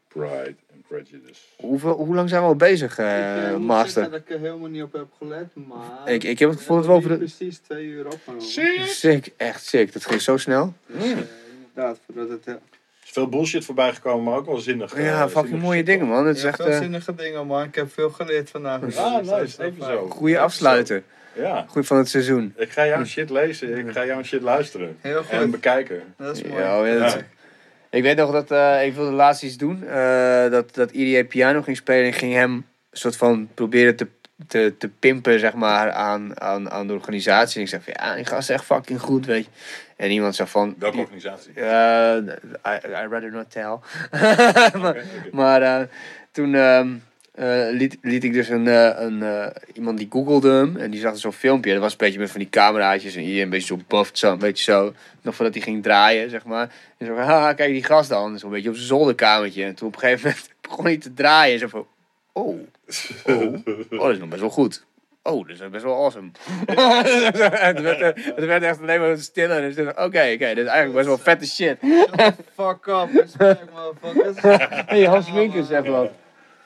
Pride 0.08 0.54
and 0.72 0.86
Prejudice. 0.88 1.40
Hoeveel, 1.56 1.92
hoe 1.92 2.14
lang 2.14 2.28
zijn 2.28 2.42
we 2.42 2.48
al 2.48 2.56
bezig, 2.56 2.98
eh, 2.98 3.36
ik, 3.46 3.52
eh, 3.52 3.56
Master? 3.56 4.10
dat 4.10 4.20
ik 4.20 4.30
er 4.30 4.38
helemaal 4.38 4.68
niet 4.68 4.82
op 4.82 4.92
heb 4.92 5.06
gelet, 5.18 5.54
maar... 5.54 6.08
Ik, 6.12 6.24
ik 6.24 6.38
heb 6.38 6.48
het 6.48 6.58
gevoel 6.58 6.76
dat 6.76 6.86
we 6.86 6.92
over 6.92 7.08
de... 7.08 7.16
precies 7.16 7.58
twee 7.58 7.86
uur 7.86 8.06
opgenomen. 8.06 8.46
Serieus? 8.46 8.98
Sick, 8.98 9.32
echt 9.36 9.64
sick. 9.64 9.92
Dat 9.92 10.04
ging 10.04 10.20
zo 10.20 10.36
snel. 10.36 10.74
Dus, 10.86 11.02
eh, 11.02 11.18
inderdaad, 11.58 11.98
voordat 12.06 12.28
het... 12.28 12.58
eh, 13.02 13.06
is 13.06 13.10
veel 13.12 13.28
bullshit 13.28 13.64
voorbij 13.64 13.92
gekomen, 13.92 14.24
maar 14.24 14.34
ook 14.36 14.46
wel 14.46 14.58
zinnig. 14.58 14.92
eh, 14.94 15.04
Ja, 15.04 15.22
fucking 15.28 15.44
zinnig 15.46 15.62
mooie 15.62 15.76
shit. 15.76 15.86
dingen, 15.86 16.06
man. 16.06 16.26
Het 16.26 16.36
is 16.36 16.44
echt 16.44 16.56
veel 16.62 16.66
eh, 16.70 16.78
zinnige 16.78 17.14
dingen, 17.14 17.46
man. 17.46 17.62
Ik 17.64 17.74
heb 17.74 17.92
veel 17.92 18.10
geleerd 18.10 18.50
vandaag. 18.50 18.96
Ah, 18.96 19.12
dat 19.26 19.40
is 19.42 19.56
nice. 19.56 19.62
Even 19.64 19.84
zo. 19.84 20.08
goede 20.08 20.38
afsluiten. 20.38 21.04
Ja, 21.34 21.64
Goed 21.68 21.86
van 21.86 21.96
het 21.96 22.08
seizoen. 22.08 22.54
ik 22.56 22.70
ga 22.72 22.86
jouw 22.86 23.04
shit 23.04 23.30
lezen. 23.30 23.78
Ik 23.78 23.92
ga 23.92 24.04
jouw 24.06 24.22
shit 24.22 24.42
luisteren. 24.42 24.96
Heel 25.00 25.22
goed. 25.22 25.30
En 25.30 25.50
bekijken. 25.50 26.02
Dat 26.18 26.36
is 26.36 26.42
mooi. 26.42 26.62
Ja, 26.62 26.80
oh, 26.80 26.86
ja, 26.86 26.98
dat- 26.98 27.12
Ja. 27.12 27.20
Ik 27.90 28.02
weet 28.02 28.16
nog 28.16 28.32
dat 28.32 28.50
eh, 28.50 28.86
ik 28.86 28.94
wilde 28.94 29.10
laatst 29.10 29.42
iets 29.42 29.56
doen. 29.56 29.86
eh, 29.88 30.50
dat, 30.50 30.74
dat 30.74 30.90
IDA 30.90 31.24
piano 31.24 31.62
ging 31.62 31.76
spelen 31.76 32.04
en 32.06 32.12
ging 32.12 32.32
hem 32.32 32.52
een 32.52 32.64
soort 32.92 33.16
van 33.16 33.48
proberen 33.54 33.96
te, 33.96 34.06
te, 34.46 34.74
te 34.78 34.88
pimpen, 34.88 35.38
zeg 35.38 35.54
maar, 35.54 35.90
aan, 35.90 36.40
aan, 36.40 36.70
aan 36.70 36.86
de 36.86 36.92
organisatie. 36.92 37.56
En 37.56 37.62
ik 37.62 37.68
zeg 37.68 37.82
van, 37.84 37.92
ja, 37.96 38.14
die 38.14 38.24
gast 38.24 38.48
is 38.48 38.54
echt 38.54 38.64
fucking 38.64 39.00
goed, 39.00 39.26
weet 39.26 39.44
je. 39.44 39.50
En 40.02 40.10
iemand 40.10 40.34
zei 40.34 40.48
van... 40.48 40.74
Welke 40.78 40.98
organisatie? 40.98 41.52
eh, 41.54 42.16
I, 42.66 42.86
I 42.86 43.06
rather 43.08 43.30
not 43.30 43.50
tell. 43.50 43.78
maar 44.82 45.04
maar 45.32 45.62
eh, 45.62 45.86
toen 46.30 46.54
ehm, 46.54 46.94
eh, 47.34 47.66
liet, 47.70 47.98
liet 48.00 48.24
ik 48.24 48.32
dus 48.32 48.48
een, 48.48 48.66
een, 48.66 49.52
iemand 49.74 49.98
die 49.98 50.06
googelde 50.10 50.50
hem. 50.50 50.76
En 50.76 50.90
die 50.90 51.00
zag 51.00 51.18
zo'n 51.18 51.32
filmpje. 51.32 51.72
Dat 51.72 51.80
was 51.80 51.92
een 51.92 51.98
beetje 51.98 52.18
met 52.18 52.30
van 52.30 52.40
die 52.40 52.48
cameraatjes. 52.48 53.14
En 53.14 53.22
hier 53.22 53.42
een 53.42 53.50
beetje 53.50 53.76
zo 53.76 53.82
buffed, 53.88 54.18
zo, 54.18 54.32
een 54.32 54.38
beetje 54.38 54.72
zo. 54.72 54.94
Nog 55.20 55.34
voordat 55.34 55.54
hij 55.54 55.62
ging 55.62 55.82
draaien, 55.82 56.30
zeg 56.30 56.44
maar. 56.44 56.72
En 56.98 57.06
zo 57.06 57.14
van, 57.14 57.24
haha, 57.24 57.52
kijk 57.52 57.72
die 57.72 57.84
gast 57.84 58.08
dan. 58.08 58.38
Zo'n 58.38 58.50
beetje 58.50 58.68
op 58.68 58.74
zijn 58.74 58.86
zolderkamertje. 58.86 59.64
En 59.64 59.74
toen 59.74 59.88
op 59.88 59.94
een 59.94 60.00
gegeven 60.00 60.28
moment 60.28 60.48
begon 60.68 60.84
hij 60.84 60.96
te 60.98 61.14
draaien. 61.14 61.58
Zo 61.58 61.68
van, 61.68 61.86
oh, 62.32 62.58
oh, 63.24 63.54
oh, 63.90 63.98
dat 63.98 64.10
is 64.10 64.18
nog 64.18 64.28
best 64.28 64.40
wel 64.40 64.50
goed. 64.50 64.84
Oh, 65.22 65.48
dat 65.48 65.60
is 65.60 65.70
best 65.70 65.84
wel 65.84 65.94
awesome. 65.94 66.30
het, 66.66 67.80
werd, 67.80 68.00
eh, 68.00 68.24
het 68.24 68.44
werd 68.44 68.62
echt 68.62 68.80
alleen 68.80 69.00
maar 69.00 69.18
stiller. 69.18 69.60
Dus 69.60 69.76
ik 69.76 69.84
dacht, 69.84 69.96
oké, 69.96 70.04
oké, 70.34 70.54
dit 70.54 70.58
is 70.58 70.64
eigenlijk 70.64 70.92
best 70.92 71.06
wel 71.06 71.18
vette 71.18 71.46
shit. 71.46 71.78
Fuck 72.54 72.86
up, 72.86 73.08
respect, 73.12 73.64
motherfuckers. 73.72 74.60
Hey, 74.86 75.04
Hans 75.04 75.30
Winkers 75.30 75.66
zegt 75.66 75.86
wat. 75.86 76.10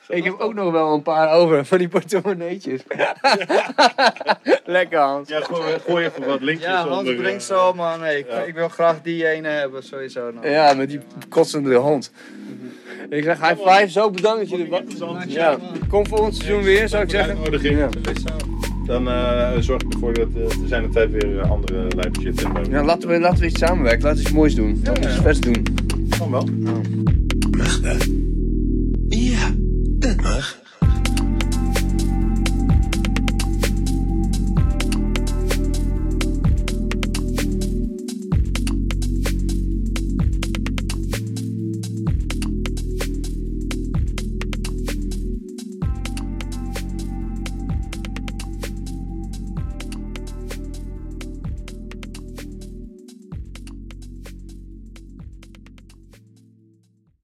Ik 0.07 0.23
heb 0.23 0.39
ook 0.39 0.53
nog 0.53 0.71
wel 0.71 0.93
een 0.93 1.01
paar 1.01 1.31
over 1.31 1.65
van 1.65 1.77
die 1.77 1.87
portemonneetjes. 1.87 2.81
Lekker 4.65 4.99
Hans. 4.99 5.29
Ja, 5.29 5.39
gooi, 5.39 5.79
gooi 5.79 6.05
even 6.05 6.25
wat 6.25 6.41
linkjes 6.41 6.67
Ja, 6.67 6.87
Hans 6.87 6.97
onder, 6.97 7.15
brengt 7.15 7.43
zo, 7.43 7.73
man. 7.73 7.99
Nee, 7.99 8.17
ik, 8.17 8.27
ja. 8.29 8.39
ik 8.39 8.53
wil 8.53 8.69
graag 8.69 9.01
die 9.01 9.27
ene 9.27 9.47
hebben, 9.47 9.83
sowieso. 9.83 10.31
Nou. 10.31 10.49
Ja, 10.49 10.73
met 10.73 10.89
die 10.89 10.99
kotsende 11.29 11.75
hond. 11.75 12.11
Ik 13.09 13.23
zeg 13.23 13.41
high 13.41 13.69
five, 13.69 13.89
zo 13.89 14.09
bedankt 14.09 14.39
dat 14.39 14.49
jullie... 14.49 15.27
Ja, 15.27 15.57
kom 15.89 16.07
volgend 16.07 16.35
seizoen 16.35 16.63
weer, 16.63 16.89
zou 16.89 17.03
ik 17.03 17.09
zeggen. 17.09 17.37
Ja. 17.77 17.89
Dan 18.85 19.07
eh, 19.07 19.51
zorg 19.59 19.81
ik 19.81 19.93
ervoor 19.93 20.13
dat 20.13 20.27
eh, 20.35 20.43
er 20.43 20.67
zijn 20.67 20.83
de 20.83 20.89
tijd 20.89 21.11
weer 21.11 21.39
eh, 21.39 21.51
andere 21.51 21.87
lijpe 21.95 22.21
shit 22.21 22.41
in. 22.41 22.51
Ja, 22.69 22.83
laten 22.83 23.09
we, 23.09 23.19
laten 23.19 23.39
we 23.39 23.45
iets 23.45 23.59
samenwerken, 23.59 24.03
laten 24.03 24.17
we 24.17 24.23
iets 24.23 24.31
moois 24.31 24.55
doen. 24.55 24.81
Laten 24.83 25.03
we 25.03 25.09
iets 25.09 25.19
vets 25.19 25.39
doen. 25.39 25.65
Kan 26.17 26.31
wel. 26.31 26.47
Magda. 27.57 27.95
Huh? 30.03 30.66